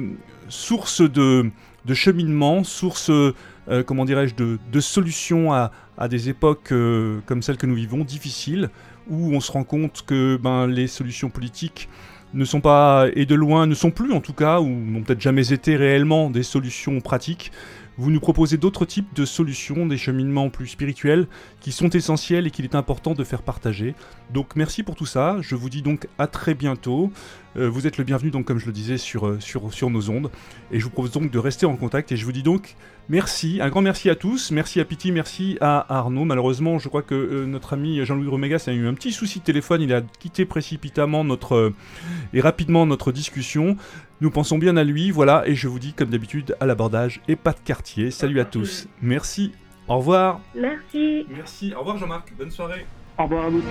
source 0.51 1.01
de, 1.01 1.51
de, 1.87 1.95
cheminement, 1.95 2.65
source, 2.65 3.09
euh, 3.09 3.33
comment 3.87 4.05
dirais-je, 4.05 4.35
de, 4.35 4.81
solutions 4.81 5.55
à, 5.55 5.71
des 6.11 6.29
époques 6.29 6.71
euh, 6.73 7.21
comme 7.25 7.41
celles 7.41 7.57
que 7.57 7.67
nous 7.67 7.77
vivons, 7.77 8.05
difficiles, 8.05 8.69
où 9.09 9.33
on 9.35 9.41
se 9.41 9.53
rend 9.53 9.65
compte 9.65 10.05
que 10.07 10.37
ben, 10.37 10.67
les 10.67 10.87
solutions 10.87 11.31
politiques 11.31 11.89
ne 12.35 12.45
sont 12.45 12.61
pas, 12.61 13.07
et 13.15 13.25
de 13.25 13.35
loin, 13.35 13.67
ne 13.67 13.75
sont 13.75 13.91
plus 13.91 14.13
en 14.13 14.21
tout 14.21 14.35
cas, 14.35 14.61
ou 14.61 14.69
n'ont 14.69 15.03
peut-être 15.03 15.23
jamais 15.23 15.53
été 15.53 15.77
réellement 15.77 16.29
des 16.29 16.43
solutions 16.43 17.01
pratiques 17.01 17.51
vous 17.99 18.11
nous 18.11 18.21
proposez 18.21 18.57
d'autres 18.57 18.85
types 18.85 19.15
de 19.15 19.25
solutions, 19.25 19.87
des 19.87 19.97
cheminements 19.97 20.51
plus 20.51 20.67
spirituels 20.67 21.27
qui 21.61 21.73
sont 21.73 21.91
essentiels 21.91 22.47
et 22.47 22.51
qu'il 22.51 22.65
est 22.65 22.75
important 22.75 23.15
de 23.15 23.25
faire 23.25 23.43
partager. 23.43 23.95
Donc 24.33 24.57
merci 24.57 24.83
pour 24.83 24.97
tout 24.97 25.07
ça, 25.07 25.39
je 25.41 25.55
vous 25.55 25.71
dis 25.71 25.83
donc 25.83 26.09
à 26.19 26.27
très 26.27 26.55
bientôt. 26.55 27.11
Euh, 27.57 27.69
vous 27.69 27.87
êtes 27.87 27.97
le 27.97 28.05
bienvenu 28.05 28.31
donc 28.31 28.45
comme 28.45 28.59
je 28.59 28.67
le 28.67 28.73
disais 28.73 28.99
sur, 28.99 29.27
euh, 29.27 29.41
sur, 29.41 29.73
sur 29.73 29.89
nos 29.89 30.11
ondes 30.11 30.31
et 30.71 30.79
je 30.79 30.85
vous 30.85 30.91
propose 30.91 31.13
donc 31.13 31.31
de 31.31 31.39
rester 31.39 31.65
en 31.65 31.77
contact 31.77 32.13
et 32.13 32.17
je 32.17 32.25
vous 32.25 32.33
dis 32.33 32.43
donc 32.43 32.77
merci, 33.09 33.61
un 33.63 33.69
grand 33.71 33.81
merci 33.83 34.11
à 34.11 34.15
tous, 34.15 34.51
merci 34.51 34.81
à 34.81 34.85
Piti, 34.85 35.13
merci 35.13 35.57
à 35.61 35.87
Arnaud. 35.99 36.25
Malheureusement 36.25 36.79
je 36.79 36.89
crois 36.89 37.03
que 37.03 37.15
euh, 37.15 37.47
notre 37.47 37.73
ami 37.73 38.05
Jean-Louis 38.05 38.29
Romégas 38.29 38.65
a 38.67 38.73
eu 38.73 38.87
un 38.87 38.95
petit 38.95 39.13
souci 39.13 39.39
de 39.39 39.45
téléphone, 39.45 39.81
il 39.81 39.93
a 39.95 40.03
quitté 40.03 40.45
précipitamment 40.45 41.25
notre 41.25 41.55
euh, 41.55 41.75
et 42.35 42.41
rapidement 42.41 42.85
notre 42.85 43.13
discussion. 43.13 43.77
Nous 44.21 44.31
pensons 44.31 44.59
bien 44.59 44.77
à 44.77 44.85
lui, 44.85 45.11
voilà, 45.11 45.47
et 45.47 45.55
je 45.55 45.69
vous 45.69 45.79
dis 45.79 45.93
comme 45.93 46.09
d'habitude 46.11 46.57
à 46.61 46.67
l'abordage 46.67 47.21
et 47.29 47.37
pas 47.37 47.53
de 47.53 47.61
quartier. 47.65 48.11
Salut 48.11 48.41
à 48.41 48.45
tous, 48.45 48.89
merci, 49.01 49.53
au 49.89 49.99
revoir. 49.99 50.41
Merci. 50.55 51.27
Merci, 51.31 51.73
au 51.75 51.81
revoir 51.81 51.99
Jean-Marc, 51.99 52.35
bonne 52.37 52.51
soirée. 52.51 52.87
Au 53.19 53.25
revoir 53.25 53.47
à 53.47 53.49
vous. 53.49 53.63